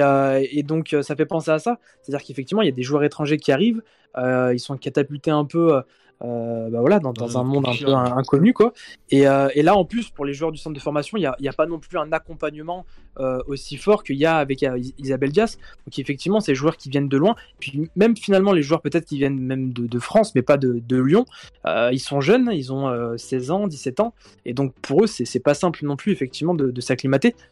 et 0.52 0.64
donc 0.64 0.96
ça 1.02 1.16
fait 1.16 1.26
penser 1.26 1.52
à 1.52 1.60
ça, 1.60 1.80
c'est-à-dire 2.02 2.26
qu'effectivement 2.26 2.62
il 2.62 2.66
y 2.66 2.72
a 2.72 2.76
des 2.76 2.84
joueurs 2.84 3.04
étrangers 3.04 3.38
qui 3.38 3.52
arrivent, 3.52 3.82
ils 4.18 4.60
sont 4.60 4.78
catapultés 4.78 5.32
un 5.32 5.46
peu 5.46 5.82
euh, 6.24 6.70
bah 6.70 6.80
voilà, 6.82 7.00
dans, 7.00 7.14
dans 7.14 7.38
un 7.38 7.44
monde 7.44 7.68
un 7.68 7.76
peu 7.76 7.94
inconnu 7.94 8.54
quoi. 8.54 8.74
Et, 9.10 9.28
euh, 9.28 9.50
et, 9.56 9.64
là 9.64 9.76
en 9.76 9.86
plus 9.86 10.10
pour 10.10 10.26
les 10.26 10.34
joueurs 10.34 10.52
du 10.52 10.58
centre 10.58 10.76
de 10.76 10.80
formation, 10.80 11.18
il 11.18 11.22
n'y 11.22 11.26
a, 11.26 11.52
a, 11.52 11.54
pas 11.54 11.66
non 11.66 11.80
plus 11.80 11.98
un 11.98 12.12
accompagnement 12.12 12.86
euh, 13.20 13.40
aussi 13.48 13.78
fort 13.78 14.04
qu'il 14.04 14.18
y 14.18 14.26
a 14.26 14.38
avec 14.38 14.64
euh, 14.64 14.80
Isabelle 15.00 15.32
Dias. 15.32 15.58
Donc 15.86 15.98
effectivement, 15.98 16.40
ces 16.40 16.54
joueurs 16.54 16.78
qui 16.78 16.90
viennent 16.90 17.10
de 17.10 17.18
loin, 17.18 17.36
puis 17.60 17.90
même 17.96 18.16
finalement 18.16 18.52
les 18.52 18.62
joueurs 18.62 18.82
peut-être 18.82 19.06
qui 19.06 19.18
viennent 19.18 19.40
même 19.40 19.74
de, 19.74 19.88
de, 19.88 20.00
France, 20.00 20.36
mais 20.36 20.44
pas 20.44 20.58
de, 20.58 20.82
de 20.88 21.02
Lyon, 21.02 21.26
euh, 21.66 21.90
ils 21.92 22.00
sont 22.00 22.22
jeunes, 22.22 22.52
ils 22.54 22.72
ont 22.72 23.18
16 23.18 23.52
ans, 23.52 23.68
17 23.68 24.00
ans, 24.00 24.14
et 24.46 24.54
donc 24.54 24.74
pour 24.82 25.04
eux 25.04 25.08
c'est 25.08 25.40
pas 25.40 25.54
simple 25.54 25.84
non 25.86 25.96
plus 25.96 26.12
effectivement 26.12 26.54
de, 26.54 26.70
de 26.70 26.82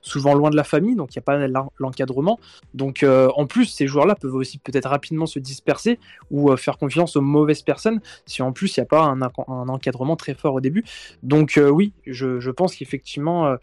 souvent 0.02 0.34
loin 0.34 0.50
de 0.50 0.56
la 0.56 0.64
famille, 0.64 0.96
donc 0.96 1.16
il 1.16 1.20
n'y 1.20 1.22
a 1.22 1.24
pas 1.24 1.68
l'encadrement. 1.78 2.40
Donc 2.74 3.06
en 3.06 3.46
plus 3.46 3.66
ces 3.66 3.88
joueurs-là 3.88 4.16
peuvent 4.16 4.36
aussi 4.36 4.58
peut-être 4.60 4.90
rapidement 4.90 5.26
se 5.26 5.40
disperser 5.40 6.00
ou 6.32 6.56
faire 6.58 6.78
confiance 6.78 7.16
aux 7.16 7.22
mauvaises 7.22 7.62
personnes 7.62 8.02
si 8.26 8.42
en 8.42 8.52
plus 8.52 8.78
il 8.78 8.80
n'y 8.80 8.84
a 8.84 8.88
pas 8.88 9.04
un, 9.04 9.22
encadrement 9.68 10.16
très 10.16 10.34
fort 10.34 10.56
au 10.56 10.62
début. 10.62 10.84
Donc 11.24 11.60
oui, 11.72 11.94
je, 12.06 12.50
pense 12.52 12.76
qu'effectivement 12.76 13.58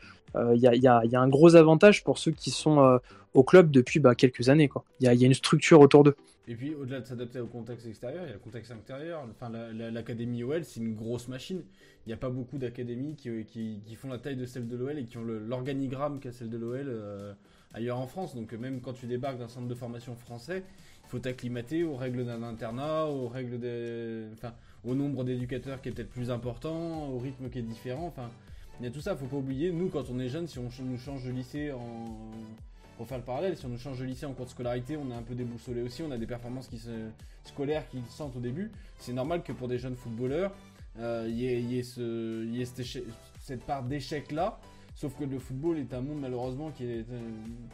il 0.55 0.67
euh, 0.67 0.77
y 0.77 0.87
a, 0.87 1.21
un 1.21 1.29
gros 1.29 1.57
avantage 1.57 2.05
pour 2.05 2.19
ceux 2.19 2.31
qui 2.31 2.51
sont 2.51 2.81
euh, 2.81 2.99
au 3.35 3.43
club 3.43 3.71
depuis 3.71 4.01
bah, 4.01 4.15
quelques 4.15 4.49
années. 4.49 4.71
Il 5.01 5.07
y, 5.07 5.09
a, 5.09 5.27
une 5.27 5.35
structure 5.35 5.81
autour 5.81 6.05
d'eux. 6.05 6.17
Et 6.49 6.55
puis 6.55 6.75
au-delà 6.75 7.01
de 7.01 7.07
s'adapter 7.07 7.41
au 7.41 7.47
contexte 7.47 7.87
extérieur, 7.87 8.25
il 8.25 8.29
y 8.29 8.31
a 8.31 8.35
le 8.35 8.39
contexte 8.39 8.71
intérieur. 8.71 9.27
Enfin, 9.31 9.51
l'académie 9.51 10.41
la, 10.41 10.47
la, 10.47 10.57
OL, 10.57 10.65
c'est 10.65 10.81
une 10.81 10.95
grosse 10.95 11.27
machine. 11.27 11.63
Il 12.07 12.11
n'y 12.11 12.13
a 12.13 12.17
pas 12.17 12.31
beaucoup 12.31 12.59
d'académies 12.59 13.17
qui, 13.17 13.45
qui, 13.45 13.81
qui, 13.85 13.95
font 13.97 14.09
la 14.09 14.19
taille 14.19 14.37
de 14.37 14.47
celle 14.47 14.69
de 14.69 14.77
l'OL 14.77 14.97
et 14.97 15.05
qui 15.05 15.19
ont 15.19 15.25
l'organigramme 15.25 16.21
qu'a 16.21 16.31
celle 16.31 16.51
de 16.51 16.57
l'OL 16.57 16.87
euh, 16.87 17.35
ailleurs 17.75 17.99
en 17.99 18.07
France. 18.07 18.37
Donc 18.37 18.53
même 18.53 18.81
quand 18.81 18.93
tu 18.93 19.07
débarques 19.07 19.39
d'un 19.39 19.49
centre 19.49 19.67
de 19.67 19.75
formation 19.75 20.15
français, 20.15 20.63
il 21.05 21.09
faut 21.09 21.19
t'acclimater 21.19 21.83
aux 21.83 21.97
règles 21.97 22.25
d'un 22.25 22.45
internat, 22.45 23.07
aux 23.07 23.27
règles 23.27 23.59
des, 23.59 24.27
enfin, 24.33 24.55
au 24.85 24.95
nombre 24.95 25.25
d'éducateurs 25.25 25.83
qui 25.83 25.89
est 25.89 25.93
peut-être 25.93 26.11
plus 26.11 26.31
important, 26.31 27.09
au 27.09 27.19
rythme 27.19 27.51
qui 27.51 27.59
est 27.59 27.63
différent. 27.63 28.07
Enfin, 28.07 28.31
il 28.79 28.85
y 28.85 28.89
a 28.89 28.93
tout 28.93 29.01
ça, 29.01 29.17
faut 29.17 29.27
pas 29.27 29.37
oublier. 29.37 29.73
Nous, 29.73 29.89
quand 29.89 30.11
on 30.11 30.19
est 30.21 30.29
jeune, 30.29 30.47
si 30.47 30.59
on 30.59 30.69
nous 30.81 30.99
change 30.99 31.25
de 31.25 31.31
lycée 31.31 31.73
en. 31.73 32.31
Pour 32.97 33.07
faire 33.07 33.19
le 33.19 33.25
parallèle, 33.25 33.57
si 33.57 33.67
on 33.67 33.69
nous 33.69 33.79
change 33.79 33.99
de 33.99 34.05
lycée 34.05 34.27
en 34.27 34.33
cours 34.33 34.47
de 34.47 34.51
scolarité, 34.51 34.97
on 34.97 35.11
est 35.11 35.15
un 35.15 35.23
peu 35.23 35.35
déboussolé 35.35 35.83
aussi, 35.83 36.03
on 36.03 36.11
a 36.11 36.19
des 36.19 36.27
performances 36.27 36.69
qui 36.69 36.79
se... 36.79 36.91
scolaires 37.45 37.87
qui 37.89 38.01
sentent 38.09 38.37
au 38.37 38.41
début. 38.41 38.73
C'est 38.99 39.13
normal 39.13 39.43
que 39.43 39.53
pour 39.53 39.69
des 39.69 39.79
jeunes 39.79 39.97
footballeurs, 39.97 40.53
euh, 40.99 41.27
il 41.29 41.37
y 41.37 41.47
ait, 41.47 41.61
y 41.61 41.79
ait, 41.79 42.65
cette, 43.41 43.65
part 43.65 43.83
d'échec 43.83 44.33
là. 44.33 44.59
Sauf 44.95 45.15
que 45.15 45.25
le 45.25 45.39
football 45.39 45.79
est 45.79 45.93
un 45.93 46.01
monde 46.01 46.21
malheureusement 46.21 46.71
qui 46.71 46.85
est 46.85 47.05
euh, 47.11 47.21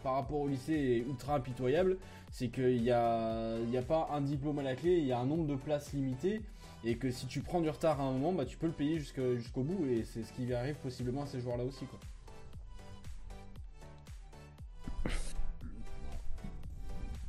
par 0.02 0.14
rapport 0.14 0.40
au 0.40 0.48
lycée 0.48 0.72
est 0.72 1.08
ultra 1.08 1.36
impitoyable. 1.36 1.98
C'est 2.32 2.48
qu'il 2.48 2.82
n'y 2.82 2.90
a, 2.90 3.58
y 3.70 3.76
a 3.76 3.82
pas 3.82 4.08
un 4.12 4.22
diplôme 4.22 4.58
à 4.58 4.64
la 4.64 4.74
clé, 4.74 4.98
il 4.98 5.06
y 5.06 5.12
a 5.12 5.20
un 5.20 5.26
nombre 5.26 5.46
de 5.46 5.54
places 5.54 5.92
limitées 5.92 6.42
et 6.84 6.96
que 6.96 7.10
si 7.10 7.26
tu 7.26 7.40
prends 7.40 7.60
du 7.60 7.70
retard 7.70 8.00
à 8.00 8.04
un 8.04 8.12
moment, 8.12 8.32
bah, 8.32 8.44
tu 8.44 8.56
peux 8.56 8.66
le 8.66 8.72
payer 8.72 8.98
jusqu'au 8.98 9.62
bout, 9.62 9.86
et 9.86 10.04
c'est 10.04 10.22
ce 10.22 10.32
qui 10.32 10.52
arrive 10.52 10.74
possiblement 10.76 11.22
à 11.22 11.26
ces 11.26 11.40
joueurs-là 11.40 11.64
aussi. 11.64 11.84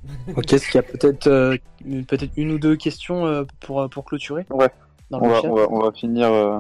ok, 0.36 0.54
est-ce 0.54 0.66
qu'il 0.68 0.76
y 0.76 0.80
a 0.80 0.84
peut-être 0.84 1.28
euh, 1.28 1.58
peut 2.08 2.18
une 2.38 2.52
ou 2.52 2.60
deux 2.60 2.76
questions 2.76 3.26
euh, 3.26 3.44
pour, 3.60 3.90
pour 3.90 4.06
clôturer 4.06 4.46
Ouais, 4.50 4.70
on 5.12 5.28
va, 5.28 5.42
on, 5.44 5.54
va, 5.54 5.68
on, 5.70 5.80
va, 5.80 5.92
finir. 5.92 6.32
Euh... 6.32 6.60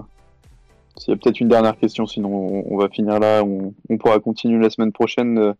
S'il 0.98 1.12
y 1.12 1.14
a 1.14 1.18
peut-être 1.18 1.40
une 1.40 1.48
dernière 1.48 1.78
question, 1.78 2.06
sinon 2.06 2.30
on, 2.30 2.74
on 2.74 2.78
va 2.78 2.90
finir 2.90 3.20
là. 3.20 3.44
On, 3.44 3.74
on, 3.90 3.98
pourra 3.98 4.20
continuer 4.20 4.62
la 4.62 4.70
semaine 4.70 4.92
prochaine 4.92 5.38
euh, 5.38 5.54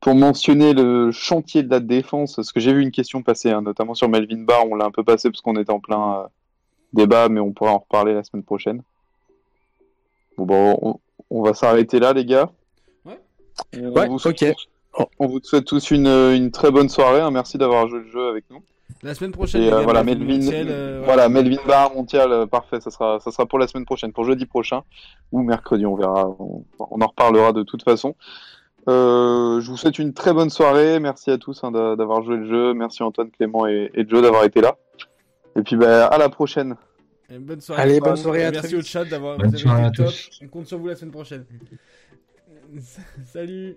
pour 0.00 0.14
mentionner 0.14 0.74
le 0.74 1.10
chantier 1.12 1.62
de 1.62 1.70
la 1.70 1.80
défense. 1.80 2.36
Parce 2.36 2.52
que 2.52 2.60
j'ai 2.60 2.72
vu 2.72 2.82
une 2.82 2.90
question 2.90 3.22
passer, 3.22 3.50
hein, 3.50 3.62
notamment 3.62 3.94
sur 3.94 4.08
Melvin 4.08 4.42
Barr, 4.42 4.66
on 4.70 4.74
l'a 4.74 4.84
un 4.84 4.90
peu 4.90 5.02
passé 5.02 5.30
parce 5.30 5.40
qu'on 5.40 5.56
était 5.56 5.72
en 5.72 5.80
plein 5.80 6.20
euh, 6.20 6.26
débat, 6.92 7.28
mais 7.28 7.40
on 7.40 7.52
pourra 7.52 7.72
en 7.72 7.78
reparler 7.78 8.14
la 8.14 8.22
semaine 8.22 8.44
prochaine. 8.44 8.82
Bon, 10.36 10.44
bon 10.44 10.78
on, 10.82 11.00
on 11.30 11.42
va 11.42 11.54
s'arrêter 11.54 11.98
là, 11.98 12.12
les 12.12 12.24
gars. 12.24 12.50
Ouais. 13.04 13.18
On, 13.78 13.90
ouais, 13.92 14.08
vous 14.08 14.26
okay. 14.26 14.54
On 15.18 15.26
vous 15.26 15.40
souhaite 15.42 15.64
tous 15.64 15.90
une, 15.90 16.06
une 16.06 16.50
très 16.50 16.70
bonne 16.70 16.88
soirée. 16.88 17.20
Hein. 17.20 17.30
Merci 17.30 17.58
d'avoir 17.58 17.88
joué 17.88 18.00
le 18.00 18.10
jeu 18.10 18.28
avec 18.28 18.44
nous. 18.50 18.62
La 19.02 19.14
semaine 19.14 19.30
prochaine, 19.32 19.62
Et 19.62 19.68
euh, 19.68 19.78
gars, 19.78 19.82
voilà, 19.82 20.02
Melvin 20.04 20.24
Melvin, 20.26 20.44
Montiel, 20.44 20.66
euh, 20.70 21.02
voilà, 21.04 21.28
Melvin 21.28 21.56
Barr, 21.66 21.94
Montiel, 21.94 22.32
euh, 22.32 22.46
parfait, 22.46 22.80
ça 22.80 22.90
sera, 22.90 23.18
ça 23.20 23.30
sera 23.30 23.46
pour 23.46 23.58
la 23.58 23.66
semaine 23.66 23.86
prochaine, 23.86 24.12
pour 24.12 24.24
jeudi 24.24 24.44
prochain 24.46 24.82
ou 25.32 25.42
mercredi, 25.42 25.86
on 25.86 25.94
verra, 25.94 26.28
on, 26.38 26.64
on 26.78 27.00
en 27.00 27.06
reparlera 27.06 27.52
de 27.52 27.62
toute 27.62 27.82
façon. 27.82 28.14
Euh, 28.88 29.60
je 29.60 29.70
vous 29.70 29.76
souhaite 29.76 29.98
une 29.98 30.12
très 30.12 30.32
bonne 30.34 30.50
soirée, 30.50 30.98
merci 31.00 31.30
à 31.30 31.38
tous 31.38 31.62
hein, 31.64 31.70
d'a- 31.70 31.96
d'avoir 31.96 32.22
joué 32.22 32.36
le 32.36 32.48
jeu, 32.48 32.74
merci 32.74 33.02
Antoine, 33.02 33.30
Clément 33.30 33.66
et, 33.66 33.90
et 33.94 34.06
Joe 34.06 34.22
d'avoir 34.22 34.44
été 34.44 34.60
là. 34.60 34.76
Et 35.56 35.62
puis 35.62 35.76
bah, 35.76 36.06
à 36.06 36.18
la 36.18 36.28
prochaine. 36.28 36.76
Et 37.32 37.38
bonne 37.38 37.60
soirée. 37.60 37.82
Allez, 37.82 38.00
bonne 38.00 38.16
soirée, 38.16 38.44
à 38.44 38.50
Merci 38.50 38.74
au 38.74 38.82
chat 38.82 39.04
d'avoir. 39.04 39.42
Été 39.44 39.62
top. 39.94 40.12
On 40.42 40.48
compte 40.48 40.66
sur 40.66 40.78
vous 40.78 40.88
la 40.88 40.96
semaine 40.96 41.12
prochaine. 41.12 41.44
Salut. 43.26 43.76